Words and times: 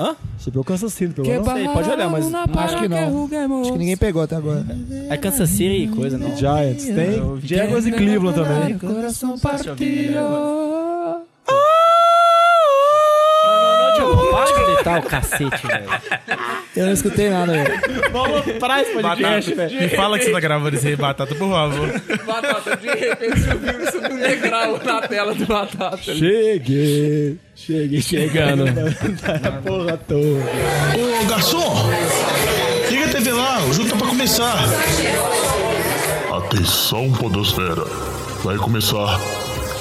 Hã? 0.00 0.16
Você 0.38 0.50
pegou 0.50 0.64
Kansas 0.64 0.94
City, 0.94 1.12
pegou 1.12 1.34
não? 1.34 1.44
Sei, 1.44 1.68
pode 1.68 1.90
olhar, 1.90 2.08
mas 2.08 2.34
Acho 2.34 2.78
que 2.78 2.88
não. 2.88 3.24
Acho 3.60 3.72
que 3.72 3.78
ninguém 3.78 3.96
pegou 3.98 4.22
até 4.22 4.34
agora. 4.36 4.64
é 5.10 5.16
Kansas 5.18 5.50
City 5.50 5.84
e 5.84 5.88
coisa, 5.88 6.16
não. 6.16 6.34
Giants. 6.34 6.84
Tem 6.86 7.40
Jaguars 7.44 7.84
e 7.86 7.92
Cleveland 7.92 8.34
também. 8.34 8.78
Coração 8.78 9.38
partido. 9.38 9.76
Gritar 14.90 14.98
o 14.98 15.02
cacete, 15.02 15.66
velho. 15.66 15.90
Eu 16.76 16.86
não 16.86 16.92
escutei 16.92 17.30
nada, 17.30 17.52
velho. 17.52 17.80
Vamos 18.12 18.52
para 18.58 18.82
esse 18.82 18.92
podcast, 18.92 19.50
Batata, 19.50 19.68
velho. 19.68 19.82
me 19.82 19.88
fala 19.96 20.18
que 20.18 20.24
você 20.24 20.32
tá 20.32 20.40
gravando 20.40 20.76
isso 20.76 20.86
aí, 20.86 20.96
Batata, 20.96 21.34
por 21.34 21.50
favor. 21.50 22.02
Batata, 22.26 22.76
de 22.76 22.88
repente 22.88 23.40
subiu, 23.40 23.92
subiu 23.92 24.12
um 24.12 24.20
degrau 24.20 24.80
na 24.84 25.08
tela 25.08 25.34
do 25.34 25.46
Batata. 25.46 26.14
Cheguei. 26.14 27.38
Cheguei 27.54 28.00
chegando. 28.00 28.64
da 28.64 29.52
porra 29.52 29.96
toda. 29.96 30.20
Ô 31.22 31.26
garçom, 31.26 31.90
liga 32.90 33.06
a 33.06 33.08
TV 33.08 33.32
lá, 33.32 33.62
o 33.64 33.72
jogo 33.72 33.90
tá 33.90 33.96
pra 33.96 34.06
começar. 34.06 34.58
Atenção, 36.32 37.12
Podosfera, 37.12 37.84
vai 38.42 38.56
começar 38.56 39.20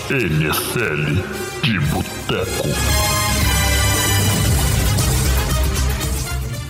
NFL 0.09 1.21
de 1.63 1.79
Boteco. 1.79 3.18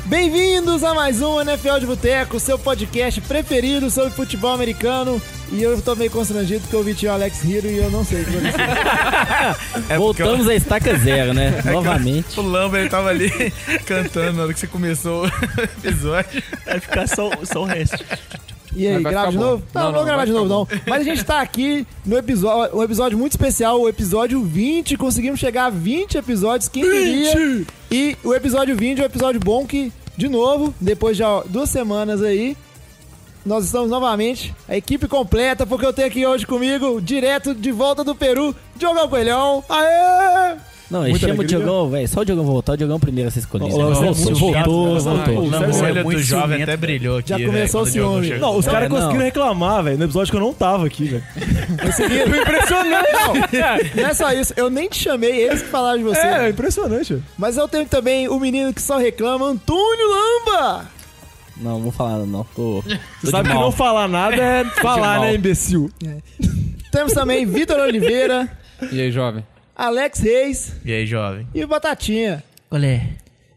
Bem-vindos 0.09 0.83
a 0.83 0.95
mais 0.95 1.21
um 1.21 1.39
NFL 1.39 1.77
de 1.79 1.85
Boteco, 1.85 2.39
seu 2.39 2.57
podcast 2.57 3.21
preferido 3.21 3.91
sobre 3.91 4.09
futebol 4.09 4.51
americano. 4.51 5.21
E 5.51 5.61
eu 5.61 5.79
tô 5.83 5.95
meio 5.95 6.09
constrangido 6.09 6.61
porque 6.61 6.75
eu 6.75 6.83
vi 6.83 7.05
o 7.05 7.11
Alex 7.11 7.45
Hero 7.45 7.67
e 7.67 7.77
eu 7.77 7.91
não 7.91 8.03
sei 8.03 8.23
o 8.23 8.25
que 8.25 8.31
vai 8.31 8.49
acontecer. 8.49 9.85
É 9.93 9.97
Voltamos 9.99 10.47
à 10.47 10.55
estaca 10.55 10.97
zero, 10.97 11.35
né? 11.35 11.61
Novamente. 11.71 12.39
O 12.39 12.43
Lamba, 12.43 12.79
ele 12.79 12.89
tava 12.89 13.09
ali 13.09 13.29
cantando 13.85 14.37
na 14.37 14.43
hora 14.45 14.53
que 14.53 14.59
você 14.59 14.65
começou 14.65 15.27
o 15.27 15.87
episódio. 15.87 16.41
Vai 16.65 16.79
ficar 16.79 17.07
só, 17.07 17.29
só 17.45 17.61
o 17.61 17.65
resto. 17.65 18.03
E 18.75 18.87
aí, 18.87 19.01
grava 19.01 19.27
de 19.27 19.33
ficar 19.33 19.45
novo? 19.45 19.63
bom. 19.73 19.79
Não, 19.79 19.91
não, 19.91 19.99
Não, 19.99 20.05
gravar 20.05 20.25
de 20.25 20.31
novo, 20.31 20.47
não. 20.47 20.67
Mas 20.87 21.01
a 21.01 21.03
gente 21.03 21.23
tá 21.23 21.41
aqui 21.41 21.85
no 22.05 22.17
episódio, 22.17 22.77
um 22.77 22.83
episódio 22.83 23.17
muito 23.17 23.33
especial, 23.33 23.81
o 23.81 23.89
episódio 23.89 24.41
20. 24.43 24.95
Conseguimos 24.97 25.39
chegar 25.39 25.65
a 25.65 25.69
20 25.69 26.17
episódios, 26.17 26.69
quem 26.69 26.83
diria? 26.83 27.65
E 27.91 28.15
o 28.23 28.33
episódio 28.33 28.75
20 28.75 28.99
é 28.99 29.03
um 29.03 29.05
episódio 29.05 29.39
bom 29.39 29.65
que, 29.65 29.91
de 30.19 30.27
novo, 30.27 30.75
depois 30.81 31.15
de 31.15 31.23
duas 31.47 31.69
semanas 31.69 32.21
aí, 32.21 32.57
nós 33.45 33.63
estamos 33.63 33.89
novamente, 33.89 34.53
a 34.67 34.75
equipe 34.75 35.07
completa, 35.07 35.65
porque 35.65 35.85
eu 35.85 35.93
tenho 35.93 36.09
aqui 36.09 36.27
hoje 36.27 36.45
comigo, 36.45 36.99
direto 36.99 37.55
de 37.55 37.71
volta 37.71 38.03
do 38.03 38.13
Peru, 38.13 38.53
Diogão 38.75 39.07
Coelhão. 39.07 39.63
Aê! 39.69 40.57
Não, 40.89 41.01
ele 41.03 41.11
Muita 41.11 41.27
chama 41.27 41.43
o. 41.43 41.45
Diogão, 41.45 41.89
velho. 41.89 42.07
Só 42.07 42.21
o 42.21 42.25
Diogão 42.25 42.43
voltar, 42.45 42.73
o 42.73 42.77
Diogão 42.77 42.99
primeiro 42.99 43.27
a 43.27 43.31
ser 43.31 43.39
escolhido. 43.39 43.69
Você 43.71 43.79
é 43.79 44.11
voltou, 44.33 44.35
voltou, 44.35 44.93
né? 44.95 44.99
voltou. 44.99 46.03
Muito 46.03 46.17
do 46.17 46.23
jovem 46.23 46.47
ciumento, 46.49 46.63
até 46.63 46.77
brilhou 46.77 47.17
aqui. 47.19 47.29
Já 47.29 47.37
velho, 47.37 47.49
começou 47.51 47.81
o 47.83 47.85
chegou. 47.85 48.21
Não, 48.39 48.57
os 48.57 48.67
É, 48.67 48.71
caras 48.71 48.89
não. 48.89 48.95
conseguiram 48.97 49.25
reclamar, 49.25 49.83
velho, 49.83 49.97
no 49.99 50.03
episódio 50.05 50.31
que 50.31 50.37
eu 50.37 50.41
não 50.41 50.53
tava 50.53 50.87
aqui, 50.87 51.05
velho. 51.05 51.23
Impressionante! 52.41 53.95
Não 53.95 54.05
é 54.09 54.13
só 54.13 54.31
isso, 54.33 54.53
eu 54.57 54.69
nem 54.69 54.87
te 54.89 54.97
chamei, 54.97 55.31
eles 55.43 55.61
que 55.61 55.67
falaram 55.69 55.97
de 55.99 56.03
você. 56.03 56.19
É, 56.19 56.45
é 56.45 56.49
impressionante. 56.49 57.13
velho. 57.13 57.25
Mas 57.37 57.57
eu 57.57 57.67
tenho 57.67 57.85
também 57.85 58.27
o 58.27 58.39
menino 58.39 58.73
que 58.73 58.81
só 58.81 58.97
reclama, 58.97 59.45
Antônio 59.47 60.07
Lamba! 60.09 60.87
Não, 61.57 61.73
não 61.73 61.81
vou 61.81 61.91
falar 61.91 62.11
nada, 62.11 62.25
não. 62.25 62.43
Tô, 62.55 62.83
sabe 63.25 63.49
que 63.49 63.53
não 63.55 63.71
falar 63.71 64.07
nada 64.07 64.35
é 64.35 64.63
falar, 64.81 65.19
né, 65.21 65.35
imbecil? 65.35 65.91
Temos 66.91 67.13
também 67.13 67.45
Vitor 67.45 67.77
Oliveira, 67.79 68.49
E 68.91 69.01
aí, 69.01 69.11
jovem? 69.11 69.43
Alex 69.83 70.19
Reis 70.19 70.73
E 70.83 70.91
aí, 70.91 71.05
jovem? 71.05 71.47
e 71.55 71.63
o 71.63 71.67
Batatinha. 71.69 72.43
Olé. 72.69 73.11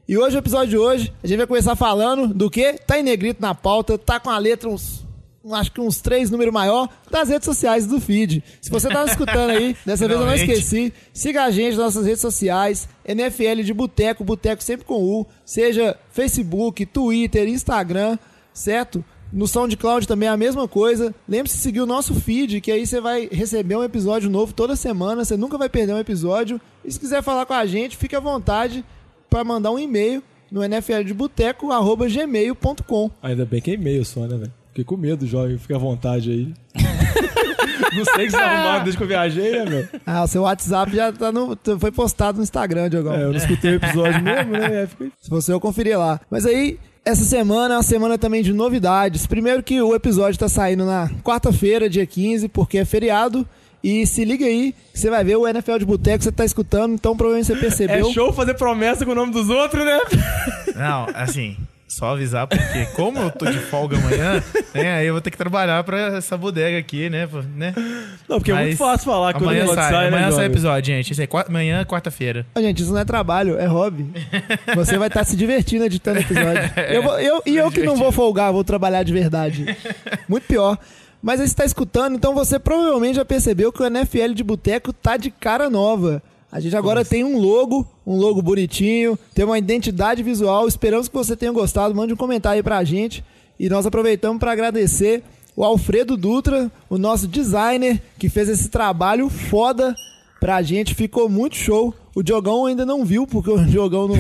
E 0.09 0.17
hoje, 0.17 0.37
o 0.37 0.39
episódio 0.39 0.69
de 0.69 0.79
hoje, 0.79 1.13
a 1.21 1.27
gente 1.27 1.39
vai 1.39 1.49
começar 1.49 1.75
falando 1.75 2.33
do 2.33 2.49
que? 2.49 2.75
Tá 2.75 2.97
em 2.97 3.03
negrito 3.03 3.43
na 3.43 3.57
pauta, 3.57 3.99
tá 3.99 4.21
com 4.21 4.31
a 4.31 4.39
letra 4.39 4.69
uns. 4.69 5.05
Acho 5.51 5.73
que 5.73 5.81
uns 5.81 6.01
três 6.01 6.31
números 6.31 6.55
maior 6.55 6.89
das 7.11 7.29
redes 7.29 7.45
sociais 7.45 7.89
do 7.89 8.01
feed. 8.01 8.41
Se 8.61 8.71
você 8.71 8.89
tá 8.89 9.05
escutando 9.05 9.51
aí, 9.51 9.77
dessa 9.85 10.07
vez 10.07 10.21
eu 10.21 10.25
não 10.25 10.33
esqueci. 10.33 10.93
Siga 11.13 11.43
a 11.43 11.51
gente 11.51 11.71
nas 11.75 11.87
nossas 11.87 12.07
redes 12.07 12.21
sociais. 12.21 12.89
NFL 13.05 13.63
de 13.65 13.75
Boteco, 13.75 14.23
Boteco 14.23 14.63
sempre 14.63 14.87
com 14.87 15.03
U. 15.03 15.27
Seja 15.45 15.99
Facebook, 16.13 16.87
Twitter, 16.87 17.49
Instagram, 17.49 18.17
certo? 18.55 19.05
No 19.33 19.49
SoundCloud 19.49 20.07
também 20.07 20.29
é 20.29 20.33
a 20.33 20.37
mesma 20.37 20.69
coisa. 20.69 21.15
Lembre-se 21.27 21.57
de 21.57 21.63
seguir 21.63 21.81
o 21.81 21.87
nosso 21.87 22.15
feed, 22.15 22.61
que 22.61 22.71
aí 22.71 22.87
você 22.87 23.01
vai 23.01 23.31
receber 23.33 23.77
um 23.77 23.83
episódio 23.83 24.29
novo 24.29 24.53
toda 24.53 24.77
semana. 24.77 25.25
Você 25.25 25.39
nunca 25.39 25.57
vai 25.57 25.71
perder 25.71 25.95
um 25.95 25.99
episódio. 25.99 26.61
E 26.85 26.93
se 26.93 27.01
quiser 27.01 27.23
falar 27.23 27.47
com 27.47 27.55
a 27.55 27.65
gente, 27.65 27.97
fique 27.97 28.15
à 28.15 28.21
vontade 28.21 28.85
para 29.31 29.43
mandar 29.43 29.71
um 29.71 29.79
e-mail 29.79 30.23
no 30.51 30.63
nfldeboteco.gmail.com. 30.63 33.11
Ainda 33.23 33.47
bem 33.47 33.63
que 33.63 33.71
é 33.71 33.75
e-mail 33.75 34.05
só, 34.05 34.27
né, 34.27 34.37
velho? 34.37 34.53
Fiquei 34.69 34.85
com 34.85 34.99
medo, 34.99 35.27
jovem. 35.27 35.57
Fica 35.57 35.77
à 35.77 35.79
vontade 35.79 36.31
aí. 36.31 36.53
não 37.97 38.05
sei 38.05 38.27
que 38.27 38.33
você 38.33 38.37
arrumaram 38.37 38.85
desde 38.85 38.99
que 38.99 39.03
eu 39.03 39.09
viajei, 39.09 39.53
né, 39.53 39.65
velho? 39.65 39.89
Ah, 40.05 40.25
o 40.25 40.27
seu 40.27 40.43
WhatsApp 40.43 40.95
já 40.95 41.11
tá 41.11 41.33
no, 41.33 41.59
foi 41.81 41.91
postado 41.91 42.37
no 42.37 42.45
Instagram, 42.45 42.91
Diogão. 42.91 43.15
É, 43.15 43.23
eu 43.23 43.31
não 43.31 43.37
escutei 43.37 43.73
o 43.73 43.77
episódio 43.77 44.23
mesmo, 44.23 44.53
né? 44.53 44.87
Fiquei... 44.93 45.11
Se 45.19 45.31
você 45.31 45.51
eu 45.53 45.61
conferir 45.61 45.99
lá. 45.99 46.21
Mas 46.31 46.45
aí, 46.45 46.79
essa 47.05 47.25
semana 47.25 47.75
é 47.75 47.77
uma 47.77 47.83
semana 47.83 48.17
também 48.19 48.43
de 48.43 48.53
novidades. 48.53 49.27
Primeiro 49.27 49.63
que 49.63 49.81
o 49.81 49.95
episódio 49.95 50.39
tá 50.39 50.49
saindo 50.49 50.85
na 50.85 51.11
quarta-feira, 51.25 51.89
dia 51.89 52.07
15, 52.07 52.49
porque 52.49 52.79
é 52.79 52.85
feriado. 52.85 53.47
E 53.83 54.07
se 54.07 54.25
liga 54.25 54.47
aí, 54.47 54.73
que 54.93 55.01
você 55.01 55.11
vai 55.11 55.25
ver 55.25 55.37
o 55.37 55.47
NFL 55.49 55.79
de 55.79 55.85
Boteco 55.85 56.19
que 56.19 56.25
você 56.25 56.31
tá 56.31 56.45
escutando, 56.45 56.95
então 56.95 57.17
provavelmente 57.17 57.47
você 57.49 57.55
É 57.55 57.57
percebeu. 57.61 58.13
show 58.13 58.33
fazer 58.33 58.55
promessa 58.55 59.05
com 59.05 59.11
o 59.11 59.15
nome 59.15 59.33
dos 59.33 59.49
outros, 59.51 59.85
né? 59.85 59.99
Não, 60.77 61.09
assim, 61.15 61.57
só 61.93 62.13
avisar, 62.15 62.47
porque 62.47 62.87
como 62.97 63.19
eu 63.19 63.31
tô 63.31 63.45
de 63.47 63.59
folga 63.59 63.97
amanhã, 63.99 64.43
né, 64.75 64.95
aí 64.97 65.07
eu 65.07 65.15
vou 65.15 65.21
ter 65.21 65.31
que 65.31 65.37
trabalhar 65.37 65.83
pra 65.85 66.17
essa 66.17 66.37
bodega 66.37 66.79
aqui, 66.79 67.11
né? 67.11 67.29
né? 67.55 67.75
Não, 68.29 68.39
porque 68.39 68.51
é 68.51 68.55
Mas 68.55 68.67
muito 68.69 68.79
fácil 68.79 69.05
falar 69.05 69.35
que 69.35 69.41
o 69.43 69.49
Amanhã 69.49 69.67
sai, 69.67 69.75
sai, 69.77 70.03
né, 70.03 70.09
amanhã 70.09 70.23
sai 70.25 70.31
jovem? 70.33 70.47
episódio, 70.47 70.95
gente. 70.95 71.11
Isso 71.13 71.21
aí, 71.21 71.27
qua- 71.27 71.45
amanhã, 71.49 71.85
quarta-feira. 71.85 72.47
Ah, 72.55 72.61
gente, 72.63 72.83
isso 72.83 72.93
não 72.93 73.01
é 73.01 73.05
trabalho, 73.05 73.59
é 73.59 73.67
hobby. 73.67 74.07
Você 74.75 74.97
vai 74.97 75.09
estar 75.09 75.25
se 75.25 75.37
divertindo 75.37 75.85
editando 75.85 76.19
episódio. 76.21 76.63
Eu 76.89 77.03
vou- 77.03 77.21
eu- 77.21 77.43
e 77.47 77.57
eu 77.57 77.71
que 77.71 77.83
não 77.83 77.97
vou 77.97 78.11
folgar, 78.11 78.53
vou 78.53 78.65
trabalhar 78.65 79.03
de 79.03 79.13
verdade. 79.13 79.67
Muito 80.29 80.45
pior. 80.47 80.79
Mas 81.23 81.41
aí 81.41 81.47
você 81.47 81.53
está 81.53 81.65
escutando, 81.65 82.17
então 82.17 82.35
você 82.35 82.59
provavelmente 82.59 83.17
já 83.17 83.25
percebeu 83.25 83.73
que 83.73 83.81
o 83.83 83.87
NFL 83.87 84.33
de 84.35 84.43
Boteco 84.43 84.93
tá 84.93 85.17
de 85.17 85.31
cara 85.31 85.71
nova. 85.71 86.21
A 86.53 86.61
gente 86.61 86.77
agora 86.77 87.03
tem 87.03 87.25
um 87.25 87.39
logo, 87.39 87.87
um 88.07 88.15
logo 88.15 88.43
bonitinho, 88.43 89.19
tem 89.35 89.43
uma 89.43 89.57
identidade 89.57 90.23
visual. 90.23 90.69
Esperamos 90.69 91.09
que 91.09 91.15
você 91.15 91.35
tenha 91.35 91.51
gostado. 91.51 91.95
Mande 91.95 92.13
um 92.13 92.17
comentário 92.17 92.59
aí 92.59 92.63
pra 92.63 92.85
gente. 92.85 93.25
E 93.59 93.71
nós 93.71 93.87
aproveitamos 93.87 94.39
para 94.39 94.53
agradecer 94.53 95.23
o 95.57 95.65
Alfredo 95.65 96.15
Dutra, 96.15 96.71
o 96.91 96.99
nosso 96.99 97.27
designer, 97.27 98.03
que 98.19 98.29
fez 98.29 98.51
esse 98.51 98.69
trabalho 98.69 99.31
foda 99.31 99.97
pra 100.39 100.61
gente. 100.61 100.95
Ficou 100.95 101.27
muito 101.27 101.57
show. 101.57 101.95
O 102.15 102.23
Diogão 102.23 102.67
ainda 102.67 102.85
não 102.85 103.03
viu, 103.03 103.27
porque 103.27 103.51
o 103.51 103.57
Diogão 103.65 104.09
não, 104.09 104.17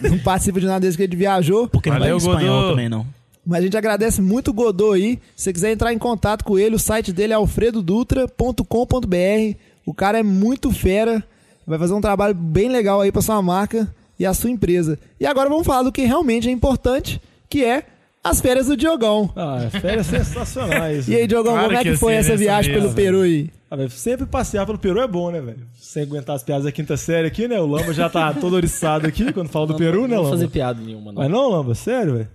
não 0.00 0.18
participa 0.20 0.58
de 0.58 0.66
nada 0.66 0.80
desde 0.80 0.96
que 0.96 1.02
ele 1.02 1.14
viajou. 1.14 1.68
Porque 1.68 1.90
não 1.90 1.98
vai 1.98 2.08
Valeu, 2.08 2.16
em 2.16 2.18
espanhol 2.18 2.60
Godô. 2.62 2.70
também, 2.70 2.88
não. 2.88 3.06
Mas 3.44 3.58
a 3.58 3.62
gente 3.62 3.76
agradece 3.76 4.22
muito 4.22 4.50
o 4.50 4.54
Godô 4.54 4.92
aí. 4.92 5.18
Se 5.36 5.44
você 5.44 5.52
quiser 5.52 5.72
entrar 5.72 5.92
em 5.92 5.98
contato 5.98 6.42
com 6.42 6.58
ele, 6.58 6.74
o 6.74 6.78
site 6.78 7.12
dele 7.12 7.34
é 7.34 7.36
alfredodutra.com.br. 7.36 9.58
O 9.84 9.92
cara 9.92 10.18
é 10.18 10.22
muito 10.22 10.72
fera. 10.72 11.22
Vai 11.66 11.78
fazer 11.78 11.94
um 11.94 12.00
trabalho 12.00 12.34
bem 12.34 12.68
legal 12.68 13.00
aí 13.00 13.10
pra 13.10 13.20
sua 13.20 13.42
marca 13.42 13.92
e 14.18 14.24
a 14.24 14.32
sua 14.32 14.50
empresa. 14.50 14.98
E 15.18 15.26
agora 15.26 15.48
vamos 15.48 15.66
falar 15.66 15.82
do 15.82 15.92
que 15.92 16.04
realmente 16.04 16.48
é 16.48 16.52
importante, 16.52 17.20
que 17.48 17.64
é 17.64 17.84
as 18.22 18.40
férias 18.40 18.66
do 18.66 18.76
Diogão. 18.76 19.30
Ah, 19.36 19.68
férias 19.80 20.06
sensacionais. 20.06 21.08
E 21.08 21.14
aí, 21.14 21.26
Diogão, 21.26 21.52
Claro 21.52 21.68
como 21.68 21.78
é 21.78 21.82
que 21.82 21.88
que 21.90 21.94
eu 21.94 21.98
foi 21.98 22.14
essa 22.14 22.36
viagem 22.36 22.72
mesmo, 22.72 22.88
pelo 22.88 22.94
Peru 22.94 23.20
aí? 23.22 23.50
Ah, 23.70 23.76
velho, 23.76 23.90
sempre 23.90 24.26
passear 24.26 24.64
pelo 24.64 24.78
Peru 24.78 25.00
é 25.00 25.08
bom, 25.08 25.30
né, 25.30 25.40
velho? 25.40 25.66
Sem 25.80 26.04
aguentar 26.04 26.36
as 26.36 26.42
piadas 26.42 26.64
da 26.64 26.72
quinta 26.72 26.96
série 26.96 27.26
aqui, 27.26 27.48
né? 27.48 27.60
O 27.60 27.66
Lamba 27.66 27.92
já 27.92 28.08
tá 28.08 28.32
todo 28.32 28.54
oriçado 28.54 29.06
aqui 29.06 29.32
quando 29.32 29.48
fala 29.48 29.66
do 29.66 29.72
Não, 29.72 29.78
Peru, 29.78 30.02
não, 30.02 30.08
né, 30.08 30.14
Não 30.14 30.22
vou 30.22 30.24
Lamba? 30.24 30.36
fazer 30.38 30.48
piada 30.48 30.80
nenhuma, 30.80 31.12
não. 31.12 31.22
Mas 31.22 31.30
não, 31.30 31.50
Lamba, 31.50 31.74
sério, 31.74 32.14
velho? 32.14 32.28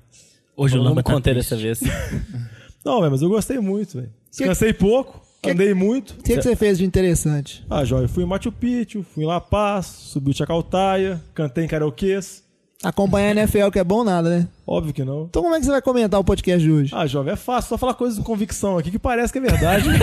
Hoje 0.55 0.75
o 0.75 0.77
não 0.77 0.89
Lamba 0.93 1.03
me 1.05 1.21
tá 1.21 1.33
dessa 1.33 1.55
vez. 1.55 1.79
Não, 2.83 2.99
velho, 2.99 3.11
mas 3.11 3.21
eu 3.21 3.29
gostei 3.29 3.59
muito, 3.59 3.97
velho. 3.97 4.09
Descansei 4.31 4.73
pouco, 4.73 5.21
andei 5.49 5.73
muito. 5.73 6.11
O 6.11 6.23
que, 6.23 6.35
que 6.35 6.41
você 6.41 6.55
fez 6.55 6.77
de 6.77 6.85
interessante? 6.85 7.65
Ah, 7.69 7.83
Jóia, 7.83 8.07
fui 8.07 8.23
em 8.23 8.27
Machu 8.27 8.51
Picchu, 8.51 9.03
fui 9.03 9.23
em 9.23 9.27
La 9.27 9.41
Paz, 9.41 9.85
subi 9.85 10.31
o 10.31 10.33
Chacaltaia, 10.33 11.21
cantei 11.33 11.65
em 11.65 11.67
karaokês. 11.67 12.43
Acompanhar 12.83 13.27
a 13.37 13.41
NFL 13.41 13.69
que 13.71 13.77
é 13.77 13.83
bom 13.83 14.03
nada, 14.03 14.27
né? 14.29 14.47
Óbvio 14.65 14.91
que 14.91 15.03
não. 15.03 15.25
Então 15.29 15.43
como 15.43 15.53
é 15.53 15.59
que 15.59 15.65
você 15.65 15.71
vai 15.71 15.81
comentar 15.83 16.19
o 16.19 16.23
podcast 16.23 16.63
de 16.65 16.71
hoje? 16.71 16.91
Ah, 16.95 17.05
jovem, 17.05 17.33
é 17.33 17.35
fácil, 17.35 17.69
só 17.69 17.77
falar 17.77 17.93
coisas 17.93 18.17
com 18.17 18.23
convicção 18.23 18.77
aqui 18.77 18.89
que 18.89 18.97
parece 18.97 19.31
que 19.31 19.37
é 19.37 19.41
verdade. 19.41 19.87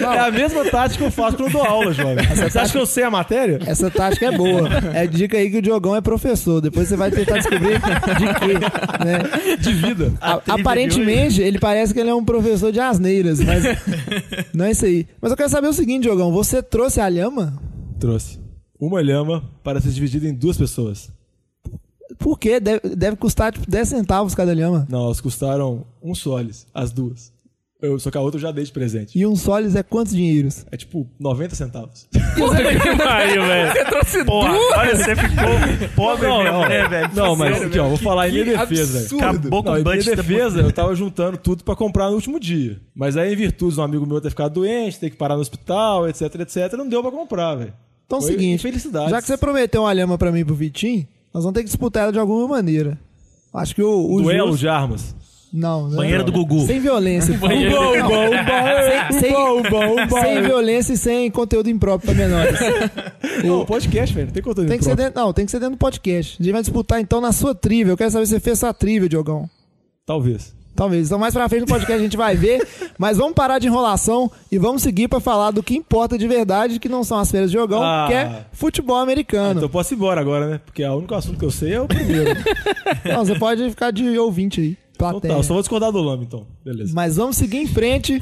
é 0.00 0.18
a 0.20 0.30
mesma 0.30 0.64
tática 0.70 0.98
que 0.98 1.04
eu 1.04 1.10
faço 1.10 1.36
quando 1.36 1.48
eu 1.48 1.52
dou 1.52 1.64
aula, 1.64 1.92
jovem. 1.92 2.24
Você 2.26 2.58
acha 2.58 2.72
que 2.72 2.78
eu 2.78 2.86
sei 2.86 3.02
a 3.02 3.10
matéria? 3.10 3.58
Essa 3.66 3.90
tática 3.90 4.26
é 4.26 4.36
boa. 4.36 4.68
É 4.94 5.06
dica 5.08 5.36
aí 5.36 5.50
que 5.50 5.58
o 5.58 5.62
Diogão 5.62 5.96
é 5.96 6.00
professor. 6.00 6.60
Depois 6.60 6.86
você 6.88 6.96
vai 6.96 7.10
tentar 7.10 7.38
descobrir 7.38 7.80
de 7.80 8.34
quê, 8.38 9.04
né? 9.04 9.56
De 9.58 9.72
vida. 9.72 10.12
A- 10.20 10.40
aparentemente, 10.48 11.42
ele 11.42 11.58
parece 11.58 11.92
que 11.92 11.98
ele 11.98 12.10
é 12.10 12.14
um 12.14 12.24
professor 12.24 12.70
de 12.70 12.78
asneiras, 12.78 13.40
mas 13.40 13.64
não 14.54 14.66
é 14.66 14.70
isso 14.70 14.84
aí. 14.84 15.06
Mas 15.20 15.32
eu 15.32 15.36
quero 15.36 15.48
saber 15.48 15.66
o 15.66 15.72
seguinte, 15.72 16.02
Diogão. 16.02 16.30
Você 16.32 16.62
trouxe 16.62 17.00
a 17.00 17.08
lhama? 17.08 17.60
Trouxe 17.98 18.38
uma 18.78 19.00
lhama 19.00 19.42
para 19.62 19.80
ser 19.80 19.88
dividida 19.90 20.28
em 20.28 20.34
duas 20.34 20.56
pessoas. 20.56 21.10
Por 22.18 22.38
quê? 22.38 22.60
Deve, 22.60 22.80
deve 22.94 23.16
custar 23.16 23.52
tipo 23.52 23.68
10 23.70 23.88
centavos 23.88 24.34
cada 24.34 24.52
lhama. 24.54 24.86
Não, 24.90 25.04
elas 25.06 25.20
custaram 25.20 25.84
um 26.02 26.14
soles, 26.14 26.66
as 26.74 26.92
duas. 26.92 27.32
Eu, 27.82 27.98
só 27.98 28.10
que 28.10 28.16
a 28.16 28.20
outra 28.20 28.38
eu 28.38 28.42
já 28.42 28.50
dei 28.50 28.64
de 28.64 28.72
presente. 28.72 29.18
E 29.18 29.26
um 29.26 29.36
soles 29.36 29.74
é 29.76 29.82
quantos 29.82 30.14
dinheiros? 30.14 30.64
É 30.70 30.76
tipo 30.76 31.06
90 31.20 31.54
centavos. 31.54 32.08
Aí, 33.06 33.38
velho. 33.38 33.72
Você 33.72 33.84
trouxe 33.84 34.24
Porra, 34.24 34.52
olha, 34.78 34.96
você 34.96 35.14
ficou 35.16 35.88
pobre 35.94 36.26
Não, 36.26 36.38
mesmo, 36.42 36.52
não. 36.60 36.68
né, 36.68 36.88
velho? 36.88 37.10
Não, 37.14 37.36
mas 37.36 37.62
aqui, 37.62 37.78
ó, 37.78 37.88
vou 37.88 37.98
falar 37.98 38.28
em 38.28 38.32
minha 38.32 38.44
Que 38.44 38.50
defesa, 38.52 38.92
velho. 38.92 39.04
absurdo. 39.04 39.24
Acabou 39.24 39.62
com 39.62 39.68
Não, 39.68 39.76
o 39.76 39.78
em 39.80 39.82
minha 39.84 40.16
defesa, 40.16 40.60
eu 40.60 40.72
tava 40.72 40.94
juntando 40.94 41.36
tudo 41.36 41.62
pra 41.62 41.76
comprar 41.76 42.08
no 42.08 42.14
último 42.14 42.40
dia. 42.40 42.80
Mas 42.94 43.18
aí, 43.18 43.34
em 43.34 43.36
virtude 43.36 43.74
de 43.74 43.80
um 43.80 43.84
amigo 43.84 44.06
meu 44.06 44.20
ter 44.20 44.30
ficado 44.30 44.54
doente, 44.54 44.98
ter 44.98 45.10
que 45.10 45.16
parar 45.16 45.34
no 45.34 45.42
hospital, 45.42 46.08
etc, 46.08 46.34
etc, 46.40 46.72
não 46.78 46.88
deu 46.88 47.02
pra 47.02 47.10
comprar, 47.10 47.54
velho. 47.56 47.74
Então 48.06 48.18
é 48.18 48.22
o 48.22 48.24
seguinte, 48.24 48.62
já 49.08 49.20
que 49.20 49.26
você 49.26 49.36
prometeu 49.36 49.82
uma 49.82 49.92
lhama 49.92 50.16
pra 50.16 50.30
mim 50.30 50.44
pro 50.44 50.54
Vitinho, 50.54 51.06
nós 51.34 51.42
vamos 51.42 51.54
ter 51.54 51.60
que 51.60 51.66
disputar 51.66 52.04
ela 52.04 52.12
de 52.12 52.18
alguma 52.18 52.46
maneira. 52.48 52.96
Acho 53.52 53.74
que 53.74 53.82
o, 53.82 54.12
o 54.14 54.22
Duelo 54.22 54.46
justo- 54.52 54.60
de 54.60 54.68
armas. 54.68 55.14
Não, 55.52 55.88
não. 55.88 55.96
Banheiro 55.98 56.24
do 56.24 56.32
Gugu. 56.32 56.66
Sem 56.66 56.80
violência. 56.80 57.36
Banheiro. 57.38 57.76
Sem, 59.10 59.20
sem- 59.20 59.32
sem 60.22 60.42
violência 60.42 60.92
e 60.94 60.96
sem 60.96 61.30
conteúdo 61.30 61.68
impróprio 61.70 62.12
pra 62.12 62.26
menores. 62.26 62.58
Não, 63.44 63.64
podcast, 63.64 64.14
velho. 64.14 64.26
Não 64.28 64.32
tem 64.34 64.42
conteúdo 64.42 64.68
Tem 64.68 64.78
que 64.78 64.84
ser 64.84 64.90
próprio. 64.90 65.06
dentro, 65.06 65.22
não, 65.22 65.32
tem 65.32 65.44
que 65.44 65.50
ser 65.50 65.58
dentro 65.60 65.74
do 65.76 65.78
podcast. 65.78 66.36
A 66.40 66.42
gente 66.42 66.52
vai 66.52 66.62
disputar 66.62 67.00
então 67.00 67.20
na 67.20 67.30
sua 67.32 67.54
trivia. 67.54 67.92
Eu 67.92 67.96
quero 67.96 68.10
saber 68.10 68.26
se 68.26 68.32
você 68.32 68.40
fez 68.40 68.58
sua 68.58 68.72
trivia, 68.72 69.08
Diogão. 69.08 69.48
Talvez. 70.06 70.54
Talvez. 70.74 71.06
Então 71.06 71.18
mais 71.18 71.32
pra 71.32 71.48
frente 71.48 71.62
no 71.62 71.66
podcast 71.66 72.00
a 72.00 72.02
gente 72.04 72.16
vai 72.16 72.34
ver. 72.36 72.66
Mas 72.98 73.16
vamos 73.18 73.34
parar 73.34 73.58
de 73.58 73.66
enrolação 73.66 74.30
e 74.50 74.58
vamos 74.58 74.82
seguir 74.82 75.08
pra 75.08 75.20
falar 75.20 75.50
do 75.50 75.62
que 75.62 75.74
importa 75.76 76.16
de 76.18 76.26
verdade, 76.28 76.78
que 76.78 76.88
não 76.88 77.02
são 77.04 77.18
as 77.18 77.30
feiras 77.30 77.50
de 77.50 77.56
Diogão, 77.56 77.82
Ah. 77.82 78.06
que 78.08 78.14
é 78.14 78.44
futebol 78.52 78.96
americano. 78.96 79.52
Então 79.52 79.62
eu 79.64 79.68
posso 79.68 79.94
ir 79.94 79.96
embora 79.96 80.20
agora, 80.20 80.48
né? 80.48 80.60
Porque 80.64 80.84
o 80.84 80.94
único 80.96 81.14
assunto 81.14 81.38
que 81.38 81.44
eu 81.44 81.50
sei 81.50 81.74
é 81.74 81.80
o 81.80 81.86
primeiro. 81.86 82.30
Não, 83.04 83.24
você 83.24 83.38
pode 83.38 83.68
ficar 83.70 83.90
de 83.90 84.18
ouvinte 84.18 84.60
aí. 84.60 84.76
então 84.94 85.20
tá, 85.20 85.28
eu 85.28 85.42
só 85.42 85.54
vou 85.54 85.62
discordar 85.62 85.90
do 85.92 86.00
Lama, 86.00 86.22
então. 86.24 86.46
Beleza. 86.64 86.92
Mas 86.94 87.16
vamos 87.16 87.36
seguir 87.36 87.58
em 87.58 87.66
frente. 87.66 88.20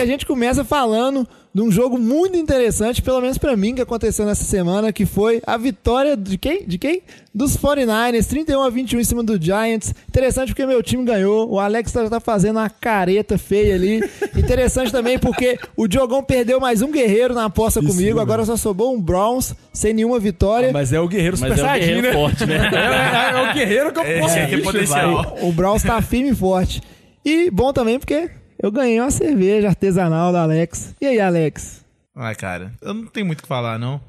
E 0.00 0.02
a 0.02 0.06
gente 0.06 0.24
começa 0.24 0.64
falando 0.64 1.28
de 1.52 1.60
um 1.60 1.70
jogo 1.70 1.98
muito 1.98 2.34
interessante, 2.34 3.02
pelo 3.02 3.20
menos 3.20 3.36
pra 3.36 3.54
mim, 3.54 3.74
que 3.74 3.82
aconteceu 3.82 4.24
nessa 4.24 4.44
semana, 4.44 4.94
que 4.94 5.04
foi 5.04 5.42
a 5.46 5.58
vitória 5.58 6.16
de 6.16 6.38
quem? 6.38 6.66
De 6.66 6.78
quem? 6.78 7.02
Dos 7.34 7.54
49ers, 7.54 8.26
31 8.26 8.62
a 8.62 8.70
21 8.70 8.98
em 9.00 9.04
cima 9.04 9.22
do 9.22 9.38
Giants. 9.38 9.92
Interessante 10.08 10.48
porque 10.48 10.64
meu 10.64 10.82
time 10.82 11.04
ganhou, 11.04 11.50
o 11.50 11.60
Alex 11.60 11.92
já 11.92 12.08
tá 12.08 12.18
fazendo 12.18 12.56
uma 12.56 12.70
careta 12.70 13.36
feia 13.36 13.74
ali. 13.74 14.00
Interessante 14.34 14.90
também 14.90 15.18
porque 15.18 15.58
o 15.76 15.86
Diogão 15.86 16.24
perdeu 16.24 16.58
mais 16.58 16.80
um 16.80 16.90
guerreiro 16.90 17.34
na 17.34 17.44
aposta 17.44 17.80
Isso, 17.80 17.88
comigo, 17.90 18.16
né? 18.16 18.22
agora 18.22 18.42
só 18.46 18.56
sobrou 18.56 18.94
um 18.94 19.00
Browns 19.00 19.54
sem 19.70 19.92
nenhuma 19.92 20.18
vitória. 20.18 20.72
Mas 20.72 20.94
é 20.94 21.00
o 21.00 21.06
guerreiro 21.06 21.36
Mas 21.38 21.50
super 21.50 21.60
é 21.60 21.62
o 21.62 21.66
saiyajin, 21.68 21.86
guerreiro 21.94 22.06
né? 22.06 22.12
forte, 22.14 22.46
né? 22.46 22.70
É, 22.72 23.36
é, 23.36 23.38
é 23.38 23.50
o 23.50 23.52
guerreiro 23.52 23.92
que 23.92 23.98
eu 23.98 24.04
Esse 24.04 24.20
posso. 24.20 24.38
Ixi, 24.38 24.62
potencial. 24.62 25.22
vai. 25.24 25.44
O 25.46 25.52
Browns 25.52 25.82
tá 25.82 26.00
firme 26.00 26.30
e 26.30 26.34
forte. 26.34 26.80
E 27.22 27.50
bom 27.50 27.70
também 27.70 27.98
porque 27.98 28.30
eu 28.62 28.70
ganhei 28.70 29.00
uma 29.00 29.10
cerveja 29.10 29.68
artesanal 29.68 30.32
da 30.32 30.42
Alex. 30.42 30.94
E 31.00 31.06
aí, 31.06 31.20
Alex? 31.20 31.84
Ah, 32.14 32.34
cara, 32.34 32.72
eu 32.82 32.92
não 32.94 33.06
tenho 33.06 33.26
muito 33.26 33.40
o 33.40 33.42
que 33.42 33.48
falar, 33.48 33.78
não. 33.78 34.00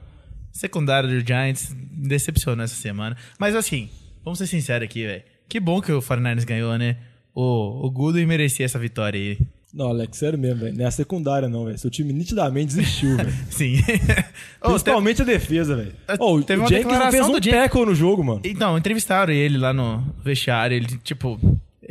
Secundário 0.51 1.07
do 1.09 1.25
Giants 1.25 1.73
me 1.91 2.07
decepcionou 2.09 2.63
essa 2.65 2.75
semana. 2.75 3.15
Mas 3.39 3.55
assim, 3.55 3.89
vamos 4.23 4.37
ser 4.39 4.47
sinceros 4.47 4.85
aqui, 4.85 5.05
velho. 5.05 5.23
Que 5.47 5.59
bom 5.59 5.81
que 5.81 5.91
o 5.91 6.01
49ers 6.01 6.45
ganhou, 6.45 6.77
né? 6.77 6.97
O, 7.33 7.85
o 7.87 7.89
Goodwin 7.91 8.25
merecia 8.25 8.65
essa 8.65 8.77
vitória 8.77 9.17
aí. 9.19 9.37
Não, 9.73 9.87
Alex, 9.87 10.17
sério 10.17 10.37
mesmo, 10.37 10.59
velho. 10.59 10.75
Não 10.75 10.83
é 10.83 10.87
a 10.87 10.91
secundária, 10.91 11.47
não, 11.47 11.63
velho. 11.63 11.77
Seu 11.77 11.89
time 11.89 12.11
nitidamente 12.11 12.75
desistiu, 12.75 13.15
velho. 13.15 13.31
Sim. 13.49 13.77
Principalmente 14.61 15.21
a 15.21 15.25
defesa, 15.25 15.77
velho. 15.77 15.93
Eh, 16.09 16.15
Ô, 16.19 16.35
o 16.35 16.43
teve 16.43 16.59
uma 16.61 16.67
Jenkins 16.67 16.83
não 16.87 16.91
fez 16.91 17.03
declaração 17.11 17.29
um 17.35 17.39
do 17.39 17.43
Jen- 17.43 17.51
tackle 17.53 17.85
no 17.85 17.95
jogo, 17.95 18.21
mano. 18.23 18.41
Então, 18.43 18.77
entrevistaram 18.77 19.31
ele 19.31 19.57
lá 19.57 19.71
no 19.71 20.03
vestiário. 20.21 20.75
Ele, 20.75 20.87
tipo, 21.01 21.39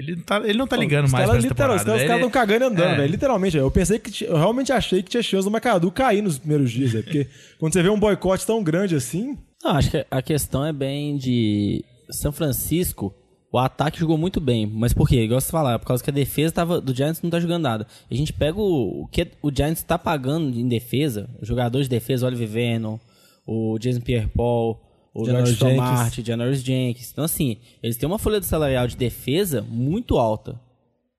ele, 0.00 0.16
não 0.16 0.22
tá, 0.22 0.36
ele 0.44 0.58
não 0.58 0.66
tá 0.66 0.76
ligando 0.76 1.04
Os 1.06 1.12
mais 1.12 1.24
pra 1.28 1.36
literal- 1.38 1.54
temporada. 1.78 1.80
Os 1.96 2.02
caras 2.02 2.16
estão 2.16 2.30
cagando 2.30 2.64
e 2.64 2.66
andando, 2.68 2.92
É. 2.92 2.96
velho. 2.96 3.10
Literalmente. 3.10 3.56
Eu 3.56 3.70
pensei 3.70 3.98
que. 3.98 4.24
Eu 4.24 4.36
realmente 4.36 4.72
achei 4.72 5.02
que 5.02 5.10
tinha 5.10 5.22
chance 5.22 5.48
do 5.48 5.54
McAdoo 5.54 5.90
cair 5.92 6.22
nos 6.22 6.38
primeiros 6.38 6.70
dias, 6.70 6.92
velho. 6.92 7.04
Porque 7.04 7.26
quando 7.58 7.72
você 7.72 7.82
vê 7.82 7.88
um 7.88 7.98
boicote 7.98 8.46
tão 8.46 8.62
grande 8.62 8.94
assim. 8.94 9.38
Não, 9.62 9.72
acho 9.72 9.90
que 9.90 10.06
a 10.10 10.22
questão 10.22 10.64
é 10.64 10.72
bem 10.72 11.16
de 11.16 11.84
São 12.10 12.32
Francisco. 12.32 13.14
O 13.52 13.58
ataque 13.58 13.98
jogou 13.98 14.16
muito 14.16 14.40
bem, 14.40 14.64
mas 14.64 14.92
por 14.94 15.08
quê? 15.08 15.22
Igual 15.24 15.40
você 15.40 15.50
falar, 15.50 15.76
por 15.80 15.86
causa 15.86 16.04
que 16.04 16.08
a 16.08 16.12
defesa 16.12 16.54
tava, 16.54 16.80
do 16.80 16.94
Giants 16.94 17.20
não 17.20 17.28
tá 17.28 17.40
jogando 17.40 17.64
nada. 17.64 17.86
A 18.08 18.14
gente 18.14 18.32
pega 18.32 18.56
o, 18.56 19.02
o 19.02 19.08
que 19.08 19.26
o 19.42 19.50
Giants 19.52 19.82
tá 19.82 19.98
pagando 19.98 20.56
em 20.56 20.68
defesa, 20.68 21.28
o 21.42 21.44
jogador 21.44 21.82
de 21.82 21.88
defesa, 21.88 22.24
o 22.24 22.28
Oliver 22.28 22.46
Vernon, 22.48 22.96
o 23.44 23.76
Jason 23.80 24.00
Pierre-Paul, 24.00 24.80
o 25.14 25.24
Janoris. 25.24 25.58
Martin, 25.76 26.24
Janoris 26.24 26.62
Jenkins. 26.62 27.10
Então, 27.10 27.24
assim, 27.24 27.58
eles 27.82 27.96
têm 27.96 28.06
uma 28.06 28.18
folha 28.18 28.40
de 28.40 28.46
salarial 28.46 28.86
de 28.86 28.96
defesa 28.96 29.62
muito 29.62 30.18
alta. 30.18 30.60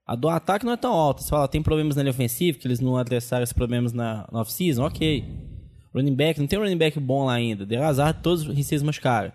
A 0.06 0.16
do 0.16 0.30
ataque 0.30 0.66
não 0.66 0.74
é 0.74 0.78
tão 0.78 0.92
alta. 0.92 1.22
Você 1.22 1.30
fala, 1.30 1.48
tem 1.48 1.62
problemas 1.62 1.96
na 1.96 2.04
linha 2.04 2.12
ofensiva, 2.12 2.58
que 2.58 2.68
eles 2.68 2.80
não 2.80 2.98
adressaram 2.98 3.44
esses 3.44 3.54
problemas 3.54 3.94
na, 3.94 4.28
na 4.32 4.42
off-season, 4.42 4.84
ok. 4.84 5.24
Running 5.94 6.16
back, 6.16 6.40
não 6.40 6.48
tem 6.48 6.58
um 6.58 6.64
running 6.64 6.78
back 6.78 7.00
bom 7.00 7.26
lá 7.26 7.34
ainda. 7.34 7.66
Deu 7.66 7.84
azar, 7.84 8.22
todos 8.22 8.42
os 8.42 8.56
receivers 8.56 8.84
machucaram. 8.84 9.32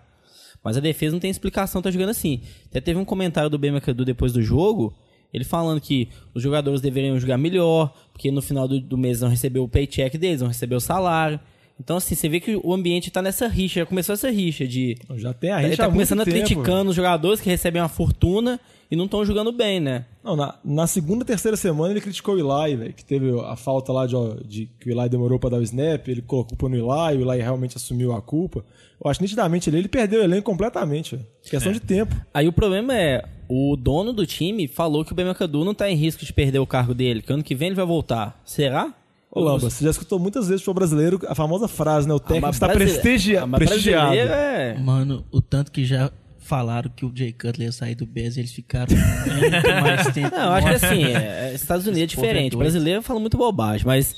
Mas 0.63 0.75
a 0.75 0.79
defesa 0.79 1.13
não 1.13 1.19
tem 1.19 1.29
explicação, 1.29 1.81
tá 1.81 1.91
jogando 1.91 2.09
assim. 2.09 2.41
Até 2.65 2.81
teve 2.81 2.99
um 2.99 3.05
comentário 3.05 3.49
do 3.49 3.57
Ben 3.57 3.71
McAdoo 3.71 4.05
depois 4.05 4.33
do 4.33 4.41
jogo, 4.41 4.93
ele 5.33 5.43
falando 5.43 5.79
que 5.79 6.09
os 6.33 6.41
jogadores 6.41 6.81
deveriam 6.81 7.19
jogar 7.19 7.37
melhor, 7.37 7.93
porque 8.11 8.31
no 8.31 8.41
final 8.41 8.67
do, 8.67 8.79
do 8.79 8.97
mês 8.97 9.19
vão 9.19 9.29
receber 9.29 9.59
o 9.59 9.67
paycheck 9.67 10.17
deles, 10.17 10.39
vão 10.39 10.47
receber 10.47 10.75
o 10.75 10.79
salário. 10.79 11.39
Então, 11.79 11.97
assim, 11.97 12.15
você 12.15 12.27
vê 12.27 12.39
que 12.39 12.59
o 12.63 12.73
ambiente 12.73 13.11
tá 13.11 13.21
nessa 13.21 13.47
rixa, 13.47 13.81
já 13.81 13.85
começou 13.85 14.13
essa 14.13 14.29
rixa 14.31 14.67
de... 14.67 14.97
Já 15.15 15.33
tem 15.33 15.51
a 15.51 15.59
Ele 15.59 15.69
rixa 15.69 15.77
tá 15.77 15.83
há 15.83 15.85
muito 15.87 15.95
começando 15.95 16.21
a 16.21 16.25
criticando 16.25 16.89
os 16.89 16.95
jogadores 16.95 17.39
que 17.39 17.49
recebem 17.49 17.81
uma 17.81 17.87
fortuna 17.87 18.59
e 18.89 18.95
não 18.95 19.05
estão 19.05 19.23
jogando 19.23 19.51
bem, 19.51 19.79
né? 19.79 20.05
Não, 20.23 20.35
na, 20.35 20.55
na 20.63 20.87
segunda, 20.87 21.23
terceira 21.23 21.55
semana 21.55 21.93
ele 21.93 22.01
criticou 22.01 22.35
o 22.35 22.39
Eli, 22.39 22.75
velho, 22.75 22.93
que 22.93 23.05
teve 23.05 23.29
a 23.41 23.55
falta 23.55 23.91
lá 23.91 24.07
de, 24.07 24.15
de 24.45 24.65
que 24.79 24.89
o 24.89 24.91
Eli 24.91 25.09
demorou 25.09 25.37
pra 25.37 25.49
dar 25.49 25.57
o 25.57 25.63
snap, 25.63 26.07
ele 26.07 26.21
colocou 26.21 26.55
a 26.55 26.57
culpa 26.57 26.69
no 26.69 26.75
Eli, 26.75 27.17
o 27.17 27.31
Eli 27.31 27.41
realmente 27.41 27.77
assumiu 27.77 28.13
a 28.13 28.21
culpa. 28.21 28.63
Eu 29.03 29.11
acho 29.11 29.21
nitidamente 29.21 29.69
ele, 29.69 29.77
ele 29.77 29.87
perdeu 29.87 30.21
o 30.21 30.23
elenco 30.23 30.43
completamente, 30.43 31.15
velho. 31.15 31.27
Questão 31.43 31.71
de 31.71 31.79
tempo. 31.79 32.15
Aí 32.33 32.47
o 32.47 32.53
problema 32.53 32.95
é, 32.97 33.23
o 33.47 33.75
dono 33.75 34.11
do 34.11 34.25
time 34.25 34.67
falou 34.67 35.05
que 35.05 35.11
o 35.11 35.15
Ben 35.15 35.27
McAdoo 35.27 35.63
não 35.63 35.73
tá 35.73 35.89
em 35.89 35.95
risco 35.95 36.25
de 36.25 36.33
perder 36.33 36.59
o 36.59 36.65
cargo 36.65 36.93
dele, 36.93 37.21
que 37.21 37.31
ano 37.31 37.43
que 37.43 37.53
vem 37.55 37.67
ele 37.67 37.75
vai 37.75 37.85
voltar. 37.85 38.41
Será? 38.43 38.93
Ô, 39.37 39.43
Lamba, 39.43 39.69
você 39.69 39.83
já 39.83 39.91
escutou 39.91 40.17
muitas 40.19 40.47
vezes 40.47 40.63
pro 40.63 40.73
brasileiro 40.73 41.19
a 41.27 41.35
famosa 41.35 41.67
frase, 41.67 42.07
né? 42.07 42.13
O 42.13 42.19
técnico 42.19 42.47
mas 42.47 42.55
está 42.55 42.67
brasile- 42.67 42.99
prestigia, 42.99 43.43
Ah, 43.43 43.47
prestigiado. 43.47 44.15
é... 44.15 44.77
Mano, 44.79 45.25
o 45.31 45.41
tanto 45.41 45.71
que 45.71 45.85
já 45.85 46.11
falaram 46.39 46.89
que 46.95 47.05
o 47.05 47.11
Jay 47.13 47.33
Cutler 47.33 47.67
ia 47.67 47.71
sair 47.71 47.95
do 47.95 48.05
Bears, 48.05 48.37
eles 48.37 48.51
ficaram 48.53 48.87
muito 48.95 49.67
mais 49.81 50.07
tempo. 50.13 50.35
Não, 50.35 50.43
eu 50.45 50.51
acho 50.53 50.67
que 50.67 50.85
assim, 50.85 51.03
é, 51.03 51.49
é, 51.49 51.53
Estados 51.53 51.85
Unidos 51.85 51.99
é 52.01 52.03
é 52.03 52.07
diferente. 52.07 52.51
doido. 52.51 52.57
brasileiro 52.59 53.01
fala 53.01 53.19
muito 53.19 53.37
bobagem, 53.37 53.85
mas 53.85 54.15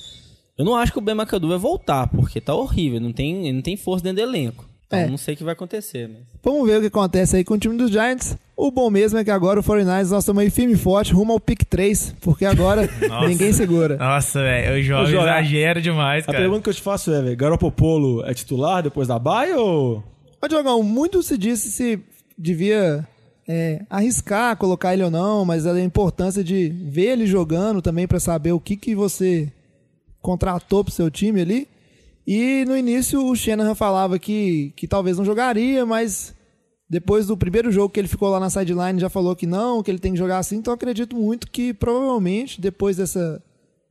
eu 0.58 0.64
não 0.64 0.76
acho 0.76 0.92
que 0.92 0.98
o 1.00 1.02
Ben 1.02 1.16
McAdoo 1.16 1.50
vai 1.50 1.58
voltar, 1.58 2.08
porque 2.08 2.40
tá 2.40 2.54
horrível, 2.54 3.00
não 3.00 3.12
tem, 3.12 3.52
não 3.54 3.62
tem 3.62 3.76
força 3.76 4.04
dentro 4.04 4.24
do 4.24 4.30
elenco. 4.30 4.68
Então 4.86 5.00
É. 5.00 5.08
não 5.08 5.18
sei 5.18 5.34
o 5.34 5.38
que 5.38 5.44
vai 5.44 5.54
acontecer. 5.54 6.08
Mas... 6.08 6.22
Vamos 6.44 6.68
ver 6.68 6.78
o 6.78 6.82
que 6.82 6.88
acontece 6.88 7.36
aí 7.36 7.44
com 7.44 7.54
o 7.56 7.58
time 7.60 7.78
dos 7.78 7.92
Giants. 7.92 8.36
O 8.62 8.72
bom 8.72 8.90
mesmo 8.90 9.18
é 9.18 9.24
que 9.24 9.32
agora 9.32 9.62
o 9.62 9.64
49ers 9.64 10.10
nós 10.10 10.24
estamos 10.24 10.44
aí 10.44 10.50
firme 10.50 10.74
e 10.74 10.78
forte 10.78 11.14
rumo 11.14 11.32
ao 11.32 11.40
pick 11.40 11.64
3, 11.64 12.16
porque 12.20 12.44
agora 12.44 12.90
Nossa. 13.08 13.30
ninguém 13.30 13.54
segura. 13.54 13.96
Nossa, 13.96 14.42
velho, 14.42 14.78
o 14.78 14.84
jovem 14.84 15.06
Ô, 15.06 15.08
Jovem, 15.08 15.30
exagera 15.30 15.82
demais, 15.82 16.24
A 16.24 16.34
cara. 16.34 16.40
pergunta 16.40 16.64
que 16.64 16.70
eu 16.70 16.74
te 16.74 16.82
faço 16.82 17.10
é, 17.14 17.22
velho, 17.22 17.38
Garoppolo 17.38 18.22
é 18.26 18.34
titular 18.34 18.84
depois 18.84 19.08
da 19.08 19.18
baia 19.18 19.58
ou... 19.58 20.04
Ô, 20.44 20.48
Diogão, 20.50 20.84
muito 20.84 21.24
se 21.24 21.38
disse 21.38 21.72
se 21.72 22.02
devia 22.38 23.08
é, 23.48 23.82
arriscar 23.90 24.58
colocar 24.58 24.94
ele 24.94 25.06
ou 25.06 25.10
não, 25.10 25.46
mas 25.46 25.66
a 25.66 25.80
importância 25.80 26.44
de 26.44 26.68
ver 26.68 27.14
ele 27.14 27.26
jogando 27.26 27.82
também 27.82 28.10
para 28.10 28.20
saber 28.20 28.52
o 28.52 28.60
que, 28.60 28.76
que 28.76 28.94
você 28.94 29.50
contratou 30.22 30.84
pro 30.84 30.94
seu 30.94 31.10
time 31.10 31.40
ali. 31.40 31.66
E 32.28 32.66
no 32.68 32.76
início 32.76 33.26
o 33.26 33.34
Shanahan 33.38 33.74
falava 33.74 34.20
que, 34.20 34.74
que 34.76 34.86
talvez 34.86 35.18
não 35.18 35.24
jogaria, 35.24 35.86
mas 35.86 36.38
depois 36.90 37.28
do 37.28 37.38
primeiro 37.38 37.72
jogo 37.72 37.94
que 37.94 38.00
ele 38.00 38.08
ficou 38.08 38.30
lá 38.30 38.40
na 38.40 38.50
sideline 38.50 39.00
já 39.00 39.10
falou 39.10 39.36
que 39.36 39.46
não, 39.46 39.84
que 39.84 39.92
ele 39.92 40.00
tem 40.00 40.14
que 40.14 40.18
jogar 40.18 40.40
assim. 40.40 40.58
Então 40.58 40.74
acredito 40.74 41.16
muito 41.16 41.50
que 41.50 41.74
provavelmente 41.74 42.60
depois 42.60 42.98
dessa, 42.98 43.42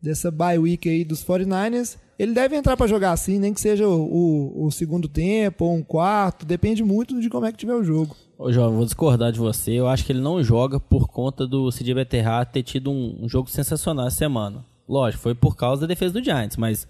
dessa 0.03 0.31
bye 0.31 0.59
week 0.59 0.89
aí 0.89 1.05
dos 1.05 1.25
49ers, 1.25 1.97
ele 2.19 2.33
deve 2.33 2.57
entrar 2.57 2.77
para 2.77 2.89
jogar 2.89 3.13
assim, 3.13 3.39
nem 3.39 3.55
que 3.55 3.61
seja 3.61 3.87
o, 3.87 3.93
o, 3.93 4.67
o 4.67 4.71
segundo 4.73 5.09
tempo 5.09 5.65
ou 5.65 5.77
um 5.77 5.83
quarto, 5.83 6.45
depende 6.45 6.83
muito 6.83 7.21
de 7.21 7.31
como 7.31 7.47
é 7.47 7.53
que 7.53 7.59
tiver 7.59 7.75
o 7.75 7.85
jogo. 7.85 8.17
Ô, 8.37 8.53
João, 8.53 8.73
vou 8.73 8.85
discordar 8.85 9.31
de 9.31 9.39
você. 9.39 9.73
Eu 9.73 9.87
acho 9.87 10.05
que 10.05 10.11
ele 10.11 10.21
não 10.21 10.43
joga 10.43 10.81
por 10.81 11.07
conta 11.07 11.47
do 11.47 11.71
CJ 11.71 11.95
Beterra 11.95 12.45
ter 12.45 12.65
tido 12.65 12.91
um, 12.91 13.17
um 13.23 13.29
jogo 13.29 13.49
sensacional 13.49 14.09
essa 14.09 14.17
semana. 14.17 14.65
Lógico, 14.89 15.23
foi 15.23 15.35
por 15.35 15.55
causa 15.55 15.83
da 15.83 15.87
defesa 15.87 16.15
do 16.15 16.25
Giants, 16.25 16.57
mas 16.57 16.87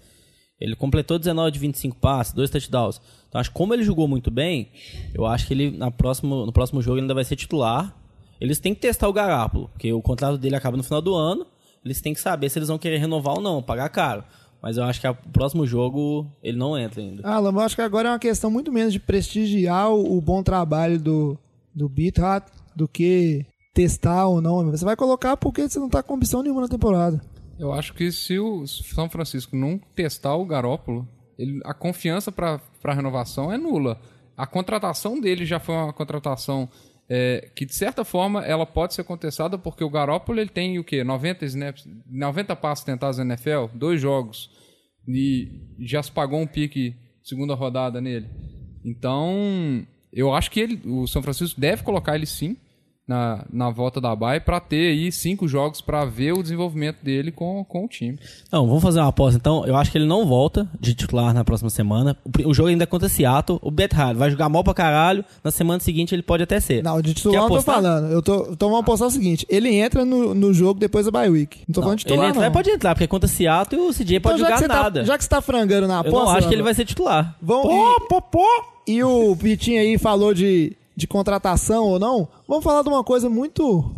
ele 0.59 0.75
completou 0.75 1.17
19 1.17 1.51
de 1.51 1.59
25 1.59 1.95
passes, 1.97 2.33
dois 2.33 2.49
touchdowns. 2.49 3.01
Então, 3.27 3.39
acho 3.39 3.49
que 3.49 3.55
como 3.55 3.73
ele 3.73 3.83
jogou 3.83 4.07
muito 4.07 4.29
bem, 4.29 4.69
eu 5.13 5.25
acho 5.25 5.47
que 5.47 5.53
ele 5.53 5.71
na 5.71 5.89
próximo, 5.89 6.45
no 6.45 6.51
próximo 6.51 6.81
jogo 6.81 6.97
ele 6.97 7.03
ainda 7.03 7.13
vai 7.13 7.23
ser 7.23 7.35
titular. 7.35 7.95
Eles 8.41 8.59
têm 8.59 8.73
que 8.73 8.81
testar 8.81 9.07
o 9.07 9.13
Garápolo, 9.13 9.69
porque 9.69 9.91
o 9.91 10.01
contrato 10.01 10.37
dele 10.37 10.55
acaba 10.55 10.77
no 10.77 10.83
final 10.83 11.01
do 11.01 11.13
ano. 11.15 11.45
Eles 11.83 12.01
têm 12.01 12.13
que 12.13 12.19
saber 12.19 12.49
se 12.49 12.59
eles 12.59 12.67
vão 12.67 12.77
querer 12.77 12.97
renovar 12.97 13.35
ou 13.35 13.41
não, 13.41 13.61
pagar 13.61 13.89
caro. 13.89 14.23
Mas 14.61 14.75
eu 14.75 14.83
acho 14.83 14.99
que 14.99 15.07
o 15.07 15.15
próximo 15.31 15.65
jogo 15.65 16.27
ele 16.43 16.57
não 16.57 16.77
entra 16.77 17.01
ainda. 17.01 17.21
Ah, 17.25 17.39
Lamar, 17.39 17.65
acho 17.65 17.75
que 17.75 17.81
agora 17.81 18.09
é 18.09 18.11
uma 18.11 18.19
questão 18.19 18.51
muito 18.51 18.71
menos 18.71 18.91
de 18.91 18.99
prestigiar 18.99 19.89
o, 19.89 20.17
o 20.17 20.21
bom 20.21 20.43
trabalho 20.43 20.99
do, 20.99 21.37
do 21.73 21.87
Beathard 21.87 22.45
do 22.75 22.87
que 22.87 23.45
testar 23.73 24.27
ou 24.27 24.41
não. 24.41 24.69
Você 24.71 24.83
vai 24.83 24.97
colocar 24.97 25.37
porque 25.37 25.67
você 25.67 25.79
não 25.79 25.89
tá 25.89 26.03
com 26.03 26.15
ambição 26.15 26.43
nenhuma 26.43 26.61
na 26.61 26.67
temporada. 26.67 27.21
Eu 27.59 27.73
acho 27.73 27.93
que 27.93 28.11
se 28.11 28.39
o 28.39 28.65
São 28.65 29.09
Francisco 29.09 29.55
não 29.55 29.77
testar 29.93 30.35
o 30.35 30.45
Garópolo, 30.45 31.07
ele- 31.37 31.59
a 31.65 31.73
confiança 31.73 32.31
para 32.31 32.61
a 32.83 32.93
renovação 32.93 33.51
é 33.51 33.57
nula. 33.57 33.99
A 34.37 34.47
contratação 34.47 35.19
dele 35.19 35.45
já 35.45 35.59
foi 35.59 35.75
uma 35.75 35.91
contratação 35.93 36.69
é, 37.11 37.49
que, 37.55 37.65
de 37.65 37.73
certa 37.73 38.05
forma, 38.05 38.45
ela 38.45 38.67
pode 38.67 38.93
ser 38.93 39.03
contestada 39.03 39.57
porque 39.57 39.83
o 39.83 39.89
Garópolo 39.89 40.39
ele 40.39 40.49
tem 40.49 40.77
o 40.77 40.83
quê? 40.83 41.03
90 41.03 41.43
snaps, 41.45 41.87
90 42.07 42.55
passos 42.55 42.85
tentados 42.85 43.17
na 43.17 43.25
NFL, 43.25 43.65
dois 43.73 43.99
jogos, 43.99 44.47
e 45.07 45.49
já 45.79 46.03
se 46.03 46.11
pagou 46.11 46.39
um 46.39 46.45
pique 46.45 46.95
segunda 47.23 47.55
rodada 47.55 47.99
nele. 47.99 48.29
Então, 48.85 49.83
eu 50.13 50.31
acho 50.33 50.51
que 50.51 50.59
ele, 50.59 50.81
o 50.85 51.07
São 51.07 51.23
Francisco 51.23 51.59
deve 51.59 51.81
colocar 51.81 52.13
ele 52.15 52.27
sim 52.27 52.55
na, 53.09 53.43
na 53.51 53.71
volta 53.71 53.99
da 53.99 54.15
Bay 54.15 54.39
para 54.39 54.59
ter 54.59 54.91
aí 54.91 55.11
cinco 55.11 55.47
jogos 55.47 55.81
para 55.81 56.05
ver 56.05 56.31
o 56.33 56.43
desenvolvimento 56.43 56.97
dele 57.03 57.31
com, 57.31 57.65
com 57.65 57.85
o 57.85 57.87
time. 57.87 58.19
Não, 58.51 58.67
vamos 58.67 58.83
fazer 58.83 58.99
uma 58.99 59.07
aposta 59.07 59.35
então. 59.35 59.65
Eu 59.65 59.75
acho 59.75 59.91
que 59.91 59.97
ele 59.97 60.05
não 60.05 60.27
volta 60.27 60.69
de 60.79 60.93
titular 60.93 61.33
na 61.33 61.43
próxima 61.43 61.71
semana. 61.71 62.15
O, 62.23 62.49
o 62.49 62.53
jogo 62.53 62.69
ainda 62.69 62.83
é 62.83 62.85
contra 62.85 63.09
Seattle. 63.09 63.57
O 63.63 63.71
Bet 63.71 63.95
Hard 63.95 64.15
vai 64.15 64.29
jogar 64.29 64.47
mal 64.47 64.63
pra 64.63 64.75
caralho. 64.75 65.25
Na 65.43 65.49
semana 65.49 65.79
seguinte 65.79 66.13
ele 66.13 66.21
pode 66.21 66.43
até 66.43 66.59
ser. 66.59 66.83
Não, 66.83 67.01
de 67.01 67.15
titular 67.15 67.41
eu 67.41 67.49
não 67.49 67.55
tô 67.55 67.61
falando. 67.63 68.11
Eu 68.11 68.21
tô, 68.21 68.47
então 68.51 68.69
vamos 68.69 68.81
apostar 68.83 69.07
o 69.07 69.11
seguinte: 69.11 69.43
ele 69.49 69.73
entra 69.73 70.05
no, 70.05 70.35
no 70.35 70.53
jogo 70.53 70.79
depois 70.79 71.07
da 71.07 71.11
bye 71.11 71.29
week. 71.29 71.61
Não 71.67 71.73
tô 71.73 71.81
Não, 71.81 71.85
falando 71.87 71.97
de 71.97 72.03
ele 72.05 72.11
titular. 72.11 72.29
entrar, 72.29 72.45
não. 72.45 72.51
pode 72.51 72.69
entrar, 72.69 72.93
porque 72.93 73.05
é 73.05 73.07
contra 73.07 73.27
Seattle 73.27 73.81
e 73.81 73.89
o 73.89 73.91
CJ 73.91 74.17
Então, 74.17 74.31
pode 74.31 74.41
já 74.43 74.49
jogar 74.55 74.67
tá- 74.67 74.83
nada. 74.83 75.03
já 75.03 75.17
que 75.17 75.23
você 75.23 75.29
tá 75.31 75.41
frangando 75.41 75.87
na 75.87 75.95
eu 75.95 75.99
aposta. 76.01 76.19
não 76.25 76.29
acho 76.37 76.47
que 76.47 76.53
ele 76.53 76.61
vai 76.61 76.75
ser 76.75 76.85
titular. 76.85 77.35
Vão, 77.41 77.63
e, 78.87 78.93
e 78.97 79.03
o 79.03 79.33
Vitinho 79.33 79.79
aí 79.81 79.97
falou 79.97 80.31
de, 80.33 80.75
de 80.99 81.07
contratação 81.07 81.85
ou 81.85 81.97
não. 81.97 82.27
Vamos 82.45 82.63
falar 82.63 82.83
de 82.83 82.89
uma 82.89 83.03
coisa 83.03 83.29
muito 83.29 83.89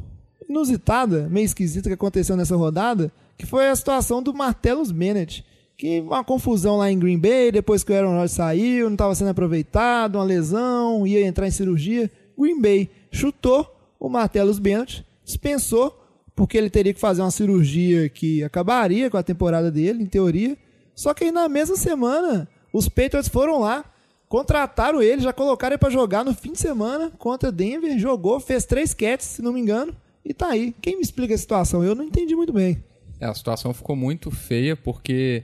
inusitada, 0.47 1.27
meio 1.29 1.45
esquisita 1.45 1.89
que 1.89 1.95
aconteceu 1.95 2.37
nessa 2.37 2.55
rodada, 2.55 3.11
que 3.35 3.45
foi 3.45 3.67
a 3.69 3.75
situação 3.75 4.21
do 4.21 4.33
Martellus 4.33 4.91
Bennett. 4.91 5.43
Que 5.75 5.99
uma 5.99 6.23
confusão 6.23 6.77
lá 6.77 6.91
em 6.91 6.99
Green 6.99 7.17
Bay, 7.17 7.51
depois 7.51 7.83
que 7.83 7.91
o 7.91 7.95
Aaron 7.95 8.11
Rodgers 8.11 8.33
saiu, 8.33 8.85
não 8.85 8.93
estava 8.93 9.15
sendo 9.15 9.31
aproveitado, 9.31 10.17
uma 10.17 10.23
lesão, 10.23 11.07
ia 11.07 11.25
entrar 11.25 11.47
em 11.47 11.51
cirurgia. 11.51 12.09
Green 12.37 12.61
Bay 12.61 12.87
chutou 13.11 13.65
o 13.99 14.07
Martellus 14.07 14.59
Bennett, 14.59 15.03
dispensou, 15.25 15.99
porque 16.35 16.55
ele 16.55 16.69
teria 16.69 16.93
que 16.93 16.99
fazer 16.99 17.23
uma 17.23 17.31
cirurgia 17.31 18.07
que 18.09 18.43
acabaria 18.43 19.09
com 19.09 19.17
a 19.17 19.23
temporada 19.23 19.71
dele, 19.71 20.03
em 20.03 20.05
teoria. 20.07 20.55
Só 20.93 21.15
que 21.15 21.23
aí 21.23 21.31
na 21.31 21.49
mesma 21.49 21.75
semana, 21.75 22.47
os 22.71 22.87
Patriots 22.87 23.27
foram 23.27 23.59
lá, 23.59 23.83
contrataram 24.31 25.01
ele, 25.01 25.21
já 25.21 25.33
colocaram 25.33 25.73
ele 25.73 25.77
pra 25.77 25.89
jogar 25.89 26.23
no 26.23 26.33
fim 26.33 26.53
de 26.53 26.57
semana 26.59 27.11
contra 27.19 27.51
Denver, 27.51 27.99
jogou, 27.99 28.39
fez 28.39 28.63
três 28.65 28.93
catches, 28.93 29.27
se 29.27 29.41
não 29.41 29.51
me 29.51 29.59
engano, 29.59 29.93
e 30.23 30.33
tá 30.33 30.47
aí. 30.47 30.73
Quem 30.81 30.95
me 30.95 31.01
explica 31.01 31.33
a 31.33 31.37
situação? 31.37 31.83
Eu 31.83 31.93
não 31.93 32.05
entendi 32.05 32.33
muito 32.33 32.53
bem. 32.53 32.81
É, 33.19 33.25
a 33.25 33.33
situação 33.33 33.73
ficou 33.73 33.93
muito 33.93 34.31
feia 34.31 34.73
porque 34.77 35.43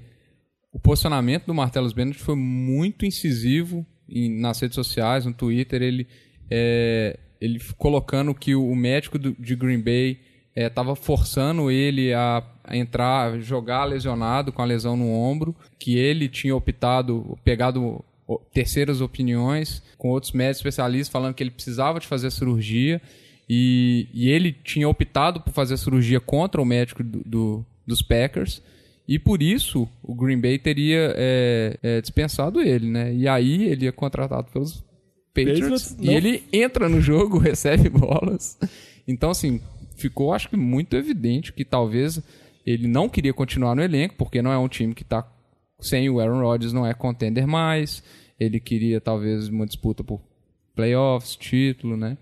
o 0.71 0.79
posicionamento 0.79 1.45
do 1.45 1.53
Martellus 1.53 1.91
Bennett 1.91 2.17
foi 2.17 2.35
muito 2.35 3.05
incisivo 3.05 3.85
em- 4.07 4.39
nas 4.39 4.57
redes 4.61 4.75
sociais, 4.75 5.25
no 5.25 5.33
Twitter, 5.33 5.81
ele, 5.81 6.07
é, 6.49 7.19
ele 7.41 7.59
colocando 7.77 8.33
que 8.33 8.55
o, 8.55 8.73
médico 8.73 9.19
do- 9.19 9.35
de 9.37 9.53
Green 9.53 9.81
Bay 9.81 10.17
estava 10.55 10.95
forçando 10.95 11.69
ele 11.69 12.13
a, 12.13 12.41
a 12.63 12.75
entrar, 12.77 13.37
jogar 13.41 13.83
lesionado 13.83 14.51
com 14.53 14.61
a 14.61 14.65
lesão 14.65 14.95
no 14.95 15.11
ombro, 15.11 15.53
que 15.77 15.97
ele 15.97 16.27
tinha 16.29 16.55
optado, 16.55 17.37
pegado 17.43 18.03
terceiras 18.53 18.99
opiniões 19.01 19.81
com 19.97 20.09
outros 20.09 20.31
médicos 20.33 20.57
especialistas 20.59 21.09
falando 21.11 21.33
que 21.33 21.41
ele 21.43 21.51
precisava 21.51 21.99
de 21.99 22.07
fazer 22.07 22.27
a 22.27 22.31
cirurgia 22.31 23.01
e, 23.49 24.07
e 24.13 24.29
ele 24.29 24.51
tinha 24.51 24.87
optado 24.89 25.39
por 25.41 25.53
fazer 25.53 25.75
a 25.75 25.77
cirurgia 25.77 26.19
contra 26.19 26.61
o 26.61 26.65
médico 26.65 27.03
do- 27.03 27.23
do- 27.25 27.65
dos 27.85 28.01
Packers 28.01 28.61
e 29.07 29.17
por 29.17 29.41
isso 29.41 29.87
o 30.03 30.13
Green 30.13 30.39
Bay 30.41 30.59
teria 30.59 31.13
é, 31.15 31.77
é, 31.81 32.01
dispensado 32.01 32.59
ele, 32.61 32.87
né? 32.89 33.13
E 33.13 33.25
aí 33.27 33.63
ele 33.65 33.87
é 33.87 33.91
contratado 33.93 34.51
pelos 34.51 34.83
Patriots, 35.33 35.59
Patriots, 35.61 35.97
e 36.01 36.09
ele 36.09 36.43
entra 36.51 36.89
no 36.89 36.99
jogo, 36.99 37.37
recebe 37.39 37.87
bolas. 37.87 38.57
Então, 39.07 39.29
assim, 39.29 39.61
ficou 39.95 40.33
acho 40.33 40.49
que 40.49 40.57
muito 40.57 40.97
evidente 40.97 41.53
que 41.53 41.63
talvez 41.63 42.21
ele 42.65 42.85
não 42.85 43.07
queria 43.07 43.33
continuar 43.33 43.73
no 43.75 43.81
elenco, 43.81 44.15
porque 44.17 44.41
não 44.41 44.51
é 44.51 44.57
um 44.57 44.67
time 44.67 44.93
que 44.93 45.03
está 45.03 45.25
sem 45.79 46.09
o 46.09 46.19
Aaron 46.19 46.41
Rodgers, 46.41 46.73
não 46.73 46.85
é 46.85 46.93
contender 46.93 47.47
mais. 47.47 48.03
Ele 48.39 48.59
queria 48.59 49.01
talvez 49.01 49.47
uma 49.47 49.65
disputa 49.65 50.03
por 50.03 50.21
playoffs, 50.75 51.35
título, 51.35 51.97
né? 51.97 52.17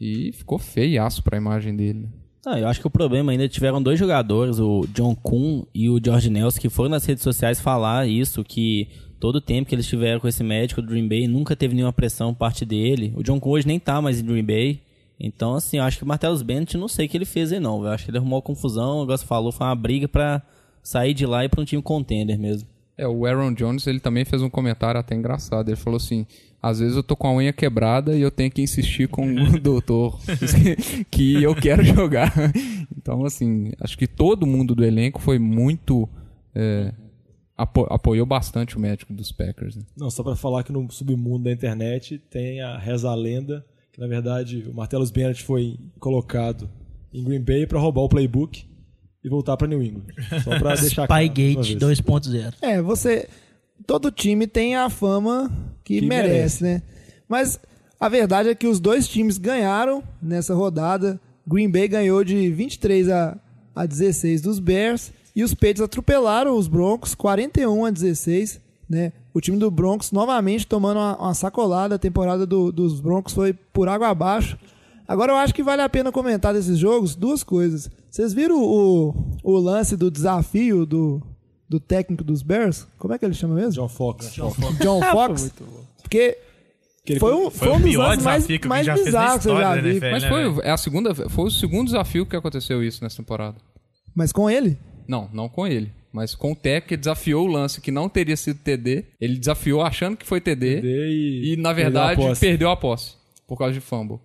E 0.00 0.32
ficou 0.32 0.58
feiaço 0.58 1.22
pra 1.22 1.36
imagem 1.36 1.74
dele. 1.74 2.00
né? 2.00 2.08
Ah, 2.46 2.58
eu 2.58 2.68
acho 2.68 2.80
que 2.80 2.86
o 2.86 2.90
problema 2.90 3.32
ainda 3.32 3.48
tiveram 3.48 3.82
dois 3.82 3.98
jogadores, 3.98 4.58
o 4.58 4.86
John 4.94 5.14
Kuhn 5.14 5.64
e 5.74 5.90
o 5.90 6.00
George 6.02 6.30
Nelson, 6.30 6.60
que 6.60 6.68
foram 6.68 6.90
nas 6.90 7.04
redes 7.04 7.22
sociais 7.22 7.60
falar 7.60 8.08
isso, 8.08 8.44
que 8.44 8.88
todo 9.18 9.36
o 9.36 9.40
tempo 9.40 9.68
que 9.68 9.74
eles 9.74 9.86
tiveram 9.86 10.20
com 10.20 10.28
esse 10.28 10.44
médico 10.44 10.80
do 10.80 10.88
Green 10.88 11.08
Bay 11.08 11.26
nunca 11.26 11.56
teve 11.56 11.74
nenhuma 11.74 11.92
pressão 11.92 12.32
parte 12.32 12.64
dele. 12.64 13.12
O 13.16 13.22
John 13.22 13.40
Kuhn 13.40 13.50
hoje 13.50 13.66
nem 13.66 13.78
tá 13.80 14.00
mais 14.00 14.20
em 14.20 14.24
Green 14.24 14.44
Bay. 14.44 14.80
Então, 15.20 15.54
assim, 15.54 15.78
eu 15.78 15.82
acho 15.82 15.98
que 15.98 16.04
o 16.04 16.06
Martellus 16.06 16.42
Bennett 16.42 16.76
não 16.76 16.86
sei 16.86 17.06
o 17.06 17.08
que 17.08 17.16
ele 17.16 17.24
fez 17.24 17.52
aí 17.52 17.58
não. 17.58 17.82
Eu 17.84 17.90
acho 17.90 18.04
que 18.04 18.10
ele 18.12 18.18
arrumou 18.18 18.40
confusão, 18.40 18.98
o 18.98 19.00
negócio 19.00 19.26
falou, 19.26 19.50
foi 19.50 19.66
uma 19.66 19.74
briga 19.74 20.06
pra 20.06 20.40
sair 20.80 21.12
de 21.12 21.26
lá 21.26 21.44
e 21.44 21.48
pra 21.48 21.60
um 21.60 21.64
time 21.64 21.82
contender 21.82 22.38
mesmo. 22.38 22.68
É, 22.98 23.06
o 23.06 23.24
Aaron 23.24 23.54
Jones, 23.54 23.86
ele 23.86 24.00
também 24.00 24.24
fez 24.24 24.42
um 24.42 24.50
comentário 24.50 24.98
até 25.00 25.14
engraçado. 25.14 25.68
Ele 25.68 25.76
falou 25.76 25.96
assim: 25.98 26.26
às 26.60 26.80
vezes 26.80 26.96
eu 26.96 27.02
tô 27.02 27.14
com 27.16 27.28
a 27.28 27.34
unha 27.34 27.52
quebrada 27.52 28.14
e 28.16 28.20
eu 28.20 28.30
tenho 28.30 28.50
que 28.50 28.60
insistir 28.60 29.08
com 29.08 29.24
o 29.32 29.58
doutor 29.60 30.18
que 31.10 31.42
eu 31.42 31.54
quero 31.54 31.82
jogar. 31.84 32.32
Então, 33.00 33.24
assim, 33.24 33.70
acho 33.80 33.96
que 33.96 34.06
todo 34.06 34.46
mundo 34.46 34.74
do 34.74 34.84
elenco 34.84 35.18
foi 35.20 35.38
muito. 35.38 36.06
é, 36.54 36.92
apo- 37.56 37.86
apoiou 37.88 38.26
bastante 38.26 38.76
o 38.76 38.80
médico 38.80 39.14
dos 39.14 39.32
Packers. 39.32 39.76
né? 39.76 39.82
Não, 39.96 40.10
só 40.10 40.22
pra 40.22 40.36
falar 40.36 40.62
que 40.62 40.72
no 40.72 40.90
submundo 40.90 41.44
da 41.44 41.52
internet 41.52 42.18
tem 42.30 42.60
a 42.60 42.76
reza 42.76 43.14
lenda 43.14 43.64
que 43.92 44.00
na 44.00 44.06
verdade 44.06 44.64
o 44.68 44.74
Martellus 44.74 45.10
Bennett 45.10 45.42
foi 45.42 45.78
colocado 45.98 46.68
em 47.14 47.24
Green 47.24 47.40
Bay 47.40 47.66
pra 47.66 47.78
roubar 47.80 48.02
o 48.02 48.08
playbook 48.10 48.64
e 49.28 49.30
voltar 49.30 49.56
pra 49.56 49.68
New 49.68 49.82
England. 49.82 50.06
Só 50.42 50.58
pra 50.58 50.74
deixar 50.80 51.06
claro. 51.06 51.24
Spygate 51.24 51.76
vez. 51.76 52.00
2.0. 52.00 52.54
É, 52.60 52.82
você. 52.82 53.28
Todo 53.86 54.10
time 54.10 54.46
tem 54.46 54.74
a 54.76 54.90
fama 54.90 55.50
que, 55.84 56.00
Que 56.00 56.06
merece, 56.06 56.62
merece. 56.62 56.64
né? 56.64 56.82
Mas 57.28 57.60
a 58.00 58.08
verdade 58.08 58.48
é 58.48 58.54
que 58.54 58.66
os 58.66 58.80
dois 58.80 59.06
times 59.06 59.38
ganharam 59.38 60.02
nessa 60.20 60.54
rodada. 60.54 61.20
Green 61.46 61.70
Bay 61.70 61.88
ganhou 61.88 62.22
de 62.24 62.50
23 62.50 63.08
a, 63.08 63.38
a 63.74 63.86
16 63.86 64.42
dos 64.42 64.58
Bears 64.58 65.12
e 65.34 65.42
os 65.44 65.54
Patriots 65.54 65.80
atropelaram 65.82 66.56
os 66.56 66.68
Broncos 66.68 67.14
41 67.14 67.84
a 67.86 67.90
16, 67.90 68.60
né? 68.90 69.12
O 69.32 69.40
time 69.40 69.56
do 69.56 69.70
Broncos 69.70 70.10
novamente 70.12 70.66
tomando 70.66 70.98
uma, 70.98 71.16
uma 71.16 71.34
sacolada. 71.34 71.94
A 71.94 71.98
temporada 71.98 72.44
do- 72.44 72.72
dos 72.72 73.00
Broncos 73.00 73.32
foi 73.32 73.52
por 73.52 73.88
água 73.88 74.08
abaixo. 74.08 74.58
Agora 75.06 75.32
eu 75.32 75.36
acho 75.36 75.54
que 75.54 75.62
vale 75.62 75.80
a 75.80 75.88
pena 75.88 76.10
comentar 76.12 76.52
desses 76.52 76.76
jogos 76.76 77.14
duas 77.14 77.42
coisas. 77.42 77.88
Vocês 78.10 78.32
viram 78.32 78.62
o, 78.62 79.14
o 79.42 79.56
lance 79.58 79.96
do 79.96 80.10
desafio 80.10 80.84
do, 80.86 81.22
do 81.68 81.78
técnico 81.78 82.24
dos 82.24 82.42
Bears? 82.42 82.86
Como 82.98 83.12
é 83.14 83.18
que 83.18 83.24
ele 83.24 83.34
chama 83.34 83.54
mesmo? 83.54 83.72
John 83.72 83.88
Fox. 83.88 84.34
John 84.34 85.00
Fox. 85.02 85.52
Porque 86.02 86.38
Que 87.04 87.12
ele 87.14 87.20
foi 87.20 87.34
um, 87.34 87.50
Foi 87.50 87.68
foi 87.68 87.68
o 87.68 87.74
um 87.76 87.80
dos 87.80 87.94
lances 87.96 88.24
mais, 88.24 88.36
desafio 88.42 88.60
que 88.60 88.68
mais 88.68 88.86
já 88.86 88.94
fez 88.94 89.04
na 89.06 89.10
bizarros 89.10 89.42
que 89.42 89.48
eu 89.48 89.56
já 89.56 89.60
história 89.60 89.82
da 89.82 89.88
vi. 89.88 89.96
NFL. 89.96 90.10
Mas 90.10 90.22
né, 90.22 90.28
foi, 90.28 90.64
é 90.66 90.70
a 90.70 90.76
segunda, 90.76 91.14
foi 91.28 91.44
o 91.44 91.50
segundo 91.50 91.86
desafio 91.86 92.26
que 92.26 92.36
aconteceu 92.36 92.82
isso 92.82 93.02
nessa 93.04 93.16
temporada. 93.18 93.56
Mas 94.14 94.32
com 94.32 94.48
ele? 94.50 94.76
Não, 95.06 95.28
não 95.32 95.48
com 95.48 95.66
ele. 95.66 95.92
Mas 96.10 96.34
com 96.34 96.52
o 96.52 96.56
Tech, 96.56 96.86
que 96.86 96.96
desafiou 96.96 97.46
o 97.46 97.50
lance 97.52 97.80
que 97.82 97.90
não 97.90 98.08
teria 98.08 98.36
sido 98.36 98.58
TD. 98.58 99.04
Ele 99.20 99.36
desafiou 99.38 99.82
achando 99.82 100.16
que 100.16 100.24
foi 100.26 100.40
TD. 100.40 100.80
e, 100.82 101.52
E, 101.52 101.56
na 101.56 101.74
perdeu 101.74 102.00
a 102.00 102.06
verdade, 102.06 102.20
posse. 102.28 102.40
perdeu 102.40 102.70
a 102.70 102.76
posse. 102.76 103.14
Por 103.46 103.56
causa 103.58 103.74
de 103.74 103.80
fumble. 103.80 104.18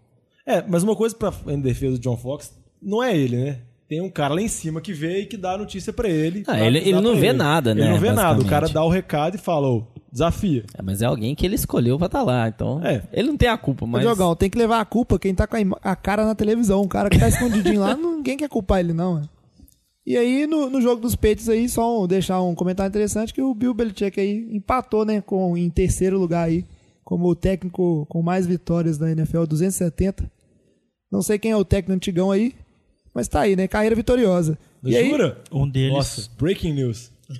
É, 0.45 0.61
mas 0.67 0.83
uma 0.83 0.95
coisa 0.95 1.13
pra, 1.15 1.33
em 1.47 1.59
defesa 1.59 1.97
do 1.97 2.01
John 2.01 2.17
Fox, 2.17 2.53
não 2.81 3.01
é 3.03 3.15
ele, 3.15 3.37
né? 3.37 3.59
Tem 3.93 4.01
um 4.01 4.09
cara 4.09 4.33
lá 4.33 4.41
em 4.41 4.47
cima 4.47 4.81
que 4.81 4.91
vê 4.91 5.19
e 5.19 5.25
que 5.27 5.37
dá 5.37 5.51
a 5.53 5.57
notícia 5.59 5.93
pra 5.93 6.09
ele. 6.09 6.43
Ah, 6.47 6.59
ele- 6.59 6.79
ele 6.79 6.99
não 6.99 7.15
vê 7.15 7.31
nada, 7.31 7.75
né, 7.75 7.81
Ele 7.81 7.89
não 7.91 7.99
vê 7.99 8.11
nada. 8.11 8.41
O 8.41 8.45
cara 8.45 8.67
dá 8.67 8.83
o 8.83 8.89
recado 8.89 9.35
e 9.35 9.37
fala, 9.37 9.67
ô, 9.69 9.83
desafia. 10.11 10.65
É, 10.75 10.81
mas 10.81 11.03
é 11.03 11.05
alguém 11.05 11.35
que 11.35 11.45
ele 11.45 11.53
escolheu 11.53 11.95
pra 11.99 12.07
estar 12.07 12.23
lá, 12.23 12.47
então 12.47 12.83
É. 12.83 13.03
ele 13.13 13.27
não 13.27 13.37
tem 13.37 13.49
a 13.49 13.55
culpa, 13.57 13.85
Mas... 13.85 14.01
Diogão, 14.01 14.35
tem 14.35 14.49
que 14.49 14.57
levar 14.57 14.79
a 14.79 14.85
culpa 14.85 15.19
quem 15.19 15.35
tá 15.35 15.45
com 15.45 15.55
a, 15.55 15.91
a 15.91 15.95
cara 15.95 16.25
na 16.25 16.33
televisão. 16.33 16.81
O 16.81 16.87
cara 16.87 17.07
que 17.07 17.19
tá 17.19 17.27
escondidinho 17.27 17.81
lá, 17.81 17.93
ninguém 17.95 18.35
quer 18.35 18.49
culpar 18.49 18.79
ele, 18.79 18.93
não. 18.93 19.19
né? 19.19 19.21
E 20.07 20.17
aí, 20.17 20.47
no, 20.47 20.71
no 20.71 20.81
jogo 20.81 20.99
dos 20.99 21.15
peitos 21.15 21.47
aí, 21.47 21.69
só 21.69 22.03
um- 22.03 22.07
deixar 22.07 22.41
um 22.41 22.55
comentário 22.55 22.89
interessante 22.89 23.31
que 23.33 23.41
o 23.43 23.53
Bill 23.53 23.75
Belichick 23.75 24.19
aí 24.19 24.47
empatou, 24.51 25.05
né, 25.05 25.21
com, 25.21 25.55
em 25.55 25.69
terceiro 25.69 26.17
lugar 26.17 26.47
aí, 26.47 26.65
como 27.03 27.27
o 27.27 27.35
técnico 27.35 28.07
com 28.09 28.23
mais 28.23 28.47
vitórias 28.47 28.97
da 28.97 29.11
NFL, 29.11 29.43
270. 29.45 30.29
Não 31.11 31.21
sei 31.21 31.37
quem 31.37 31.51
é 31.51 31.55
o 31.57 31.63
técnico 31.63 31.93
antigão 31.95 32.31
aí, 32.31 32.53
mas 33.13 33.27
tá 33.27 33.41
aí, 33.41 33.55
né, 33.55 33.67
carreira 33.67 33.95
vitoriosa. 33.95 34.57
E 34.83 34.95
aí, 34.97 35.09
Jura? 35.09 35.37
Um 35.51 35.67
deles. 35.67 35.93
Nossa, 35.93 36.29
breaking 36.37 36.73
news. 36.73 37.11
Tô 37.29 37.39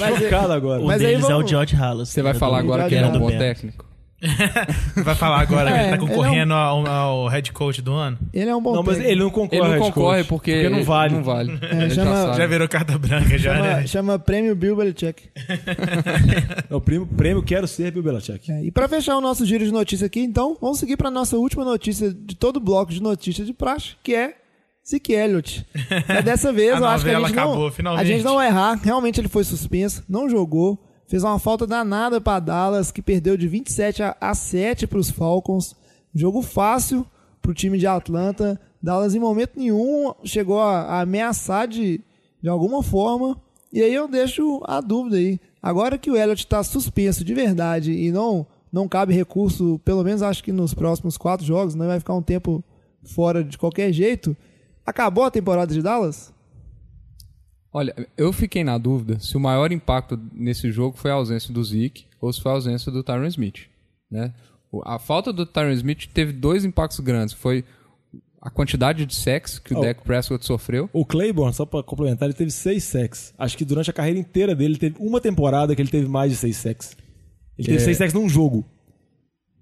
Mas 0.00 0.18
chocado 0.18 0.52
agora. 0.52 0.82
Um 0.82 0.86
Mas 0.86 1.00
aí 1.02 1.08
deles 1.08 1.24
é 1.24 1.26
o 1.26 1.30
vamos- 1.36 1.50
George 1.50 1.76
Halas. 1.76 2.08
Você 2.08 2.22
vai 2.22 2.34
falar 2.34 2.58
agora 2.58 2.88
que 2.88 2.94
ele 2.94 3.04
é 3.04 3.08
um 3.08 3.18
bom 3.18 3.30
técnico? 3.30 3.84
Vai 5.04 5.14
falar 5.14 5.40
agora 5.40 5.70
É, 5.70 5.72
ele 5.72 5.78
tá 5.82 5.84
ele 5.84 5.92
é 5.92 6.04
um- 6.04 6.08
concorrendo 6.08 6.54
ao, 6.54 6.86
ao 6.86 7.28
head 7.28 7.52
coach 7.52 7.80
do 7.82 7.92
ano? 7.92 8.18
Ele 8.32 8.48
é 8.50 8.56
um 8.56 8.62
bom 8.62 8.74
Não, 8.74 8.82
mas 8.82 8.98
ele 8.98 9.20
não 9.22 9.30
concorre. 9.30 9.56
Ele 9.60 9.68
não 9.68 9.72
head 9.74 9.84
concorre 9.92 10.16
coach, 10.18 10.28
porque, 10.28 10.68
não 10.68 10.82
vale. 10.84 11.14
Não 11.14 11.22
vale. 11.22 11.58
É, 11.62 11.82
Ele 11.84 11.90
chama- 11.94 12.10
já. 12.10 12.32
Já 12.32 12.46
virou 12.46 12.68
carta 12.68 12.98
branca, 12.98 13.36
já, 13.38 13.54
Chama, 13.56 13.66
né? 13.66 13.86
chama 13.86 14.18
Prêmio 14.18 14.54
Bill 14.56 14.76
Belichick. 14.76 15.28
É 16.70 16.74
o 16.74 16.80
prêmio, 16.80 17.06
prêmio 17.06 17.42
Quero 17.42 17.66
Ser 17.68 17.90
Bill 17.90 18.02
Belichick. 18.02 18.50
É, 18.50 18.64
e 18.64 18.70
pra 18.70 18.88
fechar 18.88 19.16
o 19.16 19.20
nosso 19.20 19.44
giro 19.44 19.64
de 19.64 19.72
notícias 19.72 20.06
aqui, 20.06 20.20
então, 20.20 20.56
vamos 20.60 20.78
seguir 20.78 20.96
pra 20.96 21.10
nossa 21.10 21.36
última 21.36 21.64
notícia 21.64 22.12
de 22.12 22.34
todo 22.34 22.56
o 22.56 22.60
bloco 22.60 22.92
de 22.92 23.02
notícias 23.02 23.46
de 23.46 23.52
praxe, 23.52 23.94
que 24.02 24.14
é 24.14 24.34
Zeke 24.88 25.12
Elliott. 25.12 25.64
Mas 26.08 26.24
dessa 26.24 26.52
vez 26.52 26.76
eu 26.78 26.86
acho 26.86 27.04
que 27.04 27.10
a 27.10 27.18
gente, 27.20 27.30
acabou, 27.32 27.64
não, 27.64 27.70
finalmente. 27.70 28.02
a 28.02 28.04
gente 28.04 28.24
não 28.24 28.34
vai 28.36 28.48
errar. 28.48 28.78
Realmente 28.82 29.20
ele 29.20 29.28
foi 29.28 29.44
suspenso, 29.44 30.02
não 30.08 30.28
jogou. 30.28 30.78
Fez 31.06 31.22
uma 31.22 31.38
falta 31.38 31.66
danada 31.66 32.20
pra 32.20 32.40
Dallas, 32.40 32.90
que 32.90 33.02
perdeu 33.02 33.36
de 33.36 33.46
27 33.46 34.02
a, 34.02 34.16
a 34.20 34.34
7 34.34 34.86
pros 34.86 35.10
Falcons. 35.10 35.76
Jogo 36.14 36.42
fácil 36.42 37.06
pro 37.42 37.54
time 37.54 37.78
de 37.78 37.86
Atlanta. 37.86 38.60
Dallas 38.82 39.14
em 39.14 39.20
momento 39.20 39.52
nenhum 39.56 40.14
chegou 40.24 40.60
a, 40.60 40.82
a 40.82 41.00
ameaçar 41.00 41.68
de, 41.68 42.00
de 42.42 42.48
alguma 42.48 42.82
forma. 42.82 43.36
E 43.72 43.82
aí 43.82 43.92
eu 43.92 44.08
deixo 44.08 44.62
a 44.64 44.80
dúvida 44.80 45.16
aí. 45.16 45.38
Agora 45.62 45.98
que 45.98 46.10
o 46.10 46.16
Elliott 46.16 46.44
está 46.44 46.62
suspenso 46.62 47.24
de 47.24 47.34
verdade 47.34 47.92
e 47.92 48.10
não 48.10 48.46
não 48.74 48.88
cabe 48.88 49.14
recurso, 49.14 49.80
pelo 49.84 50.02
menos 50.02 50.20
acho 50.20 50.42
que 50.42 50.50
nos 50.50 50.74
próximos 50.74 51.16
quatro 51.16 51.46
jogos, 51.46 51.76
não 51.76 51.86
vai 51.86 52.00
ficar 52.00 52.12
um 52.12 52.20
tempo 52.20 52.62
fora 53.04 53.44
de 53.44 53.56
qualquer 53.56 53.92
jeito. 53.92 54.36
Acabou 54.84 55.22
a 55.22 55.30
temporada 55.30 55.72
de 55.72 55.80
Dallas? 55.80 56.33
Olha, 57.76 57.92
eu 58.16 58.32
fiquei 58.32 58.62
na 58.62 58.78
dúvida 58.78 59.18
se 59.18 59.36
o 59.36 59.40
maior 59.40 59.72
impacto 59.72 60.16
nesse 60.32 60.70
jogo 60.70 60.96
foi 60.96 61.10
a 61.10 61.14
ausência 61.14 61.52
do 61.52 61.62
Zeke 61.64 62.04
ou 62.20 62.32
se 62.32 62.40
foi 62.40 62.52
a 62.52 62.54
ausência 62.54 62.92
do 62.92 63.02
Tyron 63.02 63.26
Smith. 63.26 63.66
Né? 64.08 64.32
A 64.84 64.98
falta 64.98 65.32
do 65.32 65.44
Tyron 65.44 65.72
Smith 65.72 66.06
teve 66.14 66.32
dois 66.32 66.64
impactos 66.64 67.00
grandes. 67.00 67.34
Foi 67.34 67.64
a 68.40 68.48
quantidade 68.48 69.04
de 69.04 69.14
sacks 69.14 69.58
que 69.58 69.74
o 69.74 69.78
Oh. 69.78 69.80
Dak 69.82 70.02
Prescott 70.02 70.44
sofreu. 70.46 70.88
O 70.92 71.04
Claiborne, 71.04 71.52
só 71.52 71.66
pra 71.66 71.82
complementar, 71.82 72.28
ele 72.28 72.36
teve 72.36 72.50
seis 72.52 72.84
sacks. 72.84 73.34
Acho 73.36 73.56
que 73.58 73.64
durante 73.64 73.90
a 73.90 73.92
carreira 73.92 74.20
inteira 74.20 74.54
dele, 74.54 74.76
teve 74.76 74.96
uma 75.00 75.20
temporada 75.20 75.74
que 75.74 75.82
ele 75.82 75.90
teve 75.90 76.06
mais 76.08 76.30
de 76.30 76.36
seis 76.36 76.56
sacks. 76.58 76.96
Ele 77.58 77.66
teve 77.66 77.78
É. 77.78 77.84
seis 77.84 77.96
sacks 77.96 78.14
num 78.14 78.28
jogo. 78.28 78.64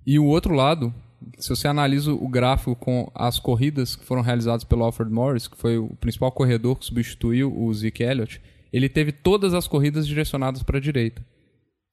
E 0.06 0.18
o 0.18 0.26
outro 0.26 0.52
lado, 0.54 0.92
se 1.38 1.48
você 1.48 1.68
analisa 1.68 2.12
o 2.12 2.28
gráfico 2.28 2.76
com 2.76 3.10
as 3.14 3.38
corridas 3.38 3.96
que 3.96 4.04
foram 4.04 4.22
realizadas 4.22 4.64
pelo 4.64 4.84
Alfred 4.84 5.12
Morris, 5.12 5.48
que 5.48 5.56
foi 5.56 5.78
o 5.78 5.94
principal 5.96 6.30
corredor 6.32 6.76
que 6.76 6.84
substituiu 6.84 7.52
o 7.56 7.72
Zeke 7.72 8.02
Elliott, 8.02 8.40
ele 8.72 8.88
teve 8.88 9.12
todas 9.12 9.54
as 9.54 9.68
corridas 9.68 10.06
direcionadas 10.06 10.62
para 10.62 10.78
a 10.78 10.80
direita. 10.80 11.24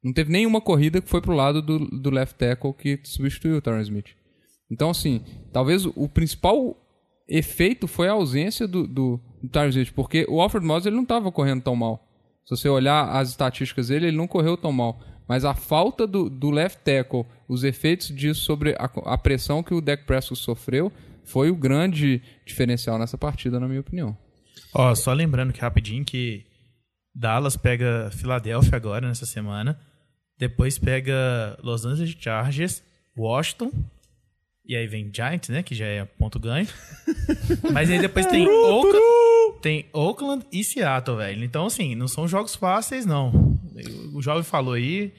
Não 0.03 0.13
teve 0.13 0.31
nenhuma 0.31 0.61
corrida 0.61 1.01
que 1.01 1.09
foi 1.09 1.21
pro 1.21 1.35
lado 1.35 1.61
do, 1.61 1.79
do 1.79 2.09
left 2.09 2.37
tackle 2.37 2.73
que 2.73 2.99
substituiu 3.03 3.57
o 3.57 3.61
Tyron 3.61 3.81
Smith. 3.81 4.15
Então, 4.71 4.89
assim, 4.89 5.21
talvez 5.51 5.85
o 5.85 6.07
principal 6.07 6.77
efeito 7.27 7.87
foi 7.87 8.07
a 8.07 8.13
ausência 8.13 8.67
do, 8.67 8.87
do, 8.87 9.19
do 9.43 9.65
Smith, 9.67 9.91
porque 9.93 10.25
o 10.29 10.41
Alfred 10.41 10.65
Morris 10.65 10.85
ele 10.85 10.95
não 10.95 11.03
estava 11.03 11.31
correndo 11.31 11.61
tão 11.61 11.75
mal. 11.75 12.07
Se 12.45 12.55
você 12.55 12.69
olhar 12.69 13.09
as 13.09 13.29
estatísticas 13.29 13.89
dele, 13.89 14.07
ele 14.07 14.17
não 14.17 14.27
correu 14.27 14.57
tão 14.57 14.71
mal. 14.71 14.99
Mas 15.29 15.45
a 15.45 15.53
falta 15.53 16.07
do, 16.07 16.27
do 16.27 16.49
left 16.49 16.79
tackle, 16.83 17.23
os 17.47 17.63
efeitos 17.63 18.07
disso 18.07 18.41
sobre 18.41 18.71
a, 18.79 18.89
a 19.05 19.15
pressão 19.15 19.61
que 19.61 19.75
o 19.75 19.79
Dak 19.79 20.03
Prescott 20.03 20.41
sofreu, 20.41 20.91
foi 21.23 21.51
o 21.51 21.55
grande 21.55 22.19
diferencial 22.43 22.97
nessa 22.97 23.15
partida, 23.15 23.59
na 23.59 23.67
minha 23.67 23.79
opinião. 23.79 24.17
Ó, 24.73 24.95
só 24.95 25.13
lembrando 25.13 25.53
que 25.53 25.61
rapidinho 25.61 26.03
que 26.03 26.47
Dallas 27.13 27.55
pega 27.55 28.09
Filadélfia 28.11 28.75
agora 28.75 29.07
nessa 29.07 29.27
semana. 29.27 29.79
Depois 30.35 30.79
pega 30.79 31.55
Los 31.61 31.85
Angeles 31.85 32.15
Chargers, 32.19 32.81
Washington. 33.15 33.71
E 34.65 34.75
aí 34.75 34.87
vem 34.87 35.11
Giants, 35.13 35.49
né? 35.49 35.61
Que 35.61 35.75
já 35.75 35.85
é 35.85 36.05
ponto 36.05 36.39
ganho. 36.39 36.67
Mas 37.71 37.91
aí 37.91 37.99
depois 37.99 38.25
tem 38.25 38.47
Oakland, 38.47 38.97
tem 39.61 39.85
Oakland 39.93 40.45
e 40.51 40.63
Seattle, 40.63 41.17
velho. 41.17 41.43
Então, 41.43 41.65
assim, 41.65 41.95
não 41.95 42.07
são 42.07 42.27
jogos 42.27 42.55
fáceis, 42.55 43.05
não. 43.05 43.57
O 44.13 44.21
jovem 44.21 44.43
falou 44.43 44.73
aí, 44.73 45.13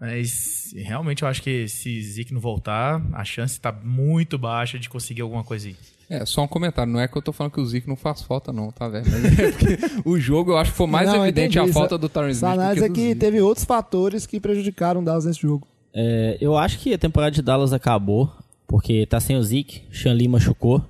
mas 0.00 0.72
realmente 0.76 1.22
eu 1.22 1.28
acho 1.28 1.42
que 1.42 1.66
se 1.68 2.00
Zeke 2.02 2.32
não 2.32 2.40
voltar, 2.40 3.02
a 3.12 3.24
chance 3.24 3.60
tá 3.60 3.72
muito 3.72 4.38
baixa 4.38 4.78
de 4.78 4.88
conseguir 4.88 5.22
alguma 5.22 5.42
coisa 5.44 5.68
aí. 5.68 5.76
É, 6.10 6.24
só 6.24 6.42
um 6.42 6.48
comentário. 6.48 6.90
Não 6.90 6.98
é 7.00 7.06
que 7.06 7.16
eu 7.18 7.20
tô 7.20 7.32
falando 7.32 7.52
que 7.52 7.60
o 7.60 7.66
Zeke 7.66 7.86
não 7.86 7.96
faz 7.96 8.22
falta, 8.22 8.50
não, 8.50 8.70
tá, 8.72 8.88
velho? 8.88 9.04
Mas 9.10 9.38
é 9.38 9.50
porque 9.52 9.78
o 10.08 10.18
jogo 10.18 10.52
eu 10.52 10.56
acho 10.56 10.70
que 10.70 10.76
foi 10.78 10.86
mais 10.86 11.06
Não, 11.06 11.22
evidente 11.22 11.58
entendi. 11.58 11.70
a 11.70 11.74
falta 11.74 11.98
do 11.98 12.08
Tyron 12.08 12.28
Essa 12.28 12.46
Smith 12.46 12.60
análise 12.60 12.86
é 12.86 12.88
que 12.88 13.08
Zeke. 13.08 13.14
teve 13.20 13.40
outros 13.42 13.66
fatores 13.66 14.24
que 14.26 14.40
prejudicaram 14.40 15.02
o 15.02 15.04
Dallas 15.04 15.26
nesse 15.26 15.42
jogo. 15.42 15.66
É, 15.92 16.38
eu 16.40 16.56
acho 16.56 16.78
que 16.78 16.94
a 16.94 16.98
temporada 16.98 17.32
de 17.32 17.42
Dallas 17.42 17.74
acabou, 17.74 18.32
porque 18.66 19.04
tá 19.04 19.20
sem 19.20 19.36
o 19.36 19.42
Zeke, 19.42 19.82
Sean 19.92 20.14
Lee 20.14 20.28
machucou, 20.28 20.82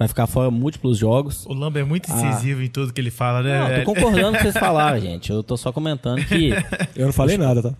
vai 0.00 0.08
ficar 0.08 0.26
fora 0.26 0.50
múltiplos 0.50 0.96
jogos. 0.96 1.44
O 1.44 1.52
Lambo 1.52 1.78
é 1.78 1.84
muito 1.84 2.10
incisivo 2.10 2.62
em 2.62 2.70
tudo 2.70 2.90
que 2.90 2.98
ele 2.98 3.10
fala, 3.10 3.42
né? 3.42 3.60
Não, 3.60 3.66
velho? 3.68 3.84
tô 3.84 3.94
concordando 3.94 4.30
com 4.30 4.34
o 4.34 4.36
que 4.38 4.42
vocês 4.44 4.54
falaram, 4.56 4.98
gente. 4.98 5.30
Eu 5.30 5.42
tô 5.42 5.58
só 5.58 5.70
comentando 5.72 6.24
que 6.24 6.52
Eu 6.96 7.04
não 7.04 7.12
falei 7.12 7.36
nada, 7.36 7.62
tá? 7.62 7.74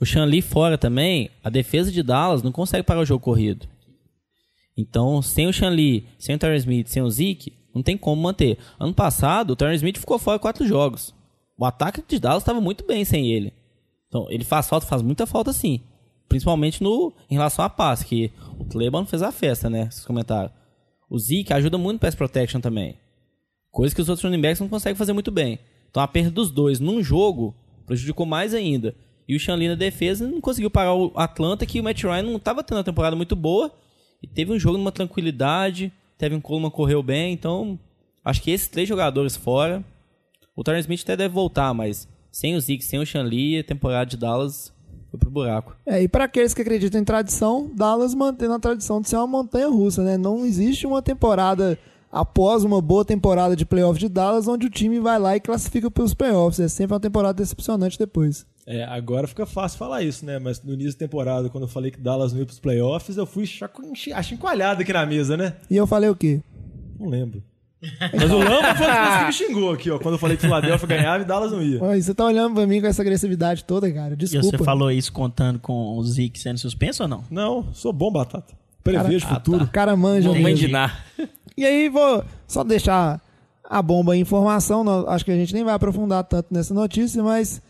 o 0.00 0.06
Sean 0.06 0.26
Lee 0.26 0.42
fora 0.42 0.78
também, 0.78 1.28
a 1.42 1.50
defesa 1.50 1.90
de 1.90 2.04
Dallas 2.04 2.40
não 2.40 2.52
consegue 2.52 2.84
parar 2.84 3.00
o 3.00 3.04
jogo 3.04 3.24
corrido. 3.24 3.66
Então, 4.76 5.20
sem 5.20 5.48
o 5.48 5.52
Sean 5.52 5.70
Lee, 5.70 6.06
sem 6.16 6.36
o 6.36 6.38
Terrence 6.38 6.62
Smith, 6.62 6.86
sem 6.86 7.02
o 7.02 7.10
Zeke, 7.10 7.52
não 7.74 7.82
tem 7.82 7.96
como 7.96 8.22
manter. 8.22 8.58
Ano 8.78 8.94
passado, 8.94 9.50
o 9.50 9.56
Terrence 9.56 9.78
Smith 9.78 9.98
ficou 9.98 10.20
fora 10.20 10.38
quatro 10.38 10.64
jogos. 10.64 11.12
O 11.58 11.64
ataque 11.64 12.00
de 12.06 12.20
Dallas 12.20 12.44
estava 12.44 12.60
muito 12.60 12.86
bem 12.86 13.04
sem 13.04 13.32
ele. 13.32 13.52
Então, 14.06 14.26
ele 14.30 14.44
faz 14.44 14.68
falta, 14.68 14.86
faz 14.86 15.02
muita 15.02 15.26
falta 15.26 15.52
sim. 15.52 15.80
Principalmente 16.28 16.80
no, 16.80 17.12
em 17.28 17.34
relação 17.34 17.64
à 17.64 17.68
passe, 17.68 18.04
que 18.04 18.30
o 18.56 18.64
Claiborne 18.66 19.08
fez 19.08 19.20
a 19.20 19.32
festa, 19.32 19.68
né? 19.68 19.90
Vocês 19.90 20.04
comentaram. 20.04 20.50
O 21.08 21.18
Zeke 21.18 21.52
ajuda 21.52 21.78
muito 21.78 21.94
no 21.94 22.00
pass 22.00 22.14
protection 22.14 22.60
também. 22.60 22.96
Coisa 23.70 23.94
que 23.94 24.00
os 24.00 24.08
outros 24.08 24.24
running 24.24 24.40
backs 24.40 24.60
não 24.60 24.68
conseguem 24.68 24.96
fazer 24.96 25.12
muito 25.12 25.30
bem. 25.30 25.58
Então 25.90 26.02
a 26.02 26.08
perda 26.08 26.30
dos 26.30 26.50
dois 26.50 26.80
num 26.80 27.02
jogo 27.02 27.54
prejudicou 27.86 28.26
mais 28.26 28.54
ainda. 28.54 28.94
E 29.28 29.34
o 29.34 29.40
Shanley 29.40 29.68
na 29.68 29.74
defesa 29.74 30.26
não 30.26 30.40
conseguiu 30.40 30.70
parar 30.70 30.94
o 30.94 31.12
Atlanta, 31.16 31.66
que 31.66 31.80
o 31.80 31.84
Matt 31.84 32.02
Ryan 32.02 32.22
não 32.22 32.36
estava 32.36 32.62
tendo 32.62 32.78
uma 32.78 32.84
temporada 32.84 33.16
muito 33.16 33.34
boa. 33.34 33.72
E 34.22 34.26
teve 34.26 34.52
um 34.52 34.58
jogo 34.58 34.78
numa 34.78 34.92
tranquilidade. 34.92 35.92
Tevin 36.18 36.40
Coleman 36.40 36.70
correu 36.70 37.02
bem. 37.02 37.32
Então, 37.32 37.78
acho 38.24 38.42
que 38.42 38.50
esses 38.50 38.68
três 38.68 38.88
jogadores 38.88 39.36
fora. 39.36 39.84
O 40.54 40.64
Tyron 40.64 40.78
Smith 40.78 41.02
até 41.02 41.16
deve 41.16 41.34
voltar, 41.34 41.74
mas 41.74 42.08
sem 42.30 42.54
o 42.54 42.60
Zeke, 42.60 42.84
sem 42.84 42.98
o 42.98 43.06
Shanley, 43.06 43.58
a 43.58 43.64
temporada 43.64 44.06
de 44.06 44.16
Dallas 44.16 44.72
foi 45.16 45.18
pro 45.18 45.30
buraco. 45.30 45.76
É, 45.86 46.02
e 46.02 46.08
para 46.08 46.24
aqueles 46.24 46.54
que 46.54 46.62
acreditam 46.62 47.00
em 47.00 47.04
tradição, 47.04 47.70
Dallas 47.74 48.14
mantendo 48.14 48.54
a 48.54 48.58
tradição 48.58 49.00
de 49.00 49.08
ser 49.08 49.16
uma 49.16 49.26
montanha 49.26 49.68
russa, 49.68 50.02
né? 50.02 50.16
Não 50.16 50.44
existe 50.44 50.86
uma 50.86 51.02
temporada 51.02 51.78
após 52.10 52.64
uma 52.64 52.80
boa 52.80 53.04
temporada 53.04 53.54
de 53.56 53.66
playoff 53.66 53.98
de 53.98 54.08
Dallas 54.08 54.48
onde 54.48 54.66
o 54.66 54.70
time 54.70 54.98
vai 55.00 55.18
lá 55.18 55.36
e 55.36 55.40
classifica 55.40 55.90
pelos 55.90 56.14
playoffs. 56.14 56.60
É 56.60 56.68
sempre 56.68 56.94
uma 56.94 57.00
temporada 57.00 57.34
decepcionante 57.42 57.98
depois. 57.98 58.46
É, 58.66 58.84
agora 58.84 59.28
fica 59.28 59.46
fácil 59.46 59.78
falar 59.78 60.02
isso, 60.02 60.26
né? 60.26 60.38
Mas 60.38 60.60
no 60.62 60.74
início 60.74 60.94
da 60.94 60.98
temporada, 60.98 61.48
quando 61.48 61.64
eu 61.64 61.68
falei 61.68 61.90
que 61.90 62.00
Dallas 62.00 62.32
não 62.32 62.40
ia 62.40 62.46
pros 62.46 62.58
playoffs, 62.58 63.16
eu 63.16 63.26
fui 63.26 63.48
achincoalhado 64.12 64.82
aqui 64.82 64.92
na 64.92 65.06
mesa, 65.06 65.36
né? 65.36 65.54
E 65.70 65.76
eu 65.76 65.86
falei 65.86 66.10
o 66.10 66.16
quê? 66.16 66.40
Não 66.98 67.08
lembro. 67.08 67.42
Mas 68.14 68.30
o 68.30 68.38
Lamba 68.38 68.74
foi 68.74 68.86
o 68.86 69.18
que 69.18 69.24
me 69.26 69.32
xingou 69.32 69.72
aqui, 69.72 69.90
ó. 69.90 69.98
Quando 69.98 70.14
eu 70.14 70.18
falei 70.18 70.36
que 70.36 70.42
Philadelphia 70.42 70.86
ganhava 70.88 71.22
e 71.22 71.26
Dallas 71.26 71.52
não 71.52 71.62
ia. 71.62 71.78
Você 72.00 72.14
tá 72.14 72.24
olhando 72.24 72.54
pra 72.54 72.66
mim 72.66 72.80
com 72.80 72.86
essa 72.86 73.02
agressividade 73.02 73.64
toda, 73.64 73.90
cara. 73.92 74.14
E 74.14 74.16
Desculpa. 74.16 74.58
você 74.58 74.64
falou 74.64 74.90
isso 74.90 75.12
contando 75.12 75.58
com 75.58 75.96
o 75.96 76.04
Zeke 76.04 76.38
sendo 76.38 76.58
suspenso 76.58 77.02
ou 77.02 77.08
não? 77.08 77.24
Não, 77.30 77.66
sou 77.72 77.92
bom, 77.92 78.10
Batata. 78.10 78.54
Prevejo 78.84 79.26
Cara- 79.26 79.34
futuro. 79.36 79.64
O 79.64 79.68
cara 79.68 79.96
manja 79.96 80.30
de 80.32 80.68
Ná. 80.68 80.92
E 81.56 81.64
aí, 81.64 81.88
vou 81.88 82.22
só 82.46 82.62
deixar 82.62 83.20
a 83.64 83.82
bomba 83.82 84.12
aí, 84.12 84.20
informação. 84.20 85.08
acho 85.08 85.24
que 85.24 85.30
a 85.32 85.36
gente 85.36 85.52
nem 85.54 85.64
vai 85.64 85.74
aprofundar 85.74 86.22
tanto 86.24 86.52
nessa 86.52 86.72
notícia, 86.74 87.22
mas 87.22 87.60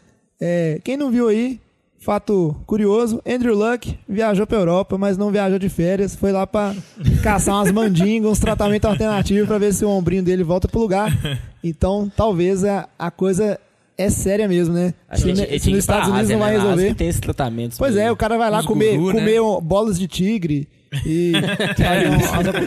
é, 0.40 0.80
quem 0.84 0.96
não 0.96 1.10
viu 1.10 1.28
aí, 1.28 1.60
fato 1.98 2.54
curioso: 2.66 3.20
Andrew 3.26 3.54
Luck 3.54 3.98
viajou 4.08 4.46
pra 4.46 4.58
Europa, 4.58 4.96
mas 4.98 5.16
não 5.18 5.30
viajou 5.30 5.58
de 5.58 5.68
férias. 5.68 6.14
Foi 6.14 6.32
lá 6.32 6.46
pra 6.46 6.74
caçar 7.22 7.54
umas 7.56 7.72
mandingas, 7.72 8.30
uns 8.30 8.38
tratamentos 8.38 8.88
alternativos 8.88 9.46
pra 9.46 9.58
ver 9.58 9.72
se 9.74 9.84
o 9.84 9.88
ombrinho 9.90 10.22
dele 10.22 10.44
volta 10.44 10.68
pro 10.68 10.80
lugar. 10.80 11.12
Então, 11.64 12.10
talvez 12.16 12.64
a, 12.64 12.88
a 12.98 13.10
coisa 13.10 13.58
é 13.98 14.10
séria 14.10 14.46
mesmo, 14.46 14.74
né? 14.74 14.94
A 15.08 15.16
Se, 15.16 15.30
ele 15.30 15.36
se 15.36 15.44
nos 15.52 15.62
que 15.64 15.76
Estados 15.78 16.08
Unidos 16.08 16.24
Ásia, 16.24 16.36
não 16.36 16.44
vai 16.44 16.52
né? 16.52 16.58
Resolver. 16.62 16.88
que 16.88 16.94
tem 16.94 17.08
esses 17.08 17.20
tratamentos. 17.20 17.78
Pois 17.78 17.96
é, 17.96 18.12
o 18.12 18.16
cara 18.16 18.36
vai 18.36 18.50
lá 18.50 18.62
comer, 18.62 18.96
guru, 18.98 19.14
né? 19.14 19.20
comer 19.20 19.40
um- 19.40 19.60
bolas 19.60 19.98
de 19.98 20.06
tigre 20.06 20.68
e. 21.04 21.32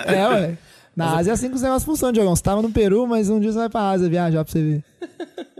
um- 0.09 0.11
é, 0.13 0.27
ué. 0.29 0.57
Na 0.95 1.15
Ásia 1.17 1.31
é 1.31 1.33
assim 1.33 1.47
que 1.49 1.55
os 1.55 1.61
negócios 1.61 1.85
funcionam, 1.85 2.11
Diogão. 2.11 2.35
Você 2.35 2.43
tava 2.43 2.61
no 2.61 2.71
Peru, 2.71 3.07
mas 3.07 3.29
um 3.29 3.39
dia 3.39 3.51
você 3.53 3.57
vai 3.59 3.69
pra 3.69 3.89
Ásia 3.91 4.09
viajar 4.09 4.43
pra 4.43 4.51
você 4.51 4.61
ver. 4.61 4.83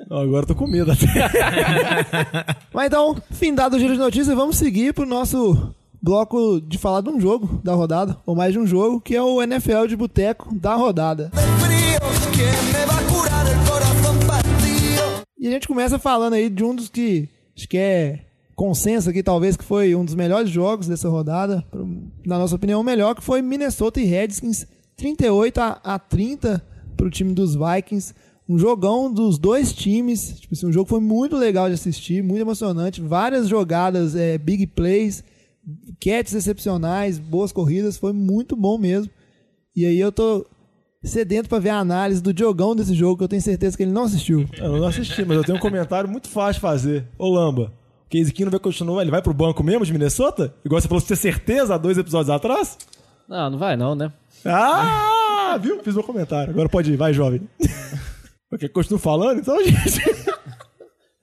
Agora 0.09 0.45
tô 0.45 0.55
com 0.55 0.65
medo 0.67 0.91
até. 0.91 1.05
Mas 2.73 2.87
então, 2.87 3.15
fim 3.31 3.53
dado 3.53 3.75
o 3.75 3.79
giro 3.79 3.93
de 3.93 3.99
notícias, 3.99 4.35
vamos 4.35 4.57
seguir 4.57 4.93
pro 4.93 5.05
nosso 5.05 5.73
bloco 6.01 6.59
de 6.61 6.77
falar 6.77 7.01
de 7.01 7.09
um 7.09 7.19
jogo 7.19 7.59
da 7.63 7.73
rodada, 7.73 8.17
ou 8.25 8.35
mais 8.35 8.53
de 8.53 8.59
um 8.59 8.65
jogo, 8.65 8.99
que 8.99 9.15
é 9.15 9.21
o 9.21 9.41
NFL 9.41 9.85
de 9.87 9.95
boteco 9.95 10.53
da 10.55 10.73
rodada. 10.75 11.29
E 15.37 15.47
a 15.47 15.51
gente 15.51 15.67
começa 15.67 15.99
falando 15.99 16.33
aí 16.33 16.49
de 16.49 16.63
um 16.63 16.73
dos 16.75 16.89
que 16.89 17.29
acho 17.55 17.67
que 17.67 17.77
é 17.77 18.19
consenso 18.55 19.09
aqui, 19.09 19.21
talvez, 19.23 19.55
que 19.55 19.63
foi 19.63 19.93
um 19.95 20.03
dos 20.03 20.15
melhores 20.15 20.49
jogos 20.49 20.87
dessa 20.87 21.07
rodada, 21.07 21.63
pro- 21.69 21.87
na 22.25 22.37
nossa 22.37 22.55
opinião, 22.55 22.81
o 22.81 22.83
melhor, 22.83 23.13
que 23.15 23.23
foi 23.23 23.41
Minnesota 23.41 24.01
e 24.01 24.05
Redskins, 24.05 24.65
38 24.97 25.57
a, 25.59 25.79
a 25.83 25.99
30 25.99 26.61
para 26.97 27.05
o 27.05 27.09
time 27.09 27.33
dos 27.33 27.55
Vikings. 27.55 28.13
Um 28.49 28.57
jogão 28.57 29.13
dos 29.13 29.37
dois 29.37 29.71
times. 29.71 30.39
Tipo 30.39 30.55
assim, 30.55 30.65
um 30.67 30.71
jogo 30.71 30.85
que 30.85 30.89
foi 30.89 30.99
muito 30.99 31.37
legal 31.37 31.67
de 31.67 31.75
assistir, 31.75 32.23
muito 32.23 32.41
emocionante. 32.41 32.99
Várias 32.99 33.47
jogadas, 33.47 34.15
é, 34.15 34.39
big 34.39 34.65
plays, 34.67 35.23
catches 36.01 36.33
excepcionais, 36.33 37.19
boas 37.19 37.51
corridas. 37.51 37.95
Foi 37.95 38.11
muito 38.11 38.55
bom 38.55 38.77
mesmo. 38.79 39.11
E 39.75 39.85
aí 39.85 39.99
eu 39.99 40.11
tô 40.11 40.45
sedento 41.03 41.47
para 41.47 41.59
ver 41.59 41.69
a 41.69 41.77
análise 41.79 42.21
do 42.21 42.33
Diogão 42.33 42.75
desse 42.75 42.93
jogo, 42.93 43.17
que 43.17 43.23
eu 43.23 43.27
tenho 43.27 43.41
certeza 43.41 43.77
que 43.77 43.83
ele 43.83 43.91
não 43.91 44.03
assistiu. 44.03 44.49
Eu 44.57 44.77
não 44.77 44.87
assisti, 44.87 45.23
mas 45.23 45.37
eu 45.37 45.43
tenho 45.43 45.57
um 45.57 45.61
comentário 45.61 46.09
muito 46.09 46.27
fácil 46.27 46.55
de 46.55 46.59
fazer. 46.61 47.07
Ô 47.17 47.29
Lamba, 47.29 47.71
o 48.05 48.09
Case 48.09 48.33
Keenum 48.33 48.51
vai 48.51 48.59
continuar, 48.59 49.03
ele 49.03 49.11
vai 49.11 49.21
pro 49.21 49.33
banco 49.33 49.63
mesmo 49.63 49.85
de 49.85 49.93
Minnesota? 49.93 50.53
Igual 50.65 50.81
você 50.81 50.87
falou, 50.87 50.99
você 50.99 51.09
ter 51.09 51.15
certeza 51.15 51.75
há 51.75 51.77
dois 51.77 51.97
episódios 51.97 52.29
atrás? 52.29 52.77
Não, 53.27 53.51
não 53.51 53.59
vai 53.59 53.77
não, 53.77 53.95
né? 53.95 54.11
Ah, 54.43 55.57
viu? 55.61 55.81
Fiz 55.83 55.93
meu 55.93 56.03
comentário. 56.03 56.51
Agora 56.51 56.67
pode 56.67 56.91
ir, 56.91 56.97
vai, 56.97 57.13
jovem. 57.13 57.41
Porque 58.49 58.67
continua 58.67 58.99
falando, 58.99 59.39
então, 59.39 59.61
gente. 59.63 60.01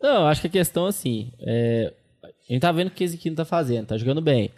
Não, 0.00 0.26
acho 0.26 0.40
que 0.40 0.46
a 0.46 0.50
questão 0.50 0.86
assim, 0.86 1.32
é, 1.40 1.92
a 2.22 2.52
gente 2.52 2.60
tá 2.60 2.70
vendo 2.70 2.88
o 2.88 2.90
que 2.90 3.04
o 3.04 3.06
Casey 3.06 3.18
Keenum 3.18 3.36
tá 3.36 3.44
fazendo, 3.44 3.86
tá 3.86 3.98
jogando 3.98 4.20
bem. 4.20 4.50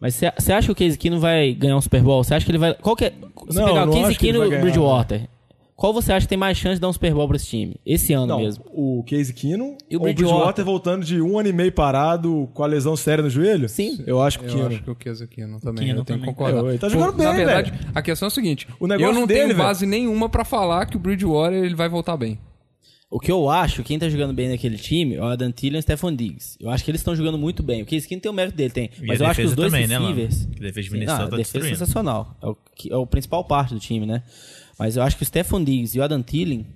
Mas 0.00 0.14
você 0.14 0.52
acha 0.52 0.66
que 0.66 0.72
o 0.72 0.74
Casey 0.74 0.98
Keenum 0.98 1.20
vai 1.20 1.54
ganhar 1.54 1.76
um 1.76 1.80
Super 1.80 2.02
Bowl? 2.02 2.22
Você 2.22 2.34
acha 2.34 2.44
que 2.44 2.50
ele 2.50 2.58
vai... 2.58 2.74
Qual 2.74 2.96
que 2.96 3.06
é... 3.06 3.10
Se 3.48 3.56
Não, 3.56 3.66
pegar 3.66 3.88
o 3.88 4.14
Keenum 4.16 4.40
vai 4.40 4.48
e 4.48 4.56
o 4.56 4.60
Bridgewater, 4.60 5.28
qual 5.76 5.92
você 5.92 6.10
acha 6.12 6.24
que 6.26 6.30
tem 6.30 6.38
mais 6.38 6.56
chance 6.56 6.76
de 6.76 6.80
dar 6.80 6.88
um 6.88 6.92
Super 6.92 7.12
Bowl 7.12 7.28
pra 7.28 7.36
esse 7.36 7.46
time? 7.46 7.76
Esse 7.84 8.12
ano 8.14 8.26
Não, 8.26 8.38
mesmo. 8.40 8.64
o 8.72 9.04
Case 9.04 9.32
Keenum 9.34 9.76
E 9.90 9.96
o 9.96 10.00
ou 10.00 10.02
o 10.02 10.04
Bridgewater 10.04 10.34
Bridgewater 10.34 10.64
voltando 10.64 11.04
de 11.04 11.20
um 11.20 11.38
ano 11.38 11.48
e 11.50 11.52
meio 11.52 11.70
parado 11.70 12.48
com 12.54 12.62
a 12.62 12.66
lesão 12.66 12.96
séria 12.96 13.22
no 13.22 13.28
joelho? 13.28 13.68
Sim. 13.68 14.02
Eu 14.06 14.22
acho 14.22 14.38
que 14.38 14.46
o 14.46 14.48
Eu 14.48 14.52
Keenum. 14.54 14.68
acho 14.68 14.82
que 14.82 14.90
o 14.90 14.94
Keza 14.94 15.26
Kino 15.26 15.60
também. 15.60 15.84
Keenum 15.84 16.00
eu 16.00 16.04
tenho 16.04 16.18
que 16.20 16.24
concordar. 16.24 16.64
É, 16.64 16.68
ele 16.70 16.78
tá 16.78 16.88
jogando 16.88 17.12
Pô, 17.12 17.18
bem, 17.18 17.26
Na 17.26 17.32
verdade, 17.32 17.70
velho. 17.72 17.84
a 17.94 18.00
questão 18.02 18.26
é 18.26 18.30
o 18.30 18.34
seguinte: 18.34 18.66
O 18.80 18.86
negócio 18.86 19.10
eu 19.10 19.14
não 19.20 19.26
dele, 19.26 19.40
tenho 19.40 19.48
velho. 19.54 19.58
base 19.68 19.84
nenhuma 19.86 20.28
pra 20.30 20.44
falar 20.44 20.86
que 20.86 20.96
o 20.96 20.98
Bridgewater 20.98 21.62
ele 21.62 21.74
vai 21.74 21.88
voltar 21.90 22.16
bem. 22.16 22.38
O 23.08 23.20
que 23.20 23.30
eu 23.30 23.48
acho, 23.48 23.84
quem 23.84 23.98
tá 24.00 24.08
jogando 24.08 24.32
bem 24.34 24.48
naquele 24.48 24.76
time 24.76 25.14
é 25.14 25.20
o 25.20 25.24
Adam 25.26 25.52
Thielen 25.52 25.76
e 25.76 25.78
o 25.78 25.82
Stephon 25.82 26.12
Diggs. 26.12 26.56
Eu 26.58 26.68
acho 26.70 26.82
que 26.84 26.90
eles 26.90 27.00
estão 27.00 27.14
jogando 27.14 27.38
muito 27.38 27.62
bem. 27.62 27.80
O 27.82 27.86
Case 27.86 28.06
Keenum 28.08 28.20
tem 28.20 28.30
o 28.32 28.34
mérito 28.34 28.56
dele, 28.56 28.70
tem. 28.70 28.90
Mas 29.06 29.20
a 29.20 29.24
eu 29.24 29.30
acho 29.30 29.40
que 29.42 29.46
os 29.46 29.54
dois 29.54 29.70
também, 29.72 29.86
né, 29.86 29.96
receivers... 29.98 30.44
A 30.44 30.48
defesa 30.60 30.80
de 30.82 30.86
Sim, 30.88 30.92
Minnesota 30.92 31.18
não, 31.20 31.26
a 31.26 31.30
tá 31.30 31.36
defesa 31.36 31.66
é 31.66 31.68
sensacional. 31.70 32.36
É 32.42 32.46
o, 32.48 32.56
é 32.90 32.96
o 32.96 33.06
principal 33.06 33.44
parte 33.44 33.74
do 33.74 33.78
time, 33.80 34.06
né? 34.06 34.24
Mas 34.78 34.96
eu 34.96 35.02
acho 35.02 35.16
que 35.16 35.22
o 35.22 35.26
Stephon 35.26 35.62
Diggs 35.62 35.96
e 35.96 36.00
o 36.00 36.04
Adam 36.04 36.22
Thielen, 36.22 36.66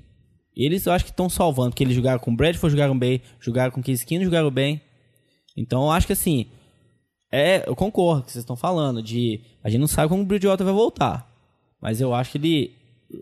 eles 0.56 0.86
eu 0.86 0.92
acho 0.92 1.04
que 1.04 1.10
estão 1.10 1.28
salvando, 1.28 1.70
porque 1.70 1.84
eles 1.84 1.94
jogaram 1.94 2.18
com 2.18 2.32
o 2.32 2.36
Bradford, 2.36 2.72
jogaram 2.72 2.98
bem, 2.98 3.20
jogaram 3.38 3.70
com 3.70 3.80
o 3.80 3.82
Keenum, 3.82 4.24
jogaram 4.24 4.50
bem. 4.50 4.80
Então 5.56 5.82
eu 5.84 5.90
acho 5.90 6.06
que 6.06 6.12
assim, 6.12 6.46
é, 7.30 7.68
eu 7.68 7.76
concordo 7.76 8.22
com 8.22 8.24
o 8.24 8.26
que 8.26 8.32
vocês 8.32 8.42
estão 8.42 8.56
falando, 8.56 9.02
de 9.02 9.40
a 9.62 9.70
gente 9.70 9.80
não 9.80 9.86
sabe 9.86 10.08
como 10.08 10.22
o 10.22 10.26
Bridgewater 10.26 10.64
vai 10.64 10.74
voltar. 10.74 11.30
Mas 11.80 12.00
eu 12.00 12.12
acho 12.14 12.32
que 12.32 12.38
ele, 12.38 12.76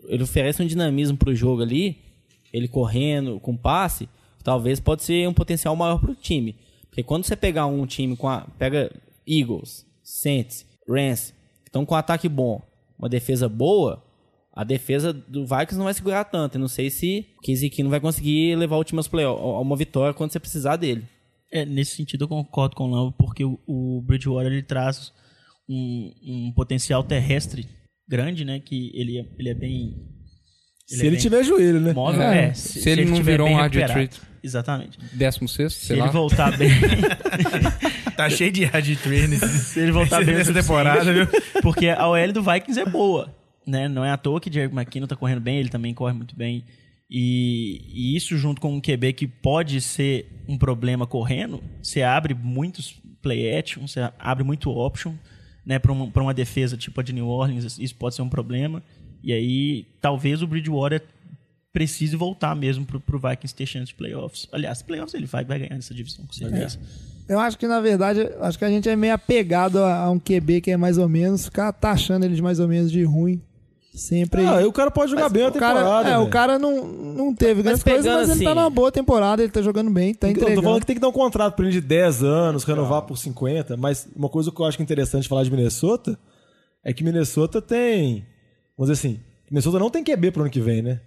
ele 0.07 0.23
oferece 0.23 0.61
um 0.61 0.67
dinamismo 0.67 1.17
pro 1.17 1.35
jogo 1.35 1.61
ali, 1.61 1.97
ele 2.51 2.67
correndo, 2.67 3.39
com 3.39 3.55
passe, 3.55 4.09
talvez 4.43 4.79
pode 4.79 5.03
ser 5.03 5.27
um 5.27 5.33
potencial 5.33 5.75
maior 5.75 5.99
pro 5.99 6.15
time. 6.15 6.55
Porque 6.89 7.03
quando 7.03 7.23
você 7.23 7.35
pegar 7.35 7.67
um 7.67 7.85
time 7.85 8.17
com 8.17 8.27
a. 8.27 8.41
Pega 8.57 8.91
Eagles, 9.27 9.85
Saints, 10.01 10.65
Rams, 10.87 11.33
que 11.61 11.69
estão 11.69 11.85
com 11.85 11.93
um 11.93 11.97
ataque 11.97 12.27
bom, 12.27 12.61
uma 12.97 13.07
defesa 13.07 13.47
boa, 13.47 14.03
a 14.59 14.63
defesa 14.65 15.13
do 15.13 15.45
Vikings 15.45 15.77
não 15.77 15.85
vai 15.85 15.93
segurar 15.93 16.25
tanto. 16.25 16.55
Eu 16.55 16.59
não 16.59 16.67
sei 16.67 16.89
se 16.89 17.25
o 17.37 17.41
Casey 17.45 17.69
Keenum 17.69 17.89
vai 17.89 17.99
conseguir 18.01 18.55
levar 18.57 18.75
o 18.77 18.83
time 18.83 18.99
aos 18.99 19.07
playoffs, 19.07 19.41
a 19.41 19.59
uma 19.61 19.75
vitória 19.77 20.13
quando 20.13 20.31
você 20.31 20.39
precisar 20.39 20.75
dele. 20.75 21.03
É, 21.51 21.65
nesse 21.65 21.95
sentido 21.95 22.25
eu 22.25 22.27
concordo 22.27 22.75
com 22.75 22.83
o 22.83 22.91
Lamba, 22.91 23.15
porque 23.17 23.43
o, 23.45 23.57
o 23.65 24.01
Bridgewater 24.05 24.51
ele 24.51 24.61
traz 24.63 25.11
um, 25.69 26.11
um 26.23 26.53
potencial 26.55 27.03
terrestre 27.03 27.65
grande, 28.07 28.43
né? 28.43 28.59
Que 28.59 28.91
ele 28.93 29.17
é, 29.19 29.25
ele 29.39 29.49
é 29.49 29.53
bem. 29.53 29.95
Se 30.85 31.05
ele 31.07 31.17
tiver 31.17 31.43
joelho, 31.43 31.79
né? 31.79 31.93
móvel, 31.93 32.21
É, 32.21 32.47
é. 32.49 32.53
se 32.53 32.89
ele 32.89 33.05
não 33.05 33.15
tiver 33.17 33.31
virou 33.31 33.47
bem 33.47 33.55
um 33.55 33.59
hard 33.59 33.71
treat. 33.73 34.19
Exatamente. 34.43 34.97
16, 35.13 35.73
Se 35.73 35.85
sei 35.87 35.95
ele 35.95 36.01
lá. 36.01 36.07
voltar 36.11 36.57
bem. 36.57 36.69
Tá 38.15 38.29
cheio 38.29 38.51
de 38.51 38.65
hard 38.65 38.97
train 38.97 39.27
se 39.37 39.79
ele 39.79 39.93
voltar 39.93 40.17
bem 40.25 40.35
nessa 40.35 40.51
suficiente. 40.51 40.61
temporada, 40.67 41.13
viu? 41.13 41.27
Porque 41.61 41.87
a 41.87 42.05
OL 42.05 42.33
do 42.33 42.43
Vikings 42.43 42.77
é 42.77 42.85
boa, 42.85 43.33
né? 43.69 43.87
Não 43.87 44.03
é 44.03 44.11
à 44.11 44.17
toa 44.17 44.41
que 44.41 44.51
Jerry 44.51 44.73
McKinnon 44.73 45.07
tá 45.07 45.15
correndo 45.15 45.41
bem, 45.41 45.57
ele 45.57 45.69
também 45.69 45.93
corre 45.93 46.13
muito 46.13 46.35
bem. 46.35 46.63
E, 47.09 47.81
e 47.91 48.15
isso 48.15 48.37
junto 48.37 48.61
com 48.61 48.73
um 48.73 48.81
QB 48.81 49.13
que 49.13 49.27
pode 49.27 49.81
ser 49.81 50.27
um 50.47 50.57
problema 50.57 51.07
correndo, 51.07 51.63
você 51.81 52.03
abre 52.03 52.33
muitos 52.33 53.01
play 53.21 53.57
action, 53.57 53.87
você 53.87 54.11
abre 54.19 54.43
muito 54.43 54.69
option, 54.69 55.13
né? 55.65 55.79
Para 55.79 55.91
uma, 55.91 56.05
uma 56.05 56.33
defesa 56.33 56.77
tipo 56.77 56.99
a 56.99 57.03
de 57.03 57.13
New 57.13 57.27
Orleans, 57.27 57.77
isso 57.79 57.95
pode 57.95 58.15
ser 58.15 58.21
um 58.21 58.29
problema. 58.29 58.83
E 59.23 59.33
aí, 59.33 59.85
talvez 59.99 60.41
o 60.41 60.47
Bridgewater 60.47 61.03
precise 61.73 62.15
voltar 62.15 62.55
mesmo 62.55 62.85
pro, 62.85 62.99
pro 62.99 63.19
Vikings 63.19 63.53
ter 63.53 63.65
chance 63.65 63.87
de 63.87 63.95
playoffs. 63.95 64.47
Aliás, 64.51 64.81
playoffs 64.81 65.13
ele 65.13 65.25
vai, 65.25 65.43
vai 65.43 65.59
ganhar 65.59 65.77
essa 65.77 65.93
divisão, 65.93 66.25
com 66.25 66.33
certeza. 66.33 66.79
Eu 67.27 67.39
acho 67.39 67.57
que, 67.59 67.67
na 67.67 67.79
verdade, 67.79 68.21
acho 68.39 68.57
que 68.57 68.65
a 68.65 68.69
gente 68.69 68.89
é 68.89 68.95
meio 68.95 69.13
apegado 69.13 69.79
a, 69.79 69.97
a 69.99 70.09
um 70.09 70.19
QB 70.19 70.61
que 70.61 70.71
é 70.71 70.77
mais 70.77 70.97
ou 70.97 71.07
menos, 71.07 71.45
ficar 71.45 71.71
taxando 71.71 72.25
ele 72.25 72.35
de 72.35 72.41
mais 72.41 72.59
ou 72.59 72.67
menos 72.67 72.91
de 72.91 73.03
ruim. 73.03 73.41
Sempre. 73.99 74.45
Ah, 74.45 74.61
e 74.61 74.65
o 74.65 74.71
cara 74.71 74.89
pode 74.89 75.11
jogar 75.11 75.23
Mas 75.23 75.31
bem 75.33 75.43
a 75.43 75.49
o 75.49 75.51
cara, 75.51 75.79
temporada. 75.79 76.09
é, 76.09 76.17
o 76.17 76.27
cara 76.29 76.57
não, 76.57 76.85
não 76.87 77.35
teve 77.35 77.61
grandes 77.61 77.83
pegando 77.83 78.03
coisas, 78.03 78.13
mas 78.29 78.29
ele 78.37 78.43
tá 78.45 78.51
assim- 78.51 78.59
numa 78.59 78.69
boa 78.69 78.91
temporada, 78.91 79.43
ele 79.43 79.51
tá 79.51 79.61
jogando 79.61 79.91
bem, 79.91 80.13
tá 80.13 80.27
Eu 80.27 80.33
tô 80.33 80.39
entregando. 80.41 80.63
falando 80.63 80.79
que 80.81 80.87
tem 80.87 80.95
que 80.95 81.01
dar 81.01 81.09
um 81.09 81.11
contrato 81.13 81.53
pra 81.55 81.65
ele 81.65 81.73
de 81.73 81.81
10 81.81 82.23
anos, 82.23 82.63
renovar 82.63 83.01
por 83.03 83.17
50, 83.17 83.75
mas 83.77 84.07
uma 84.15 84.29
coisa 84.29 84.51
que 84.51 84.59
eu 84.59 84.65
acho 84.65 84.81
interessante 84.81 85.27
falar 85.27 85.43
de 85.43 85.51
Minnesota 85.51 86.17
é 86.83 86.93
que 86.93 87.03
Minnesota 87.03 87.61
tem. 87.61 88.25
Vamos 88.77 88.89
dizer 88.89 88.93
assim, 88.93 89.19
Minnesota 89.51 89.77
não 89.79 89.89
tem 89.89 90.03
QB 90.03 90.31
pro 90.31 90.41
ano 90.43 90.51
que 90.51 90.61
vem, 90.61 90.81
né? 90.81 91.01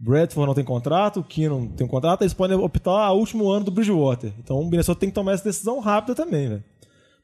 Bradford 0.00 0.46
não 0.48 0.54
tem 0.54 0.64
contrato, 0.64 1.20
o 1.20 1.24
Keenum 1.24 1.68
tem 1.68 1.86
um 1.86 1.88
contrato, 1.88 2.22
eles 2.22 2.34
podem 2.34 2.56
optar 2.56 2.90
ao 3.06 3.18
último 3.18 3.48
ano 3.48 3.64
do 3.66 3.70
Bridgewater. 3.70 4.32
Então 4.42 4.58
o 4.60 4.68
Minnesota 4.68 4.98
tem 5.00 5.08
que 5.08 5.14
tomar 5.14 5.32
essa 5.32 5.44
decisão 5.44 5.78
rápida 5.80 6.14
também, 6.14 6.48
velho. 6.48 6.64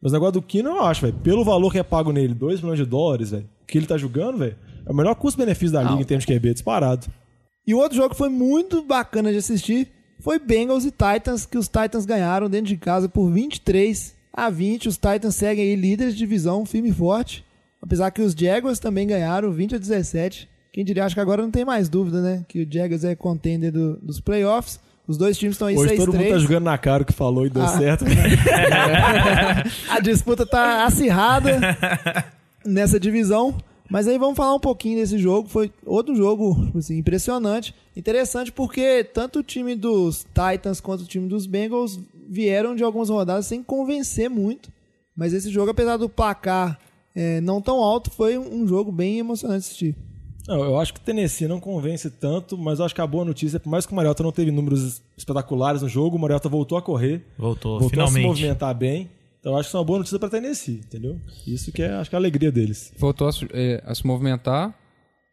Mas 0.01 0.13
o 0.13 0.15
negócio 0.15 0.33
do 0.35 0.43
Keenum 0.43 0.77
eu 0.77 0.85
acho, 0.85 1.03
velho, 1.03 1.15
pelo 1.23 1.45
valor 1.45 1.71
que 1.73 1.79
é 1.79 1.83
pago 1.83 2.11
nele, 2.13 2.33
2 2.33 2.61
milhões 2.63 2.79
de 2.79 2.87
dólares, 2.87 3.33
velho, 3.33 3.47
o 3.63 3.67
que 3.67 3.77
ele 3.77 3.87
tá 3.87 3.99
jogando, 3.99 4.39
velho, 4.39 4.57
é 4.87 4.91
o 4.91 4.95
melhor 4.95 5.15
custo-benefício 5.15 5.73
da 5.73 5.83
liga 5.83 6.03
em 6.03 6.05
termos 6.05 6.25
de 6.25 6.33
QB, 6.35 6.53
disparado. 6.55 7.07
E 7.67 7.75
o 7.75 7.79
outro 7.79 7.97
jogo 7.97 8.11
que 8.11 8.17
foi 8.19 8.29
muito 8.29 8.83
bacana 8.83 9.31
de 9.31 9.39
assistir 9.39 9.89
foi 10.21 10.39
Bengals 10.39 10.85
e 10.85 10.91
Titans, 10.91 11.47
que 11.47 11.57
os 11.59 11.69
Titans 11.69 12.05
ganharam 12.05 12.49
dentro 12.51 12.67
de 12.67 12.77
casa 12.77 13.09
por 13.09 13.31
23 13.31 14.15
a 14.33 14.51
20. 14.51 14.89
Os 14.89 14.97
Titans 14.97 15.35
seguem 15.37 15.65
aí 15.69 15.77
líderes 15.77 16.15
de 16.15 16.19
divisão, 16.19 16.65
firme 16.67 16.91
e 16.91 16.93
forte. 16.93 17.45
Apesar 17.83 18.11
que 18.11 18.21
os 18.21 18.33
Jaguars 18.35 18.79
também 18.79 19.07
ganharam 19.07 19.51
20 19.53 19.75
a 19.77 19.79
17. 19.79 20.49
Quem 20.73 20.85
diria, 20.85 21.05
acho 21.05 21.15
que 21.15 21.21
agora 21.21 21.43
não 21.43 21.51
tem 21.51 21.65
mais 21.65 21.89
dúvida, 21.89 22.21
né? 22.21 22.45
Que 22.47 22.63
o 22.63 22.69
Jaguars 22.71 23.05
é 23.05 23.15
contender 23.15 23.73
do- 23.73 23.97
dos 23.97 24.21
playoffs. 24.21 24.79
Os 25.09 25.17
dois 25.17 25.37
times 25.39 25.55
estão 25.55 25.67
aí 25.69 25.77
Hoje 25.77 25.97
todo 25.97 26.13
mundo 26.13 26.23
tá 26.23 26.35
6-3. 26.37 26.39
jogando 26.43 26.65
na 26.65 26.79
cara 26.79 27.03
o 27.03 27.07
que 27.07 27.13
falou 27.13 27.47
e 27.47 27.51
deu 27.51 27.63
Ah. 27.63 27.69
certo. 27.79 28.05
A 29.91 30.01
disputa 30.01 30.47
tá 30.47 30.85
acirrada 30.85 31.59
nessa 32.65 32.99
divisão. 33.01 33.57
Mas 33.91 34.07
aí 34.07 34.17
vamos 34.19 34.37
falar 34.37 34.55
um 34.55 34.61
pouquinho 34.61 34.99
desse 34.99 35.19
jogo. 35.19 35.49
Foi 35.49 35.71
outro 35.85 36.15
jogo 36.15 36.57
assim, 36.77 36.99
impressionante. 36.99 37.75
Interessante 37.97 38.53
porque 38.53 39.03
tanto 39.03 39.41
o 39.41 39.43
time 39.43 39.75
dos 39.75 40.25
Titans 40.33 40.81
quanto 40.81 41.03
o 41.03 41.07
time 41.07 41.29
dos 41.29 41.45
Bengals 41.45 41.99
vieram 42.29 42.77
de 42.77 42.85
algumas 42.85 43.09
rodadas 43.09 43.47
sem 43.47 43.63
convencer 43.63 44.31
muito. 44.31 44.71
Mas 45.17 45.33
esse 45.33 45.51
jogo, 45.51 45.71
apesar 45.73 45.97
do 45.97 46.09
placar 46.09 46.79
eh, 47.15 47.41
não 47.41 47.61
tão 47.61 47.83
alto, 47.83 48.11
foi 48.11 48.39
um 48.39 48.67
jogo 48.67 48.93
bem 48.93 49.19
emocionante 49.19 49.63
de 49.63 49.67
assistir. 49.67 49.97
Não, 50.47 50.65
eu 50.65 50.79
acho 50.79 50.95
que 50.95 51.01
o 51.01 51.03
Tennessee 51.03 51.47
não 51.47 51.61
convence 51.61 52.09
tanto, 52.11 52.57
mas 52.57 52.79
eu 52.79 52.85
acho 52.85 52.95
que 52.95 53.01
a 53.01 53.07
boa 53.07 53.25
notícia 53.25 53.57
é 53.57 53.59
que 53.59 53.65
por 53.65 53.71
mais 53.71 53.85
que 53.87 53.93
o 53.93 53.97
Mariota 53.97 54.23
não 54.23 54.33
teve 54.33 54.51
números 54.51 55.03
espetaculares 55.17 55.83
no 55.83 55.89
jogo, 55.89 56.17
o 56.17 56.19
Mariota 56.19 56.49
voltou 56.49 56.79
a 56.79 56.83
correr, 56.83 57.25
Voltou, 57.39 57.79
voltou 57.79 57.87
a 58.03 58.07
se 58.07 58.13
finalmente. 58.15 58.27
movimentar 58.27 58.75
bem. 58.75 59.09
Então 59.41 59.53
eu 59.53 59.59
acho 59.59 59.67
que 59.67 59.71
isso 59.71 59.77
é 59.77 59.81
uma 59.81 59.87
boa 59.87 59.99
notícia 59.99 60.19
para 60.19 60.29
Tennessee, 60.29 60.81
entendeu? 60.85 61.19
Isso 61.47 61.73
que 61.73 61.83
é, 61.83 61.93
acho 61.95 62.11
que 62.11 62.15
é 62.15 62.19
a 62.19 62.21
alegria 62.21 62.53
deles. 62.53 62.93
Voltou 62.99 63.27
a, 63.27 63.33
se- 63.33 63.49
é, 63.53 63.83
a 63.87 63.95
se 63.95 64.07
movimentar. 64.07 64.75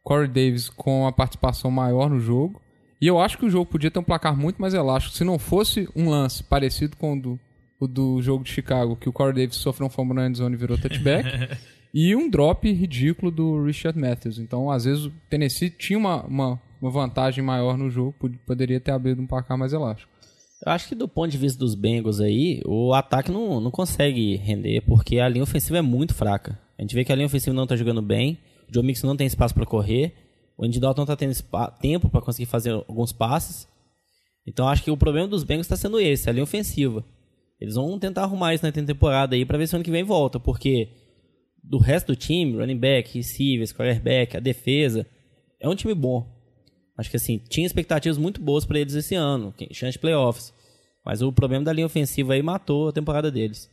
Corey 0.04 0.28
Davis 0.30 0.70
com 0.70 1.06
a 1.06 1.12
participação 1.12 1.70
maior 1.70 2.10
no 2.10 2.20
jogo. 2.20 2.62
E 3.02 3.06
eu 3.08 3.20
acho 3.20 3.38
que 3.38 3.46
o 3.46 3.50
jogo 3.50 3.70
podia 3.70 3.92
ter 3.92 4.00
um 4.00 4.04
placar 4.04 4.36
muito 4.36 4.62
mais 4.62 4.74
elástico. 4.74 5.14
Se 5.16 5.24
não 5.26 5.38
fosse 5.38 5.88
um 5.96 6.10
lance 6.10 6.42
parecido 6.44 6.96
com 6.96 7.14
o 7.18 7.22
do, 7.22 7.40
o 7.80 7.86
do 7.88 8.22
jogo 8.22 8.44
de 8.46 8.50
Chicago, 8.52 8.96
que 8.96 9.10
o 9.10 9.14
Corey 9.14 9.34
Davis 9.36 9.58
sofreu 9.58 9.88
um 9.88 9.90
fumble 9.90 10.16
na 10.16 10.26
endzone 10.28 10.56
e 10.56 10.58
virou 10.58 10.78
touchback. 10.78 11.28
e 11.94 12.16
um 12.16 12.30
drop 12.30 12.72
ridículo 12.72 13.30
do 13.30 13.62
Richard 13.66 14.00
Matthews. 14.00 14.40
Então, 14.40 14.72
às 14.72 14.86
vezes, 14.86 15.04
o 15.06 15.12
Tennessee 15.30 15.70
tinha 15.70 16.00
uma, 16.00 16.24
uma, 16.24 16.62
uma 16.82 16.90
vantagem 16.90 17.44
maior 17.44 17.78
no 17.78 17.90
jogo. 17.90 18.16
pod- 18.18 18.40
Poderia 18.46 18.80
ter 18.80 18.92
abrido 18.92 19.22
um 19.22 19.28
placar 19.28 19.58
mais 19.58 19.74
elástico. 19.74 20.10
Eu 20.66 20.72
acho 20.72 20.88
que 20.88 20.96
do 20.96 21.08
ponto 21.08 21.30
de 21.30 21.38
vista 21.38 21.60
dos 21.60 21.76
Bengals 21.76 22.20
aí, 22.20 22.62
o 22.66 22.94
ataque 22.94 23.32
não, 23.32 23.62
não 23.62 23.70
consegue 23.70 24.36
render, 24.38 24.82
porque 24.82 25.20
a 25.20 25.30
linha 25.30 25.44
ofensiva 25.44 25.78
é 25.78 25.82
muito 25.82 26.16
fraca. 26.16 26.60
A 26.78 26.82
gente 26.82 26.96
vê 26.96 27.06
que 27.06 27.12
a 27.12 27.16
linha 27.16 27.28
ofensiva 27.28 27.56
não 27.56 27.68
tá 27.68 27.76
jogando 27.76 28.02
bem, 28.02 28.40
o 28.68 28.74
Joe 28.74 28.84
Mixon 28.84 29.08
não 29.08 29.16
tem 29.16 29.28
espaço 29.28 29.54
para 29.54 29.66
correr, 29.66 30.14
o 30.58 30.66
Andy 30.66 30.80
Dalton 30.80 31.02
não 31.02 31.06
tá 31.06 31.16
tendo 31.16 31.36
tempo 31.80 32.10
para 32.10 32.22
conseguir 32.22 32.48
fazer 32.48 32.72
alguns 32.72 33.14
passes. 33.14 33.68
Então 34.48 34.68
acho 34.68 34.84
que 34.84 34.90
o 34.90 34.98
problema 34.98 35.28
dos 35.28 35.44
Bengals 35.44 35.66
está 35.66 35.76
sendo 35.76 36.00
esse, 36.00 36.30
a 36.30 36.34
linha 36.34 36.44
ofensiva. 36.44 37.06
Eles 37.60 37.76
vão 37.76 37.98
tentar 38.00 38.24
arrumar 38.24 38.54
isso 38.54 38.66
na 38.66 38.72
temporada 38.72 39.36
aí 39.36 39.46
pra 39.46 39.58
ver 39.58 39.68
se 39.68 39.76
ano 39.76 39.84
que 39.84 39.92
vem 39.92 40.04
volta, 40.04 40.40
porque 40.40 40.90
do 41.64 41.78
resto 41.78 42.08
do 42.08 42.16
time, 42.16 42.58
running 42.58 42.78
back, 42.78 43.16
receivers, 43.16 43.72
quarterback, 43.72 44.38
a 44.38 44.40
defesa, 44.40 45.06
é 45.60 45.68
um 45.68 45.76
time 45.76 45.94
bom. 45.94 46.37
Acho 46.98 47.10
que 47.10 47.18
assim, 47.18 47.40
tinha 47.50 47.66
expectativas 47.66 48.18
muito 48.18 48.42
boas 48.42 48.66
pra 48.66 48.80
eles 48.80 48.96
esse 48.96 49.14
ano, 49.16 49.54
chance 49.72 49.94
de 49.94 50.00
playoffs. 50.00 50.54
Mas 51.06 51.22
o 51.22 51.32
problema 51.32 51.64
da 51.64 51.72
linha 51.72 51.86
ofensiva 51.86 52.34
aí 52.34 52.42
matou 52.42 52.90
a 52.90 52.92
temporada 52.92 53.32
deles. 53.32 53.70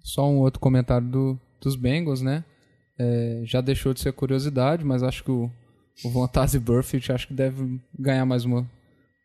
Só 0.00 0.28
um 0.28 0.38
outro 0.40 0.60
comentário 0.60 1.08
do, 1.08 1.40
dos 1.60 1.76
Bengals, 1.76 2.20
né? 2.20 2.44
É, 2.98 3.42
já 3.44 3.60
deixou 3.60 3.94
de 3.94 4.00
ser 4.00 4.12
curiosidade, 4.12 4.84
mas 4.84 5.02
acho 5.02 5.22
que 5.22 5.30
o, 5.30 5.50
o 6.04 6.10
Vontaze 6.10 6.58
Burfict 6.58 7.12
acho 7.12 7.28
que 7.28 7.34
deve 7.34 7.80
ganhar 7.98 8.26
mais 8.26 8.44
uma, 8.44 8.68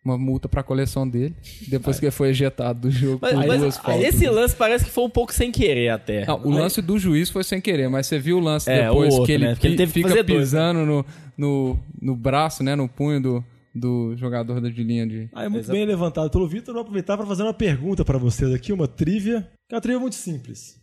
uma 0.04 0.18
multa 0.18 0.50
pra 0.50 0.64
coleção 0.64 1.08
dele, 1.08 1.36
depois 1.68 2.00
que 2.00 2.06
ele 2.06 2.12
foi 2.12 2.30
ejetado 2.30 2.82
do 2.82 2.92
jogo 2.92 3.20
Mas, 3.22 3.34
por 3.36 3.48
mas 3.48 3.60
duas 3.62 3.78
faltas. 3.78 4.04
esse 4.06 4.28
lance 4.30 4.56
parece 4.56 4.86
que 4.86 4.90
foi 4.92 5.04
um 5.04 5.10
pouco 5.10 5.32
sem 5.34 5.52
querer 5.52 5.90
até. 5.90 6.26
Não, 6.26 6.38
o 6.38 6.50
Mas- 6.50 6.60
lance 6.60 6.82
do 6.82 6.98
juiz 6.98 7.30
foi 7.30 7.44
sem 7.44 7.62
querer, 7.62 7.88
mas 7.90 8.08
você 8.08 8.18
viu 8.18 8.38
o 8.38 8.40
lance 8.40 8.70
É, 8.70 8.88
depois 8.88 9.10
o 9.10 9.18
outro, 9.18 9.26
que 9.28 9.32
ele, 9.34 9.46
né? 9.46 9.52
Ele 9.62 9.76
teve 9.76 9.92
que 9.92 10.00
fica 10.00 10.10
fazer 10.10 10.24
dois, 10.24 10.38
né? 10.38 10.44
pisando 10.44 10.86
no, 10.86 11.06
no, 11.38 11.80
no 12.02 12.16
braço, 12.16 12.64
né? 12.64 12.76
No 12.76 12.90
punho 12.90 13.22
do, 13.22 13.44
do 13.76 14.16
jogador 14.18 14.60
da 14.60 14.70
de 14.70 14.84
linha 14.84 15.06
de. 15.06 15.30
Ah, 15.34 15.44
é 15.46 15.50
muito 15.50 15.70
bem 15.72 15.86
levantado 15.86 16.32
pelo 16.32 16.48
Vitor. 16.48 16.74
Vou 16.74 16.82
aproveitar 16.82 17.16
para 17.16 17.26
fazer 17.28 17.44
uma 17.44 17.54
pergunta 17.54 18.04
para 18.04 18.18
vocês 18.18 18.52
aqui, 18.54 18.74
uma 18.74 18.88
trivia. 18.88 19.48
Que 19.70 19.74
é 19.74 19.78
uma 19.78 19.82
trivia 19.82 20.00
muito 20.00 20.16
simples. 20.16 20.80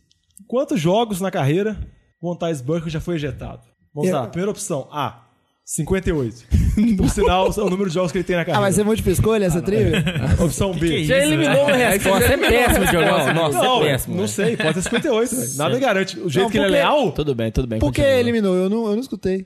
Quantos 0.47 0.79
jogos 0.79 1.19
na 1.19 1.29
carreira 1.29 1.77
Montais 2.21 2.61
Burke 2.61 2.89
já 2.89 3.01
foi 3.01 3.15
ejetado? 3.15 3.63
Vamos 3.93 4.09
Eu- 4.09 4.15
lá. 4.15 4.27
Primeira 4.27 4.51
opção, 4.51 4.87
A. 4.91 5.25
58. 5.73 6.47
Por 6.97 7.09
sinal, 7.11 7.47
é 7.55 7.61
o 7.61 7.69
número 7.69 7.89
de 7.89 7.93
jogos 7.93 8.11
que 8.11 8.17
ele 8.17 8.23
tem 8.23 8.35
na 8.35 8.41
Ah, 8.41 8.45
carreira. 8.45 8.61
vai 8.61 8.71
ser 8.71 8.83
múltipla 8.83 9.11
escolha 9.11 9.45
essa 9.45 9.61
trilha? 9.61 10.03
Opção 10.43 10.73
B. 10.73 11.03
Já 11.03 11.19
eliminou 11.23 11.63
uma 11.67 11.75
resposta. 11.75 12.25
É 12.25 12.37
péssimo, 12.37 12.85
Diogão. 12.87 13.33
Nossa, 13.35 13.57
Não, 13.63 13.83
é 13.83 13.91
péssimo. 13.91 14.15
não 14.15 14.23
velho. 14.25 14.33
sei, 14.33 14.57
pode 14.57 14.73
ser 14.73 14.81
58. 14.81 15.35
velho. 15.35 15.57
Nada 15.57 15.77
garante. 15.79 16.19
O 16.19 16.27
jeito 16.27 16.45
Não, 16.45 16.49
que 16.51 16.57
ele 16.57 16.65
é 16.75 16.81
porque- 16.83 16.97
leal. 16.97 17.11
Tudo 17.11 17.35
bem, 17.35 17.51
tudo 17.51 17.67
bem. 17.67 17.77
Por 17.79 17.93
que 17.93 18.01
eliminou? 18.01 18.55
Eu 18.55 18.67
não, 18.67 18.85
eu 18.87 18.93
não 18.93 18.99
escutei. 18.99 19.45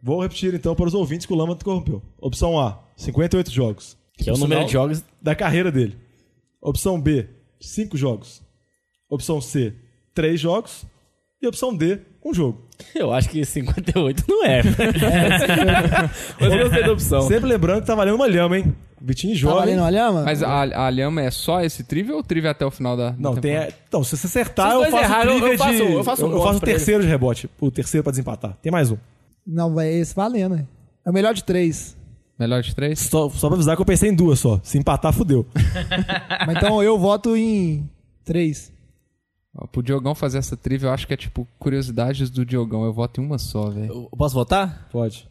Vou 0.00 0.22
repetir 0.22 0.54
então 0.54 0.72
para 0.76 0.86
os 0.86 0.94
ouvintes 0.94 1.26
que 1.26 1.32
o 1.32 1.36
Lama 1.36 1.54
interrompeu. 1.54 2.00
Opção 2.20 2.60
A, 2.60 2.78
58 2.96 3.50
jogos. 3.50 3.96
Que 4.16 4.30
é 4.30 4.32
o 4.32 4.36
número 4.36 4.64
de 4.66 4.72
jogos. 4.72 5.02
da 5.20 5.34
carreira 5.34 5.72
dele. 5.72 5.96
Opção 6.62 7.00
B, 7.00 7.26
5 7.60 7.96
jogos. 7.96 8.40
Opção 9.10 9.40
C, 9.40 9.74
3 10.14 10.38
jogos. 10.38 10.84
E 11.42 11.46
opção 11.48 11.74
D, 11.76 11.98
um 12.30 12.34
jogo. 12.34 12.60
Eu 12.94 13.12
acho 13.12 13.28
que 13.28 13.44
58 13.44 14.24
não 14.28 14.44
é. 14.44 14.62
Mas 16.40 16.52
eu 16.52 16.58
gostei 16.58 16.82
da 16.84 16.92
opção. 16.92 17.22
Sempre 17.22 17.48
lembrando 17.48 17.80
que 17.80 17.86
tá 17.86 17.94
valendo 17.94 18.14
uma 18.16 18.26
lhama, 18.26 18.58
hein? 18.58 18.74
Vitinho 19.00 19.34
Tá 19.34 19.38
jovem. 19.40 19.58
valendo, 19.60 19.82
olha, 19.82 20.12
mano? 20.12 20.24
Mas 20.24 20.42
a, 20.42 20.60
a 20.86 20.90
lhama 20.90 21.22
é 21.22 21.30
só 21.30 21.60
esse 21.62 21.84
trivia 21.84 22.14
ou 22.14 22.22
trivia 22.22 22.50
até 22.50 22.64
o 22.64 22.70
final 22.70 22.96
da. 22.96 23.10
da 23.10 23.16
Não, 23.18 23.32
tem. 23.34 23.52
temporada? 23.52 23.74
Então, 23.88 24.02
se 24.04 24.16
você 24.16 24.26
acertar, 24.26 24.70
Se 24.70 24.74
eu 24.76 24.90
faço 24.90 25.28
eu- 25.28 25.46
eu 25.48 25.58
faço- 25.58 25.72
de... 25.72 25.92
eu 25.92 26.04
faço 26.04 26.22
um 26.22 26.28
eu 26.28 26.32
ponto 26.36 26.44
faço 26.46 26.58
o 26.58 26.60
terceiro 26.60 27.02
de 27.02 27.08
rebote. 27.08 27.48
O 27.60 27.70
terceiro 27.70 28.02
pra 28.02 28.10
desempatar. 28.10 28.56
Tem 28.62 28.72
mais 28.72 28.90
um. 28.90 28.96
Não, 29.46 29.74
vai 29.74 29.88
esse 29.92 30.14
valendo. 30.14 30.56
né? 30.56 30.66
É 31.04 31.10
o 31.10 31.12
melhor 31.12 31.34
de 31.34 31.44
três. 31.44 31.96
Melhor 32.38 32.62
de 32.62 32.74
três? 32.74 32.98
Só, 33.00 33.28
só 33.30 33.48
pra 33.48 33.56
avisar 33.56 33.76
que 33.76 33.82
eu 33.82 33.86
pensei 33.86 34.10
em 34.10 34.14
duas 34.14 34.38
só. 34.38 34.60
Se 34.62 34.76
empatar, 34.78 35.12
fudeu. 35.12 35.46
Mas 36.46 36.56
então 36.56 36.82
eu 36.82 36.98
voto 36.98 37.36
em 37.36 37.88
três. 38.24 38.72
Ó, 39.58 39.66
Pro 39.66 39.82
Diogão 39.82 40.14
fazer 40.14 40.38
essa 40.38 40.56
trivia, 40.56 40.88
eu 40.88 40.92
acho 40.92 41.06
que 41.06 41.14
é 41.14 41.16
tipo 41.16 41.46
curiosidades 41.58 42.28
do 42.30 42.44
Diogão. 42.44 42.84
Eu 42.84 42.92
voto 42.92 43.20
em 43.20 43.24
uma 43.24 43.38
só, 43.38 43.70
velho. 43.70 43.86
Eu 43.92 44.08
Posso 44.16 44.34
votar? 44.34 44.86
Pode. 44.92 45.26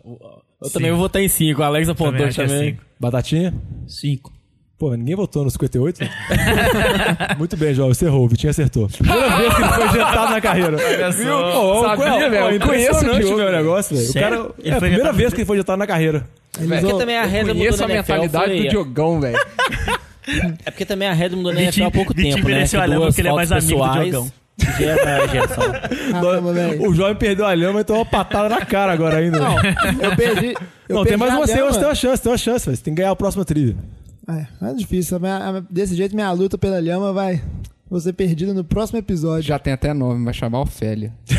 Eu 0.61 0.69
também 0.71 0.89
vou 0.91 0.99
votar 0.99 1.21
em 1.21 1.27
5. 1.27 1.59
O 1.61 1.63
Alex 1.63 1.89
apontou 1.89 2.13
Também 2.13 2.27
é 2.27 2.31
também. 2.33 2.69
cinco. 2.71 2.83
Batatinha? 2.99 3.53
5. 3.87 4.33
Pô, 4.77 4.93
ninguém 4.93 5.15
votou 5.15 5.43
no 5.45 5.49
58? 5.51 6.01
né? 6.03 6.09
Muito 7.37 7.55
bem, 7.55 7.73
João. 7.73 7.87
Você 7.89 8.05
errou. 8.05 8.25
O 8.25 8.27
Vitinho 8.27 8.49
acertou. 8.51 8.87
Primeira 8.89 9.37
vez 9.37 9.53
que 9.55 9.61
ele 9.61 9.69
foi 9.71 9.85
injetado 9.87 10.31
na 10.31 10.41
carreira. 10.41 10.77
Viu? 11.11 11.37
Pô, 11.51 11.81
Sabia, 11.83 12.29
velho. 12.29 12.55
Eu 12.55 12.59
conheço 12.67 13.05
o 13.05 13.19
Diogo. 13.19 13.37
meu 13.37 13.51
negócio, 13.51 13.95
velho. 13.95 14.09
O 14.09 14.13
cara, 14.13 14.51
é 14.63 14.71
a 14.73 14.77
primeira 14.79 15.13
vez 15.13 15.33
que 15.33 15.39
ele 15.41 15.45
foi 15.45 15.55
injetado 15.57 15.77
na 15.79 15.87
carreira. 15.87 16.27
Porque 16.51 16.67
vão- 16.77 16.97
também 16.97 17.17
a 17.17 17.25
regra 17.25 17.53
mudou 17.53 17.67
Conheço 17.67 17.79
na 17.79 17.93
a 17.93 17.97
NFL. 17.97 18.11
mentalidade 18.13 18.45
foi- 18.53 18.63
do 18.63 18.69
Diogão, 18.69 19.19
velho. 19.21 19.37
É 20.65 20.71
porque 20.71 20.85
também 20.85 21.07
a 21.07 21.13
regra 21.13 21.37
mudou 21.37 21.53
na 21.53 21.61
NFL 21.61 21.83
há 21.85 21.91
pouco 21.91 22.13
Vitinho 22.15 22.35
tempo, 22.35 22.49
né? 22.49 22.67
Que 22.67 22.77
duas 22.95 23.05
porque 23.07 23.21
ele 23.21 23.27
é 23.27 23.31
mais 23.33 23.49
faltas 23.49 23.65
amigo 23.65 23.79
do 23.79 23.83
pessoais 23.87 24.09
Diogão. 24.09 24.31
Gera 24.77 25.15
a 25.15 25.23
ejeção. 25.25 25.63
Caramba, 26.11 26.53
velho. 26.53 26.89
O 26.89 26.95
jovem 26.95 27.15
perdeu 27.15 27.45
a 27.45 27.53
lhama 27.53 27.81
e 27.81 27.83
tomou 27.83 28.03
uma 28.03 28.09
patada 28.09 28.47
na 28.47 28.65
cara 28.65 28.93
agora 28.93 29.17
ainda. 29.17 29.37
Não, 29.39 29.55
Eu 30.01 30.15
perdi. 30.15 30.53
Eu 30.87 31.03
tem 31.03 31.05
perdi 31.05 31.17
mais 31.17 31.33
a 31.33 31.37
uma, 31.37 31.47
você, 31.47 31.61
você 31.61 31.79
tem 31.79 31.87
uma 31.87 31.95
chance, 31.95 32.21
tem 32.23 32.31
uma 32.31 32.37
chance, 32.37 32.65
velho. 32.65 32.77
Você 32.77 32.83
tem 32.83 32.93
que 32.95 33.01
ganhar 33.01 33.11
a 33.11 33.15
próxima 33.15 33.43
trilha. 33.43 33.75
É, 34.27 34.69
é 34.69 34.73
difícil. 34.73 35.19
Minha- 35.19 35.63
Desse 35.69 35.95
jeito, 35.95 36.15
minha 36.15 36.31
luta 36.31 36.57
pela 36.57 36.79
lhama 36.79 37.11
vai 37.11 37.41
vou 37.89 37.99
ser 37.99 38.13
perdida 38.13 38.53
no 38.53 38.63
próximo 38.63 38.97
episódio. 38.97 39.43
Já 39.43 39.59
tem 39.59 39.73
até 39.73 39.93
nome, 39.93 40.23
vai 40.23 40.33
chamar 40.33 40.61
Ofélia. 40.61 41.11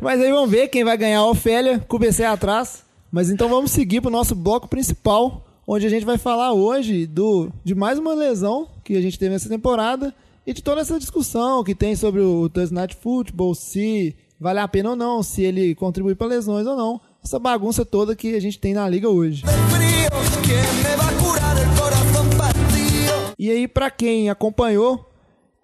Mas 0.00 0.20
aí 0.20 0.30
vamos 0.30 0.50
ver 0.50 0.68
quem 0.68 0.84
vai 0.84 0.96
ganhar 0.96 1.20
a 1.20 1.26
Ofélia 1.26 1.78
com 1.88 1.96
o 1.96 1.98
BC 1.98 2.24
atrás. 2.24 2.84
Mas 3.10 3.30
então 3.30 3.48
vamos 3.48 3.70
seguir 3.70 4.00
pro 4.00 4.10
nosso 4.10 4.34
bloco 4.34 4.68
principal, 4.68 5.46
onde 5.66 5.86
a 5.86 5.90
gente 5.90 6.04
vai 6.04 6.18
falar 6.18 6.52
hoje 6.52 7.06
do, 7.06 7.50
de 7.64 7.74
mais 7.74 7.98
uma 7.98 8.14
lesão 8.14 8.68
que 8.82 8.96
a 8.96 9.00
gente 9.00 9.18
teve 9.18 9.32
nessa 9.32 9.48
temporada 9.48 10.14
e 10.46 10.52
de 10.52 10.62
toda 10.62 10.80
essa 10.80 10.98
discussão 10.98 11.64
que 11.64 11.74
tem 11.74 11.96
sobre 11.96 12.20
o 12.20 12.48
Thursday 12.48 12.74
Night 12.74 12.96
Football, 12.96 13.54
se 13.54 14.14
vale 14.38 14.58
a 14.58 14.68
pena 14.68 14.90
ou 14.90 14.96
não, 14.96 15.22
se 15.22 15.42
ele 15.42 15.74
contribui 15.74 16.14
para 16.14 16.26
lesões 16.26 16.66
ou 16.66 16.76
não. 16.76 17.00
Essa 17.24 17.38
bagunça 17.38 17.84
toda 17.84 18.14
que 18.14 18.34
a 18.34 18.40
gente 18.40 18.58
tem 18.58 18.74
na 18.74 18.86
liga 18.86 19.08
hoje. 19.08 19.42
E 23.38 23.50
aí, 23.50 23.66
pra 23.66 23.90
quem 23.90 24.28
acompanhou, 24.28 25.10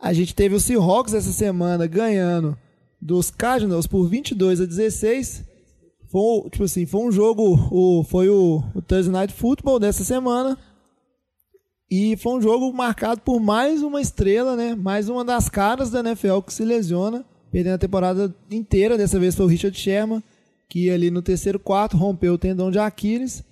a 0.01 0.15
gente 0.15 0.35
teve 0.35 0.55
o 0.55 0.61
Seahawks 0.61 1.13
essa 1.13 1.33
semana 1.33 1.87
ganhando 1.87 2.57
dos 3.01 3.31
Cardinals 3.31 3.87
por 3.87 4.09
22 4.09 4.63
a 4.63 4.65
16. 4.65 5.50
Foi, 6.11 6.51
tipo 6.51 6.65
assim, 6.65 6.87
foi 6.87 7.03
um 7.03 7.13
jogo, 7.13 7.69
o, 7.71 8.03
foi 8.05 8.29
o, 8.29 8.63
o 8.75 8.83
Thursday 8.83 9.13
Night 9.13 9.33
Football 9.33 9.79
dessa 9.79 10.03
semana. 10.03 10.59
E 11.91 12.17
foi 12.17 12.35
um 12.35 12.41
jogo 12.43 12.73
marcado 12.73 13.21
por 13.21 13.41
mais 13.41 13.83
uma 13.83 14.01
estrela, 14.01 14.55
né? 14.57 14.75
Mais 14.75 15.09
uma 15.09 15.25
das 15.25 15.49
caras 15.49 15.91
da 15.91 16.01
NFL 16.01 16.41
que 16.47 16.53
se 16.55 16.65
lesiona, 16.65 17.25
perdendo 17.51 17.75
a 17.75 17.79
temporada 17.79 18.35
inteira. 18.51 18.97
Dessa 18.97 19.19
vez 19.19 19.35
foi 19.35 19.47
o 19.47 19.49
Richard 19.49 19.77
Sherman, 19.77 20.23
que 20.69 20.89
ali 20.91 21.11
no 21.11 21.21
terceiro 21.23 21.59
quarto 21.59 21.97
rompeu 21.97 22.35
o 22.35 22.39
tendão 22.39 22.71
de 22.71 22.79
Aquiles 22.79 23.43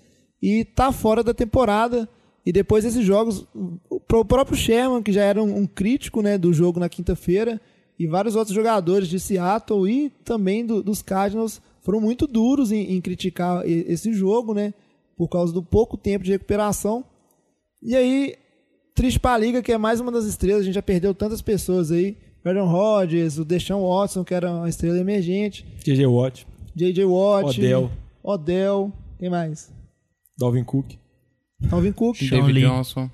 e 0.40 0.64
tá 0.64 0.92
fora 0.92 1.22
da 1.22 1.34
temporada. 1.34 2.08
E 2.46 2.52
depois 2.52 2.84
desses 2.84 3.04
jogos, 3.04 3.44
o 3.90 4.00
pró- 4.00 4.24
próprio 4.24 4.56
Sherman, 4.56 5.02
que 5.02 5.12
já 5.12 5.22
era 5.22 5.42
um, 5.42 5.58
um 5.58 5.66
crítico 5.66 6.22
né, 6.22 6.38
do 6.38 6.52
jogo 6.52 6.78
na 6.80 6.88
quinta-feira, 6.88 7.60
e 7.98 8.06
vários 8.06 8.36
outros 8.36 8.54
jogadores 8.54 9.08
de 9.08 9.18
Seattle 9.18 9.88
e 9.90 10.10
também 10.24 10.64
do- 10.64 10.82
dos 10.82 11.02
Cardinals 11.02 11.60
foram 11.88 12.02
muito 12.02 12.26
duros 12.26 12.70
em, 12.70 12.92
em 12.96 13.00
criticar 13.00 13.62
esse 13.66 14.12
jogo, 14.12 14.52
né? 14.52 14.74
Por 15.16 15.26
causa 15.26 15.54
do 15.54 15.62
pouco 15.62 15.96
tempo 15.96 16.22
de 16.22 16.30
recuperação. 16.32 17.02
E 17.82 17.96
aí, 17.96 18.34
triste 18.94 19.18
pra 19.18 19.38
liga, 19.38 19.62
que 19.62 19.72
é 19.72 19.78
mais 19.78 19.98
uma 19.98 20.12
das 20.12 20.26
estrelas, 20.26 20.60
a 20.60 20.64
gente 20.66 20.74
já 20.74 20.82
perdeu 20.82 21.14
tantas 21.14 21.40
pessoas 21.40 21.90
aí. 21.90 22.18
Aaron 22.44 22.66
Rodgers, 22.66 23.38
o 23.38 23.44
Deshaun 23.44 23.82
Watson, 23.88 24.22
que 24.22 24.34
era 24.34 24.52
uma 24.52 24.68
estrela 24.68 24.98
emergente. 24.98 25.64
JJ 25.82 26.04
Watt, 26.06 26.46
J.J. 26.76 27.04
Watt. 27.06 27.58
Odell. 27.58 27.90
Odell. 28.22 28.92
Quem 29.18 29.30
mais? 29.30 29.72
Dalvin 30.38 30.64
Cook. 30.64 30.92
Alvin 31.70 31.92
Cook. 31.92 32.18
David 32.20 32.52
Lee. 32.52 32.62
Johnson. 32.64 33.08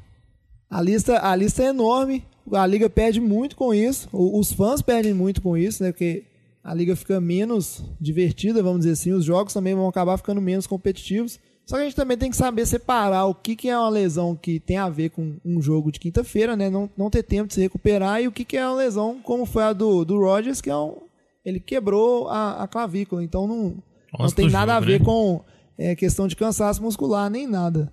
A 0.69 0.83
lista, 0.83 1.25
a 1.25 1.37
lista 1.37 1.63
é 1.63 1.67
enorme. 1.69 2.25
A 2.53 2.67
liga 2.67 2.91
perde 2.91 3.21
muito 3.21 3.55
com 3.55 3.73
isso. 3.73 4.09
O- 4.13 4.37
Os 4.41 4.53
fãs 4.53 4.83
perdem 4.83 5.15
muito 5.15 5.41
com 5.41 5.57
isso, 5.57 5.81
né? 5.83 5.93
Porque 5.93 6.25
a 6.65 6.73
liga 6.73 6.97
fica 6.97 7.21
menos 7.21 7.85
divertida, 8.01 8.63
vamos 8.63 8.81
dizer 8.81 8.93
assim. 8.93 9.13
Os 9.13 9.23
jogos 9.23 9.53
também 9.53 9.75
vão 9.75 9.87
acabar 9.87 10.17
ficando 10.17 10.41
menos 10.41 10.67
competitivos. 10.67 11.39
Só 11.67 11.77
que 11.77 11.83
a 11.83 11.85
gente 11.85 11.97
também 11.97 12.17
tem 12.17 12.31
que 12.31 12.37
saber 12.39 12.65
separar 12.65 13.27
o 13.27 13.35
que, 13.35 13.55
que 13.55 13.69
é 13.69 13.79
uma 13.79 13.91
lesão 13.91 14.35
que 14.35 14.59
tem 14.59 14.79
a 14.79 14.89
ver 14.89 15.11
com 15.11 15.37
um 15.45 15.61
jogo 15.61 15.93
de 15.93 16.01
quinta-feira, 16.01 16.57
né? 16.57 16.71
Não, 16.71 16.89
não 16.97 17.11
ter 17.11 17.23
tempo 17.23 17.49
de 17.49 17.55
se 17.55 17.61
recuperar, 17.61 18.23
e 18.23 18.29
o 18.29 18.33
que, 18.33 18.45
que 18.45 18.57
é 18.57 18.67
uma 18.67 18.77
lesão, 18.77 19.21
como 19.23 19.45
foi 19.45 19.63
a 19.63 19.73
do, 19.75 20.05
do 20.07 20.19
Rodgers, 20.19 20.63
que 20.63 20.71
é 20.71 20.77
um. 20.77 20.97
Ele 21.45 21.61
quebrou 21.61 22.29
a, 22.29 22.63
a 22.63 22.67
clavícula. 22.67 23.23
Então 23.23 23.47
não, 23.47 23.77
não 24.19 24.31
tem 24.31 24.49
nada 24.49 24.73
jogo, 24.73 24.85
a 24.85 24.87
ver 24.87 25.01
né? 25.01 25.05
com 25.05 25.45
é, 25.77 25.95
questão 25.95 26.27
de 26.27 26.35
cansaço 26.35 26.83
muscular, 26.83 27.29
nem 27.29 27.47
nada. 27.47 27.93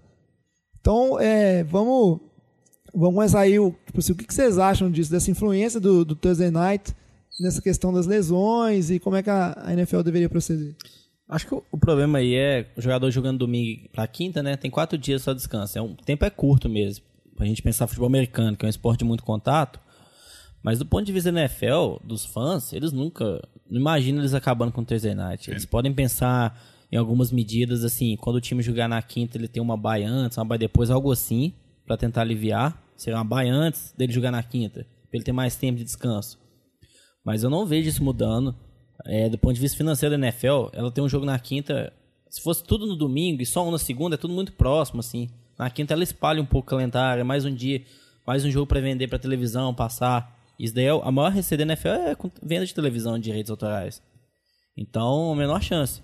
Então, 0.79 1.19
é, 1.19 1.63
vamos, 1.65 2.21
vamos 2.93 3.15
começar 3.15 3.41
aí. 3.41 3.59
O, 3.59 3.75
tipo 3.85 3.99
assim, 3.99 4.13
o 4.13 4.15
que, 4.15 4.25
que 4.25 4.33
vocês 4.33 4.57
acham 4.57 4.89
disso, 4.89 5.11
dessa 5.11 5.29
influência 5.29 5.79
do, 5.79 6.05
do 6.05 6.15
Thursday 6.15 6.49
Night 6.49 6.95
nessa 7.41 7.61
questão 7.61 7.91
das 7.91 8.05
lesões 8.05 8.89
e 8.89 8.99
como 8.99 9.15
é 9.15 9.23
que 9.23 9.29
a, 9.29 9.65
NFL 9.69 10.01
deveria 10.01 10.29
proceder? 10.29 10.75
Acho 11.27 11.47
que 11.47 11.53
o, 11.53 11.77
problema 11.77 12.19
aí 12.19 12.35
é 12.35 12.67
o 12.75 12.81
jogador 12.81 13.09
jogando 13.09 13.39
domingo 13.39 13.89
pra 13.91 14.05
quinta, 14.05 14.43
né? 14.43 14.57
Tem 14.57 14.69
quatro 14.69 14.97
dias 14.97 15.21
só 15.21 15.31
de 15.31 15.37
descanso. 15.37 15.77
É 15.77 15.81
um, 15.81 15.91
o 15.91 15.95
tempo 15.95 16.25
é 16.25 16.29
curto 16.29 16.67
mesmo. 16.67 17.05
Pra 17.35 17.45
gente 17.45 17.61
pensar 17.61 17.87
futebol 17.87 18.07
americano, 18.07 18.57
que 18.57 18.65
é 18.65 18.67
um 18.67 18.69
esporte 18.69 18.99
de 18.99 19.05
muito 19.05 19.23
contato. 19.23 19.79
Mas 20.61 20.77
do 20.77 20.85
ponto 20.85 21.05
de 21.05 21.11
vista 21.11 21.31
da 21.31 21.39
NFL, 21.39 21.95
dos 22.03 22.25
fãs, 22.25 22.73
eles 22.73 22.91
nunca. 22.91 23.41
Não 23.69 23.79
imaginam 23.79 24.19
eles 24.19 24.33
acabando 24.33 24.71
com 24.71 24.81
o 24.81 24.85
Thursday 24.85 25.15
Night. 25.15 25.49
Eles 25.49 25.65
podem 25.65 25.93
pensar 25.93 26.61
em 26.91 26.97
algumas 26.97 27.31
medidas, 27.31 27.85
assim, 27.85 28.17
quando 28.17 28.35
o 28.35 28.41
time 28.41 28.61
jogar 28.61 28.89
na 28.89 29.01
quinta, 29.01 29.37
ele 29.37 29.47
tem 29.47 29.63
uma 29.63 29.77
baia 29.77 30.09
antes, 30.09 30.37
uma 30.37 30.43
baia 30.43 30.59
depois, 30.59 30.91
algo 30.91 31.11
assim, 31.11 31.53
pra 31.85 31.95
tentar 31.95 32.21
aliviar. 32.21 32.77
Seria 32.97 33.17
uma 33.17 33.23
baia 33.23 33.53
antes 33.53 33.93
dele 33.97 34.11
jogar 34.11 34.29
na 34.29 34.43
quinta, 34.43 34.85
pra 35.09 35.17
ele 35.17 35.23
ter 35.23 35.31
mais 35.31 35.55
tempo 35.55 35.77
de 35.77 35.85
descanso. 35.85 36.37
Mas 37.23 37.43
eu 37.43 37.49
não 37.49 37.65
vejo 37.65 37.89
isso 37.89 38.03
mudando. 38.03 38.55
É, 39.05 39.29
do 39.29 39.37
ponto 39.37 39.53
de 39.53 39.61
vista 39.61 39.77
financeiro 39.77 40.17
da 40.17 40.27
NFL, 40.27 40.69
ela 40.73 40.91
tem 40.91 41.03
um 41.03 41.09
jogo 41.09 41.25
na 41.25 41.37
quinta. 41.39 41.91
Se 42.29 42.41
fosse 42.41 42.63
tudo 42.63 42.85
no 42.85 42.95
domingo 42.95 43.41
e 43.41 43.45
só 43.45 43.67
um 43.67 43.71
na 43.71 43.77
segunda, 43.77 44.15
é 44.15 44.17
tudo 44.17 44.33
muito 44.33 44.53
próximo, 44.53 44.99
assim. 44.99 45.29
Na 45.57 45.69
quinta 45.69 45.93
ela 45.93 46.03
espalha 46.03 46.41
um 46.41 46.45
pouco 46.45 46.67
o 46.67 46.69
calendário, 46.69 47.21
é 47.21 47.23
mais 47.23 47.45
um 47.45 47.53
dia, 47.53 47.83
mais 48.25 48.43
um 48.43 48.49
jogo 48.49 48.67
pra 48.67 48.79
vender 48.79 49.07
pra 49.07 49.19
televisão, 49.19 49.73
passar. 49.73 50.39
Isso 50.57 50.73
daí 50.73 50.85
é 50.85 50.89
a 50.89 51.11
maior 51.11 51.31
receita 51.31 51.65
da 51.65 51.73
NFL 51.73 51.87
é 51.89 52.15
com 52.15 52.29
venda 52.41 52.65
de 52.65 52.73
televisão 52.73 53.17
de 53.17 53.25
direitos 53.25 53.51
autorais. 53.51 54.01
Então, 54.77 55.33
a 55.33 55.35
menor 55.35 55.61
chance. 55.61 56.01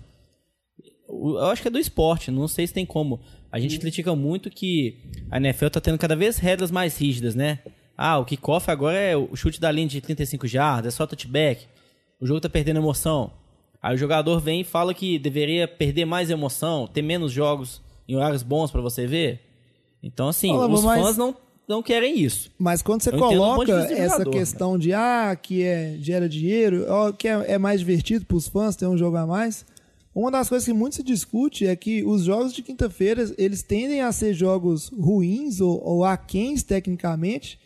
Eu 1.08 1.46
acho 1.46 1.62
que 1.62 1.68
é 1.68 1.70
do 1.70 1.78
esporte, 1.78 2.30
não 2.30 2.46
sei 2.46 2.66
se 2.66 2.74
tem 2.74 2.84
como. 2.84 3.20
A 3.50 3.58
gente 3.58 3.78
critica 3.78 4.14
muito 4.14 4.50
que 4.50 4.98
a 5.30 5.38
NFL 5.38 5.68
tá 5.68 5.80
tendo 5.80 5.96
cada 5.96 6.14
vez 6.14 6.36
regras 6.36 6.70
mais 6.70 6.98
rígidas, 6.98 7.34
né? 7.34 7.60
Ah, 8.00 8.16
o 8.18 8.24
kickoff 8.24 8.70
agora 8.70 8.96
é 8.96 9.16
o 9.16 9.34
chute 9.34 9.60
da 9.60 9.72
linha 9.72 9.88
de 9.88 10.00
35 10.00 10.46
jardas, 10.46 10.94
é 10.94 10.96
só 10.96 11.04
touchback. 11.04 11.66
O 12.20 12.26
jogo 12.26 12.40
tá 12.40 12.48
perdendo 12.48 12.78
emoção. 12.78 13.32
Aí 13.82 13.94
o 13.94 13.98
jogador 13.98 14.38
vem 14.40 14.60
e 14.60 14.64
fala 14.64 14.94
que 14.94 15.18
deveria 15.18 15.66
perder 15.66 16.04
mais 16.04 16.30
emoção, 16.30 16.86
ter 16.86 17.02
menos 17.02 17.32
jogos 17.32 17.82
em 18.08 18.14
horários 18.14 18.44
bons 18.44 18.70
pra 18.70 18.80
você 18.80 19.04
ver. 19.04 19.40
Então, 20.00 20.28
assim, 20.28 20.48
Fala, 20.50 20.68
os 20.68 20.84
mas- 20.84 21.02
fãs 21.02 21.16
não, 21.16 21.34
não 21.68 21.82
querem 21.82 22.20
isso. 22.20 22.50
Mas 22.56 22.82
quando 22.82 23.02
você 23.02 23.10
Eu 23.10 23.18
coloca 23.18 23.72
essa 23.72 24.10
jogador, 24.12 24.30
questão 24.30 24.78
de 24.78 24.92
ah, 24.94 25.36
que 25.40 25.64
é, 25.64 25.96
gera 26.00 26.28
dinheiro, 26.28 26.86
ó, 26.88 27.10
que 27.10 27.26
é, 27.26 27.52
é 27.52 27.58
mais 27.58 27.80
divertido 27.80 28.24
para 28.24 28.36
os 28.36 28.46
fãs 28.46 28.76
ter 28.76 28.86
um 28.86 28.96
jogo 28.96 29.16
a 29.16 29.26
mais, 29.26 29.66
uma 30.14 30.30
das 30.30 30.48
coisas 30.48 30.66
que 30.66 30.72
muito 30.72 30.96
se 30.96 31.02
discute 31.02 31.66
é 31.66 31.74
que 31.76 32.04
os 32.04 32.24
jogos 32.24 32.52
de 32.52 32.62
quinta-feira 32.62 33.32
eles 33.36 33.62
tendem 33.62 34.00
a 34.02 34.10
ser 34.10 34.34
jogos 34.34 34.88
ruins 34.88 35.60
ou, 35.60 35.80
ou 35.84 36.04
aquens 36.04 36.62
tecnicamente, 36.64 37.58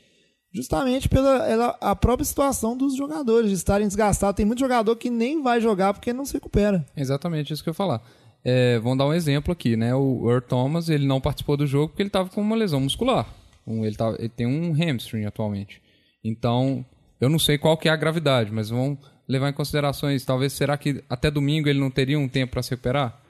justamente 0.55 1.09
pela 1.09 1.49
ela- 1.49 1.77
a 1.81 1.95
própria 1.97 2.25
situação 2.25 2.77
dos 2.77 2.97
jogadores, 2.97 3.49
de 3.51 3.57
estarem 3.57 3.87
desgastados. 3.87 4.37
Tem 4.37 4.45
muito 4.47 4.59
jogador 4.61 4.95
que 4.97 5.09
nem 5.11 5.43
vai 5.43 5.61
jogar 5.61 5.95
porque 5.95 6.13
não 6.13 6.25
se 6.25 6.35
recupera. 6.35 6.85
Exatamente 6.97 7.53
isso 7.53 7.63
que 7.63 7.69
eu 7.69 7.73
ia 7.73 7.75
falar. 7.75 8.03
É, 8.45 8.79
vamos 8.81 8.99
dar 8.99 9.07
um 9.07 9.15
exemplo 9.15 9.53
aqui, 9.53 9.77
né? 9.77 9.95
O 9.95 10.29
Earl 10.29 10.41
Thomas, 10.43 10.89
ele 10.89 11.07
não 11.07 11.21
participou 11.21 11.57
do 11.57 11.67
jogo 11.67 11.89
porque 11.89 12.03
ele 12.03 12.09
estava 12.09 12.29
com 12.29 12.41
uma 12.41 12.57
lesão 12.57 12.81
muscular. 12.81 13.27
Um- 13.67 13.85
ele, 13.85 13.95
tava- 13.97 14.17
ele 14.19 14.29
tem 14.29 14.47
um 14.47 14.73
hamstring 14.73 15.25
atualmente. 15.25 15.81
Então, 16.25 16.85
eu 17.21 17.29
não 17.29 17.39
sei 17.39 17.57
qual 17.57 17.77
que 17.77 17.89
é 17.89 17.93
a 17.93 17.97
gravidade, 17.97 18.51
mas 18.53 18.69
vamos 18.69 18.99
levar 19.29 19.49
em 19.49 19.53
considerações. 19.53 20.25
Talvez, 20.25 20.53
será 20.53 20.77
que 20.77 21.03
até 21.09 21.31
domingo 21.31 21.69
ele 21.69 21.79
não 21.79 21.91
teria 21.91 22.19
um 22.19 22.29
tempo 22.29 22.53
para 22.53 22.63
se 22.63 22.71
recuperar? 22.71 23.21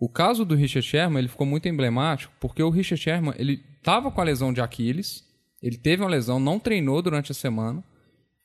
O 0.00 0.08
caso 0.08 0.44
do 0.44 0.54
Richard 0.54 0.86
Sherman, 0.86 1.18
ele 1.20 1.28
ficou 1.28 1.46
muito 1.46 1.68
emblemático 1.68 2.32
porque 2.40 2.62
o 2.62 2.70
Richard 2.70 3.02
Sherman, 3.02 3.34
ele 3.38 3.60
estava 3.78 4.10
com 4.10 4.20
a 4.20 4.24
lesão 4.24 4.52
de 4.52 4.60
Aquiles, 4.60 5.24
ele 5.62 5.76
teve 5.76 6.02
uma 6.02 6.10
lesão, 6.10 6.38
não 6.38 6.58
treinou 6.58 7.02
durante 7.02 7.32
a 7.32 7.34
semana, 7.34 7.82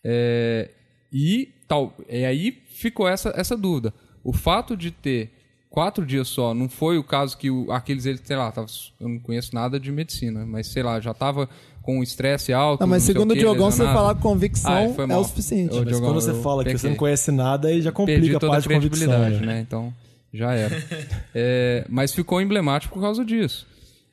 é, 0.04 0.70
e, 1.12 1.50
tal, 1.68 1.96
e 2.10 2.26
aí 2.26 2.58
ficou 2.70 3.08
essa, 3.08 3.34
essa 3.36 3.56
dúvida. 3.56 3.94
O 4.24 4.34
fato 4.34 4.76
de 4.76 4.90
ter 4.92 5.32
quatro 5.70 6.06
dias 6.06 6.28
só, 6.28 6.54
não 6.54 6.70
foi 6.70 6.98
o 6.98 7.04
caso 7.04 7.38
que 7.38 7.50
o 7.50 7.72
Aquiles, 7.72 8.06
ele, 8.06 8.20
sei 8.24 8.36
lá, 8.36 8.52
tava, 8.52 8.68
eu 9.00 9.10
não 9.10 9.20
conheço 9.20 9.54
nada 9.54 9.80
de 9.80 9.92
medicina, 9.92 10.46
mas 10.46 10.68
sei 10.68 10.84
lá, 10.84 11.00
já 11.00 11.12
estava 11.12 11.48
com 11.82 12.02
estresse 12.02 12.54
alto. 12.54 12.82
Não, 12.82 12.88
mas 12.88 13.04
sei 13.04 13.14
segundo 13.14 13.32
o 13.32 13.36
Diogão, 13.36 13.70
se 13.70 13.78
você 13.78 13.84
falar 13.84 14.16
com 14.16 14.22
convicção, 14.22 14.72
Ah, 14.72 15.14
é 15.14 15.18
o 15.18 15.24
suficiente. 15.24 15.76
Mas 15.76 15.86
Diogão, 15.86 16.10
quando 16.10 16.22
você 16.22 16.32
eu 16.32 16.42
fala 16.42 16.64
que 16.64 16.78
você 16.78 16.90
não 16.90 16.96
conhece 16.96 17.32
nada, 17.32 17.68
aí 17.68 17.82
já 17.82 17.92
complica 17.92 18.38
a 18.38 18.40
toda 18.40 18.52
a 18.54 18.56
parte 18.56 18.70
de 18.70 18.74
convicção. 18.76 19.20
né? 19.20 19.40
né? 19.40 19.60
Então, 19.60 19.94
já 20.34 20.54
era. 20.54 20.76
É, 21.36 21.86
mas 21.90 22.14
ficou 22.14 22.42
emblemático 22.42 22.94
por 22.94 23.02
causa 23.02 23.26
disso. 23.26 23.68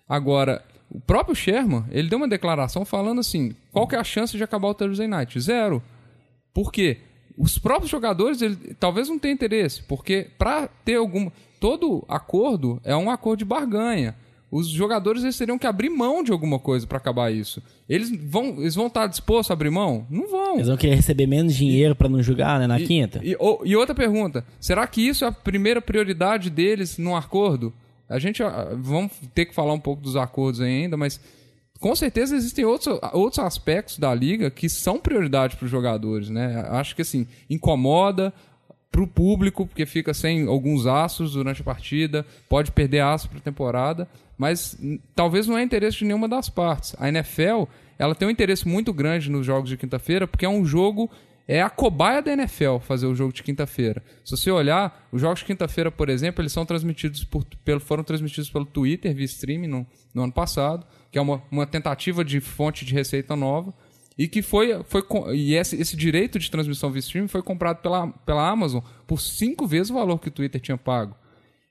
Agora, 0.09 0.63
o 0.91 1.01
próprio 1.01 1.35
Sherman, 1.37 1.85
ele 1.91 2.09
deu 2.09 2.19
uma 2.19 2.29
declaração 2.29 2.85
falando 2.85 3.21
assim, 3.21 3.55
qual 3.73 3.87
que 3.87 3.95
é 3.95 3.99
a 3.99 4.05
chance 4.05 4.37
de 4.37 4.43
acabar 4.43 4.69
o 4.69 4.75
Thursday 4.75 5.07
Night? 5.07 5.39
Zero. 5.41 5.83
Por 6.53 6.73
quê? 6.73 6.99
Os 7.39 7.59
próprios 7.59 7.91
jogadores, 7.91 8.43
ele, 8.43 8.57
talvez 8.79 9.09
não 9.09 9.19
tenham 9.19 9.35
interesse, 9.35 9.83
porque 9.85 10.27
para 10.39 10.69
ter 10.85 10.97
algum... 10.97 11.31
Todo 11.61 12.05
acordo 12.09 12.81
é 12.83 12.97
um 12.97 13.11
acordo 13.11 13.41
de 13.41 13.45
barganha. 13.45 14.17
Os 14.51 14.67
jogadores 14.69 15.23
eles 15.23 15.37
teriam 15.37 15.59
que 15.59 15.67
abrir 15.67 15.91
mão 15.91 16.25
de 16.25 16.33
alguma 16.33 16.59
coisa 16.59 16.87
para 16.87 16.97
acabar 16.97 17.31
isso. 17.31 17.63
Eles 17.89 18.11
vão, 18.11 18.57
eles 18.59 18.75
vão 18.75 18.87
estar 18.87 19.07
dispostos 19.07 19.51
a 19.51 19.53
abrir 19.53 19.71
mão? 19.71 20.07
Não 20.11 20.27
vão. 20.27 20.55
Eles 20.55 20.69
vão 20.69 20.77
querer 20.79 20.95
receber 20.97 21.27
menos 21.27 21.55
dinheiro 21.55 21.95
pra 21.95 22.09
não 22.09 22.23
jogar, 22.23 22.59
né, 22.59 22.67
na 22.67 22.81
E- 22.81 22.87
quinta. 22.87 23.21
E, 23.23 23.37
e 23.65 23.77
outra 23.77 23.95
pergunta: 23.95 24.45
será 24.59 24.87
que 24.87 25.07
isso 25.07 25.25
é 25.25 25.29
a 25.29 25.33
primeira 25.33 25.81
prioridade 25.83 26.49
deles 26.51 26.97
num 26.99 27.15
acordo? 27.15 27.73
A 28.11 28.19
gente 28.19 28.43
vamos 28.79 29.13
ter 29.35 29.47
que 29.47 29.55
falar 29.55 29.73
um 29.73 29.81
pouco 29.81 30.03
dos 30.03 30.17
acordos 30.17 30.61
ainda, 30.61 30.97
mas 30.97 31.21
com 31.79 31.95
certeza 31.95 32.37
existem 32.37 32.65
outros, 32.65 32.99
outros 33.13 33.39
aspectos 33.39 33.99
da 33.99 34.15
liga 34.15 34.51
que 34.51 34.69
são 34.69 34.99
prioridade 34.99 35.57
para 35.57 35.65
os 35.65 35.71
jogadores, 35.71 36.29
né? 36.29 36.67
Acho 36.69 36.95
que 36.95 37.03
assim 37.03 37.27
incomoda 37.49 38.35
para 38.91 39.01
o 39.01 39.07
público 39.07 39.67
porque 39.67 39.87
fica 39.87 40.13
sem 40.13 40.47
alguns 40.47 40.87
aços 40.87 41.33
durante 41.35 41.63
a 41.63 41.65
partida, 41.65 42.27
pode 42.49 42.73
perder 42.73 43.01
aço 43.01 43.29
para 43.29 43.39
a 43.39 43.43
temporada, 43.43 44.09
mas 44.37 44.77
talvez 45.15 45.47
não 45.47 45.57
é 45.57 45.63
interesse 45.63 45.99
de 45.99 46.07
nenhuma 46.07 46.29
das 46.29 46.51
partes. 46.51 46.95
A 46.99 47.09
NFL 47.09 47.65
ela 47.99 48.15
tem 48.15 48.27
um 48.27 48.31
interesse 48.31 48.67
muito 48.67 48.93
grande 48.93 49.31
nos 49.31 49.47
jogos 49.47 49.71
de 49.71 49.77
quinta-feira 49.77 50.27
porque 50.27 50.45
é 50.45 50.49
um 50.49 50.65
jogo 50.65 51.09
é 51.53 51.61
a 51.61 51.69
cobaia 51.69 52.23
da 52.23 52.33
NFL 52.33 52.79
fazer 52.79 53.07
o 53.07 53.15
jogo 53.15 53.33
de 53.33 53.43
quinta-feira. 53.43 54.05
Se 54.25 54.37
você 54.37 54.53
olhar, 54.53 55.09
os 55.11 55.21
jogos 55.21 55.41
de 55.41 55.47
quinta-feira, 55.47 55.91
por 55.91 56.09
exemplo, 56.09 56.41
eles 56.41 56.53
são 56.53 56.65
transmitidos 56.65 57.25
por, 57.25 57.45
pelo, 57.65 57.81
foram 57.81 58.05
transmitidos 58.05 58.49
pelo 58.49 58.65
Twitter 58.65 59.13
via 59.13 59.25
streaming 59.25 59.67
no, 59.67 59.85
no 60.15 60.23
ano 60.23 60.33
passado, 60.33 60.87
que 61.11 61.19
é 61.19 61.21
uma, 61.21 61.43
uma 61.51 61.67
tentativa 61.67 62.25
de 62.25 62.39
fonte 62.39 62.85
de 62.85 62.95
receita 62.95 63.35
nova. 63.35 63.75
E 64.17 64.29
que 64.29 64.43
foi. 64.43 64.81
foi 64.85 65.03
e 65.35 65.57
esse, 65.57 65.75
esse 65.75 65.97
direito 65.97 66.39
de 66.39 66.49
transmissão 66.49 66.89
via 66.93 67.01
streaming 67.01 67.27
foi 67.27 67.43
comprado 67.43 67.79
pela, 67.79 68.07
pela 68.07 68.49
Amazon 68.49 68.81
por 69.05 69.21
cinco 69.21 69.67
vezes 69.67 69.91
o 69.91 69.95
valor 69.95 70.21
que 70.21 70.29
o 70.29 70.33
Twitter 70.33 70.61
tinha 70.61 70.79
pago. 70.79 71.17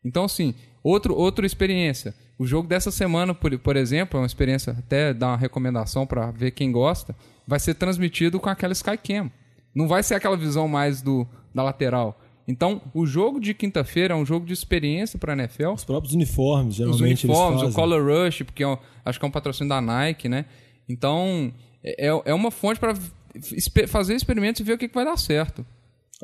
Então, 0.03 0.25
assim, 0.25 0.53
outro, 0.83 1.15
outra 1.15 1.45
experiência. 1.45 2.13
O 2.37 2.45
jogo 2.45 2.67
dessa 2.67 2.91
semana, 2.91 3.33
por, 3.33 3.57
por 3.57 3.77
exemplo, 3.77 4.17
é 4.17 4.21
uma 4.21 4.27
experiência, 4.27 4.75
até 4.77 5.13
dar 5.13 5.27
uma 5.27 5.37
recomendação 5.37 6.05
para 6.05 6.31
ver 6.31 6.51
quem 6.51 6.69
gosta, 6.69 7.15
vai 7.47 7.61
ser 7.61 7.75
transmitido 7.75 8.41
com 8.41 8.49
aquela 8.49 8.73
Skycam. 8.73 9.31
Não 9.73 9.87
vai 9.87 10.03
ser 10.03 10.15
aquela 10.15 10.35
visão 10.37 10.67
mais 10.67 11.01
do, 11.01 11.27
da 11.53 11.63
lateral. 11.63 12.19
Então, 12.47 12.81
o 12.95 13.05
jogo 13.05 13.39
de 13.39 13.53
quinta-feira 13.53 14.13
é 14.15 14.17
um 14.17 14.25
jogo 14.25 14.45
de 14.45 14.53
experiência 14.53 15.19
para 15.19 15.33
a 15.33 15.35
NFL 15.37 15.69
Os 15.73 15.83
próprios 15.85 16.15
uniformes, 16.15 16.71
os 16.71 16.77
geralmente 16.77 17.25
uniformes, 17.27 17.61
o. 17.61 17.71
Color 17.73 18.25
Rush, 18.25 18.41
porque 18.41 18.63
é 18.63 18.67
um- 18.67 18.77
acho 19.05 19.19
que 19.19 19.25
é 19.25 19.27
um 19.27 19.31
patrocínio 19.31 19.69
da 19.69 19.79
Nike, 19.79 20.27
né? 20.27 20.45
Então, 20.89 21.53
é, 21.83 22.07
é 22.25 22.33
uma 22.33 22.49
fonte 22.49 22.79
para 22.79 22.95
fazer 23.87 24.15
experimentos 24.15 24.59
e 24.59 24.63
ver 24.63 24.73
o 24.73 24.77
que, 24.77 24.87
que 24.87 24.95
vai 24.95 25.05
dar 25.05 25.17
certo. 25.17 25.65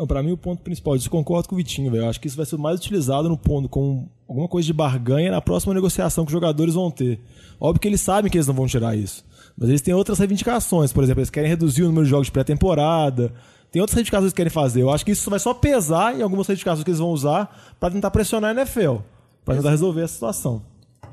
Pra 0.08 0.21
mim, 0.21 0.31
o 0.31 0.38
ponto 0.38 0.62
principal, 0.62 0.95
eu 0.95 1.01
concordo 1.10 1.47
com 1.47 1.55
o 1.55 1.58
Vitinho, 1.58 1.89
velho. 1.89 2.03
Eu 2.03 2.10
acho 2.10 2.19
que 2.19 2.27
isso 2.27 2.36
vai 2.36 2.45
ser 2.45 2.55
o 2.55 2.60
mais 2.60 2.79
utilizado 2.79 3.29
no 3.29 3.38
ponto, 3.38 3.69
com 3.69 4.10
alguma 4.27 4.47
coisa 4.47 4.65
de 4.65 4.73
barganha 4.73 5.31
na 5.31 5.39
próxima 5.41 5.73
negociação 5.73 6.25
que 6.25 6.29
os 6.29 6.34
jogadores 6.34 6.73
vão 6.73 6.91
ter. 6.91 7.21
Óbvio 7.60 7.79
que 7.79 7.88
eles 7.88 8.01
sabem 8.01 8.29
que 8.29 8.38
eles 8.38 8.47
não 8.47 8.53
vão 8.53 8.67
tirar 8.67 8.97
isso. 8.97 9.23
Mas 9.58 9.70
eles 9.70 9.82
têm 9.82 9.94
outras 9.94 10.20
reivindicações. 10.20 10.91
Por 10.91 11.04
exemplo, 11.04 11.22
eles 11.22 11.30
querem 11.30 11.50
reduzir 11.50 11.84
o 11.84 11.88
número 11.88 12.06
de 12.06 12.10
jogos 12.10 12.28
de 12.28 12.32
pré-temporada. 12.32 13.34
Tem 13.72 13.82
outras 13.82 13.96
reivindicações 13.96 14.34
que 14.34 14.41
eles 14.41 14.52
querem 14.52 14.52
fazer. 14.52 14.82
Eu 14.82 14.89
acho 14.89 15.06
que 15.06 15.12
isso 15.12 15.30
vai 15.30 15.39
só 15.39 15.54
pesar 15.54 16.18
em 16.18 16.22
algumas 16.22 16.48
reivindicações 16.48 16.84
que 16.84 16.89
eles 16.89 17.00
vão 17.00 17.10
usar 17.10 17.76
pra 17.80 17.89
tentar 17.89 18.12
pressionar 18.12 18.56
a 18.56 18.62
NFL. 18.62 18.98
Pra 19.44 19.56
tentar 19.56 19.70
resolver 19.70 20.02
essa 20.02 20.13
situação. 20.13 20.63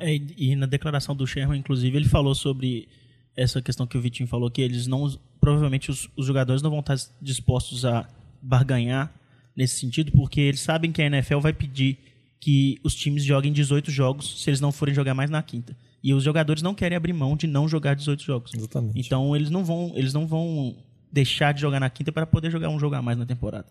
É, 0.00 0.14
e 0.14 0.34
e 0.36 0.56
na 0.56 0.66
declaração 0.66 1.14
do 1.14 1.26
Sherman, 1.26 1.60
inclusive, 1.60 1.96
ele 1.96 2.08
falou 2.08 2.34
sobre 2.34 2.88
essa 3.36 3.62
questão 3.62 3.86
que 3.86 3.96
o 3.96 4.00
Vitinho 4.00 4.28
falou, 4.28 4.50
que 4.50 4.60
eles 4.60 4.86
não. 4.86 5.12
Provavelmente 5.40 5.90
os, 5.90 6.08
os 6.16 6.26
jogadores 6.26 6.62
não 6.62 6.70
vão 6.70 6.80
estar 6.80 6.96
dispostos 7.20 7.84
a 7.84 8.08
barganhar 8.40 9.12
nesse 9.56 9.78
sentido, 9.78 10.12
porque 10.12 10.40
eles 10.40 10.60
sabem 10.60 10.90
que 10.90 11.02
a 11.02 11.06
NFL 11.06 11.38
vai 11.38 11.52
pedir 11.52 11.98
que 12.40 12.80
os 12.82 12.94
times 12.94 13.24
joguem 13.24 13.52
18 13.52 13.90
jogos 13.90 14.42
se 14.42 14.50
eles 14.50 14.60
não 14.60 14.72
forem 14.72 14.94
jogar 14.94 15.14
mais 15.14 15.30
na 15.30 15.42
quinta. 15.42 15.76
E 16.02 16.12
os 16.12 16.22
jogadores 16.24 16.62
não 16.62 16.74
querem 16.74 16.96
abrir 16.96 17.12
mão 17.12 17.36
de 17.36 17.46
não 17.46 17.68
jogar 17.68 17.94
18 17.94 18.22
jogos. 18.22 18.52
Exatamente. 18.54 18.98
Então 18.98 19.34
eles 19.36 19.50
não 19.50 19.64
vão, 19.64 19.92
eles 19.94 20.12
não 20.12 20.26
vão 20.26 20.74
deixar 21.12 21.52
de 21.52 21.60
jogar 21.60 21.78
na 21.80 21.88
quinta 21.90 22.10
para 22.10 22.26
poder 22.26 22.50
jogar 22.50 22.68
um 22.70 22.78
jogo 22.78 22.94
a 22.96 23.02
mais 23.02 23.16
na 23.18 23.24
temporada. 23.26 23.66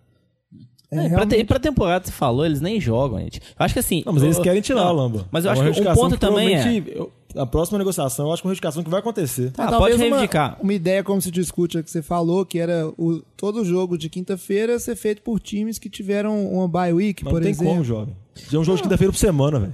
É, 0.89 0.95
É, 0.95 0.99
pra, 0.99 1.07
realmente. 1.09 1.38
te, 1.38 1.43
pra 1.45 1.59
temporada, 1.59 2.05
você 2.05 2.11
falou, 2.11 2.45
eles 2.45 2.59
nem 2.59 2.79
jogam, 2.79 3.17
gente. 3.19 3.39
Eu 3.39 3.65
acho 3.65 3.73
que 3.73 3.79
assim. 3.79 4.03
Não, 4.05 4.11
mas 4.13 4.23
eles 4.23 4.36
eu- 4.38 4.43
querem 4.43 4.61
tirar, 4.61 4.84
não, 4.86 4.91
Lamba. 4.93 5.25
Mas 5.32 5.45
eu 5.45 5.49
É 5.49 5.53
acho 5.53 5.61
uma 5.61 5.65
que 5.71 5.71
o 5.71 5.73
reivindicação 5.84 6.09
ponto 6.09 6.19
também 6.19 6.55
é. 6.55 6.84
eu- 6.93 7.11
a 7.34 7.45
próxima 7.45 7.77
negociação, 7.77 8.27
eu 8.27 8.34
acho 8.34 8.41
que 8.41 8.45
é 8.45 8.49
uma 8.49 8.51
reivindicação 8.51 8.84
que 8.84 8.89
vai 8.89 8.99
acontecer. 8.99 9.53
Ah, 9.57 9.67
Talvez 9.69 9.77
pode 9.79 9.93
uma- 9.95 10.03
reivindicar. 10.03 10.57
Uma, 10.61 10.73
ideia 10.73 11.01
como 11.01 11.21
se 11.21 11.32
discute 11.32 11.77
é 11.77 11.84
que 11.84 11.89
você 11.89 12.01
falou, 12.01 12.45
que 12.45 12.59
era 12.59 12.89
o, 12.97 13.21
todo 13.38 13.63
jogo 13.63 13.97
de 13.97 14.09
quinta-feira 14.09 14.77
ser 14.79 14.97
feito 14.97 15.21
por 15.21 15.39
times 15.39 15.79
que 15.79 15.89
tiveram 15.89 16.45
uma 16.45 16.67
bye 16.67 16.91
week, 16.91 17.23
Mas 17.23 17.32
por 17.32 17.38
não 17.39 17.43
tem 17.43 17.51
exemplo. 17.51 17.71
como, 17.71 17.84
jovem. 17.86 18.15
Já 18.49 18.57
é 18.57 18.61
um 18.61 18.63
jogo 18.65 18.75
de 18.77 18.84
quinta-feira 18.84 19.13
por 19.13 19.19
semana, 19.19 19.59
velho. 19.61 19.73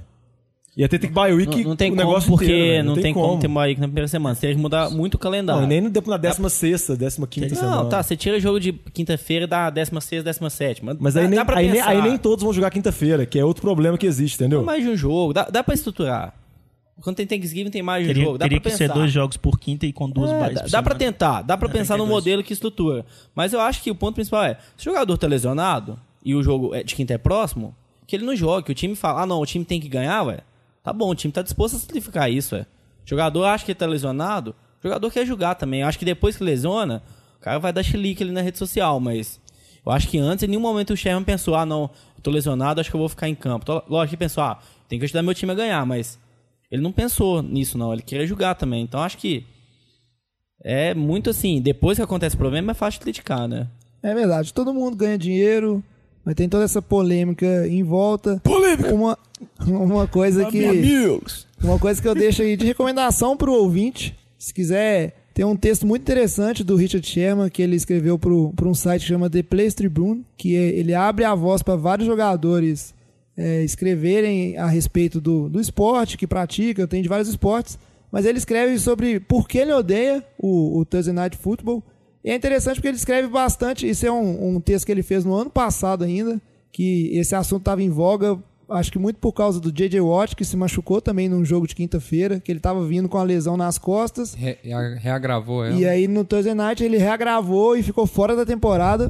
Ia 0.77 0.87
ter 0.87 0.99
que 0.99 1.07
bye 1.07 1.33
week 1.33 1.63
Não, 1.63 1.69
não 1.71 1.75
tem 1.75 1.89
o 1.91 1.95
como, 1.95 2.07
negócio 2.07 2.29
porque 2.29 2.45
inteiro, 2.45 2.61
velho. 2.71 2.83
não, 2.85 2.95
tem 3.01 3.11
como 3.13 3.39
ter 3.39 3.47
bye 3.47 3.67
week 3.69 3.81
na 3.81 3.87
primeira 3.87 4.07
semana. 4.07 4.35
Você 4.35 4.41
teria 4.41 4.55
que 4.55 4.61
mudar 4.61 4.91
muito 4.91 5.15
o 5.15 5.17
calendário. 5.17 5.61
Não, 5.63 5.67
nem 5.67 5.81
no- 5.81 5.89
na 6.05 6.17
16 6.17 6.89
décima 6.95 7.25
quinta 7.25 7.47
Não, 7.49 7.55
semana. 7.55 7.85
tá, 7.89 8.03
você 8.03 8.15
tira 8.15 8.39
jogo 8.39 8.59
de 8.59 8.73
quinta-feira 8.93 9.45
e 9.45 9.47
dá 9.47 9.71
16, 9.71 10.23
17. 10.23 10.83
Mas 10.99 11.17
aí, 11.17 11.23
dá, 11.23 11.29
nem, 11.29 11.39
dá 11.39 11.43
pra 11.45 11.57
aí, 11.57 11.65
nem, 11.65 11.75
pensar. 11.77 11.89
aí 11.89 12.01
nem 12.03 12.15
todos 12.17 12.43
vão 12.43 12.53
jogar 12.53 12.69
quinta-feira, 12.69 13.25
que 13.25 13.39
é 13.39 13.43
outro 13.43 13.61
problema 13.63 13.97
que 13.97 14.05
existe, 14.05 14.35
entendeu? 14.35 14.63
mais 14.63 14.83
de 14.83 14.89
um 14.89 14.95
jogo, 14.95 15.33
dá, 15.33 15.45
dá 15.45 15.63
pra 15.63 15.73
estruturar. 15.73 16.33
Quando 17.01 17.15
tem 17.15 17.25
Thanksgiving 17.27 17.69
tem 17.71 17.81
mais 17.83 18.03
de 18.03 18.09
um 18.09 18.13
Teria, 18.13 18.23
jogo, 18.25 18.37
dá 18.37 18.45
teria 18.45 18.61
pra 18.61 18.71
que 18.71 18.77
pensar. 18.77 18.93
ser 18.93 18.99
dois 18.99 19.11
jogos 19.11 19.37
por 19.37 19.59
quinta 19.59 19.85
e 19.87 19.91
com 19.93 20.07
duas 20.09 20.31
É, 20.31 20.39
dá, 20.53 20.61
por 20.61 20.69
dá 20.69 20.83
pra 20.83 20.95
tentar, 20.95 21.41
dá 21.43 21.57
pra 21.57 21.69
pensar 21.69 21.95
ter 21.95 21.99
no 22.01 22.05
dois. 22.07 22.15
modelo 22.23 22.43
que 22.43 22.53
estrutura. 22.53 23.03
Mas 23.35 23.51
eu 23.53 23.59
acho 23.61 23.81
que 23.83 23.89
o 23.89 23.95
ponto 23.95 24.13
principal 24.15 24.43
é, 24.43 24.57
se 24.75 24.87
o 24.87 24.91
jogador 24.91 25.17
tá 25.17 25.25
lesionado 25.27 25.99
e 26.23 26.33
o 26.35 26.41
jogo 26.43 26.73
é 26.75 26.83
de 26.83 26.93
quinta 26.95 27.13
é 27.13 27.17
próximo, 27.19 27.73
que 28.07 28.15
ele 28.15 28.25
não 28.25 28.35
jogue, 28.35 28.65
que 28.65 28.71
o 28.71 28.75
time 28.75 28.95
fala, 28.95 29.21
ah 29.21 29.25
não, 29.25 29.39
o 29.41 29.45
time 29.45 29.63
tem 29.65 29.79
que 29.79 29.87
ganhar, 29.89 30.23
ué. 30.23 30.39
Tá 30.87 30.93
bom, 30.93 31.09
o 31.09 31.15
time 31.15 31.33
tá 31.33 31.41
disposto 31.41 31.75
a 31.75 31.79
simplificar 31.79 32.31
isso, 32.31 32.55
ué. 32.55 32.61
O 32.61 33.09
jogador 33.09 33.43
acha 33.43 33.65
que 33.65 33.71
ele 33.71 33.77
tá 33.77 33.85
lesionado, 33.85 34.55
o 34.79 34.83
jogador 34.83 35.11
quer 35.11 35.25
jogar 35.25 35.55
também. 35.55 35.81
Eu 35.81 35.87
acho 35.87 35.99
que 35.99 36.05
depois 36.05 36.37
que 36.37 36.45
lesiona, 36.45 37.03
o 37.37 37.41
cara 37.41 37.59
vai 37.59 37.73
dar 37.73 37.83
chilique 37.83 38.23
ali 38.23 38.31
na 38.31 38.39
rede 38.39 38.57
social, 38.57 38.97
mas 38.97 39.37
eu 39.85 39.91
acho 39.91 40.07
que 40.07 40.17
antes, 40.17 40.43
em 40.45 40.47
nenhum 40.47 40.61
momento 40.61 40.93
o 40.93 40.95
Sherman 40.95 41.25
pensou, 41.25 41.55
ah 41.55 41.65
não, 41.65 41.89
tô 42.23 42.31
lesionado, 42.31 42.79
acho 42.79 42.89
que 42.89 42.95
eu 42.95 43.01
vou 43.01 43.09
ficar 43.09 43.27
em 43.27 43.35
campo. 43.35 43.63
Então, 43.63 43.83
lógico 43.89 44.11
que 44.11 44.17
pensou, 44.17 44.41
ah, 44.41 44.59
tem 44.87 44.97
que 44.97 45.03
ajudar 45.03 45.21
meu 45.23 45.35
time 45.35 45.51
a 45.51 45.55
ganhar, 45.55 45.85
mas 45.85 46.17
ele 46.71 46.81
não 46.81 46.93
pensou 46.93 47.41
nisso 47.41 47.77
não, 47.77 47.91
ele 47.91 48.01
queria 48.01 48.25
jogar 48.25 48.55
também. 48.55 48.81
Então 48.81 49.01
acho 49.01 49.17
que 49.17 49.45
é 50.63 50.93
muito 50.93 51.29
assim, 51.29 51.61
depois 51.61 51.97
que 51.97 52.01
acontece 52.01 52.35
o 52.35 52.39
problema 52.39 52.71
é 52.71 52.73
fácil 52.73 52.99
de 52.99 53.03
criticar, 53.03 53.45
né? 53.45 53.67
É 54.01 54.15
verdade, 54.15 54.53
todo 54.53 54.73
mundo 54.73 54.95
ganha 54.95 55.17
dinheiro, 55.17 55.83
mas 56.27 56.35
tem 56.35 56.49
toda 56.49 56.65
essa 56.65 56.81
polêmica 56.81 57.65
em 57.69 57.83
volta. 57.83 58.41
Polêmica! 58.43 58.93
Uma, 58.93 59.17
uma 59.65 60.05
coisa 60.09 60.43
que. 60.51 60.59
Uma 61.63 61.79
coisa 61.79 62.01
que 62.01 62.07
eu 62.07 62.13
deixo 62.13 62.41
aí 62.41 62.57
de 62.57 62.65
recomendação 62.65 63.37
pro 63.37 63.53
ouvinte, 63.53 64.13
se 64.37 64.53
quiser, 64.53 65.15
tem 65.33 65.45
um 65.45 65.55
texto 65.55 65.87
muito 65.87 66.01
interessante 66.01 66.65
do 66.65 66.75
Richard 66.75 67.07
Sherman 67.07 67.49
que 67.49 67.61
ele 67.61 67.77
escreveu 67.77 68.19
para 68.19 68.67
um 68.67 68.73
site 68.73 69.03
que 69.03 69.07
chama 69.07 69.29
The 69.29 69.41
Place 69.41 69.73
Tribune, 69.73 70.25
que 70.35 70.53
é- 70.53 70.77
ele 70.77 70.93
abre 70.93 71.23
a 71.23 71.33
voz 71.33 71.63
para 71.63 71.77
vários 71.77 72.05
jogadores 72.05 72.93
é, 73.37 73.63
escreverem 73.63 74.57
a 74.57 74.67
respeito 74.67 75.21
do, 75.21 75.47
do 75.47 75.61
esporte 75.61 76.17
que 76.17 76.27
pratica, 76.27 76.85
tem 76.85 77.01
de 77.01 77.07
vários 77.07 77.29
esportes, 77.29 77.79
mas 78.11 78.25
ele 78.25 78.37
escreve 78.37 78.77
sobre 78.79 79.21
por 79.21 79.47
que 79.47 79.59
ele 79.59 79.71
odeia 79.71 80.21
o, 80.37 80.77
o 80.77 80.83
Thursday 80.83 81.13
Night 81.13 81.37
Football. 81.37 81.81
E 82.27 82.31
é 82.31 82.35
interessante 82.35 82.75
porque 82.75 82.89
ele 82.89 82.97
escreve 82.97 83.29
bastante, 83.29 83.87
isso 83.89 84.05
é 84.05 84.11
um, 84.11 84.55
um 84.55 84.59
texto 84.59 84.85
que 84.85 84.91
ele 84.91 85.01
fez 85.01 85.23
no 85.23 85.33
ano 85.33 85.49
passado 85.49 86.03
ainda, 86.03 86.41
que 86.73 87.09
esse 87.17 87.33
assunto 87.33 87.61
estava 87.61 87.81
em 87.81 87.89
voga, 87.89 88.37
acho 88.69 88.91
que 88.91 88.99
muito 88.99 89.17
por 89.17 89.31
causa 89.31 89.61
do 89.61 89.71
J.J. 89.71 90.01
Watt, 90.01 90.35
que 90.35 90.43
se 90.43 90.57
machucou 90.57 90.99
também 90.99 91.29
num 91.29 91.45
jogo 91.45 91.65
de 91.65 91.73
quinta-feira, 91.73 92.41
que 92.41 92.51
ele 92.51 92.59
estava 92.59 92.85
vindo 92.85 93.07
com 93.07 93.17
a 93.17 93.23
lesão 93.23 93.55
nas 93.55 93.77
costas. 93.77 94.33
Re- 94.33 94.57
reagravou 94.99 95.63
ela. 95.63 95.73
E 95.79 95.85
aí 95.87 96.05
no 96.05 96.25
Thursday 96.25 96.53
Night 96.53 96.83
ele 96.83 96.97
reagravou 96.97 97.77
e 97.77 97.81
ficou 97.81 98.05
fora 98.05 98.35
da 98.35 98.45
temporada. 98.45 99.09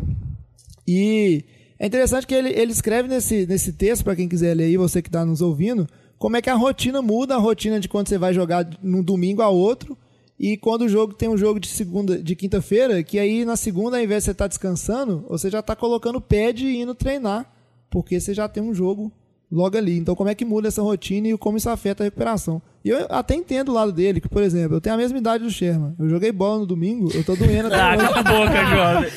E 0.87 1.43
é 1.79 1.87
interessante 1.87 2.27
que 2.27 2.35
ele, 2.35 2.49
ele 2.49 2.71
escreve 2.71 3.07
nesse, 3.09 3.45
nesse 3.47 3.73
texto, 3.73 4.03
para 4.03 4.15
quem 4.15 4.29
quiser 4.29 4.53
ler 4.55 4.65
aí, 4.65 4.77
você 4.77 5.01
que 5.01 5.09
está 5.09 5.25
nos 5.25 5.41
ouvindo, 5.41 5.87
como 6.19 6.37
é 6.37 6.41
que 6.41 6.49
a 6.51 6.55
rotina 6.55 7.01
muda, 7.01 7.33
a 7.35 7.39
rotina 7.39 7.79
de 7.79 7.89
quando 7.89 8.07
você 8.09 8.17
vai 8.19 8.33
jogar 8.33 8.67
num 8.81 9.01
domingo 9.03 9.41
a 9.41 9.49
outro. 9.49 9.97
E 10.39 10.55
quando 10.55 10.83
o 10.83 10.89
jogo 10.89 11.13
tem 11.13 11.27
um 11.27 11.37
jogo 11.37 11.59
de 11.59 11.67
segunda, 11.67 12.21
de 12.21 12.35
quinta-feira, 12.35 13.01
que 13.01 13.17
aí 13.17 13.43
na 13.43 13.55
segunda, 13.55 13.97
ao 13.97 14.03
invés 14.03 14.23
de 14.23 14.25
você 14.25 14.31
estar 14.31 14.47
descansando, 14.47 15.25
você 15.27 15.49
já 15.49 15.59
está 15.59 15.75
colocando 15.75 16.21
pad 16.21 16.63
e 16.63 16.81
indo 16.81 16.93
treinar, 16.93 17.51
porque 17.89 18.19
você 18.19 18.33
já 18.33 18.47
tem 18.47 18.61
um 18.61 18.73
jogo 18.73 19.11
logo 19.51 19.77
ali. 19.77 19.97
Então, 19.97 20.15
como 20.15 20.29
é 20.29 20.35
que 20.35 20.45
muda 20.45 20.67
essa 20.67 20.81
rotina 20.81 21.27
e 21.27 21.37
como 21.37 21.57
isso 21.57 21.69
afeta 21.69 22.03
a 22.03 22.05
recuperação? 22.05 22.61
E 22.87 22.89
eu 22.89 23.05
até 23.09 23.35
entendo 23.35 23.69
o 23.69 23.73
lado 23.73 23.91
dele, 23.91 24.21
que, 24.21 24.29
por 24.29 24.41
exemplo, 24.41 24.77
eu 24.77 24.81
tenho 24.81 24.95
a 24.95 24.97
mesma 24.97 25.17
idade 25.17 25.43
do 25.43 25.49
Sherman. 25.51 25.93
Eu 25.99 26.09
joguei 26.09 26.31
bola 26.31 26.59
no 26.59 26.65
domingo, 26.65 27.11
eu 27.13 27.21
tô 27.23 27.35
doendo 27.35 27.67
até 27.73 27.81
Ah, 27.81 27.95
hoje. 27.97 28.07
cala 28.07 28.19
a 28.19 28.23
boca, 28.23 28.65
jovem. 28.65 29.09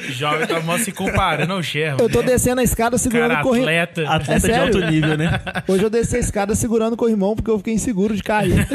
Jovem 0.14 0.46
tá 0.46 0.60
mal 0.60 0.78
se 0.78 0.92
comparando 0.92 1.52
ao 1.52 1.62
Sherman. 1.62 1.96
Eu 2.00 2.08
tô 2.08 2.22
descendo 2.22 2.60
a 2.60 2.64
escada 2.64 2.96
segurando 2.98 3.30
Cara, 3.30 3.40
o 3.40 3.44
corrimão. 3.44 3.68
atleta. 3.68 4.02
Atleta 4.08 4.32
É 4.32 4.34
de 4.36 4.40
sério? 4.42 4.62
alto 4.78 4.90
nível, 4.92 5.16
né? 5.16 5.40
Hoje 5.66 5.82
eu 5.82 5.90
desci 5.90 6.16
a 6.16 6.20
escada 6.20 6.54
segurando 6.54 6.92
o 6.92 6.96
corrimão 6.96 7.34
porque 7.34 7.50
eu 7.50 7.58
fiquei 7.58 7.74
inseguro 7.74 8.14
de 8.14 8.22
cair. 8.22 8.54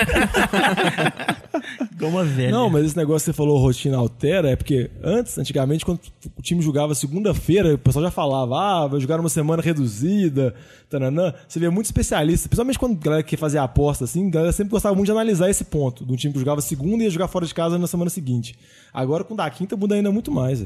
Uma 2.01 2.23
velha. 2.23 2.51
Não, 2.51 2.69
mas 2.69 2.85
esse 2.85 2.95
negócio 2.97 3.21
que 3.25 3.31
você 3.31 3.33
falou, 3.33 3.57
rotina 3.57 3.97
altera, 3.97 4.49
é 4.51 4.55
porque 4.55 4.91
antes, 5.03 5.37
antigamente, 5.39 5.83
quando 5.83 5.99
o 6.37 6.41
time 6.41 6.61
jogava 6.61 6.93
segunda-feira, 6.93 7.73
o 7.73 7.77
pessoal 7.77 8.05
já 8.05 8.11
falava, 8.11 8.55
ah, 8.59 8.87
vai 8.87 8.99
jogar 8.99 9.19
uma 9.19 9.29
semana 9.29 9.61
reduzida, 9.63 10.53
tananã. 10.87 11.33
Você 11.47 11.59
vê 11.59 11.67
muito 11.69 11.85
especialista, 11.87 12.47
principalmente 12.47 12.77
quando 12.77 12.97
a 12.99 13.03
galera 13.03 13.23
quer 13.23 13.37
fazer 13.45 13.59
aposta, 13.59 14.03
assim, 14.05 14.27
a 14.27 14.31
galera 14.31 14.51
sempre 14.51 14.71
gostava 14.71 14.95
muito 14.95 15.05
de 15.05 15.11
analisar 15.11 15.49
esse 15.49 15.63
ponto, 15.65 16.03
do 16.03 16.17
time 16.17 16.33
que 16.33 16.39
jogava 16.39 16.61
segunda 16.61 17.03
e 17.03 17.05
ia 17.05 17.09
jogar 17.11 17.27
fora 17.27 17.45
de 17.45 17.53
casa 17.53 17.77
na 17.77 17.87
semana 17.87 18.09
seguinte. 18.09 18.55
Agora, 18.93 19.23
com 19.23 19.33
o 19.33 19.37
da 19.37 19.49
quinta, 19.49 19.77
muda 19.77 19.95
ainda 19.95 20.11
muito 20.11 20.31
mais. 20.31 20.65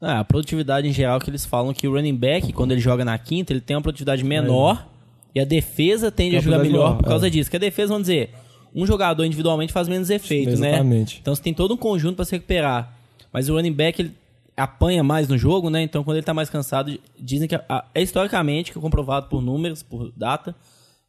Ah, 0.00 0.20
a 0.20 0.24
produtividade 0.24 0.86
em 0.88 0.92
geral 0.92 1.18
que 1.20 1.28
eles 1.30 1.44
falam 1.44 1.72
que 1.74 1.86
o 1.88 1.92
running 1.92 2.14
back, 2.16 2.52
quando 2.52 2.72
ele 2.72 2.80
joga 2.80 3.04
na 3.04 3.16
quinta, 3.18 3.52
ele 3.52 3.60
tem 3.60 3.76
uma 3.76 3.82
produtividade 3.82 4.24
menor 4.24 4.86
e 5.34 5.40
a 5.40 5.44
defesa 5.44 6.10
tende 6.10 6.30
Tem 6.30 6.38
a 6.38 6.42
jogar 6.42 6.58
melhor 6.58 6.96
por 6.96 7.04
causa 7.04 7.26
é. 7.26 7.30
disso. 7.30 7.50
Que 7.50 7.56
a 7.56 7.60
defesa, 7.60 7.88
vamos 7.92 8.06
dizer, 8.06 8.30
um 8.74 8.86
jogador 8.86 9.24
individualmente 9.24 9.72
faz 9.72 9.88
menos 9.88 10.08
efeito, 10.10 10.58
né? 10.58 10.70
Exatamente. 10.70 11.18
Então 11.20 11.34
você 11.34 11.42
tem 11.42 11.52
todo 11.54 11.74
um 11.74 11.76
conjunto 11.76 12.16
para 12.16 12.24
se 12.24 12.32
recuperar. 12.32 12.96
Mas 13.32 13.48
o 13.48 13.54
running 13.54 13.72
back, 13.72 14.00
ele 14.00 14.12
apanha 14.56 15.02
mais 15.02 15.28
no 15.28 15.36
jogo, 15.38 15.70
né? 15.70 15.82
Então 15.82 16.02
quando 16.02 16.16
ele 16.16 16.24
tá 16.26 16.34
mais 16.34 16.50
cansado, 16.50 16.98
dizem 17.18 17.46
que 17.48 17.54
a- 17.54 17.84
é 17.94 18.02
historicamente 18.02 18.72
que 18.72 18.78
é 18.78 18.80
comprovado 18.80 19.28
por 19.28 19.40
números, 19.42 19.82
por 19.82 20.10
data, 20.16 20.54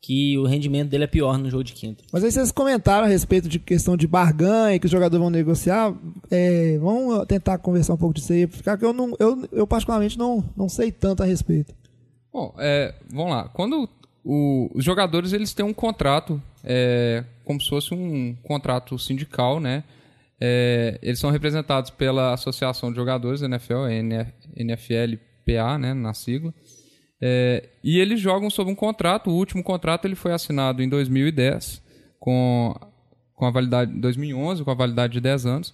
que 0.03 0.35
o 0.39 0.45
rendimento 0.45 0.89
dele 0.89 1.03
é 1.03 1.07
pior 1.07 1.37
no 1.37 1.47
jogo 1.49 1.63
de 1.63 1.73
quinta. 1.73 2.03
Mas 2.11 2.23
aí 2.23 2.31
vocês 2.31 2.51
comentaram 2.51 3.05
a 3.05 3.07
respeito 3.09 3.47
de 3.47 3.59
questão 3.59 3.95
de 3.95 4.07
barganha 4.07 4.79
que 4.79 4.85
os 4.85 4.91
jogadores 4.91 5.21
vão 5.21 5.29
negociar. 5.29 5.93
É, 6.31 6.77
vamos 6.79 7.23
tentar 7.27 7.59
conversar 7.59 7.93
um 7.93 7.97
pouco 7.97 8.15
disso 8.15 8.33
aí, 8.33 8.47
porque 8.47 8.83
eu, 8.85 8.93
não, 8.93 9.15
eu, 9.19 9.47
eu 9.51 9.67
particularmente 9.67 10.17
não, 10.17 10.43
não 10.57 10.67
sei 10.67 10.91
tanto 10.91 11.21
a 11.21 11.25
respeito. 11.25 11.73
Bom, 12.33 12.51
é, 12.57 12.95
vamos 13.11 13.31
lá. 13.31 13.49
Quando 13.49 13.87
o- 14.25 14.71
os 14.73 14.83
jogadores 14.83 15.33
eles 15.33 15.53
têm 15.53 15.65
um 15.65 15.73
contrato, 15.73 16.41
é, 16.63 17.23
como 17.45 17.61
se 17.61 17.69
fosse 17.69 17.93
um 17.93 18.35
contrato 18.43 18.97
sindical, 18.97 19.59
né? 19.59 19.83
É, 20.39 20.97
eles 21.03 21.19
são 21.19 21.29
representados 21.29 21.91
pela 21.91 22.33
Associação 22.33 22.89
de 22.89 22.95
Jogadores 22.95 23.41
da 23.41 23.45
NFL, 23.45 23.85
NFLPA, 24.55 25.77
né, 25.77 25.93
na 25.93 26.13
sigla. 26.15 26.51
É, 27.21 27.69
e 27.83 27.99
eles 27.99 28.19
jogam 28.19 28.49
sob 28.49 28.71
um 28.71 28.75
contrato. 28.75 29.29
O 29.29 29.35
último 29.35 29.63
contrato 29.63 30.05
ele 30.05 30.15
foi 30.15 30.31
assinado 30.33 30.81
em 30.81 30.89
2010 30.89 31.81
com, 32.19 32.73
com 33.35 33.45
a 33.45 33.51
validade 33.51 33.91
2011 33.99 34.63
com 34.63 34.71
a 34.71 34.75
validade 34.75 35.13
de 35.13 35.21
10 35.21 35.45
anos. 35.45 35.73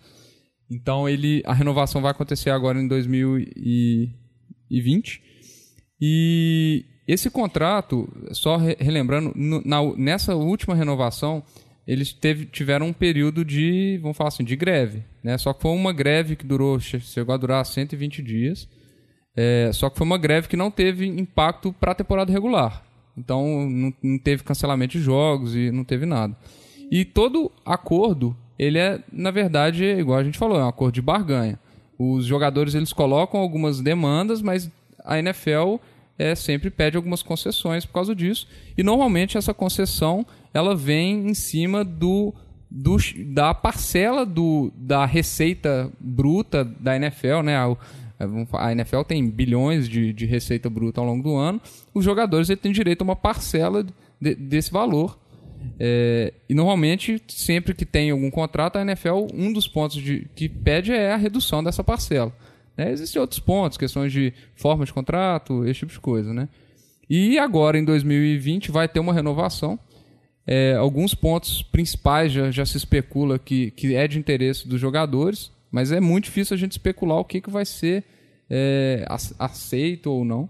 Então 0.69 1.07
ele 1.07 1.41
a 1.45 1.53
renovação 1.53 2.01
vai 2.01 2.11
acontecer 2.11 2.49
agora 2.49 2.79
em 2.81 2.87
2020. 2.87 5.21
E 6.01 6.83
esse 7.07 7.29
contrato, 7.29 8.09
só 8.33 8.57
re- 8.57 8.75
relembrando, 8.79 9.31
na- 9.65 9.95
nessa 9.95 10.35
última 10.35 10.75
renovação, 10.75 11.41
eles 11.87 12.11
teve- 12.11 12.45
tiveram 12.45 12.87
um 12.87 12.93
período 12.93 13.45
de, 13.45 13.97
vamos 14.01 14.17
falar 14.17 14.27
assim, 14.27 14.43
de 14.43 14.57
greve. 14.57 15.03
Né? 15.23 15.37
Só 15.37 15.53
que 15.53 15.61
foi 15.61 15.71
uma 15.71 15.93
greve 15.93 16.35
que 16.35 16.45
durou, 16.45 16.77
che- 16.79 16.99
chegou 16.99 17.33
a 17.33 17.37
durar 17.37 17.65
120 17.65 18.21
dias. 18.21 18.67
É, 19.39 19.69
só 19.71 19.87
que 19.87 19.97
foi 19.99 20.05
uma 20.05 20.17
greve 20.17 20.47
que 20.47 20.57
não 20.57 20.71
teve 20.71 21.05
impacto 21.05 21.71
para 21.71 21.91
a 21.91 21.95
temporada 21.95 22.31
regular. 22.33 22.83
Então 23.15 23.69
não, 23.69 23.93
não 24.01 24.17
teve 24.17 24.43
cancelamento 24.43 24.93
de 24.97 24.99
jogos 25.03 25.55
e 25.55 25.69
não 25.71 25.83
teve 25.83 26.07
nada. 26.07 26.35
E 26.89 27.05
todo 27.05 27.51
acordo, 27.63 28.35
ele 28.57 28.79
é, 28.79 28.99
na 29.11 29.29
verdade, 29.29 29.85
igual 29.85 30.17
a 30.17 30.23
gente 30.23 30.37
falou, 30.39 30.59
é 30.59 30.63
um 30.63 30.67
acordo 30.67 30.95
de 30.95 31.01
barganha. 31.01 31.59
Os 31.99 32.25
jogadores 32.25 32.73
eles 32.73 32.91
colocam 32.91 33.39
algumas 33.39 33.79
demandas, 33.79 34.41
mas 34.41 34.71
a 35.03 35.19
NFL 35.19 35.75
é, 36.17 36.33
sempre 36.33 36.71
pede 36.71 36.97
algumas 36.97 37.21
concessões 37.21 37.85
por 37.85 37.93
causa 37.93 38.15
disso. 38.15 38.47
E 38.75 38.81
normalmente 38.81 39.37
essa 39.37 39.53
concessão 39.53 40.25
ela 40.53 40.75
vem 40.75 41.29
em 41.29 41.33
cima 41.35 41.83
do, 41.83 42.33
do 42.71 42.97
da 43.27 43.53
parcela 43.53 44.25
do, 44.25 44.71
da 44.75 45.05
receita 45.05 45.91
bruta 45.99 46.63
da 46.63 46.95
NFL, 46.95 47.41
né? 47.43 47.55
A- 47.57 47.77
a 48.53 48.71
NFL 48.71 49.01
tem 49.01 49.29
bilhões 49.29 49.87
de, 49.87 50.11
de 50.13 50.25
receita 50.25 50.69
bruta 50.69 50.99
ao 51.01 51.07
longo 51.07 51.23
do 51.23 51.35
ano. 51.35 51.61
Os 51.93 52.03
jogadores 52.03 52.47
têm 52.61 52.71
direito 52.71 53.01
a 53.01 53.03
uma 53.03 53.15
parcela 53.15 53.85
de- 54.19 54.35
desse 54.35 54.71
valor. 54.71 55.17
É, 55.79 56.33
e 56.47 56.53
normalmente, 56.53 57.21
sempre 57.27 57.73
que 57.73 57.85
tem 57.85 58.09
algum 58.11 58.29
contrato, 58.31 58.77
a 58.77 58.81
NFL, 58.81 59.27
um 59.33 59.51
dos 59.51 59.67
pontos 59.67 59.97
de- 60.01 60.27
que 60.35 60.47
pede 60.47 60.91
é 60.91 61.11
a 61.13 61.17
redução 61.17 61.63
dessa 61.63 61.83
parcela. 61.83 62.33
Né? 62.75 62.91
Existem 62.91 63.19
outros 63.21 63.39
pontos, 63.39 63.77
questões 63.77 64.11
de 64.11 64.33
forma 64.55 64.85
de 64.85 64.93
contrato, 64.93 65.65
esse 65.65 65.79
tipo 65.81 65.91
de 65.91 65.99
coisa. 65.99 66.33
Né? 66.33 66.47
E 67.09 67.37
agora, 67.39 67.77
em 67.77 67.83
2020, 67.83 68.71
vai 68.71 68.87
ter 68.87 68.99
uma 68.99 69.13
renovação. 69.13 69.79
É, 70.45 70.75
alguns 70.75 71.13
pontos 71.13 71.61
principais 71.61 72.31
já, 72.31 72.49
já 72.51 72.65
se 72.65 72.77
especula 72.77 73.37
que, 73.37 73.71
que 73.71 73.95
é 73.95 74.07
de 74.07 74.17
interesse 74.17 74.67
dos 74.67 74.79
jogadores, 74.79 75.51
mas 75.71 75.91
é 75.91 75.99
muito 75.99 76.25
difícil 76.25 76.53
a 76.55 76.57
gente 76.57 76.71
especular 76.73 77.17
o 77.17 77.25
que, 77.25 77.41
que 77.41 77.49
vai 77.49 77.65
ser 77.65 78.03
é, 78.49 79.05
ace- 79.09 79.35
aceito 79.39 80.07
ou 80.11 80.23
não. 80.25 80.49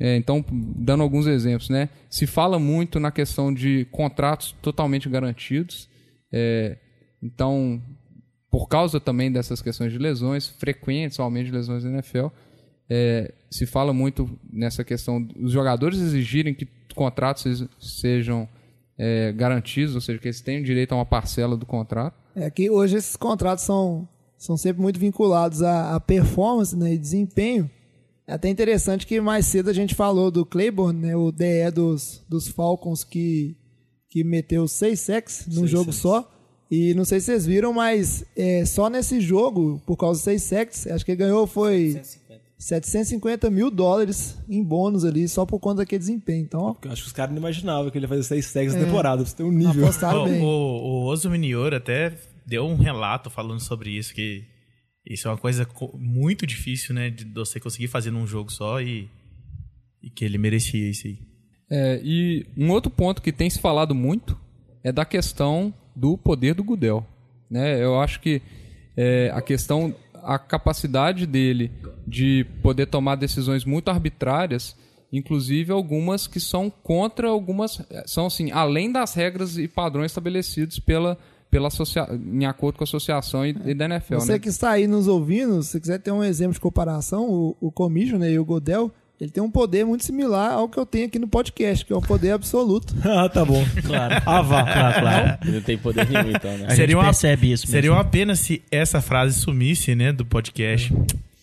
É, 0.00 0.16
então, 0.16 0.44
dando 0.76 1.02
alguns 1.02 1.26
exemplos, 1.26 1.68
né? 1.68 1.88
Se 2.08 2.26
fala 2.26 2.58
muito 2.58 3.00
na 3.00 3.10
questão 3.10 3.52
de 3.52 3.84
contratos 3.90 4.52
totalmente 4.62 5.08
garantidos. 5.08 5.88
É, 6.32 6.78
então, 7.22 7.82
por 8.50 8.68
causa 8.68 9.00
também 9.00 9.30
dessas 9.32 9.60
questões 9.60 9.92
de 9.92 9.98
lesões 9.98 10.46
frequentes, 10.48 11.18
aumento 11.18 11.46
de 11.46 11.52
lesões 11.52 11.82
na 11.84 11.90
NFL, 11.90 12.26
é, 12.88 13.34
se 13.50 13.66
fala 13.66 13.92
muito 13.92 14.38
nessa 14.52 14.84
questão 14.84 15.20
dos 15.22 15.52
jogadores 15.52 15.98
exigirem 15.98 16.54
que 16.54 16.66
contratos 16.94 17.42
se- 17.42 17.68
sejam 17.80 18.48
é, 18.96 19.32
garantidos, 19.32 19.94
ou 19.94 20.00
seja, 20.00 20.18
que 20.18 20.26
eles 20.28 20.40
tenham 20.40 20.62
direito 20.62 20.92
a 20.92 20.96
uma 20.96 21.04
parcela 21.06 21.56
do 21.56 21.66
contrato. 21.66 22.16
É 22.34 22.48
que 22.50 22.70
hoje 22.70 22.96
esses 22.96 23.16
contratos 23.16 23.64
são, 23.64 24.08
são 24.38 24.56
sempre 24.56 24.80
muito 24.80 25.00
vinculados 25.00 25.62
à, 25.62 25.96
à 25.96 26.00
performance 26.00 26.74
né, 26.76 26.94
e 26.94 26.98
desempenho. 26.98 27.68
É 28.26 28.34
até 28.34 28.48
interessante 28.48 29.06
que 29.06 29.20
mais 29.20 29.46
cedo 29.46 29.68
a 29.68 29.72
gente 29.72 29.94
falou 29.94 30.30
do 30.30 30.46
Claiborne, 30.46 31.00
né, 31.00 31.16
o 31.16 31.32
DE 31.32 31.70
dos, 31.74 32.22
dos 32.28 32.46
Falcons 32.46 33.02
que, 33.02 33.56
que 34.08 34.22
meteu 34.22 34.68
seis 34.68 35.00
sacks 35.00 35.46
num 35.48 35.66
jogo 35.66 35.92
só. 35.92 36.30
E 36.70 36.92
não 36.92 37.04
sei 37.04 37.18
se 37.18 37.26
vocês 37.26 37.46
viram, 37.46 37.72
mas 37.72 38.24
é, 38.36 38.64
só 38.66 38.90
nesse 38.90 39.20
jogo, 39.20 39.82
por 39.86 39.96
causa 39.96 40.18
dos 40.18 40.24
seis 40.24 40.42
sacks, 40.42 40.86
acho 40.86 41.04
que 41.04 41.12
ele 41.12 41.18
ganhou 41.18 41.46
foi 41.46 41.98
750 42.58 43.48
mil 43.48 43.70
dólares 43.70 44.36
em 44.48 44.62
bônus 44.62 45.04
ali, 45.04 45.26
só 45.26 45.46
por 45.46 45.58
conta 45.58 45.78
daquele 45.78 46.00
desempenho. 46.00 46.42
Então, 46.42 46.76
Eu 46.84 46.92
acho 46.92 47.02
que 47.02 47.06
os 47.06 47.12
caras 47.12 47.30
não 47.32 47.38
imaginavam 47.38 47.90
que 47.90 47.96
ele 47.96 48.04
ia 48.04 48.08
fazer 48.08 48.24
seis 48.24 48.52
tags 48.52 48.74
na 48.74 48.84
temporada. 48.84 49.22
Pra 49.22 49.30
você 49.30 49.36
ter 49.36 49.44
um 49.44 49.50
nível. 49.50 49.84
apostaram 49.84 50.24
O, 50.24 50.28
bem. 50.28 50.42
o, 50.42 50.46
o 50.46 51.04
Oso 51.06 51.30
Minior 51.30 51.72
até 51.72 52.12
deu 52.48 52.66
um 52.66 52.76
relato 52.76 53.28
falando 53.28 53.60
sobre 53.60 53.90
isso, 53.90 54.14
que 54.14 54.42
isso 55.06 55.28
é 55.28 55.30
uma 55.30 55.36
coisa 55.36 55.64
co- 55.66 55.96
muito 55.98 56.46
difícil, 56.46 56.94
né? 56.94 57.10
De 57.10 57.24
você 57.24 57.60
conseguir 57.60 57.88
fazer 57.88 58.10
num 58.10 58.26
jogo 58.26 58.50
só 58.50 58.80
e, 58.80 59.08
e 60.02 60.10
que 60.10 60.24
ele 60.24 60.38
merecia 60.38 60.88
isso 60.88 61.06
aí. 61.06 61.18
É, 61.70 62.00
e 62.02 62.46
um 62.56 62.70
outro 62.70 62.90
ponto 62.90 63.20
que 63.20 63.30
tem 63.32 63.50
se 63.50 63.60
falado 63.60 63.94
muito 63.94 64.38
é 64.82 64.90
da 64.90 65.04
questão 65.04 65.74
do 65.94 66.16
poder 66.16 66.54
do 66.54 66.64
Gudel. 66.64 67.06
Né? 67.50 67.82
Eu 67.82 68.00
acho 68.00 68.20
que 68.20 68.40
é, 68.96 69.30
a 69.34 69.42
questão, 69.42 69.94
a 70.14 70.38
capacidade 70.38 71.26
dele 71.26 71.70
de 72.06 72.46
poder 72.62 72.86
tomar 72.86 73.16
decisões 73.16 73.64
muito 73.66 73.90
arbitrárias, 73.90 74.74
inclusive 75.12 75.72
algumas 75.72 76.26
que 76.26 76.40
são 76.40 76.70
contra 76.70 77.28
algumas, 77.28 77.82
são 78.06 78.26
assim, 78.26 78.50
além 78.50 78.90
das 78.90 79.12
regras 79.14 79.58
e 79.58 79.68
padrões 79.68 80.10
estabelecidos 80.10 80.78
pela, 80.78 81.18
pela 81.50 81.68
associa, 81.68 82.06
em 82.12 82.44
acordo 82.46 82.76
com 82.76 82.84
a 82.84 82.86
associação 82.86 83.44
e, 83.44 83.56
e 83.64 83.74
da 83.74 83.86
NFL. 83.86 84.16
Você 84.16 84.32
né? 84.32 84.38
que 84.38 84.48
está 84.48 84.70
aí 84.70 84.86
nos 84.86 85.08
ouvindo, 85.08 85.62
se 85.62 85.80
quiser 85.80 85.98
ter 85.98 86.12
um 86.12 86.22
exemplo 86.22 86.54
de 86.54 86.60
comparação, 86.60 87.28
o, 87.28 87.56
o 87.60 87.70
Commissioner 87.72 88.30
e 88.30 88.38
o 88.38 88.44
Godel, 88.44 88.90
ele 89.20 89.30
tem 89.30 89.42
um 89.42 89.50
poder 89.50 89.84
muito 89.84 90.04
similar 90.04 90.52
ao 90.52 90.68
que 90.68 90.78
eu 90.78 90.86
tenho 90.86 91.06
aqui 91.06 91.18
no 91.18 91.26
podcast, 91.26 91.84
que 91.84 91.92
é 91.92 91.96
um 91.96 92.00
poder 92.00 92.30
absoluto. 92.30 92.94
ah, 93.04 93.28
tá 93.28 93.44
bom. 93.44 93.64
Claro. 93.84 94.22
Ah, 94.24 94.42
vá. 94.42 94.62
Claro, 94.62 95.00
claro. 95.00 95.38
Ele 95.42 95.52
não 95.56 95.62
tem 95.62 95.76
poder 95.78 96.08
nenhum, 96.08 96.30
então, 96.30 96.50
né? 96.56 96.66
A 96.66 96.70
Seria 96.70 96.86
gente 96.86 96.94
uma- 96.94 97.04
percebe 97.04 97.52
isso 97.52 97.66
Seria 97.66 97.92
uma 97.92 98.04
pena 98.04 98.36
se 98.36 98.62
essa 98.70 99.00
frase 99.00 99.40
sumisse, 99.40 99.94
né? 99.94 100.12
Do 100.12 100.24
podcast. 100.24 100.94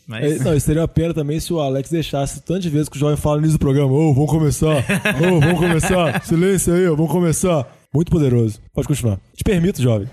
Mas 0.08 0.40
É, 0.40 0.44
Não, 0.44 0.60
seria 0.60 0.84
uma 0.84 0.88
pena 0.88 1.14
também 1.14 1.40
se 1.40 1.52
o 1.52 1.60
Alex 1.60 1.90
deixasse 1.90 2.40
tanto 2.44 2.62
de 2.62 2.70
vezes 2.70 2.88
que 2.88 2.96
o 2.96 3.00
jovem 3.00 3.18
fala 3.18 3.42
nisso 3.42 3.54
do 3.54 3.60
programa. 3.60 3.92
Ô, 3.92 4.14
vamos 4.14 4.30
começar. 4.30 4.78
Ô, 4.78 5.40
vamos 5.42 5.60
começar. 5.60 6.24
Silêncio 6.24 6.74
aí, 6.74 6.88
vamos 6.88 7.12
começar. 7.12 7.75
Muito 7.96 8.12
poderoso. 8.12 8.62
Pode 8.74 8.90
continuar. 8.90 9.22
Te 9.34 9.42
permito, 9.42 9.82
jovem. 9.82 10.10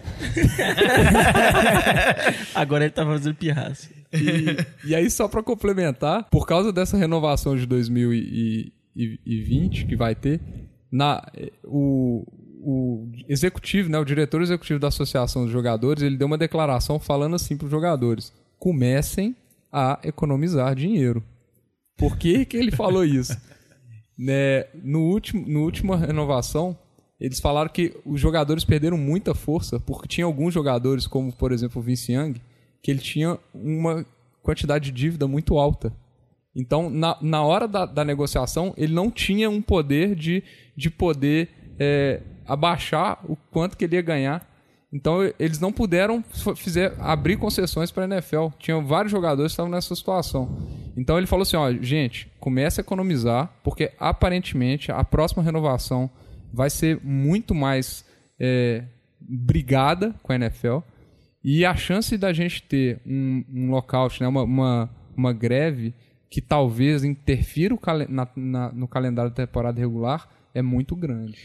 Agora 2.55 2.85
ele 2.85 2.93
tá 2.93 3.05
fazendo 3.05 3.35
pirraça. 3.35 3.91
E 4.85 4.95
aí, 4.95 5.11
só 5.11 5.27
para 5.27 5.43
complementar, 5.43 6.29
por 6.31 6.47
causa 6.47 6.73
dessa 6.73 6.97
renovação 6.97 7.57
de 7.57 7.67
2020 7.67 9.87
que 9.87 9.97
vai 9.97 10.15
ter, 10.15 10.41
na, 10.93 11.29
eh, 11.35 11.51
o, 11.65 12.25
o 12.61 13.11
executivo, 13.29 13.91
né, 13.91 13.99
o 13.99 14.05
diretor 14.05 14.41
executivo 14.43 14.79
da 14.79 14.87
Associação 14.87 15.43
dos 15.43 15.51
Jogadores, 15.51 16.05
ele 16.05 16.17
deu 16.17 16.29
uma 16.29 16.39
declaração 16.39 17.01
falando 17.01 17.35
assim 17.35 17.57
para 17.57 17.65
os 17.65 17.71
jogadores: 17.71 18.33
comecem 18.61 19.35
a 19.73 19.99
economizar 20.05 20.77
dinheiro. 20.77 21.21
Por 21.97 22.17
que, 22.17 22.45
que 22.45 22.57
ele 22.57 22.71
falou 22.71 23.05
isso? 23.05 23.37
né, 24.17 24.67
no 24.85 25.01
último, 25.01 25.45
no 25.49 25.65
última 25.65 25.97
renovação, 25.97 26.79
eles 27.23 27.39
falaram 27.39 27.71
que 27.71 27.97
os 28.05 28.21
jogadores 28.21 28.65
perderam 28.65 28.99
muita 28.99 29.33
força, 29.33 29.79
porque 29.79 30.09
tinha 30.09 30.25
alguns 30.25 30.53
jogadores, 30.53 31.07
como 31.07 31.33
por 31.33 31.53
exemplo 31.53 31.81
o 31.81 31.85
Vince 31.85 32.13
Young, 32.13 32.35
que 32.83 32.91
ele 32.91 32.99
tinha 32.99 33.39
uma 33.55 34.05
quantidade 34.43 34.87
de 34.87 34.91
dívida 34.91 35.29
muito 35.29 35.57
alta. 35.57 35.93
Então, 36.53 36.91
na, 36.91 37.17
na 37.21 37.45
hora 37.45 37.69
da, 37.69 37.87
da 37.87 38.05
negociação, 38.05 38.75
ele 38.77 38.93
não 38.93 39.09
tinha 39.09 39.49
um 39.49 39.63
poder 39.63 40.17
de, 40.17 40.43
de 40.77 40.91
poder 40.91 41.49
é, 41.79 42.23
abaixar 42.45 43.21
o 43.31 43.37
quanto 43.53 43.77
que 43.77 43.85
ele 43.85 43.95
ia 43.95 44.03
ganhar. 44.03 44.45
Então, 44.93 45.23
eles 45.39 45.61
não 45.61 45.73
puderam 45.73 46.25
fizer, 46.57 46.93
abrir 46.99 47.37
concessões 47.37 47.93
para 47.93 48.03
a 48.03 48.09
NFL. 48.09 48.49
Tinham 48.59 48.85
vários 48.85 49.13
jogadores 49.13 49.53
que 49.53 49.55
estavam 49.55 49.71
nessa 49.71 49.95
situação. 49.95 50.59
Então, 50.97 51.19
ele 51.19 51.29
falou 51.29 51.43
assim: 51.43 51.57
ó, 51.57 51.73
gente, 51.73 52.29
comece 52.41 52.81
a 52.81 52.83
economizar, 52.83 53.49
porque 53.63 53.93
aparentemente 53.97 54.91
a 54.91 55.05
próxima 55.05 55.41
renovação 55.41 56.11
vai 56.53 56.71
ser 56.71 57.01
muito 57.03 57.55
mais 57.55 58.05
é, 58.39 58.85
brigada 59.21 60.15
com 60.23 60.33
a 60.33 60.37
NFL. 60.37 60.79
E 61.45 61.65
a 61.65 61.75
chance 61.75 62.17
da 62.17 62.33
gente 62.33 62.63
ter 62.63 63.01
um, 63.07 63.45
um 63.53 63.71
lockout, 63.71 64.21
né, 64.21 64.29
uma, 64.29 64.43
uma, 64.43 64.91
uma 65.17 65.33
greve 65.33 65.93
que 66.31 66.41
talvez 66.41 67.05
interfira 67.05 67.77
na- 68.09 68.29
na- 68.37 68.73
no 68.73 68.87
calendário 68.89 69.31
da 69.31 69.37
temporada 69.47 69.79
regular 69.81 70.29
é 70.55 70.63
muito 70.63 70.95
grande. 70.97 71.39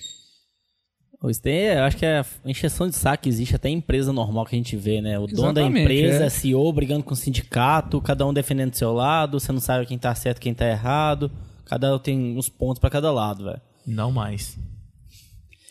Isso 1.27 1.41
tem, 1.41 1.63
eu 1.65 1.83
acho 1.83 1.97
que 1.97 2.05
é 2.05 2.19
a 2.19 2.25
encheção 2.45 2.87
de 2.87 2.95
saco 2.95 3.27
existe 3.27 3.55
até 3.55 3.69
em 3.69 3.77
empresa 3.77 4.13
normal 4.13 4.45
que 4.45 4.55
a 4.55 4.57
gente 4.59 4.77
vê, 4.77 5.01
né? 5.01 5.17
O 5.17 5.25
dono 5.25 5.51
da 5.51 5.61
Exatamente, 5.61 5.81
empresa, 5.81 6.25
é. 6.25 6.29
CEO 6.29 6.71
brigando 6.71 7.03
com 7.03 7.13
o 7.13 7.17
sindicato, 7.17 7.99
cada 7.99 8.25
um 8.25 8.31
defendendo 8.31 8.69
do 8.69 8.77
seu 8.77 8.93
lado, 8.93 9.39
você 9.39 9.51
não 9.51 9.59
sabe 9.59 9.87
quem 9.87 9.97
tá 9.97 10.13
certo 10.13 10.39
quem 10.39 10.53
tá 10.53 10.67
errado. 10.69 11.31
Cada 11.65 11.93
um 11.95 11.99
tem 11.99 12.37
uns 12.37 12.47
pontos 12.47 12.79
pra 12.79 12.89
cada 12.91 13.11
lado, 13.11 13.45
velho. 13.45 13.59
não 13.85 14.11
mais. 14.11 14.57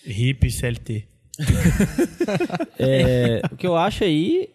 Hip 0.07 0.51
CLT. 0.51 1.09
É, 2.79 3.41
o 3.53 3.57
que 3.57 3.67
eu 3.67 3.77
acho 3.77 4.05
aí 4.05 4.51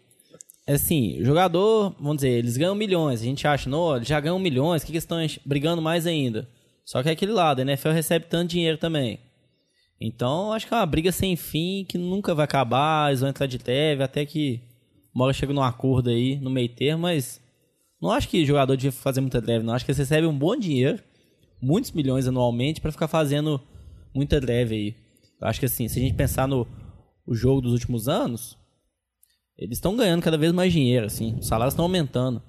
é 0.68 0.74
assim, 0.74 1.18
jogador, 1.22 1.96
vamos 2.00 2.18
dizer, 2.18 2.30
eles 2.30 2.58
ganham 2.58 2.76
milhões. 2.76 3.22
A 3.22 3.26
gente 3.26 3.48
acha, 3.48 3.70
não, 3.70 3.96
eles 3.96 4.08
já 4.08 4.20
ganham 4.20 4.38
milhões, 4.40 4.84
que, 4.84 4.92
que 4.92 4.98
estão 4.98 5.18
brigando 5.46 5.82
mais 5.82 6.06
ainda? 6.06 6.48
Só 6.86 7.02
que 7.02 7.10
é 7.10 7.12
aquele 7.12 7.32
lado, 7.32 7.60
a 7.60 7.62
NFL 7.64 7.90
recebe 7.90 8.26
tanto 8.26 8.52
dinheiro 8.52 8.78
também. 8.78 9.20
Então, 10.00 10.52
acho 10.52 10.68
que 10.68 10.74
é 10.74 10.78
uma 10.78 10.86
briga 10.86 11.12
sem 11.12 11.36
fim 11.36 11.86
que 11.88 11.98
nunca 11.98 12.34
vai 12.34 12.46
acabar, 12.46 13.10
eles 13.10 13.22
vão 13.22 13.30
entrar 13.30 13.46
de 13.46 13.60
leve, 13.66 14.04
até 14.04 14.26
que 14.26 14.60
uma 15.14 15.26
hora 15.26 15.34
chega 15.34 15.54
num 15.54 15.62
acordo 15.62 16.10
aí, 16.10 16.38
no 16.38 16.50
meio 16.50 16.70
termo, 16.70 17.04
mas 17.04 17.40
não 18.02 18.12
acho 18.12 18.28
que 18.28 18.46
jogador 18.46 18.76
devia 18.76 18.92
fazer 18.92 19.22
muita 19.22 19.40
leve, 19.40 19.64
não. 19.64 19.74
Acho 19.74 19.86
que 19.86 19.92
eles 19.92 20.00
recebem 20.00 20.30
um 20.30 20.38
bom 20.38 20.56
dinheiro, 20.56 21.00
muitos 21.62 21.92
milhões 21.92 22.28
anualmente, 22.28 22.82
pra 22.82 22.92
ficar 22.92 23.08
fazendo 23.08 23.62
muita 24.14 24.40
leve 24.40 24.76
aí. 24.76 24.96
Eu 25.42 25.48
acho 25.48 25.60
que 25.60 25.66
assim, 25.66 25.88
se 25.88 26.00
a 26.00 26.02
gente 26.02 26.14
pensar 26.16 26.48
no 26.48 26.68
o 27.26 27.34
jogo 27.36 27.62
dos 27.62 27.74
últimos 27.74 28.08
anos, 28.08 28.58
eles 29.58 29.78
estão 29.78 29.96
ganhando 29.96 30.22
cada 30.22 30.38
vez 30.38 30.52
mais 30.52 30.72
dinheiro, 30.74 31.06
assim. 31.06 31.36
Os 31.40 31.48
salários 31.48 31.74
estão 31.74 31.86
aumentando. 31.86 32.42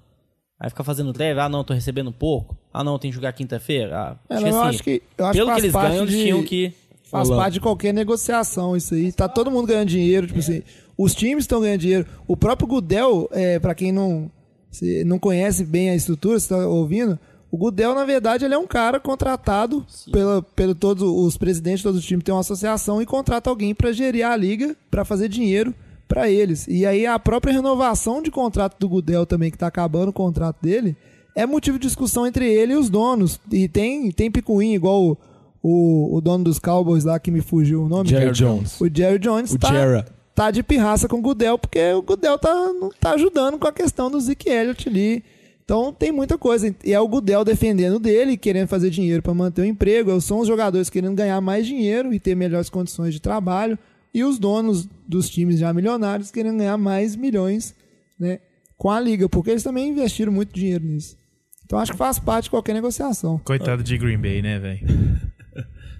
Aí 0.58 0.70
ficar 0.70 0.84
fazendo 0.84 1.12
leve, 1.16 1.40
ah 1.40 1.48
não, 1.48 1.64
tô 1.64 1.74
recebendo 1.74 2.12
pouco. 2.12 2.56
Ah 2.72 2.82
não, 2.84 2.98
tem 2.98 3.10
que 3.10 3.14
jogar 3.14 3.32
quinta-feira. 3.32 3.96
Ah, 3.98 4.16
É, 4.30 4.34
acho 4.36 4.44
não, 4.46 4.50
que, 4.50 4.56
eu 4.56 4.60
assim, 4.62 4.68
acho 4.76 4.82
que, 4.84 5.02
eu 5.18 5.24
acho 5.26 5.32
pelo 5.38 5.48
que 5.48 5.54
que 5.54 5.60
faz 5.60 5.64
eles 5.64 5.72
parte 5.72 5.88
ganham, 5.90 6.04
eles 6.04 6.14
de- 6.16 6.22
tinham 6.22 6.44
que. 6.44 6.72
Faz 7.10 7.28
Olá. 7.28 7.42
parte 7.42 7.54
de 7.54 7.60
qualquer 7.60 7.92
negociação 7.92 8.74
isso 8.76 8.94
aí. 8.94 9.12
Tá 9.12 9.28
todo 9.28 9.50
mundo 9.50 9.66
ganhando 9.66 9.88
dinheiro, 9.88 10.26
tipo 10.26 10.38
assim. 10.38 10.62
Os 10.96 11.14
times 11.14 11.44
estão 11.44 11.60
ganhando 11.60 11.80
dinheiro. 11.80 12.06
O 12.26 12.36
próprio 12.36 12.66
Gudel, 12.66 13.28
é, 13.32 13.58
para 13.58 13.74
quem 13.74 13.92
não, 13.92 14.30
se 14.70 15.04
não 15.04 15.18
conhece 15.18 15.62
bem 15.64 15.90
a 15.90 15.94
estrutura, 15.94 16.40
você 16.40 16.48
tá 16.48 16.66
ouvindo, 16.66 17.18
o 17.52 17.58
Gudel, 17.58 17.94
na 17.94 18.06
verdade, 18.06 18.46
ele 18.46 18.54
é 18.54 18.58
um 18.58 18.66
cara 18.66 18.98
contratado 18.98 19.84
pela, 20.10 20.40
pelo 20.40 20.74
todos 20.74 21.02
os 21.02 21.36
presidentes 21.36 21.80
de 21.80 21.84
todos 21.84 22.00
os 22.00 22.06
times 22.06 22.24
têm 22.24 22.34
uma 22.34 22.40
associação 22.40 23.02
e 23.02 23.04
contrata 23.04 23.50
alguém 23.50 23.74
para 23.74 23.92
gerir 23.92 24.26
a 24.26 24.34
liga, 24.34 24.74
para 24.90 25.04
fazer 25.04 25.28
dinheiro 25.28 25.74
para 26.08 26.30
eles. 26.30 26.66
E 26.66 26.86
aí 26.86 27.04
a 27.04 27.18
própria 27.18 27.52
renovação 27.52 28.22
de 28.22 28.30
contrato 28.30 28.78
do 28.78 28.88
Gudel 28.88 29.26
também, 29.26 29.50
que 29.50 29.58
tá 29.58 29.66
acabando 29.66 30.08
o 30.08 30.12
contrato 30.14 30.56
dele, 30.62 30.96
é 31.36 31.44
motivo 31.44 31.78
de 31.78 31.86
discussão 31.86 32.26
entre 32.26 32.50
ele 32.50 32.72
e 32.72 32.76
os 32.76 32.88
donos. 32.88 33.38
E 33.50 33.68
tem, 33.68 34.10
tem 34.10 34.30
picuinha, 34.30 34.74
igual 34.74 35.04
o, 35.04 35.18
o, 35.62 36.16
o 36.16 36.20
dono 36.22 36.44
dos 36.44 36.58
Cowboys 36.58 37.04
lá 37.04 37.20
que 37.20 37.30
me 37.30 37.42
fugiu 37.42 37.82
o 37.82 37.88
nome. 37.88 38.08
Jerry 38.08 38.32
Jones. 38.32 38.80
O 38.80 38.88
Jerry 38.90 39.18
Jones 39.18 39.52
O 39.52 39.58
tá, 39.58 39.68
Jerry. 39.68 40.04
tá 40.34 40.50
de 40.50 40.62
pirraça 40.62 41.06
com 41.06 41.18
o 41.18 41.22
Gudel, 41.22 41.58
porque 41.58 41.92
o 41.92 42.00
Gudel 42.00 42.38
tá, 42.38 42.54
não 42.72 42.88
tá 42.98 43.10
ajudando 43.10 43.58
com 43.58 43.66
a 43.66 43.72
questão 43.72 44.10
do 44.10 44.18
Zeke 44.18 44.48
Elliott 44.48 44.88
ali. 44.88 45.22
Então 45.64 45.92
tem 45.92 46.12
muita 46.12 46.36
coisa. 46.36 46.74
E 46.84 46.92
é 46.92 47.00
o 47.00 47.08
Gudel 47.08 47.44
defendendo 47.44 47.98
dele, 47.98 48.36
querendo 48.36 48.68
fazer 48.68 48.90
dinheiro 48.90 49.22
para 49.22 49.34
manter 49.34 49.62
o 49.62 49.64
emprego. 49.64 50.20
São 50.20 50.40
os 50.40 50.48
jogadores 50.48 50.90
querendo 50.90 51.14
ganhar 51.14 51.40
mais 51.40 51.66
dinheiro 51.66 52.12
e 52.12 52.20
ter 52.20 52.34
melhores 52.34 52.68
condições 52.68 53.14
de 53.14 53.20
trabalho. 53.20 53.78
E 54.14 54.24
os 54.24 54.38
donos 54.38 54.86
dos 55.08 55.30
times 55.30 55.58
já 55.58 55.72
milionários 55.72 56.30
querendo 56.30 56.58
ganhar 56.58 56.76
mais 56.76 57.16
milhões 57.16 57.74
né, 58.18 58.40
com 58.76 58.90
a 58.90 59.00
liga, 59.00 59.28
porque 59.28 59.50
eles 59.50 59.62
também 59.62 59.88
investiram 59.88 60.32
muito 60.32 60.52
dinheiro 60.52 60.84
nisso. 60.84 61.16
Então 61.64 61.78
acho 61.78 61.92
que 61.92 61.98
faz 61.98 62.18
parte 62.18 62.44
de 62.44 62.50
qualquer 62.50 62.74
negociação. 62.74 63.38
Coitado 63.38 63.82
de 63.82 63.96
Green 63.96 64.18
Bay, 64.18 64.42
né, 64.42 64.58
velho? 64.58 64.80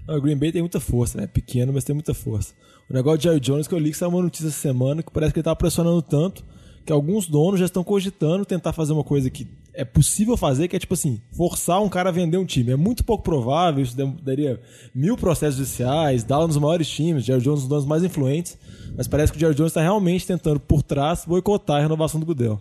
O 0.09 0.21
Green 0.21 0.37
Bay 0.37 0.51
tem 0.51 0.61
muita 0.61 0.81
força, 0.81 1.17
né? 1.17 1.29
Pequeno, 1.29 1.73
mas 1.73 1.85
tem 1.85 1.95
muita 1.95 2.13
força. 2.13 2.53
O 2.91 2.93
negócio 2.93 3.19
de 3.19 3.25
Jerry 3.25 3.41
Jones 3.41 3.69
que 3.69 3.75
eu 3.75 3.79
li 3.79 3.93
que 3.93 3.97
saiu 3.97 4.11
uma 4.11 4.21
notícia 4.21 4.49
essa 4.49 4.59
semana 4.59 5.01
que 5.01 5.13
parece 5.13 5.33
que 5.33 5.39
ele 5.39 5.45
tava 5.45 5.55
pressionando 5.55 6.03
tanto 6.03 6.45
que 6.85 6.93
alguns 6.93 7.27
donos 7.27 7.61
já 7.61 7.67
estão 7.67 7.85
cogitando 7.85 8.45
tentar 8.45 8.73
fazer 8.73 8.93
uma 8.93 9.05
coisa 9.05 9.31
que 9.31 9.47
é 9.75 9.85
possível 9.85 10.37
fazer, 10.37 10.69
que 10.69 10.77
é 10.77 10.79
tipo 10.79 10.95
assim, 10.95 11.21
forçar 11.33 11.83
um 11.83 11.89
cara 11.89 12.11
a 12.11 12.13
vender 12.13 12.37
um 12.37 12.45
time. 12.45 12.73
É 12.73 12.77
muito 12.77 13.05
pouco 13.05 13.25
provável, 13.25 13.83
isso 13.83 13.97
daria 14.23 14.61
mil 14.95 15.17
processos 15.17 15.57
judiciais, 15.57 16.25
dá 16.25 16.39
nos 16.47 16.57
maiores 16.57 16.89
times, 16.89 17.25
Jerry 17.25 17.43
Jones 17.43 17.61
um 17.61 17.63
dos 17.63 17.69
donos 17.69 17.87
mais 17.87 18.05
influentes, 18.05 18.59
mas 18.97 19.09
parece 19.09 19.33
que 19.33 19.39
o 19.39 19.41
Jerry 19.41 19.55
Jones 19.55 19.71
está 19.71 19.81
realmente 19.81 20.27
tentando, 20.27 20.61
por 20.61 20.83
trás, 20.83 21.25
boicotar 21.25 21.79
a 21.79 21.81
renovação 21.81 22.21
do 22.21 22.27
Goodell. 22.27 22.61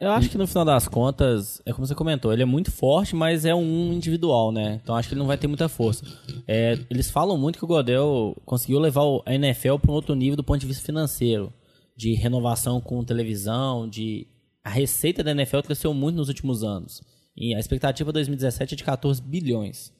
Eu 0.00 0.12
acho 0.12 0.30
que 0.30 0.38
no 0.38 0.46
final 0.46 0.64
das 0.64 0.88
contas, 0.88 1.60
é 1.66 1.74
como 1.74 1.86
você 1.86 1.94
comentou, 1.94 2.32
ele 2.32 2.40
é 2.40 2.46
muito 2.46 2.72
forte, 2.72 3.14
mas 3.14 3.44
é 3.44 3.54
um 3.54 3.92
individual, 3.92 4.50
né? 4.50 4.80
Então 4.82 4.96
acho 4.96 5.06
que 5.06 5.12
ele 5.12 5.18
não 5.18 5.26
vai 5.26 5.36
ter 5.36 5.46
muita 5.46 5.68
força. 5.68 6.06
É, 6.48 6.78
eles 6.88 7.10
falam 7.10 7.36
muito 7.36 7.58
que 7.58 7.64
o 7.66 7.68
Godel 7.68 8.34
conseguiu 8.46 8.78
levar 8.78 9.02
a 9.26 9.34
NFL 9.34 9.76
para 9.76 9.90
um 9.90 9.94
outro 9.94 10.14
nível 10.14 10.36
do 10.36 10.42
ponto 10.42 10.58
de 10.58 10.66
vista 10.66 10.82
financeiro, 10.82 11.52
de 12.00 12.14
renovação 12.14 12.80
com 12.80 13.04
televisão, 13.04 13.86
de 13.86 14.26
a 14.64 14.70
receita 14.70 15.22
da 15.22 15.32
NFL 15.32 15.60
cresceu 15.60 15.92
muito 15.92 16.16
nos 16.16 16.28
últimos 16.28 16.64
anos. 16.64 17.02
E 17.36 17.54
a 17.54 17.58
expectativa 17.58 18.10
2017 18.10 18.72
é 18.72 18.76
de 18.78 18.84
14 18.84 19.20
bilhões. 19.20 19.92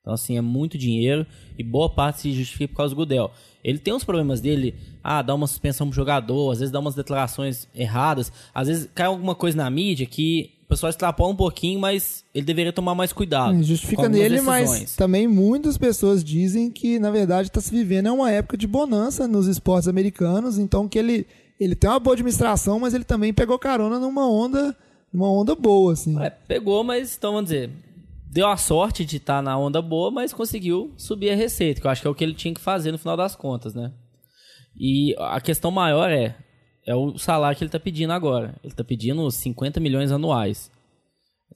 Então, 0.00 0.12
assim, 0.12 0.36
é 0.36 0.40
muito 0.40 0.76
dinheiro 0.76 1.24
e 1.56 1.62
boa 1.62 1.88
parte 1.88 2.22
se 2.22 2.32
justifica 2.32 2.72
por 2.72 2.78
causa 2.78 2.92
do 2.92 2.96
Gudel. 2.96 3.30
Ele 3.62 3.78
tem 3.78 3.94
uns 3.94 4.02
problemas 4.02 4.40
dele, 4.40 4.74
ah, 5.00 5.22
dá 5.22 5.32
uma 5.32 5.46
suspensão 5.46 5.86
pro 5.86 5.94
jogador, 5.94 6.50
às 6.50 6.58
vezes 6.58 6.72
dá 6.72 6.80
umas 6.80 6.96
declarações 6.96 7.68
erradas, 7.72 8.32
às 8.52 8.66
vezes 8.66 8.90
cai 8.92 9.06
alguma 9.06 9.36
coisa 9.36 9.56
na 9.56 9.70
mídia 9.70 10.06
que 10.06 10.57
o 10.68 10.76
pessoal 10.76 10.90
extrapola 10.90 11.32
um 11.32 11.36
pouquinho, 11.36 11.80
mas 11.80 12.22
ele 12.34 12.44
deveria 12.44 12.74
tomar 12.74 12.94
mais 12.94 13.10
cuidado. 13.10 13.56
com 13.56 13.62
Justifica 13.62 14.06
nele, 14.06 14.42
mas 14.42 14.68
decisões. 14.68 14.96
também 14.96 15.26
muitas 15.26 15.78
pessoas 15.78 16.22
dizem 16.22 16.70
que, 16.70 16.98
na 16.98 17.10
verdade, 17.10 17.48
está 17.48 17.58
se 17.58 17.70
vivendo 17.70 18.08
é 18.08 18.12
uma 18.12 18.30
época 18.30 18.54
de 18.54 18.66
bonança 18.66 19.26
nos 19.26 19.46
esportes 19.46 19.88
americanos, 19.88 20.58
então 20.58 20.86
que 20.86 20.98
ele, 20.98 21.26
ele 21.58 21.74
tem 21.74 21.88
uma 21.88 21.98
boa 21.98 22.12
administração, 22.12 22.78
mas 22.78 22.92
ele 22.92 23.04
também 23.04 23.32
pegou 23.32 23.58
carona 23.58 23.98
numa 23.98 24.30
onda, 24.30 24.76
numa 25.10 25.32
onda 25.32 25.54
boa, 25.54 25.94
assim. 25.94 26.20
É, 26.22 26.28
pegou, 26.28 26.84
mas 26.84 27.16
então 27.16 27.32
vamos 27.32 27.48
dizer, 27.48 27.70
deu 28.30 28.46
a 28.46 28.58
sorte 28.58 29.06
de 29.06 29.16
estar 29.16 29.42
na 29.42 29.58
onda 29.58 29.80
boa, 29.80 30.10
mas 30.10 30.34
conseguiu 30.34 30.92
subir 30.98 31.30
a 31.30 31.34
receita, 31.34 31.80
que 31.80 31.86
eu 31.86 31.90
acho 31.90 32.02
que 32.02 32.06
é 32.06 32.10
o 32.10 32.14
que 32.14 32.22
ele 32.22 32.34
tinha 32.34 32.52
que 32.52 32.60
fazer 32.60 32.92
no 32.92 32.98
final 32.98 33.16
das 33.16 33.34
contas, 33.34 33.72
né? 33.72 33.90
E 34.78 35.16
a 35.18 35.40
questão 35.40 35.70
maior 35.70 36.10
é 36.10 36.36
é 36.88 36.94
o 36.94 37.18
salário 37.18 37.56
que 37.56 37.62
ele 37.62 37.70
tá 37.70 37.78
pedindo 37.78 38.14
agora. 38.14 38.54
Ele 38.64 38.72
tá 38.72 38.82
pedindo 38.82 39.30
50 39.30 39.78
milhões 39.78 40.10
anuais. 40.10 40.70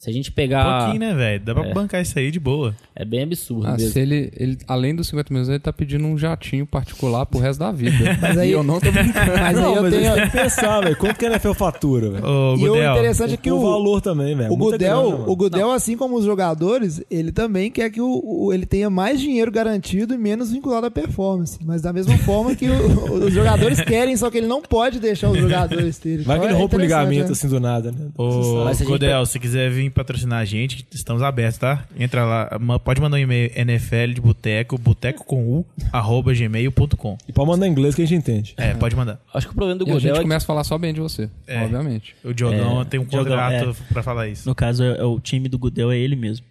Se 0.03 0.11
a 0.11 0.13
gente 0.13 0.33
pegar. 0.33 0.81
Pouquinho, 0.87 0.99
né, 0.99 1.15
velho? 1.15 1.45
Dá 1.45 1.55
pra 1.55 1.73
bancar 1.73 2.03
isso 2.03 2.19
aí 2.19 2.33
de 2.33 2.41
boa. 2.41 2.75
É 2.93 3.05
bem 3.05 3.23
absurdo 3.23 3.69
Ah, 3.69 3.73
mesmo. 3.77 3.91
se 3.93 4.01
ele, 4.01 4.33
ele, 4.37 4.59
além 4.67 4.97
dos 4.97 5.07
50 5.07 5.33
milhões, 5.33 5.49
ele 5.49 5.61
tá 5.61 5.73
pedindo 5.73 6.05
um 6.05 6.19
jatinho 6.19 6.67
particular 6.67 7.25
pro 7.25 7.39
resto 7.39 7.61
da 7.61 7.71
vida. 7.71 7.97
Mas 8.21 8.37
aí- 8.37 8.51
eu 8.51 8.65
não 8.65 8.81
tô 8.81 8.91
brincando. 8.91 9.31
Mas 9.31 9.57
aí 9.57 9.63
não, 9.63 9.77
eu 9.77 9.83
mas 9.83 9.95
tenho. 9.95 10.15
que 10.15 10.31
pensar, 10.33 10.81
velho, 10.83 10.97
quanto 10.97 11.17
que 11.17 11.25
a 11.25 11.31
NFL 11.31 11.53
fatura, 11.53 12.11
velho? 12.11 12.25
E 12.27 12.29
o 12.29 12.57
Gudel, 12.73 12.93
interessante 12.95 13.35
é 13.35 13.37
que 13.37 13.53
o, 13.53 13.57
o, 13.59 13.61
valor 13.61 14.01
também, 14.01 14.35
velho. 14.35 14.53
o 14.53 14.57
Gudel, 14.57 15.09
grana, 15.11 15.25
o 15.31 15.37
Gudel 15.37 15.71
assim 15.71 15.97
como 15.97 16.17
os 16.17 16.25
jogadores, 16.25 17.01
ele 17.09 17.31
também 17.31 17.71
quer 17.71 17.89
que 17.89 18.01
o, 18.01 18.21
o- 18.25 18.53
ele 18.53 18.67
tenha 18.67 18.91
mais 18.91 19.21
dinheiro 19.21 19.53
garantido 19.53 20.13
e 20.15 20.19
menos 20.19 20.51
vinculado 20.51 20.85
à 20.85 20.91
performance. 20.91 21.57
Mas 21.65 21.81
da 21.81 21.93
mesma 21.93 22.19
forma 22.19 22.57
que 22.57 22.67
o- 22.69 23.25
os 23.25 23.33
jogadores 23.33 23.81
querem, 23.81 24.17
só 24.17 24.29
que 24.33 24.39
ele 24.39 24.49
não 24.49 24.63
pode 24.63 24.99
deixar 24.99 25.31
os 25.31 25.39
jogadores 25.39 25.97
terem. 25.99 26.25
Vai 26.25 26.41
que 26.41 26.47
Então 26.47 26.59
ele 26.61 26.73
é 26.73 26.77
o 26.77 26.81
ligamento 26.81 27.27
né? 27.27 27.31
assim 27.31 27.47
do 27.47 27.61
nada, 27.61 27.93
né? 27.93 28.09
Ô, 28.19 28.65
Godel, 28.85 29.25
se 29.27 29.39
quiser 29.39 29.71
vir 29.71 29.92
patrocinar 29.93 30.41
a 30.41 30.45
gente, 30.45 30.87
estamos 30.93 31.23
abertos, 31.23 31.59
tá? 31.59 31.85
Entra 31.99 32.25
lá, 32.25 32.59
pode 32.79 33.01
mandar 33.01 33.17
um 33.17 33.21
e-mail 33.21 33.51
NFL 33.55 34.13
de 34.15 34.21
boteco, 34.21 34.79
boteco 34.79 35.25
com 35.25 35.43
u, 35.59 35.67
arroba 35.93 36.33
gmail.com. 36.35 37.19
E 37.29 37.33
pode 37.33 37.49
mandar 37.49 37.67
em 37.67 37.71
inglês 37.71 37.95
que 37.95 38.03
a 38.03 38.07
gente 38.07 38.19
entende. 38.19 38.55
É, 38.57 38.75
pode 38.75 38.95
mandar. 38.97 39.21
Acho 39.33 39.47
que 39.47 39.53
o 39.53 39.57
problema 39.57 39.79
do 39.79 39.85
E 39.87 39.91
a 39.91 39.95
Godel 39.95 40.01
gente 40.01 40.11
é 40.13 40.15
que 40.19 40.23
começa 40.23 40.45
a 40.45 40.49
falar 40.49 40.65
só 40.65 40.77
bem 40.79 40.93
de 40.95 41.01
você, 41.01 41.29
É. 41.47 41.63
obviamente. 41.63 42.15
O 42.25 42.33
Diogão 42.33 42.81
É, 42.81 42.85
tem 42.85 43.01
um 43.01 43.05
Diogão, 43.05 43.33
contrato 43.37 43.77
pra 43.93 44.03
falar 44.03 44.29
isso. 44.29 44.49
No 44.49 44.55
caso, 44.55 44.83
é, 44.83 44.99
é 44.99 45.05
o 45.05 45.19
time 45.21 45.49
do 45.49 45.59
Gudel 45.59 45.91
é 45.93 45.97
ele 45.99 46.17
mesmo. 46.17 46.45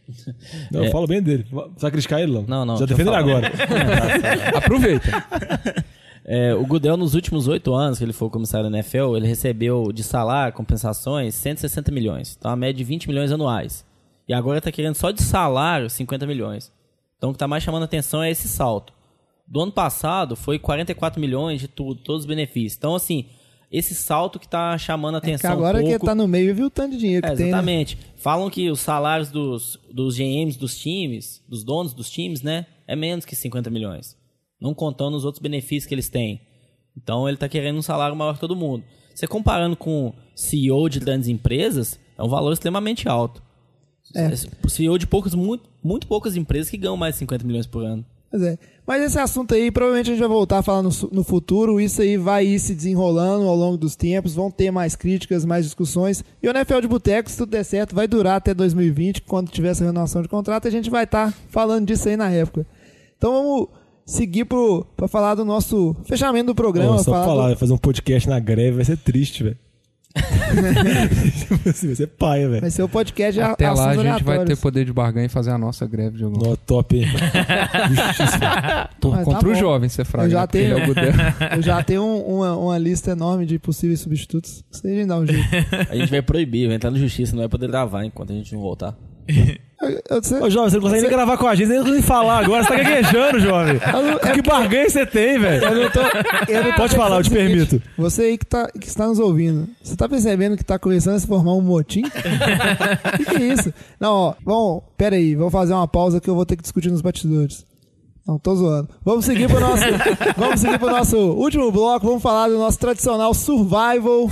Não, 0.71 0.89
fala 0.91 1.07
bem 1.07 1.21
dele. 1.21 1.45
Você 1.51 1.81
vai 1.81 1.91
criticar 1.91 2.19
ele, 2.21 2.31
não? 2.31 2.43
Não, 2.47 2.65
não, 2.65 2.77
Já 2.77 2.85
deixa 2.85 3.01
eu 3.01 3.05
defende 3.11 3.27
ele 3.27 3.41
falar. 3.41 3.47
agora. 3.47 4.57
Aproveita. 4.57 5.11
É, 6.33 6.55
o 6.55 6.65
Gudel, 6.65 6.95
nos 6.95 7.13
últimos 7.13 7.49
oito 7.49 7.73
anos 7.73 7.97
que 7.97 8.05
ele 8.05 8.13
foi 8.13 8.29
comissário 8.29 8.69
da 8.69 8.77
NFL, 8.77 9.17
ele 9.17 9.27
recebeu 9.27 9.91
de 9.91 10.01
salário, 10.01 10.53
compensações, 10.53 11.35
160 11.35 11.91
milhões. 11.91 12.37
Então, 12.39 12.49
a 12.49 12.55
média 12.55 12.75
de 12.77 12.85
20 12.85 13.09
milhões 13.09 13.33
anuais. 13.33 13.85
E 14.29 14.33
agora 14.33 14.59
está 14.59 14.71
querendo 14.71 14.95
só 14.95 15.11
de 15.11 15.21
salário 15.21 15.89
50 15.89 16.25
milhões. 16.25 16.71
Então, 17.17 17.31
o 17.31 17.33
que 17.33 17.35
está 17.35 17.49
mais 17.49 17.63
chamando 17.63 17.81
a 17.81 17.85
atenção 17.85 18.23
é 18.23 18.31
esse 18.31 18.47
salto. 18.47 18.93
Do 19.45 19.59
ano 19.59 19.73
passado, 19.73 20.37
foi 20.37 20.57
44 20.57 21.19
milhões 21.19 21.59
de 21.59 21.67
tudo, 21.67 22.01
todos 22.01 22.21
os 22.21 22.25
benefícios. 22.25 22.77
Então, 22.77 22.95
assim, 22.95 23.25
esse 23.69 23.93
salto 23.93 24.39
que 24.39 24.45
está 24.45 24.77
chamando 24.77 25.15
a 25.15 25.17
É 25.17 25.21
que 25.21 25.27
atenção 25.31 25.51
agora 25.51 25.79
um 25.79 25.83
que 25.83 25.89
pouco. 25.89 26.05
tá 26.05 26.15
no 26.15 26.29
meio, 26.29 26.55
viu 26.55 26.67
o 26.67 26.69
tanto 26.69 26.91
de 26.91 26.97
dinheiro 26.97 27.27
que 27.27 27.33
É, 27.33 27.35
tem. 27.35 27.47
Né? 27.47 27.49
exatamente. 27.51 27.97
Falam 28.15 28.49
que 28.49 28.71
os 28.71 28.79
salários 28.79 29.29
dos, 29.29 29.77
dos 29.91 30.15
GMs 30.15 30.57
dos 30.57 30.77
times, 30.77 31.43
dos 31.45 31.61
donos 31.65 31.93
dos 31.93 32.09
times, 32.09 32.41
né, 32.41 32.67
é 32.87 32.95
menos 32.95 33.25
que 33.25 33.35
50 33.35 33.69
milhões. 33.69 34.15
Não 34.61 34.73
contando 34.73 35.15
os 35.15 35.25
outros 35.25 35.41
benefícios 35.41 35.87
que 35.87 35.95
eles 35.95 36.07
têm. 36.07 36.41
Então 36.95 37.27
ele 37.27 37.35
está 37.35 37.49
querendo 37.49 37.77
um 37.77 37.81
salário 37.81 38.15
maior 38.15 38.33
que 38.33 38.39
todo 38.39 38.55
mundo. 38.55 38.83
Você 39.13 39.27
comparando 39.27 39.75
com 39.75 40.13
CEO 40.35 40.87
de 40.87 40.99
grandes 40.99 41.27
empresas, 41.27 41.99
é 42.17 42.23
um 42.23 42.29
valor 42.29 42.53
extremamente 42.53 43.09
alto. 43.09 43.41
É. 44.15 44.29
O 44.63 44.69
CEO 44.69 44.97
de 44.97 45.07
poucas, 45.07 45.33
muito, 45.33 45.69
muito 45.83 46.07
poucas 46.07 46.35
empresas 46.35 46.69
que 46.69 46.77
ganham 46.77 46.97
mais 46.97 47.15
de 47.15 47.19
50 47.19 47.45
milhões 47.45 47.65
por 47.65 47.83
ano. 47.83 48.05
Pois 48.29 48.43
é. 48.43 48.57
Mas 48.87 49.03
esse 49.03 49.19
assunto 49.19 49.53
aí, 49.53 49.69
provavelmente 49.69 50.09
a 50.09 50.13
gente 50.13 50.19
vai 50.19 50.29
voltar 50.29 50.59
a 50.59 50.63
falar 50.63 50.81
no, 50.81 50.89
no 51.11 51.23
futuro. 51.23 51.79
Isso 51.79 52.01
aí 52.01 52.15
vai 52.15 52.45
ir 52.45 52.59
se 52.59 52.73
desenrolando 52.73 53.45
ao 53.45 53.55
longo 53.55 53.77
dos 53.77 53.95
tempos. 53.95 54.33
Vão 54.33 54.49
ter 54.49 54.71
mais 54.71 54.95
críticas, 54.95 55.43
mais 55.43 55.65
discussões. 55.65 56.23
E 56.41 56.47
o 56.47 56.51
NFL 56.51 56.79
de 56.79 56.87
Boteco, 56.87 57.29
se 57.29 57.37
tudo 57.37 57.49
der 57.49 57.63
certo, 57.63 57.93
vai 57.93 58.07
durar 58.07 58.37
até 58.37 58.53
2020. 58.53 59.21
Quando 59.23 59.49
tiver 59.49 59.69
essa 59.69 59.83
renovação 59.83 60.21
de 60.21 60.29
contrato, 60.29 60.67
a 60.67 60.71
gente 60.71 60.89
vai 60.89 61.03
estar 61.03 61.33
falando 61.49 61.87
disso 61.87 62.07
aí 62.07 62.15
na 62.15 62.29
época. 62.29 62.65
Então 63.17 63.33
vamos 63.33 63.67
seguir 64.11 64.45
pro, 64.45 64.85
pra 64.95 65.07
falar 65.07 65.35
do 65.35 65.45
nosso 65.45 65.95
fechamento 66.05 66.47
do 66.47 66.55
programa. 66.55 66.97
Pô, 66.97 67.03
só 67.03 67.11
pra 67.11 67.13
falar 67.21 67.25
falar, 67.25 67.43
do- 67.43 67.47
vai 67.47 67.55
fazer 67.55 67.73
um 67.73 67.77
podcast 67.77 68.29
na 68.29 68.39
greve 68.39 68.75
vai 68.77 68.85
ser 68.85 68.97
triste, 68.97 69.43
velho. 69.43 69.57
Vai 71.63 71.95
ser 71.95 72.07
paia, 72.07 72.49
velho. 72.49 72.59
Vai 72.59 72.69
ser 72.69 72.83
o 72.83 72.89
podcast 72.89 73.39
Até 73.39 73.71
lá 73.71 73.91
a 73.91 73.95
gente 73.95 74.23
vai 74.25 74.43
ter 74.43 74.57
poder 74.57 74.83
de 74.83 74.91
barganha 74.91 75.27
e 75.27 75.29
fazer 75.29 75.51
a 75.51 75.57
nossa 75.57 75.87
greve 75.87 76.17
de 76.17 76.23
algum. 76.25 76.37
No 76.49 76.57
top, 76.57 76.97
hein? 76.97 77.05
Tá 78.29 78.89
Contra 78.99 79.41
bom. 79.41 79.47
o 79.51 79.55
jovem, 79.55 79.87
você 79.87 80.03
fraga. 80.03 80.27
Eu 80.27 80.31
já 80.31 80.41
né? 80.41 80.47
Tenho- 80.47 80.77
é 80.77 80.83
o 80.83 80.85
Gudel. 80.87 81.13
Eu 81.55 81.61
já 81.61 81.81
tenho 81.83 82.03
um- 82.03 82.39
uma, 82.39 82.57
uma 82.57 82.77
lista 82.77 83.11
enorme 83.11 83.45
de 83.45 83.57
possíveis 83.57 84.01
substitutos. 84.01 84.63
A 84.83 84.87
gente 84.87 85.05
dá 85.07 85.17
um 85.17 85.25
jeito. 85.25 85.47
A 85.89 85.95
gente 85.95 86.09
vai 86.11 86.21
proibir, 86.21 86.67
vai 86.67 86.75
entrar 86.75 86.91
na 86.91 86.97
justiça, 86.99 87.31
não 87.33 87.39
vai 87.39 87.49
poder 87.49 87.67
gravar 87.69 88.03
enquanto 88.03 88.31
a 88.31 88.35
gente 88.35 88.53
não 88.53 88.61
voltar. 88.61 88.97
Eu- 89.81 90.01
eu 90.17 90.23
sei- 90.23 90.39
Ô, 90.39 90.49
jovem, 90.49 90.69
você 90.69 90.75
não 90.77 90.83
consegue 90.83 91.01
nem 91.01 91.11
gravar 91.11 91.37
com 91.37 91.47
a 91.47 91.55
gente, 91.55 91.67
nem 91.69 91.83
nem 91.83 92.01
falar 92.01 92.39
agora. 92.39 92.63
Você 92.63 92.69
tá 92.69 92.75
gaguejando, 92.83 93.39
jovem. 93.39 93.79
Que 94.33 94.41
barganha 94.41 94.89
você 94.89 95.05
tem, 95.05 95.39
velho? 95.39 95.63
Eu 95.65 95.75
não 95.83 95.89
tô, 95.89 95.99
eu 96.47 96.63
não 96.63 96.71
Pode 96.73 96.95
falar, 96.95 97.17
eu 97.17 97.23
te 97.23 97.29
permito. 97.31 97.81
Você 97.97 98.21
aí 98.23 98.37
que, 98.37 98.45
tá, 98.45 98.67
que 98.79 98.87
está 98.87 99.07
nos 99.07 99.19
ouvindo, 99.19 99.67
você 99.81 99.95
tá 99.95 100.07
percebendo 100.07 100.55
que 100.55 100.63
tá 100.63 100.77
começando 100.79 101.15
a 101.15 101.19
se 101.19 101.27
formar 101.27 101.53
um 101.53 101.61
motim? 101.61 102.03
O 102.03 102.11
que, 103.17 103.25
que 103.25 103.35
é 103.43 103.47
isso? 103.53 103.73
Não, 103.99 104.13
ó, 104.13 104.33
vamos, 104.45 104.83
pera 104.97 105.15
aí, 105.15 105.35
vamos 105.35 105.51
fazer 105.51 105.73
uma 105.73 105.87
pausa 105.87 106.19
que 106.21 106.29
eu 106.29 106.35
vou 106.35 106.45
ter 106.45 106.55
que 106.55 106.61
discutir 106.63 106.91
nos 106.91 107.01
batidores. 107.01 107.65
Não, 108.27 108.37
tô 108.37 108.55
zoando. 108.55 108.87
Vamos 109.03 109.25
seguir 109.25 109.47
pro 109.49 109.59
nosso, 109.59 109.83
vamos 110.37 110.59
seguir 110.59 110.77
pro 110.77 110.91
nosso 110.91 111.17
último 111.17 111.71
bloco, 111.71 112.05
vamos 112.05 112.21
falar 112.21 112.49
do 112.49 112.57
nosso 112.59 112.77
tradicional 112.77 113.33
survival. 113.33 114.29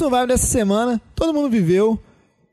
Survival 0.00 0.26
dessa 0.26 0.46
semana, 0.46 1.00
todo 1.14 1.32
mundo 1.34 1.48
viveu, 1.50 1.98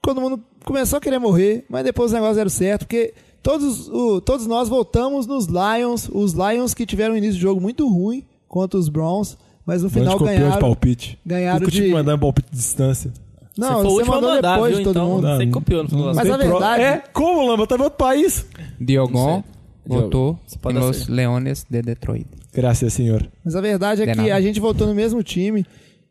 todo 0.02 0.20
mundo 0.22 0.40
começou 0.66 0.98
a 0.98 1.02
querer 1.02 1.18
morrer, 1.20 1.66
mas 1.70 1.84
depois 1.84 2.12
o 2.12 2.14
negócio 2.16 2.36
deram 2.36 2.50
certo, 2.50 2.82
porque 2.86 3.14
todos, 3.42 3.88
o- 3.90 4.20
todos 4.22 4.46
nós 4.46 4.68
voltamos 4.70 5.26
nos 5.26 5.48
Lions, 5.48 6.10
os 6.12 6.34
Lions 6.34 6.74
que 6.74 6.86
tiveram 6.86 7.14
um 7.14 7.18
início 7.18 7.36
de 7.36 7.42
jogo 7.42 7.62
muito 7.62 7.88
ruim 7.88 8.24
contra 8.48 8.78
os 8.80 8.90
Browns, 8.90 9.38
mas 9.66 9.82
no 9.84 9.90
Final 9.90 10.14
copiou 10.18 10.34
de 10.34 10.40
ganharam. 10.42 10.60
palpite. 10.60 11.20
ganharam 11.26 11.60
Nunca 11.60 11.72
tive 11.72 11.84
de- 11.84 11.90
que 11.90 11.96
mandar 11.96 12.16
um 12.16 12.20
palpite 12.20 12.50
de 12.52 12.58
distância. 12.58 13.12
Não, 13.58 13.82
você 13.82 13.90
você 13.90 14.02
a 14.04 14.06
mandou 14.06 14.30
mandar, 14.36 14.54
depois 14.56 14.72
viu? 14.72 14.78
de 14.80 14.84
todo 14.84 14.96
então, 14.98 15.10
mundo. 15.10 15.28
você 15.28 15.46
que 15.46 15.52
copiou 15.52 15.84
no 15.84 15.90
final 15.90 16.06
das 16.08 16.16
Mas 16.18 16.30
a 16.30 16.38
Tem 16.38 16.48
pro- 16.48 16.60
verdade- 16.60 16.84
É? 16.84 17.04
Como, 17.14 17.48
Lamba? 17.48 17.66
Tá 17.66 17.76
em 17.76 17.82
outro 17.82 17.98
país? 17.98 18.46
Diogon 18.80 19.44
Diogo, 19.88 20.04
votou 20.04 20.40
você 20.46 20.74
nos. 20.74 21.08
Leones 21.08 21.66
de 21.70 21.82
Detroit. 21.82 22.28
Graças, 22.54 22.94
senhor. 22.94 23.28
Mas 23.44 23.56
a 23.56 23.62
verdade 23.62 24.04
é 24.04 24.06
De 24.06 24.12
que 24.12 24.18
nada. 24.18 24.36
a 24.36 24.42
gente 24.42 24.60
votou 24.60 24.86
no 24.86 24.94
mesmo 24.94 25.24
time. 25.24 25.66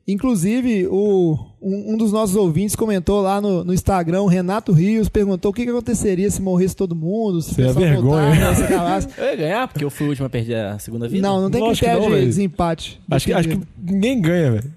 Inclusive, 0.09 0.87
o, 0.87 1.37
um, 1.61 1.95
um 1.95 1.97
dos 1.97 2.13
nossos 2.13 2.37
ouvintes 2.37 2.77
comentou 2.77 3.21
lá 3.21 3.41
no, 3.41 3.65
no 3.65 3.75
Instagram, 3.75 4.23
o 4.23 4.27
Renato 4.27 4.73
Rios, 4.73 5.09
perguntou 5.09 5.51
o 5.51 5.55
que, 5.55 5.65
que 5.65 5.71
aconteceria 5.71 6.31
se 6.31 6.41
morresse 6.41 6.77
todo 6.77 6.95
mundo, 6.95 7.43
se 7.43 7.61
é 7.61 7.73
vergonha, 7.73 8.37
voltasse, 8.37 8.63
acabasse. 8.63 9.09
Eu 9.19 9.25
ia 9.25 9.37
ganhar, 9.37 9.69
porque 9.69 9.85
eu 9.85 9.91
fui 9.91 10.07
o 10.07 10.11
último 10.11 10.27
a 10.27 10.31
perder 10.31 10.65
a 10.65 10.79
segunda 10.79 11.09
vida. 11.09 11.27
Não, 11.27 11.41
não 11.41 11.51
tem 11.51 11.61
Lógico 11.61 11.85
que 11.85 11.91
critério 11.91 12.03
não, 12.03 12.09
de 12.11 12.15
velho. 12.15 12.27
desempate. 12.29 13.01
Acho 13.11 13.27
que, 13.27 13.33
acho 13.33 13.49
que 13.49 13.61
ninguém 13.77 14.21
ganha, 14.21 14.53
velho. 14.53 14.73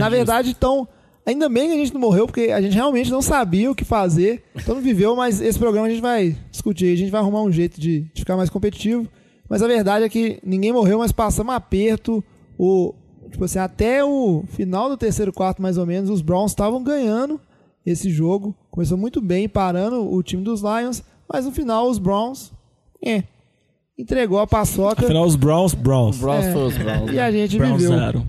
Na 0.00 0.08
verdade, 0.08 0.50
então, 0.50 0.88
Ainda 1.24 1.48
bem 1.48 1.68
que 1.68 1.74
a 1.74 1.76
gente 1.76 1.94
não 1.94 2.00
morreu, 2.00 2.26
porque 2.26 2.50
a 2.50 2.60
gente 2.60 2.74
realmente 2.74 3.08
não 3.08 3.22
sabia 3.22 3.70
o 3.70 3.74
que 3.74 3.84
fazer. 3.84 4.42
Então 4.56 4.74
não 4.74 4.82
viveu, 4.82 5.14
mas 5.14 5.40
esse 5.40 5.56
programa 5.56 5.86
a 5.86 5.90
gente 5.90 6.02
vai 6.02 6.36
discutir, 6.50 6.92
a 6.92 6.96
gente 6.96 7.12
vai 7.12 7.20
arrumar 7.20 7.42
um 7.42 7.52
jeito 7.52 7.80
de, 7.80 8.00
de 8.12 8.22
ficar 8.22 8.36
mais 8.36 8.50
competitivo. 8.50 9.06
Mas 9.48 9.62
a 9.62 9.68
verdade 9.68 10.04
é 10.04 10.08
que 10.08 10.40
ninguém 10.42 10.72
morreu, 10.72 10.98
mas 10.98 11.12
passamos 11.12 11.54
aperto. 11.54 12.24
O, 12.58 12.92
tipo 13.32 13.44
assim, 13.44 13.58
até 13.58 14.04
o 14.04 14.44
final 14.48 14.88
do 14.88 14.96
terceiro 14.96 15.32
quarto, 15.32 15.60
mais 15.60 15.76
ou 15.78 15.84
menos, 15.86 16.08
os 16.10 16.22
Browns 16.22 16.52
estavam 16.52 16.82
ganhando 16.82 17.40
esse 17.84 18.10
jogo. 18.10 18.54
Começou 18.70 18.96
muito 18.96 19.20
bem, 19.20 19.48
parando 19.48 20.08
o 20.12 20.22
time 20.22 20.42
dos 20.44 20.60
Lions. 20.62 21.02
Mas 21.32 21.44
no 21.44 21.52
final, 21.52 21.88
os 21.88 21.98
Browns, 21.98 22.52
é, 23.04 23.24
entregou 23.98 24.38
a 24.38 24.46
paçoca. 24.46 25.04
Afinal, 25.04 25.24
os 25.26 25.34
Browns, 25.34 25.74
Browns. 25.74 26.18
Browns 26.18 26.44
É. 26.44 26.52
foi 26.52 26.62
os 26.66 26.76
Browns. 26.76 27.10
E 27.10 27.14
né? 27.14 27.22
a 27.22 27.30
gente 27.32 27.58
viveu. 27.58 27.76
Brownsaram. 27.76 28.26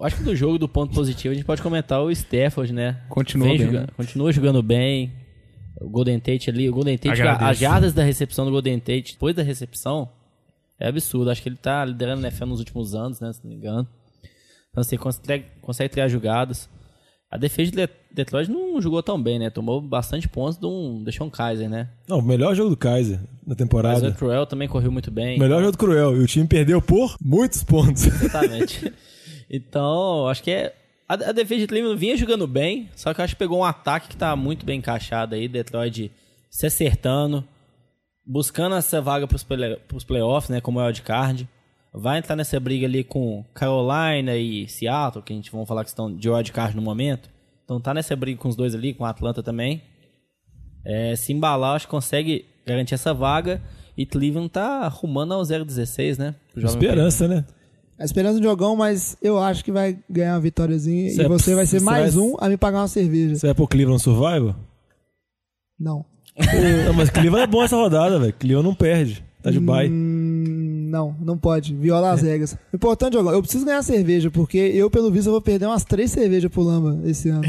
Acho 0.00 0.16
que 0.16 0.22
do 0.24 0.34
jogo, 0.36 0.58
do 0.58 0.68
ponto 0.68 0.92
positivo, 0.92 1.32
a 1.32 1.34
gente 1.36 1.46
pode 1.46 1.62
comentar 1.62 2.02
o 2.02 2.10
Stafford, 2.10 2.72
né? 2.72 3.00
Continua 3.08 3.46
Vem 3.48 3.58
bem, 3.58 3.66
joga- 3.66 3.80
né? 3.82 3.86
Continua 3.96 4.32
jogando 4.32 4.62
bem. 4.62 5.12
O 5.80 5.88
Golden 5.88 6.18
Tate 6.18 6.50
ali, 6.50 6.68
o 6.68 6.72
Golden 6.72 6.96
Tate, 6.98 7.20
Agradeço. 7.20 7.50
as 7.50 7.58
jardas 7.58 7.94
da 7.94 8.02
recepção 8.02 8.44
do 8.44 8.50
Golden 8.50 8.78
Tate, 8.80 9.12
depois 9.14 9.34
da 9.34 9.42
recepção, 9.42 10.08
é 10.78 10.88
absurdo. 10.88 11.30
Acho 11.30 11.40
que 11.42 11.48
ele 11.48 11.56
tá 11.56 11.84
liderando 11.84 12.22
o 12.22 12.26
NFL 12.26 12.46
nos 12.46 12.58
últimos 12.58 12.94
anos, 12.94 13.20
né? 13.20 13.32
Se 13.32 13.40
não 13.44 13.50
me 13.50 13.56
engano. 13.56 13.86
Então, 14.74 14.80
assim, 14.80 14.96
consegue, 14.96 15.44
consegue 15.62 15.92
criar 15.92 16.08
jogadas. 16.08 16.68
A 17.30 17.36
defesa 17.36 17.70
de 17.70 17.76
Det- 17.76 17.92
Detroit 18.12 18.48
não 18.50 18.80
jogou 18.80 19.00
tão 19.04 19.20
bem, 19.22 19.38
né? 19.38 19.50
Tomou 19.50 19.80
bastante 19.80 20.28
pontos 20.28 20.58
de 20.58 20.66
um 20.66 21.02
Deshaun 21.04 21.30
Kaiser, 21.30 21.68
né? 21.70 21.88
Não, 22.08 22.18
o 22.18 22.22
melhor 22.22 22.56
jogo 22.56 22.70
do 22.70 22.76
Kaiser 22.76 23.18
na 23.18 23.26
Mas 23.46 23.54
o 23.54 23.56
temporada. 23.56 24.12
Cruel 24.12 24.46
também 24.46 24.66
correu 24.68 24.90
muito 24.90 25.12
bem. 25.12 25.36
O 25.36 25.40
melhor 25.40 25.60
jogo 25.60 25.72
do 25.72 25.78
Cruel. 25.78 26.16
E 26.16 26.20
o 26.20 26.26
time 26.26 26.46
perdeu 26.48 26.82
por 26.82 27.16
muitos 27.20 27.62
pontos. 27.62 28.04
Exatamente. 28.06 28.92
então, 29.48 30.26
acho 30.28 30.42
que 30.42 30.50
é. 30.50 30.74
A, 31.08 31.14
a 31.14 31.32
defesa 31.32 31.60
de 31.60 31.66
Cleveland 31.66 31.98
vinha 31.98 32.16
jogando 32.16 32.46
bem, 32.46 32.88
só 32.96 33.12
que 33.14 33.20
eu 33.20 33.24
acho 33.24 33.34
que 33.34 33.38
pegou 33.38 33.58
um 33.60 33.64
ataque 33.64 34.08
que 34.08 34.16
tá 34.16 34.34
muito 34.34 34.64
bem 34.66 34.78
encaixado 34.78 35.34
aí. 35.34 35.46
Detroit 35.48 36.10
se 36.50 36.66
acertando, 36.66 37.44
buscando 38.26 38.74
essa 38.76 39.00
vaga 39.00 39.26
pros, 39.26 39.44
play, 39.44 39.76
pros 39.88 40.04
playoffs, 40.04 40.48
né? 40.50 40.60
Como 40.60 40.80
é 40.80 40.82
o 40.82 40.86
wildcard. 40.86 41.48
Vai 41.96 42.18
entrar 42.18 42.34
nessa 42.34 42.58
briga 42.58 42.86
ali 42.86 43.04
com 43.04 43.44
Carolina 43.54 44.36
e 44.36 44.66
Seattle, 44.68 45.22
que 45.22 45.32
a 45.32 45.36
gente 45.36 45.52
vamos 45.52 45.68
falar 45.68 45.84
que 45.84 45.90
estão 45.90 46.12
de 46.12 46.28
wildcard 46.28 46.74
no 46.74 46.82
momento. 46.82 47.30
Então 47.64 47.80
tá 47.80 47.94
nessa 47.94 48.16
briga 48.16 48.40
com 48.40 48.48
os 48.48 48.56
dois 48.56 48.74
ali, 48.74 48.92
com 48.92 49.04
a 49.04 49.10
Atlanta 49.10 49.42
também. 49.42 49.80
É, 50.84 51.14
se 51.16 51.32
embalar, 51.32 51.76
acho 51.76 51.86
que 51.86 51.90
consegue 51.92 52.44
garantir 52.66 52.94
essa 52.94 53.14
vaga. 53.14 53.62
E 53.96 54.04
Cleveland 54.04 54.48
tá 54.50 54.80
arrumando 54.80 55.32
ao 55.34 55.42
0-16, 55.42 56.18
né? 56.18 56.34
Esperança, 56.56 57.28
né? 57.28 57.44
A 57.96 58.04
esperança 58.04 58.40
do 58.40 58.42
jogão, 58.42 58.74
mas 58.74 59.16
eu 59.22 59.38
acho 59.38 59.64
que 59.64 59.70
vai 59.70 59.96
ganhar 60.10 60.34
uma 60.34 60.40
vitóriazinha 60.40 61.10
Cê 61.10 61.22
e 61.22 61.24
é- 61.24 61.28
você 61.28 61.54
vai 61.54 61.64
ser 61.64 61.78
cê 61.78 61.84
mais 61.84 62.16
vai- 62.16 62.24
um 62.24 62.34
a 62.40 62.48
me 62.48 62.56
pagar 62.56 62.80
uma 62.80 62.88
cerveja. 62.88 63.36
Você 63.36 63.46
vai 63.46 63.54
pro 63.54 63.68
Cleveland 63.68 64.02
Survival? 64.02 64.56
Não. 65.78 66.04
não, 66.86 66.92
mas 66.94 67.08
Cleveland 67.08 67.44
é 67.44 67.46
bom 67.46 67.62
essa 67.62 67.76
rodada, 67.76 68.18
velho. 68.18 68.32
Cleveland 68.32 68.66
não 68.68 68.74
perde. 68.74 69.22
Tá 69.40 69.50
de 69.52 69.60
bye. 69.60 69.88
Hum, 69.88 70.23
não, 70.94 71.14
não 71.20 71.36
pode. 71.36 71.74
Viola 71.74 72.12
as 72.12 72.22
regras. 72.22 72.56
Importante, 72.72 73.14
jogão. 73.14 73.32
Eu 73.32 73.42
preciso 73.42 73.64
ganhar 73.66 73.82
cerveja, 73.82 74.30
porque 74.30 74.56
eu, 74.56 74.88
pelo 74.88 75.10
visto, 75.10 75.26
eu 75.26 75.32
vou 75.32 75.40
perder 75.40 75.66
umas 75.66 75.84
três 75.84 76.10
cervejas 76.12 76.50
pro 76.50 76.62
Lamba 76.62 76.98
esse 77.08 77.28
ano. 77.28 77.42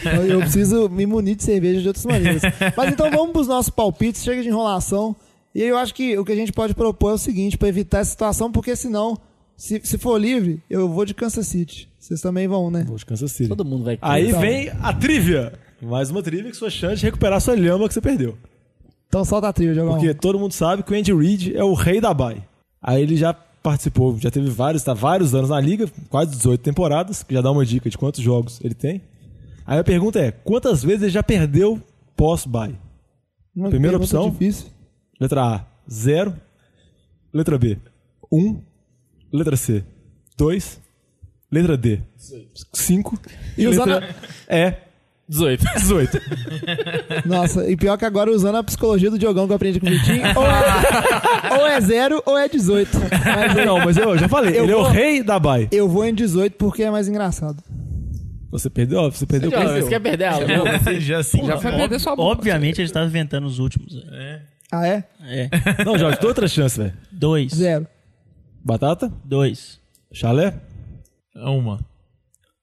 Então, 0.00 0.24
eu 0.24 0.40
preciso 0.40 0.88
me 0.88 1.06
munir 1.06 1.36
de 1.36 1.44
cerveja 1.44 1.80
de 1.80 1.86
outras 1.86 2.04
maneiras. 2.04 2.42
Mas 2.76 2.92
então 2.92 3.10
vamos 3.10 3.30
pros 3.32 3.46
nossos 3.46 3.70
palpites. 3.70 4.22
Chega 4.24 4.42
de 4.42 4.48
enrolação. 4.48 5.14
E 5.54 5.62
aí 5.62 5.68
eu 5.68 5.78
acho 5.78 5.94
que 5.94 6.18
o 6.18 6.24
que 6.24 6.32
a 6.32 6.36
gente 6.36 6.52
pode 6.52 6.74
propor 6.74 7.10
é 7.12 7.14
o 7.14 7.18
seguinte, 7.18 7.56
pra 7.56 7.68
evitar 7.68 7.98
essa 8.00 8.10
situação, 8.10 8.50
porque 8.52 8.76
senão, 8.76 9.16
se, 9.56 9.80
se 9.82 9.96
for 9.96 10.20
livre, 10.20 10.60
eu 10.68 10.88
vou 10.88 11.04
de 11.04 11.14
Kansas 11.14 11.46
City. 11.46 11.88
Vocês 11.98 12.20
também 12.20 12.46
vão, 12.46 12.70
né? 12.70 12.84
Vou 12.86 12.96
de 12.96 13.06
Kansas 13.06 13.32
City. 13.32 13.48
Todo 13.48 13.64
mundo 13.64 13.84
vai 13.84 13.98
Aí 14.02 14.28
Então. 14.28 14.40
vem 14.40 14.70
a 14.80 14.92
trivia. 14.92 15.52
Mais 15.80 16.10
uma 16.10 16.22
trivia 16.22 16.50
que 16.50 16.56
sua 16.56 16.70
chance 16.70 16.96
de 16.96 17.06
recuperar 17.06 17.40
sua 17.40 17.54
lhama 17.54 17.86
que 17.88 17.94
você 17.94 18.00
perdeu. 18.00 18.36
Então 19.08 19.24
solta 19.24 19.48
a 19.48 19.52
trilha, 19.52 19.74
jogão. 19.74 19.94
Porque 19.94 20.12
todo 20.12 20.38
mundo 20.38 20.52
sabe 20.52 20.82
que 20.82 20.92
o 20.92 20.96
Andy 20.96 21.14
Reid 21.14 21.56
é 21.56 21.64
o 21.64 21.72
rei 21.72 22.00
da 22.00 22.12
bye. 22.12 22.42
Aí 22.82 23.02
ele 23.02 23.16
já 23.16 23.32
participou, 23.62 24.16
já 24.18 24.30
teve 24.30 24.48
vários, 24.50 24.82
tá 24.82 24.94
vários 24.94 25.34
anos 25.34 25.50
na 25.50 25.60
liga, 25.60 25.90
quase 26.08 26.30
18 26.32 26.60
temporadas, 26.60 27.22
que 27.22 27.34
já 27.34 27.40
dá 27.40 27.50
uma 27.50 27.66
dica 27.66 27.90
de 27.90 27.98
quantos 27.98 28.20
jogos 28.20 28.60
ele 28.62 28.74
tem. 28.74 29.02
Aí 29.66 29.78
a 29.78 29.84
pergunta 29.84 30.18
é, 30.18 30.30
quantas 30.30 30.82
vezes 30.82 31.02
ele 31.02 31.10
já 31.10 31.22
perdeu 31.22 31.82
pós-bye? 32.16 32.74
Uma 33.54 33.68
primeira 33.68 33.96
opção? 33.96 34.30
Difícil. 34.30 34.66
Letra 35.20 35.56
A, 35.56 35.66
0. 35.90 36.34
Letra 37.32 37.58
B, 37.58 37.78
1. 38.30 38.38
Um. 38.38 38.62
Letra 39.32 39.56
C, 39.56 39.84
2. 40.36 40.80
Letra 41.50 41.76
D, 41.76 42.00
5. 42.74 43.18
E, 43.56 43.66
letra 43.66 44.14
E, 44.48 44.74
18. 45.28 45.64
18. 45.76 46.20
Nossa, 47.28 47.68
e 47.70 47.76
pior 47.76 47.96
que 47.98 48.04
agora 48.04 48.30
usando 48.30 48.56
a 48.56 48.64
psicologia 48.64 49.10
do 49.10 49.18
Diogão 49.18 49.46
que 49.46 49.52
eu 49.52 49.56
aprendi 49.56 49.78
com 49.78 49.86
o 49.86 49.90
Vitinho, 49.90 50.22
ou 50.34 50.46
é, 50.46 51.58
ou 51.60 51.66
é 51.66 51.80
zero 51.80 52.22
ou 52.24 52.38
é 52.38 52.48
18. 52.48 52.90
Mas 53.24 53.56
eu, 53.56 53.66
Não, 53.66 53.78
mas 53.84 53.96
eu 53.96 54.16
já 54.18 54.28
falei, 54.28 54.58
Eu 54.58 54.64
ele 54.64 54.72
é 54.72 54.76
o 54.76 54.82
vou- 54.82 54.90
rei 54.90 55.22
da 55.22 55.38
bye. 55.38 55.68
eu 55.70 55.88
vou 55.88 56.04
em 56.04 56.14
18 56.14 56.56
porque 56.56 56.82
é 56.82 56.90
mais 56.90 57.08
engraçado. 57.08 57.62
Você 58.50 58.70
perdeu, 58.70 59.00
ó, 59.00 59.10
você 59.10 59.26
perdeu. 59.26 59.50
Perdeu. 59.50 59.82
Você 59.82 59.88
quer 59.90 60.00
perder 60.00 60.24
a 60.24 60.32
aula? 60.32 60.46
Você 60.78 60.98
já 61.00 61.18
assim. 61.18 61.44
Já 61.44 61.58
foi 61.58 61.70
perder 61.72 62.00
sua 62.00 62.16
bola. 62.16 62.30
Obviamente 62.32 62.80
ele 62.80 62.86
estava 62.86 63.04
inventando 63.06 63.44
os 63.46 63.58
últimos. 63.58 63.92
velho. 63.94 64.40
Ah, 64.72 64.86
é? 64.88 65.04
É. 65.22 65.50
Não, 65.84 65.98
Jorge, 65.98 66.18
dou 66.20 66.28
outra 66.30 66.48
chance, 66.48 66.78
velho. 66.78 66.94
Dois. 67.12 67.52
Zero. 67.52 67.86
Batata? 68.64 69.12
Dois. 69.24 69.78
Chalé? 70.12 70.54
Uma. 71.36 71.78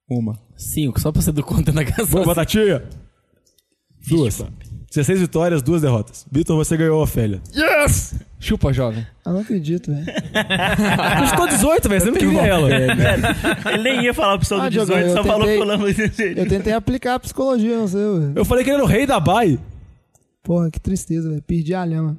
Uma. 0.10 0.38
Cinco, 0.56 1.00
só 1.00 1.12
pra 1.12 1.22
ser 1.22 1.32
do 1.32 1.44
conta 1.44 1.72
na 1.72 1.84
casa. 1.84 2.10
Boa, 2.12 2.26
batatinha. 2.26 2.84
Duas. 4.08 4.44
16 4.94 5.20
vitórias, 5.20 5.62
duas 5.62 5.82
derrotas. 5.82 6.26
Vitor, 6.32 6.56
você 6.56 6.78
ganhou 6.78 7.00
a 7.00 7.04
Ofélia. 7.04 7.42
Yes! 7.54 8.16
Chupa, 8.40 8.72
jovem. 8.72 9.06
Eu 9.26 9.34
não 9.34 9.40
acredito, 9.42 9.92
velho. 9.92 10.06
Custou 11.22 11.48
18, 11.48 11.90
velho. 11.90 12.02
Você 12.02 12.12
não 12.12 12.18
queria 12.18 12.42
ela. 12.42 12.70
Ele 13.74 13.84
nem 13.84 14.04
ia 14.06 14.14
falar 14.14 14.34
a 14.34 14.36
opção 14.36 14.62
Ah, 14.62 14.66
do 14.66 14.70
18, 14.70 14.88
Diogão, 14.88 15.08
eu 15.10 15.16
só 15.18 15.24
falou 15.24 15.42
tentei- 15.48 15.58
que 15.58 15.64
o 15.64 15.66
Lamba... 15.68 15.86
Eu 16.42 16.48
tentei 16.48 16.74
aplicar 16.74 17.16
a 17.16 17.20
psicologia 17.20 17.78
no 17.78 17.88
seu, 17.88 18.20
velho. 18.22 18.34
Eu 18.36 18.46
falei 18.46 18.64
que 18.64 18.70
ele 18.70 18.76
era 18.76 18.84
o 18.86 18.88
rei 18.88 19.06
da 19.08 19.20
Bai. 19.20 19.60
Porra, 20.44 20.70
que 20.70 20.80
tristeza, 20.80 21.28
velho. 21.30 21.42
Perdi 21.42 21.74
a 21.74 21.84
lhama. 21.84 22.16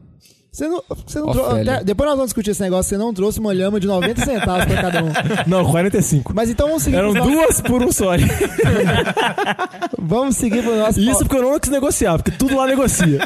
Você 0.56 0.68
não, 0.68 0.82
você 1.06 1.18
não 1.20 1.30
até- 1.50 1.84
Depois 1.84 2.08
nós 2.08 2.16
vamos 2.16 2.28
discutir 2.30 2.52
esse 2.52 2.62
negócio. 2.62 2.88
Você 2.88 2.96
não 2.96 3.12
trouxe 3.12 3.38
uma 3.38 3.52
lhama 3.52 3.78
de 3.78 3.86
90 3.86 4.24
centavos 4.24 4.64
pra 4.64 4.80
cada 4.80 5.04
um. 5.04 5.08
Não, 5.46 5.70
45. 5.70 6.32
Mas 6.34 6.48
então 6.48 6.68
vamos 6.68 6.82
seguir 6.82 6.96
Eram 6.96 7.12
pros 7.12 7.26
no- 7.26 7.30
duas 7.32 7.60
por 7.60 7.82
um 7.82 7.92
só. 7.92 8.12
Vamos 9.98 10.36
seguir 10.36 10.62
pro 10.62 10.76
nosso. 10.76 11.00
Isso 11.00 11.18
porque 11.20 11.36
eu 11.36 11.42
não 11.42 11.58
quis 11.58 11.70
negociar, 11.70 12.16
porque 12.16 12.30
tudo 12.30 12.56
lá 12.56 12.66
negocia. 12.66 13.18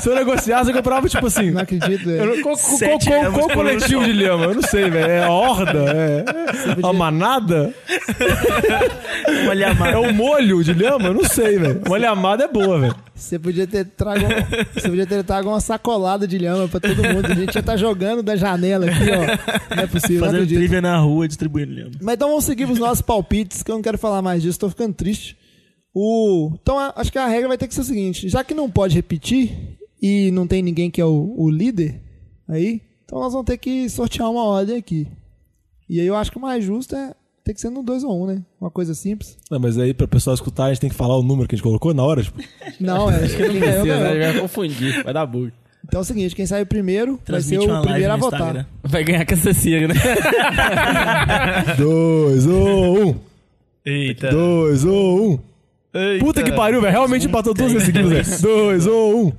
Se 0.00 0.08
eu 0.08 0.14
negociasse, 0.14 0.70
eu 0.70 0.76
comprava, 0.76 1.08
tipo 1.08 1.26
assim. 1.26 1.50
Não 1.50 1.60
acredito, 1.60 2.08
Eu 2.08 2.16
velho. 2.18 2.36
não, 2.36 2.42
qual, 2.42 2.56
qual, 2.56 2.78
qual, 2.98 3.32
qual 3.32 3.46
um 3.46 3.50
coletivo 3.50 4.04
de 4.04 4.12
lhama? 4.12 4.44
Eu 4.46 4.54
não 4.54 4.62
sei, 4.62 4.88
velho. 4.90 5.10
É 5.10 5.24
a 5.24 5.30
horda? 5.30 5.78
É 5.78 6.24
a 6.88 6.92
manada? 6.92 7.74
Uma 9.44 9.54
lhamada. 9.54 9.90
É 9.92 9.98
o 9.98 10.12
molho 10.14 10.62
de 10.64 10.72
lhama? 10.72 11.06
Eu 11.08 11.14
não 11.14 11.24
sei, 11.24 11.58
velho. 11.58 11.82
Uma 11.86 11.98
lhamada 11.98 12.44
é 12.44 12.48
boa, 12.48 12.78
velho. 12.80 12.94
Você 13.14 13.38
podia 13.38 13.66
ter 13.66 13.84
trago, 13.84 14.24
você 14.74 14.88
podia 14.88 15.06
ter 15.06 15.22
trago 15.22 15.48
uma 15.48 15.60
sacolada 15.60 16.26
de 16.26 16.36
lhama 16.38 16.63
pra 16.68 16.80
todo 16.80 16.96
mundo. 16.96 17.26
A 17.26 17.34
gente 17.34 17.54
ia 17.54 17.60
estar 17.60 17.76
jogando 17.76 18.22
da 18.22 18.36
janela 18.36 18.86
aqui, 18.86 19.04
ó. 19.10 19.74
Não 19.76 19.82
é 19.82 19.86
possível, 19.86 20.20
não 20.22 20.26
Fazendo 20.32 20.46
trivia 20.48 20.80
na 20.80 20.98
rua, 20.98 21.26
distribuindo 21.28 21.72
lhama. 21.72 21.90
Mas 22.00 22.14
então 22.14 22.28
vamos 22.28 22.44
seguir 22.44 22.68
os 22.70 22.78
nossos 22.78 23.02
palpites, 23.02 23.62
que 23.62 23.70
eu 23.70 23.74
não 23.76 23.82
quero 23.82 23.98
falar 23.98 24.22
mais 24.22 24.42
disso, 24.42 24.58
tô 24.58 24.68
ficando 24.68 24.94
triste. 24.94 25.36
O... 25.94 26.50
Então 26.60 26.78
a- 26.78 26.92
acho 26.96 27.12
que 27.12 27.18
a 27.18 27.26
regra 27.28 27.48
vai 27.48 27.58
ter 27.58 27.68
que 27.68 27.74
ser 27.74 27.82
o 27.82 27.84
seguinte: 27.84 28.28
já 28.28 28.42
que 28.42 28.54
não 28.54 28.70
pode 28.70 28.94
repetir 28.94 29.78
e 30.02 30.30
não 30.32 30.46
tem 30.46 30.62
ninguém 30.62 30.90
que 30.90 31.00
é 31.00 31.04
o, 31.04 31.34
o 31.36 31.48
líder 31.50 32.00
aí, 32.48 32.80
então 33.04 33.20
nós 33.20 33.32
vamos 33.32 33.46
ter 33.46 33.56
que 33.58 33.88
sortear 33.88 34.30
uma 34.30 34.44
ordem 34.44 34.76
aqui. 34.76 35.06
E 35.88 36.00
aí 36.00 36.06
eu 36.06 36.16
acho 36.16 36.30
que 36.32 36.38
o 36.38 36.40
mais 36.40 36.64
justo 36.64 36.96
é 36.96 37.14
ter 37.44 37.52
que 37.54 37.60
ser 37.60 37.68
no 37.70 37.82
2 37.82 38.04
ou 38.04 38.20
1, 38.20 38.22
um, 38.22 38.26
né? 38.26 38.42
Uma 38.58 38.70
coisa 38.70 38.94
simples. 38.94 39.36
Não, 39.50 39.60
mas 39.60 39.76
aí, 39.78 39.92
pra 39.92 40.08
pessoal 40.08 40.32
escutar, 40.34 40.64
a 40.64 40.68
gente 40.70 40.80
tem 40.80 40.88
que 40.88 40.96
falar 40.96 41.16
o 41.18 41.22
número 41.22 41.46
que 41.46 41.54
a 41.54 41.56
gente 41.58 41.62
colocou 41.62 41.92
na 41.92 42.02
hora, 42.02 42.22
tipo. 42.22 42.42
Não, 42.80 43.10
é. 43.10 43.22
Acho 43.22 43.36
que 43.36 43.42
ganhou, 43.42 43.60
Precisa, 43.82 44.00
né? 44.14 44.32
Vai 44.32 44.40
confundir, 44.40 45.04
vai 45.04 45.12
dar 45.12 45.26
bug. 45.26 45.52
Então 45.86 46.00
é 46.00 46.02
o 46.02 46.04
seguinte: 46.04 46.34
quem 46.34 46.46
sair 46.46 46.64
primeiro 46.64 47.20
vai 47.26 47.40
ser 47.40 47.56
Transmite 47.58 47.70
o 47.70 47.82
primeiro 47.82 48.12
a 48.12 48.16
votar. 48.16 48.40
Instagram. 48.40 48.64
Vai 48.82 49.04
ganhar 49.04 49.26
com 49.26 49.34
essa 49.34 49.52
cega, 49.52 49.88
né? 49.88 49.94
Dois 51.76 52.46
ou 52.46 53.08
um. 53.10 53.14
Eita. 53.84 54.30
Dois 54.30 54.84
ou 54.84 55.32
um. 55.32 55.38
Eita. 55.92 56.24
Puta 56.24 56.42
que 56.42 56.52
pariu, 56.52 56.80
velho. 56.80 56.92
Realmente 56.92 57.26
empatou 57.26 57.52
duas 57.52 57.72
vezes 57.72 57.86
seguidas, 57.86 58.10
velho. 58.10 58.42
Dois 58.42 58.86
ou 58.86 59.26
um. 59.26 59.32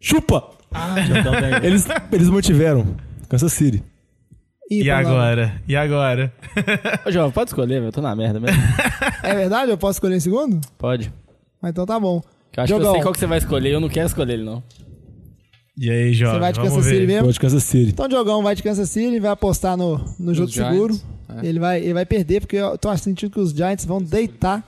Chupa! 0.00 0.44
Ganhou. 0.72 1.64
Eles, 1.64 1.86
eles 2.12 2.30
mantiveram. 2.30 2.96
Kansas 3.28 3.52
City. 3.52 3.82
E 4.70 4.84
lá. 4.84 4.98
agora? 4.98 5.60
E 5.68 5.76
agora? 5.76 6.32
Ô, 7.06 7.10
João, 7.10 7.30
pode 7.30 7.50
escolher, 7.50 7.74
velho. 7.74 7.88
Eu 7.88 7.92
tô 7.92 8.00
na 8.00 8.14
merda 8.14 8.40
mesmo. 8.40 8.60
É 9.22 9.34
verdade? 9.34 9.70
Eu 9.70 9.78
posso 9.78 9.96
escolher 9.96 10.16
em 10.16 10.20
segundo? 10.20 10.60
Pode. 10.78 11.12
Ah, 11.60 11.68
então 11.68 11.84
tá 11.84 11.98
bom. 11.98 12.22
Eu 12.56 12.62
acho 12.62 12.74
que 12.74 12.80
eu 12.80 12.92
sei 12.92 13.02
qual 13.02 13.12
que 13.12 13.18
você 13.18 13.26
vai 13.26 13.38
escolher. 13.38 13.72
Eu 13.72 13.80
não 13.80 13.88
quero 13.88 14.06
escolher 14.06 14.34
ele, 14.34 14.44
não. 14.44 14.62
E 15.76 15.90
aí, 15.90 16.12
jovem? 16.12 16.34
Você 16.34 16.40
vai 16.40 16.52
de 16.52 16.58
Vamos 16.60 16.74
Kansas 16.74 16.86
City 16.86 17.00
ver. 17.00 17.06
mesmo? 17.06 17.22
Vou 17.24 17.32
de 17.32 17.40
Kansas 17.40 17.64
City. 17.64 17.90
Então 17.90 18.06
o 18.06 18.08
Diogão 18.08 18.42
vai 18.42 18.54
de 18.54 18.62
Kansas 18.62 18.88
City, 18.90 19.18
vai 19.18 19.30
apostar 19.32 19.76
no, 19.76 19.98
no 20.18 20.32
jogo 20.34 20.50
Giants, 20.50 20.72
seguro. 20.74 21.00
é. 21.42 21.46
Ele, 21.46 21.58
vai, 21.58 21.80
ele 21.80 21.92
vai 21.94 22.06
perder, 22.06 22.40
porque 22.40 22.56
eu 22.56 22.78
tô 22.78 22.96
sentindo 22.96 23.30
que 23.30 23.40
os 23.40 23.50
Giants 23.52 23.84
vão 23.84 24.00
deitar 24.00 24.62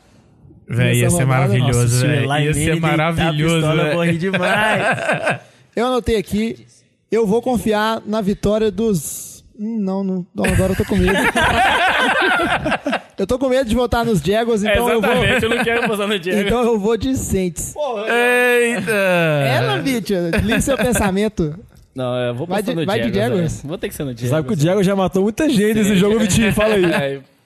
Véi, 0.69 0.99
ia 1.01 1.11
ser 1.11 1.25
maravilhoso, 1.25 2.01
velho. 2.05 2.33
Eli 2.33 2.45
Ia 2.47 2.55
ser 2.55 2.81
maravilhoso, 2.81 3.67
pistola, 3.69 4.05
rir 4.05 4.19
demais. 4.19 5.41
Eu 5.77 5.87
anotei 5.87 6.17
aqui. 6.17 6.67
Eu 7.13 7.25
vou 7.27 7.41
confiar 7.41 8.03
na 8.05 8.21
vitória 8.21 8.69
dos. 8.71 9.45
Hum, 9.57 9.79
Não, 9.79 10.03
não, 10.03 10.27
não, 10.35 10.45
agora 10.45 10.73
eu 10.73 10.77
tô 10.77 10.85
com 10.85 10.97
medo. 10.97 11.13
eu 13.19 13.27
tô 13.27 13.39
com 13.39 13.49
medo 13.49 13.69
de 13.69 13.75
votar 13.75 14.05
nos 14.05 14.21
Jaguars, 14.21 14.63
então 14.63 14.89
eu 14.89 15.01
vou. 15.01 15.11
eu 15.13 15.49
não 15.51 15.65
quero 15.65 15.87
postar 15.89 16.07
no 16.07 16.19
Diego. 16.19 16.41
Então 16.41 16.63
eu 16.65 16.79
vou 16.79 16.97
de 16.97 17.17
Saints. 17.17 17.75
Eita! 18.09 18.93
Ela, 18.93 19.79
bicho, 19.79 20.13
liga 20.43 20.61
seu 20.61 20.77
pensamento. 20.77 21.55
Não, 21.95 22.15
eu 22.17 22.35
vou 22.35 22.47
Vai 22.47 22.59
postar 22.63 22.73
de- 22.75 22.81
no 22.81 22.87
vai 22.87 23.01
de 23.01 23.09
Jaguars, 23.09 23.25
Jaguars. 23.31 23.57
velho. 23.57 23.69
Vou 23.69 23.79
ter 23.79 23.89
que 23.89 23.95
ser 23.95 24.05
no 24.05 24.11
Jaguars. 24.11 24.31
Sabe 24.31 24.47
que 24.49 24.53
o 24.53 24.57
Diego 24.57 24.83
já 24.83 24.95
matou 24.97 25.23
muita 25.23 25.49
gente 25.49 25.75
nesse 25.79 25.97
jogo, 25.97 26.19
Vitinho. 26.19 26.53
Fala 26.53 26.75
aí. 26.75 27.21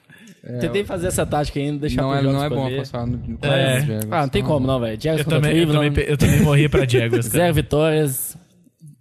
É, 0.43 0.57
Tentei 0.57 0.83
fazer 0.85 1.09
essa 1.09 1.27
tática 1.27 1.61
ainda, 1.61 1.81
deixar 1.81 2.01
Não 2.01 2.15
é, 2.15 2.23
não 2.23 2.43
é 2.43 2.49
bom 2.49 2.67
apostar 2.67 3.07
no, 3.07 3.13
no 3.19 3.39
É. 3.43 3.81
Jaguars. 3.83 4.07
Ah, 4.11 4.21
não 4.23 4.29
tem 4.31 4.43
como 4.43 4.67
não, 4.67 4.81
velho. 4.81 4.99
Jaguars 4.99 5.19
Eu 5.19 5.25
contra 5.27 5.39
também, 5.43 5.51
eu, 5.61 5.67
Cleveland, 5.67 5.91
também, 5.95 6.11
eu 6.11 6.17
também 6.17 6.41
morri 6.41 6.67
pra 6.67 6.89
Jaguars, 6.89 7.29
cara. 7.29 7.43
zero 7.45 7.55
vitórias. 7.55 8.30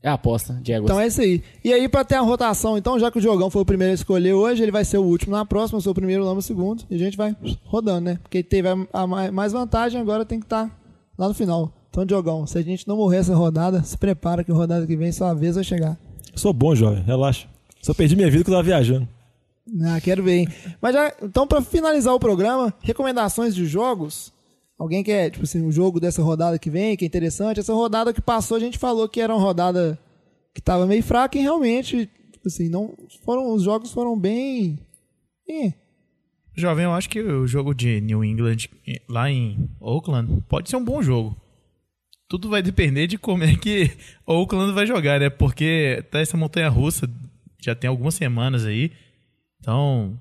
É 0.01 0.07
a 0.09 0.13
aposta, 0.13 0.53
Jaguars. 0.63 0.85
Então 0.85 0.99
é 0.99 1.07
isso 1.07 1.19
aí. 1.21 1.43
E 1.63 1.73
aí, 1.73 1.89
pra 1.89 2.05
ter 2.05 2.15
a 2.15 2.21
rotação, 2.21 2.77
então, 2.77 2.97
já 2.97 3.11
que 3.11 3.17
o 3.17 3.21
Diogão 3.21 3.49
foi 3.49 3.61
o 3.61 3.65
primeiro 3.65 3.91
a 3.91 3.95
escolher 3.95 4.33
hoje, 4.33 4.63
ele 4.63 4.71
vai 4.71 4.85
ser 4.85 4.97
o 4.97 5.03
último 5.03 5.35
na 5.35 5.45
próxima, 5.45 5.77
eu 5.77 5.81
sou 5.81 5.91
o 5.91 5.95
primeiro, 5.95 6.23
o 6.23 6.25
Lama 6.25 6.39
o 6.39 6.41
segundo, 6.41 6.83
e 6.89 6.95
a 6.95 6.97
gente 6.97 7.17
vai 7.17 7.35
rodando, 7.65 8.01
né? 8.01 8.19
Porque 8.23 8.41
teve 8.41 8.69
a, 8.69 8.77
a 8.93 9.05
mai- 9.05 9.29
mais 9.31 9.51
vantagem, 9.51 9.99
agora 9.99 10.23
tem 10.23 10.39
que 10.39 10.45
estar 10.45 10.69
lá 11.17 11.27
no 11.27 11.33
final. 11.33 11.73
Então, 11.89 12.05
Diogão, 12.05 12.47
se 12.47 12.57
a 12.57 12.61
gente 12.61 12.87
não 12.87 12.95
morrer 12.95 13.17
essa 13.17 13.35
rodada, 13.35 13.83
se 13.83 13.97
prepara 13.97 14.41
que 14.43 14.51
a 14.51 14.55
rodada 14.55 14.87
que 14.87 14.95
vem, 14.95 15.11
sua 15.11 15.33
vez 15.33 15.55
vai 15.55 15.63
chegar. 15.65 15.97
Sou 16.33 16.53
bom, 16.53 16.73
jovem. 16.73 17.03
Relaxa. 17.03 17.47
Só 17.81 17.93
perdi 17.93 18.15
minha 18.15 18.29
vida 18.31 18.43
que 18.43 18.49
eu 18.49 18.53
tava 18.53 18.63
viajando. 18.63 19.07
Ah, 19.83 19.99
quero 20.01 20.23
ver, 20.23 20.37
hein? 20.37 20.47
Mas 20.81 20.93
já, 20.93 21.11
então, 21.21 21.45
pra 21.45 21.61
finalizar 21.61 22.13
o 22.13 22.19
programa, 22.19 22.73
recomendações 22.81 23.53
de 23.53 23.65
jogos. 23.65 24.31
Alguém 24.79 25.03
quer, 25.03 25.29
tipo 25.29 25.43
assim, 25.43 25.61
o 25.65 25.71
jogo 25.73 25.99
dessa 25.99 26.23
rodada 26.23 26.57
que 26.57 26.69
vem, 26.69 26.95
que 26.95 27.03
é 27.03 27.07
interessante. 27.07 27.59
Essa 27.59 27.73
rodada 27.73 28.13
que 28.13 28.21
passou, 28.21 28.55
a 28.55 28.59
gente 28.61 28.77
falou 28.77 29.09
que 29.09 29.19
era 29.19 29.35
uma 29.35 29.41
rodada 29.43 29.99
que 30.55 30.61
tava 30.61 30.87
meio 30.87 31.03
fraca 31.03 31.37
e 31.37 31.41
realmente, 31.41 32.09
tipo 32.31 32.47
assim, 32.47 32.69
não 32.69 32.95
foram, 33.25 33.53
os 33.53 33.61
jogos 33.61 33.91
foram 33.91 34.17
bem. 34.17 34.79
eh, 35.49 35.73
Jovem, 36.55 36.85
eu 36.85 36.93
acho 36.93 37.09
que 37.09 37.21
o 37.21 37.45
jogo 37.45 37.73
de 37.73 37.99
New 37.99 38.23
England 38.23 38.69
lá 39.09 39.29
em 39.29 39.69
Oakland 39.81 40.43
pode 40.47 40.69
ser 40.69 40.77
um 40.77 40.83
bom 40.83 41.01
jogo. 41.01 41.35
Tudo 42.29 42.49
vai 42.49 42.61
depender 42.61 43.05
de 43.05 43.17
como 43.17 43.43
é 43.43 43.55
que 43.55 43.91
Oakland 44.25 44.73
vai 44.73 44.87
jogar, 44.87 45.19
né? 45.19 45.29
Porque 45.29 46.05
tá 46.09 46.19
essa 46.19 46.37
montanha 46.37 46.69
russa 46.69 47.09
já 47.61 47.75
tem 47.75 47.89
algumas 47.89 48.13
semanas 48.13 48.65
aí. 48.65 48.91
Então, 49.59 50.17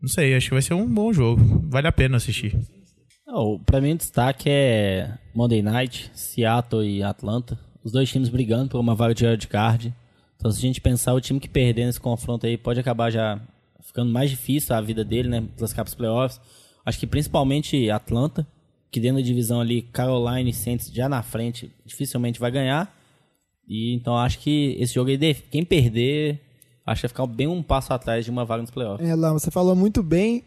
não 0.00 0.08
sei, 0.08 0.36
acho 0.36 0.46
que 0.46 0.54
vai 0.54 0.62
ser 0.62 0.74
um 0.74 0.86
bom 0.86 1.12
jogo. 1.12 1.42
Vale 1.68 1.88
a 1.88 1.92
pena 1.92 2.18
assistir. 2.18 2.56
Pra 3.66 3.80
mim 3.80 3.92
o 3.92 3.96
destaque 3.96 4.48
é 4.48 5.18
Monday 5.34 5.60
Night, 5.60 6.10
Seattle 6.14 6.88
e 6.88 7.02
Atlanta. 7.02 7.58
Os 7.84 7.92
dois 7.92 8.08
times 8.10 8.30
brigando 8.30 8.70
por 8.70 8.80
uma 8.80 8.94
vaga 8.94 9.14
de 9.14 9.26
wildcard. 9.26 9.94
Então 10.36 10.50
se 10.50 10.58
a 10.58 10.62
gente 10.62 10.80
pensar, 10.80 11.12
o 11.12 11.20
time 11.20 11.38
que 11.38 11.48
perder 11.48 11.84
nesse 11.84 12.00
confronto 12.00 12.46
aí 12.46 12.56
pode 12.56 12.80
acabar 12.80 13.10
já 13.10 13.38
ficando 13.82 14.10
mais 14.10 14.30
difícil 14.30 14.74
a 14.74 14.80
vida 14.80 15.04
dele, 15.04 15.28
né? 15.28 15.44
Classificar 15.58 15.84
pros 15.84 15.94
playoffs. 15.94 16.40
Acho 16.86 16.98
que 16.98 17.06
principalmente 17.06 17.90
Atlanta, 17.90 18.46
que 18.90 18.98
dentro 18.98 19.18
da 19.18 19.26
divisão 19.26 19.60
ali, 19.60 19.82
Carolina 19.82 20.48
e 20.48 20.54
Saints 20.54 20.90
já 20.90 21.08
na 21.08 21.22
frente, 21.22 21.70
dificilmente 21.84 22.40
vai 22.40 22.50
ganhar. 22.50 22.94
E 23.68 23.94
então 23.94 24.16
acho 24.16 24.38
que 24.38 24.74
esse 24.80 24.94
jogo 24.94 25.10
aí, 25.10 25.34
quem 25.50 25.64
perder, 25.64 26.40
acho 26.86 27.02
que 27.02 27.06
vai 27.06 27.08
ficar 27.08 27.26
bem 27.26 27.46
um 27.46 27.62
passo 27.62 27.92
atrás 27.92 28.24
de 28.24 28.30
uma 28.30 28.46
vaga 28.46 28.62
nos 28.62 28.70
playoffs. 28.70 29.06
É, 29.06 29.14
Lama, 29.14 29.38
você 29.38 29.50
falou 29.50 29.76
muito 29.76 30.02
bem, 30.02 30.42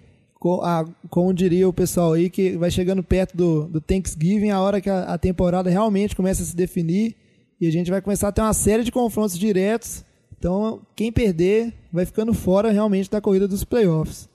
a- 0.63 0.85
como 1.09 1.33
diria 1.33 1.67
o 1.69 1.73
pessoal 1.73 2.13
aí, 2.13 2.29
que 2.29 2.57
vai 2.57 2.71
chegando 2.71 3.03
perto 3.03 3.35
do, 3.37 3.67
do 3.67 3.79
Thanksgiving, 3.81 4.49
a 4.49 4.59
hora 4.61 4.81
que 4.81 4.89
a, 4.89 5.03
a 5.03 5.17
temporada 5.17 5.69
realmente 5.69 6.15
começa 6.15 6.41
a 6.41 6.45
se 6.45 6.55
definir 6.55 7.15
e 7.59 7.67
a 7.67 7.71
gente 7.71 7.91
vai 7.91 8.01
começar 8.01 8.29
a 8.29 8.31
ter 8.31 8.41
uma 8.41 8.53
série 8.53 8.83
de 8.83 8.91
confrontos 8.91 9.37
diretos. 9.37 10.03
Então, 10.37 10.81
quem 10.95 11.11
perder 11.11 11.71
vai 11.93 12.05
ficando 12.05 12.33
fora 12.33 12.71
realmente 12.71 13.09
da 13.11 13.21
corrida 13.21 13.47
dos 13.47 13.63
playoffs. 13.63 14.27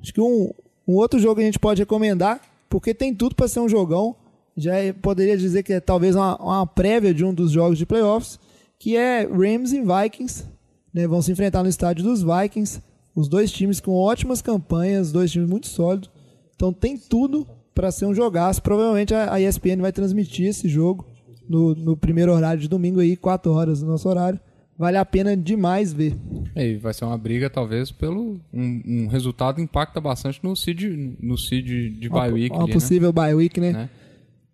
Acho 0.00 0.14
que 0.14 0.20
um, 0.20 0.50
um 0.88 0.94
outro 0.94 1.18
jogo 1.20 1.34
que 1.36 1.42
a 1.42 1.44
gente 1.44 1.58
pode 1.58 1.82
recomendar, 1.82 2.40
porque 2.70 2.94
tem 2.94 3.14
tudo 3.14 3.34
para 3.34 3.46
ser 3.48 3.60
um 3.60 3.68
jogão, 3.68 4.16
já 4.56 4.76
é- 4.76 4.92
poderia 4.94 5.36
dizer 5.36 5.62
que 5.62 5.74
é 5.74 5.80
talvez 5.80 6.16
uma, 6.16 6.36
uma 6.42 6.66
prévia 6.66 7.12
de 7.12 7.22
um 7.24 7.34
dos 7.34 7.50
jogos 7.50 7.76
de 7.76 7.84
playoffs, 7.84 8.38
que 8.78 8.96
é 8.96 9.24
Rams 9.26 9.72
e 9.74 9.82
Vikings. 9.82 10.46
né? 10.94 11.06
Vão 11.06 11.20
se 11.20 11.30
enfrentar 11.32 11.62
no 11.62 11.68
estádio 11.68 12.02
dos 12.04 12.22
Vikings. 12.22 12.80
Os 13.14 13.28
dois 13.28 13.52
times 13.52 13.80
com 13.80 13.92
ótimas 13.92 14.42
campanhas, 14.42 15.12
dois 15.12 15.30
times 15.30 15.48
muito 15.48 15.68
sólidos. 15.68 16.10
Então 16.54 16.72
tem 16.72 16.96
tudo 16.98 17.46
para 17.74 17.90
ser 17.90 18.06
um 18.06 18.14
jogaço. 18.14 18.62
Provavelmente 18.62 19.14
a 19.14 19.40
ESPN 19.40 19.80
vai 19.80 19.92
transmitir 19.92 20.46
esse 20.46 20.68
jogo 20.68 21.06
no, 21.48 21.74
no 21.74 21.96
primeiro 21.96 22.32
horário 22.32 22.60
de 22.60 22.68
domingo 22.68 23.00
aí, 23.00 23.16
4 23.16 23.52
horas 23.52 23.80
do 23.80 23.86
nosso 23.86 24.08
horário. 24.08 24.40
Vale 24.76 24.96
a 24.96 25.04
pena 25.04 25.36
demais 25.36 25.92
ver. 25.92 26.16
É, 26.54 26.66
e 26.66 26.76
vai 26.76 26.92
ser 26.92 27.04
uma 27.04 27.16
briga, 27.16 27.48
talvez, 27.48 27.92
pelo 27.92 28.40
um, 28.52 28.82
um 28.84 29.06
resultado 29.06 29.60
impacta 29.60 30.00
bastante 30.00 30.40
no 30.42 30.56
seed, 30.56 30.82
no 31.20 31.38
seed 31.38 31.96
de 31.98 32.08
bye 32.08 32.32
week. 32.32 32.54
Uma 32.54 32.64
ali, 32.64 32.72
possível 32.72 33.12
bye 33.12 33.34
week, 33.34 33.60
né? 33.60 33.72
Né? 33.72 33.90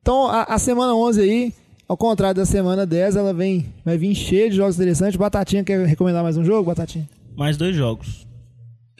Então, 0.02 0.26
a, 0.26 0.42
a 0.42 0.58
semana 0.58 0.94
11 0.94 1.22
aí, 1.22 1.54
ao 1.88 1.96
contrário 1.96 2.36
da 2.36 2.44
semana 2.44 2.84
10, 2.84 3.16
ela 3.16 3.32
vem, 3.32 3.66
vai 3.82 3.96
vir 3.96 4.14
cheia 4.14 4.50
de 4.50 4.56
jogos 4.56 4.76
interessantes. 4.76 5.16
Batatinha, 5.16 5.64
quer 5.64 5.86
recomendar 5.86 6.22
mais 6.22 6.36
um 6.36 6.44
jogo, 6.44 6.64
Batatinha? 6.64 7.08
Mais 7.34 7.56
dois 7.56 7.74
jogos. 7.74 8.28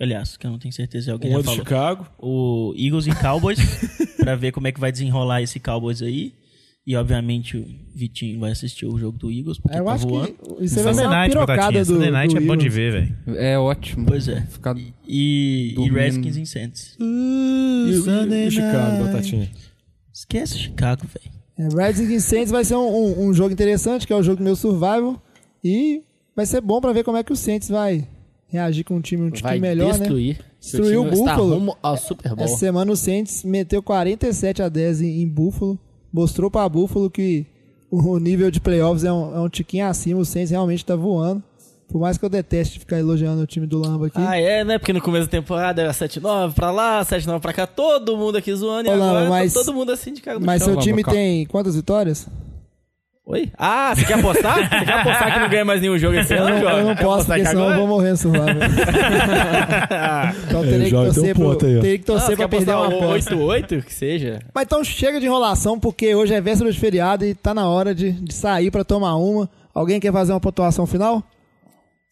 Aliás, 0.01 0.37
que 0.37 0.47
eu 0.47 0.51
não 0.51 0.59
tenho 0.59 0.73
certeza 0.73 1.05
se 1.07 1.11
alguém 1.11 1.31
Um 1.31 1.35
já 1.35 1.41
é 1.41 1.43
falou. 1.43 1.59
Chicago. 1.59 2.07
O 2.19 2.75
Eagles 2.77 3.07
e 3.07 3.15
Cowboys, 3.15 3.59
pra 4.19 4.35
ver 4.35 4.51
como 4.53 4.67
é 4.67 4.73
que 4.73 4.81
vai 4.81 4.91
desenrolar 4.91 5.43
esse 5.43 5.61
Cowboys 5.61 6.01
aí. 6.03 6.33
E, 6.87 6.97
obviamente, 6.97 7.59
o 7.59 7.67
Vitinho 7.95 8.41
vai 8.41 8.51
assistir 8.53 8.87
o 8.87 8.99
jogo 8.99 9.19
do 9.19 9.31
Eagles, 9.31 9.59
porque 9.59 9.77
Eu 9.79 9.85
tá 9.85 9.93
acho 9.93 10.09
voando. 10.09 10.33
que 10.33 10.65
isso 10.65 10.75
vai 10.77 10.85
ser 10.85 10.91
Sunday 10.95 11.05
uma 11.07 11.15
Night, 11.17 11.33
pirocada 11.35 11.79
do, 11.79 11.85
Sunday 11.85 12.11
Night 12.11 12.35
do 12.35 12.41
é 12.43 12.47
bom 12.47 12.57
de 12.57 12.69
ver, 12.71 12.93
velho. 12.93 13.17
É 13.39 13.59
ótimo. 13.59 14.07
Pois 14.07 14.27
é. 14.27 14.41
Ficar 14.47 14.75
E, 15.07 15.75
e. 15.79 15.91
Redskins 15.91 16.37
e 16.37 16.47
Saints. 16.47 16.97
E, 16.99 17.03
o- 17.05 18.35
e 18.35 18.51
Chicago, 18.51 19.05
Batatinha. 19.05 19.51
Esquece 20.13 20.59
Chicago, 20.59 21.03
velho. 21.07 21.31
É, 21.59 21.77
Redskins 21.87 22.11
e 22.11 22.21
Saints 22.21 22.51
vai 22.51 22.65
ser 22.65 22.77
um, 22.77 22.89
um- 22.89 23.29
um 23.29 23.35
jogo 23.35 23.53
interessante, 23.53 24.07
que 24.07 24.13
é 24.13 24.17
o 24.17 24.23
jogo 24.23 24.39
do 24.39 24.45
meu 24.45 24.57
survival. 24.57 25.23
E 25.63 26.03
vai 26.35 26.47
ser 26.47 26.63
bom 26.63 26.81
pra 26.81 26.93
ver 26.95 27.05
como 27.05 27.19
é 27.19 27.23
que 27.23 27.33
o 27.33 27.37
Saints 27.37 27.69
vai 27.69 28.09
reagir 28.51 28.85
com 28.85 28.97
um 28.97 29.01
time, 29.01 29.25
um 29.25 29.31
time 29.31 29.49
Vai 29.49 29.59
melhor, 29.59 29.93
né? 29.93 29.99
destruir. 30.01 30.41
Destruiu 30.61 30.89
Seu 30.89 31.03
o 31.03 31.11
Buffalo. 31.11 31.55
rumo 31.55 31.77
ao 31.83 31.97
Super 31.97 32.35
Bowl. 32.35 32.45
Essa 32.45 32.57
semana 32.57 32.93
o 32.93 32.97
Saints 32.97 33.45
meteu 33.45 33.83
47 33.83 34.63
a 34.63 34.69
10 34.69 35.03
em, 35.03 35.23
em 35.23 35.29
Buffalo. 35.29 35.79
Mostrou 36.13 36.51
pra 36.51 36.69
Buffalo 36.69 37.09
que 37.11 37.47
o 37.91 38.19
nível 38.19 38.51
de 38.51 38.61
playoffs 38.61 39.05
é 39.05 39.13
um, 39.13 39.35
é 39.37 39.41
um 39.41 39.49
tiquinho 39.49 39.87
acima. 39.87 40.21
O 40.21 40.25
Saints 40.25 40.51
realmente 40.51 40.85
tá 40.85 40.95
voando. 40.97 41.43
Por 41.89 42.01
mais 42.01 42.17
que 42.17 42.25
eu 42.25 42.29
deteste 42.29 42.79
ficar 42.79 42.99
elogiando 43.01 43.43
o 43.43 43.47
time 43.47 43.67
do 43.67 43.79
Lamba 43.79 44.07
aqui. 44.07 44.17
Ah, 44.21 44.37
é, 44.41 44.63
né? 44.63 44.79
Porque 44.79 44.93
no 44.93 45.01
começo 45.01 45.25
da 45.27 45.31
temporada 45.33 45.83
era 45.83 45.91
7-9 45.93 46.53
pra 46.55 46.71
lá, 46.71 47.05
7-9 47.05 47.41
pra 47.41 47.53
cá, 47.53 47.67
todo 47.67 48.17
mundo 48.17 48.37
aqui 48.39 48.55
zoando 48.55 48.89
e 48.89 48.93
Ô, 48.93 48.97
Lama, 48.97 49.11
agora 49.11 49.25
tá 49.25 49.31
mas- 49.31 49.53
todo 49.53 49.75
mundo 49.75 49.91
assim 49.91 50.13
de 50.13 50.21
cara 50.21 50.39
no 50.39 50.47
Mas 50.47 50.63
chão. 50.63 50.75
seu 50.75 50.81
time 50.83 51.03
calma. 51.03 51.19
tem 51.19 51.47
quantas 51.47 51.75
vitórias? 51.75 52.29
Oi? 53.31 53.49
Ah, 53.57 53.95
você 53.95 54.05
quer 54.07 54.15
apostar? 54.19 54.57
você 54.69 54.85
quer 54.85 54.93
apostar 54.93 55.33
que 55.35 55.39
não 55.39 55.49
ganha 55.49 55.65
mais 55.65 55.81
nenhum 55.81 55.97
jogo 55.97 56.17
esse 56.19 56.35
Eu 56.35 56.43
ano, 56.43 56.55
não, 56.57 56.61
Jovem? 56.63 56.79
eu 56.81 56.85
não 56.87 56.97
posso, 56.97 57.27
porque 57.27 57.47
senão 57.47 57.71
eu 57.71 57.77
vou 57.79 57.87
morrer 57.87 58.11
no 58.11 58.17
survival. 58.17 58.47
então 60.49 60.65
É, 60.65 60.67
teria 60.67 60.85
que 60.87 60.91
torcer, 60.91 61.35
pro, 61.37 61.55
teria 61.57 61.99
que 61.99 62.05
torcer 62.05 62.31
você 62.31 62.37
pra 62.37 62.49
perder 62.49 62.75
uma 62.75 62.87
apostar 62.89 63.35
aposta. 63.35 63.35
8-8, 63.37 63.85
que 63.85 63.95
seja. 63.95 64.41
Mas 64.53 64.65
então 64.65 64.83
chega 64.83 65.21
de 65.21 65.27
enrolação, 65.27 65.79
porque 65.79 66.13
hoje 66.13 66.35
é 66.35 66.41
véspera 66.41 66.73
de 66.73 66.79
feriado 66.81 67.25
e 67.25 67.33
tá 67.33 67.55
na 67.55 67.69
hora 67.69 67.95
de, 67.95 68.11
de 68.11 68.35
sair 68.35 68.71
pra 68.73 68.83
tomar 68.83 69.15
uma. 69.15 69.49
Alguém 69.73 70.01
quer 70.01 70.13
fazer 70.13 70.33
uma 70.33 70.41
pontuação 70.41 70.85
final? 70.85 71.23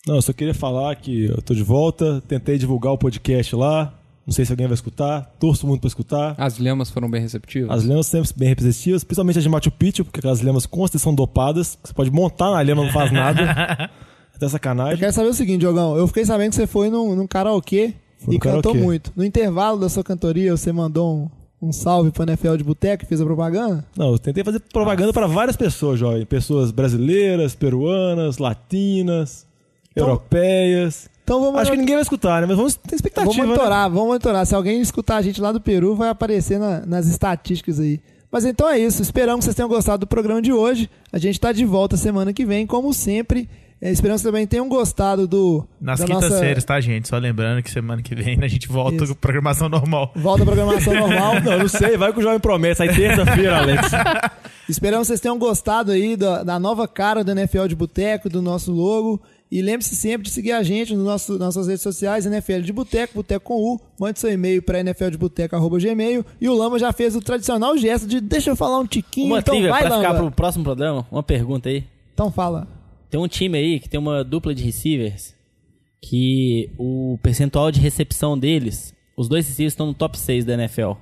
Não, 0.07 0.15
eu 0.15 0.23
só 0.23 0.33
queria 0.33 0.55
falar 0.55 0.95
que 0.95 1.27
eu 1.27 1.43
tô 1.43 1.53
de 1.53 1.65
volta. 1.65 2.23
Tentei 2.29 2.57
divulgar 2.59 2.93
o 2.93 2.99
podcast 2.99 3.57
lá. 3.57 3.93
Não 4.29 4.33
sei 4.35 4.45
se 4.45 4.53
alguém 4.53 4.67
vai 4.67 4.75
escutar. 4.75 5.35
Torço 5.41 5.67
muito 5.67 5.81
pra 5.81 5.89
escutar. 5.89 6.35
As 6.37 6.59
lhamas 6.59 6.91
foram 6.91 7.09
bem 7.11 7.23
receptivas. 7.23 7.71
As 7.71 7.83
lhamas 7.83 8.09
sempre 8.09 8.31
bem 8.37 8.51
representativas, 8.51 9.03
principalmente 9.03 9.39
as 9.39 9.43
de 9.43 9.49
Machu 9.49 9.71
Picchu, 9.71 10.05
porque 10.05 10.19
aquelas 10.21 10.67
com 10.67 10.81
certeza 10.83 11.03
são 11.03 11.15
dopadas. 11.15 11.79
Você 11.83 11.95
pode 11.95 12.11
montar 12.11 12.51
na 12.51 12.61
lhama, 12.61 12.85
não 12.85 12.93
faz 12.93 13.11
nada. 13.11 13.89
Até 14.37 14.45
Eu 14.45 14.51
sacanagem. 14.51 14.99
quero 14.99 15.15
saber 15.15 15.31
o 15.31 15.33
seguinte, 15.33 15.61
Diogão. 15.61 15.97
Eu 15.97 16.07
fiquei 16.07 16.27
sabendo 16.27 16.51
que 16.51 16.57
você 16.57 16.67
foi 16.67 16.91
num, 16.91 17.17
num 17.17 17.27
karaokê 17.27 17.95
Fui 18.19 18.35
e 18.35 18.39
cantou 18.39 18.73
karaokê. 18.73 18.79
muito. 18.85 19.13
No 19.17 19.25
intervalo 19.25 19.81
da 19.81 19.89
sua 19.89 20.05
cantoria, 20.05 20.55
você 20.55 20.71
mandou 20.73 21.31
um, 21.63 21.69
um 21.69 21.73
salve 21.73 22.11
pro 22.11 22.23
NFL 22.25 22.57
de 22.57 22.65
Boteco 22.65 23.05
e 23.05 23.07
fez 23.07 23.23
a 23.23 23.25
propaganda? 23.25 23.83
Não, 23.97 24.13
eu 24.13 24.19
tentei 24.19 24.45
fazer 24.45 24.61
propaganda 24.61 25.11
para 25.11 25.27
várias 25.27 25.57
pessoas, 25.57 25.99
jovem. 25.99 26.27
Pessoas 26.27 26.71
brasileiras, 26.71 27.55
peruanas, 27.55 28.37
latinas, 28.37 29.47
europeias. 29.97 31.09
Então 31.29 31.43
vamos, 31.43 31.61
Acho 31.61 31.71
que 31.73 31.77
ninguém 31.77 31.95
vai 31.97 32.03
escutar, 32.03 32.41
né? 32.41 32.47
Mas 32.47 32.57
vamos 32.57 32.75
ter 32.75 32.95
expectativa. 32.95 33.31
vamos 33.31 33.47
né? 33.47 33.55
monitorar, 33.55 33.91
vamos 33.91 34.07
monitorar. 34.09 34.47
Se 34.47 34.55
alguém 34.55 34.81
escutar 34.81 35.17
a 35.19 35.23
gente 35.23 35.43
lá 35.43 35.53
do 35.53 35.61
Peru, 35.61 35.95
vai 35.95 36.09
aparecer 36.09 36.59
na- 36.59 36.81
nas 36.87 37.07
estatísticas 37.07 37.79
aí. 37.79 38.01
Mas 38.33 38.47
então 38.47 38.67
é 38.67 38.79
isso. 38.79 39.03
Esperamos 39.03 39.41
que 39.41 39.45
vocês 39.45 39.55
tenham 39.55 39.69
gostado 39.69 40.01
do 40.01 40.07
programa 40.07 40.41
de 40.41 40.53
hoje. 40.55 40.89
A 41.13 41.19
gente 41.19 41.39
tá 41.39 41.53
de 41.53 41.67
volta 41.67 41.99
semana 41.99 42.33
que 42.33 42.47
vem, 42.47 42.67
como 42.67 42.95
sempre, 42.95 43.47
É, 43.81 43.93
esperamos 43.93 44.23
que 44.23 44.27
também 44.27 44.45
tenham 44.45 44.69
gostado 44.69 45.29
do. 45.29 45.65
Nas 45.81 46.03
quintas-feiras, 46.03 46.65
tá, 46.65 46.81
gente? 46.81 47.07
Só 47.07 47.17
lembrando 47.17 47.63
que 47.63 47.71
semana 47.71 48.03
que 48.03 48.13
vem 48.13 48.37
a 48.43 48.49
gente 48.49 48.67
volta 48.67 49.05
Isso. 49.05 49.15
com 49.15 49.21
programação 49.21 49.69
normal. 49.69 50.11
Volta 50.17 50.43
à 50.43 50.47
programação 50.47 50.95
normal. 50.95 51.35
Não, 51.45 51.59
não 51.61 51.69
sei, 51.69 51.97
vai 51.97 52.13
com 52.13 52.19
o 52.19 52.23
Jovem 52.23 52.41
Promessa. 52.41 52.83
Aí 52.83 52.89
terça-feira, 52.93 53.59
Alex. 53.59 53.89
Esperamos 54.69 55.07
que 55.07 55.13
vocês 55.13 55.21
tenham 55.21 55.39
gostado 55.39 55.93
aí 55.93 56.17
da, 56.17 56.43
da 56.43 56.59
nova 56.59 56.89
cara 56.89 57.23
do 57.23 57.31
NFL 57.31 57.67
de 57.69 57.77
Boteco, 57.77 58.29
do 58.29 58.43
nosso 58.43 58.73
logo. 58.73 59.21
E 59.51 59.63
lembre-se 59.63 59.97
sempre 59.97 60.27
de 60.29 60.31
seguir 60.35 60.53
a 60.53 60.63
gente 60.63 60.95
nosso, 60.95 61.33
nas 61.33 61.55
nossas 61.57 61.67
redes 61.69 61.83
sociais, 61.83 62.27
NFL 62.27 62.61
de 62.61 62.73
Boteco, 62.73 63.15
Boteco 63.15 63.47
com 63.47 63.55
U. 63.75 63.81
Mande 63.99 64.19
seu 64.19 64.31
e-mail 64.31 64.63
para 64.63 64.81
nfldeboteco.gmail. 64.83 66.25
E 66.41 66.49
o 66.49 66.55
Lama 66.55 66.79
já 66.79 66.93
fez 66.93 67.17
o 67.17 67.21
tradicional 67.23 67.77
gesto 67.79 68.07
de 68.07 68.21
deixa 68.21 68.51
eu 68.51 68.57
falar 68.57 68.79
um 68.79 68.87
tiquinho. 68.87 69.29
Uma 69.29 69.39
então 69.39 69.55
trivia 69.55 69.71
vai, 69.71 69.81
pra 69.83 69.97
ficar 69.97 70.13
Lamba. 70.13 70.25
pro 70.27 70.31
próximo 70.33 70.65
programa. 70.65 71.07
Uma 71.11 71.23
pergunta 71.23 71.69
aí. 71.71 71.85
Então 72.13 72.31
fala. 72.31 72.69
Tem 73.11 73.19
um 73.19 73.27
time 73.29 73.57
aí 73.57 73.81
que 73.81 73.89
tem 73.89 73.99
uma 73.99 74.23
dupla 74.23 74.55
de 74.55 74.63
receivers 74.63 75.35
que 76.03 76.71
o 76.79 77.19
percentual 77.23 77.71
de 77.73 77.81
recepção 77.81 78.39
deles, 78.39 78.95
os 79.17 79.29
dois 79.29 79.47
receivers 79.49 79.73
estão 79.73 79.87
no 79.87 79.95
top 79.95 80.19
6 80.19 80.45
da 80.45 80.55
NFL. 80.55 80.93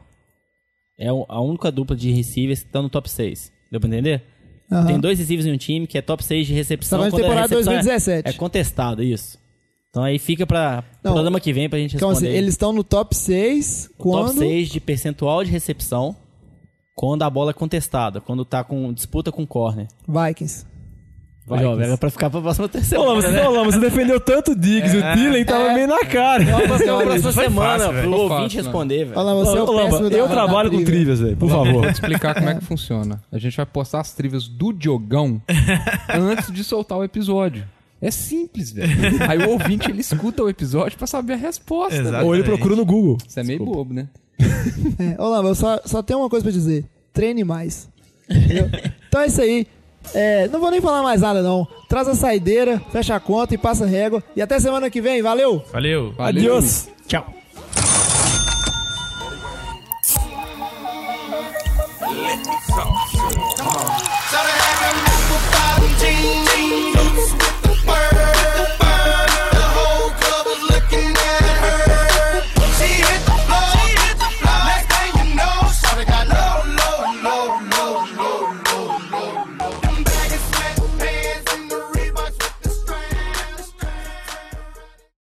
É 0.98 1.12
o- 1.12 1.26
a 1.28 1.40
única 1.40 1.70
dupla 1.72 1.96
de 1.96 2.10
receivers 2.12 2.60
que 2.60 2.66
estão 2.66 2.82
no 2.82 2.88
top 2.88 3.10
6. 3.10 3.52
Deu 3.70 3.80
pra 3.80 3.88
entender? 3.88 4.22
Aham. 4.70 4.86
Tem 4.86 4.98
dois 5.00 5.18
receivers 5.18 5.46
em 5.46 5.52
um 5.52 5.56
time 5.56 5.86
que 5.86 5.96
é 5.96 6.02
top 6.02 6.24
6 6.24 6.46
de 6.46 6.52
recepção. 6.54 6.98
Tá 6.98 7.04
falando 7.10 7.12
de 7.12 7.16
quando 7.16 7.24
a 7.24 7.28
temporada 7.28 7.48
recepção 7.54 7.72
é- 7.72 7.76
2017. 7.76 8.28
É, 8.28 8.32
contestado, 8.32 9.02
isso. 9.02 9.38
Então 9.90 10.02
aí 10.02 10.18
fica 10.18 10.46
pra 10.46 10.84
Não, 11.02 11.12
programa 11.12 11.40
que 11.40 11.52
vem 11.52 11.68
pra 11.70 11.78
gente 11.78 11.96
Então, 11.96 12.10
responder. 12.10 12.28
assim, 12.30 12.36
eles 12.38 12.50
estão 12.54 12.72
no 12.72 12.84
top 12.84 13.16
6 13.16 13.88
quando. 13.96 14.26
Top 14.28 14.38
6 14.38 14.68
de 14.68 14.80
percentual 14.80 15.42
de 15.44 15.50
recepção 15.50 16.14
quando 16.94 17.22
a 17.22 17.30
bola 17.30 17.50
é 17.50 17.54
contestada, 17.54 18.20
quando 18.20 18.44
tá 18.44 18.62
com 18.64 18.92
disputa 18.92 19.30
com 19.32 19.46
corner. 19.46 19.86
Vikings. 20.06 20.66
Vai, 21.46 21.62
Jovem, 21.62 21.86
era 21.86 21.96
pra 21.96 22.10
ficar 22.10 22.28
pra 22.28 22.40
próxima 22.40 22.68
terceira. 22.68 23.04
Ô, 23.04 23.06
Lama, 23.06 23.22
você, 23.22 23.40
Lama, 23.40 23.64
você 23.70 23.78
defendeu 23.78 24.18
tanto 24.18 24.50
o 24.50 24.56
Diggs, 24.56 24.96
o 24.96 25.00
Dylan 25.14 25.44
tava 25.44 25.72
meio 25.74 25.86
na 25.86 26.00
cara. 26.04 26.44
Vamos 26.44 26.66
pra 26.82 26.94
Olha, 26.96 27.06
próxima 27.06 27.32
foi 27.32 27.44
semana, 27.44 27.84
fácil, 27.84 28.00
pro 28.02 28.10
ouvinte 28.12 28.28
fácil, 28.42 28.56
né? 28.58 28.62
responder, 28.64 29.04
velho. 29.04 29.12
Olha 29.20 29.22
lá, 29.22 29.34
você 29.34 29.56
é 29.56 29.60
Ô, 29.60 29.64
o 29.64 29.72
Lama, 29.72 29.90
péssimo 29.90 30.10
da- 30.10 30.16
eu 30.18 30.28
trabalho 30.28 30.70
com 30.70 30.76
trivia. 30.76 30.94
trivias, 30.94 31.20
velho, 31.20 31.36
por 31.36 31.48
Vou 31.48 31.64
favor. 31.64 31.86
te 31.86 31.92
explicar 31.92 32.34
como 32.34 32.48
é 32.48 32.54
que 32.56 32.64
funciona. 32.64 33.22
A 33.30 33.38
gente 33.38 33.56
vai 33.56 33.64
postar 33.66 34.00
as 34.00 34.12
trivias 34.12 34.48
do 34.48 34.72
Diogão 34.72 35.40
antes 36.12 36.52
de 36.52 36.64
soltar 36.64 36.98
o 36.98 37.04
episódio. 37.04 37.64
É 38.02 38.10
simples, 38.10 38.72
velho. 38.72 38.90
Aí 39.28 39.38
o 39.38 39.50
ouvinte 39.50 39.88
ele 39.90 40.00
escuta 40.00 40.42
o 40.42 40.48
episódio 40.50 40.98
pra 40.98 41.06
saber 41.06 41.34
a 41.34 41.36
resposta. 41.36 42.24
Ou 42.24 42.34
ele 42.34 42.42
procura 42.44 42.74
no 42.74 42.84
Google. 42.84 43.18
Isso 43.26 43.38
é 43.38 43.44
meio 43.44 43.64
bobo, 43.64 43.94
né? 43.94 44.08
É, 44.98 45.20
ô 45.22 45.28
Lama, 45.28 45.48
eu 45.50 45.54
só, 45.54 45.80
só 45.84 46.02
tenho 46.02 46.18
uma 46.20 46.28
coisa 46.28 46.42
pra 46.42 46.52
dizer. 46.52 46.84
Treine 47.12 47.44
mais. 47.44 47.88
Entendeu? 48.28 48.68
então 49.08 49.20
é 49.20 49.26
isso 49.28 49.40
aí. 49.40 49.66
É, 50.14 50.48
não 50.48 50.60
vou 50.60 50.70
nem 50.70 50.80
falar 50.80 51.02
mais 51.02 51.20
nada, 51.20 51.42
não. 51.42 51.66
Traz 51.88 52.08
a 52.08 52.14
saideira, 52.14 52.80
fecha 52.90 53.14
a 53.14 53.20
conta 53.20 53.54
e 53.54 53.58
passa 53.58 53.84
a 53.84 53.86
régua. 53.86 54.22
E 54.34 54.42
até 54.42 54.58
semana 54.58 54.90
que 54.90 55.00
vem, 55.00 55.22
valeu! 55.22 55.62
Valeu! 55.72 56.12
valeu. 56.16 56.60
Tchau! 57.06 57.26
Let 62.26 62.38
me. 62.38 62.46
Come 63.56 63.70
on. 66.50 66.55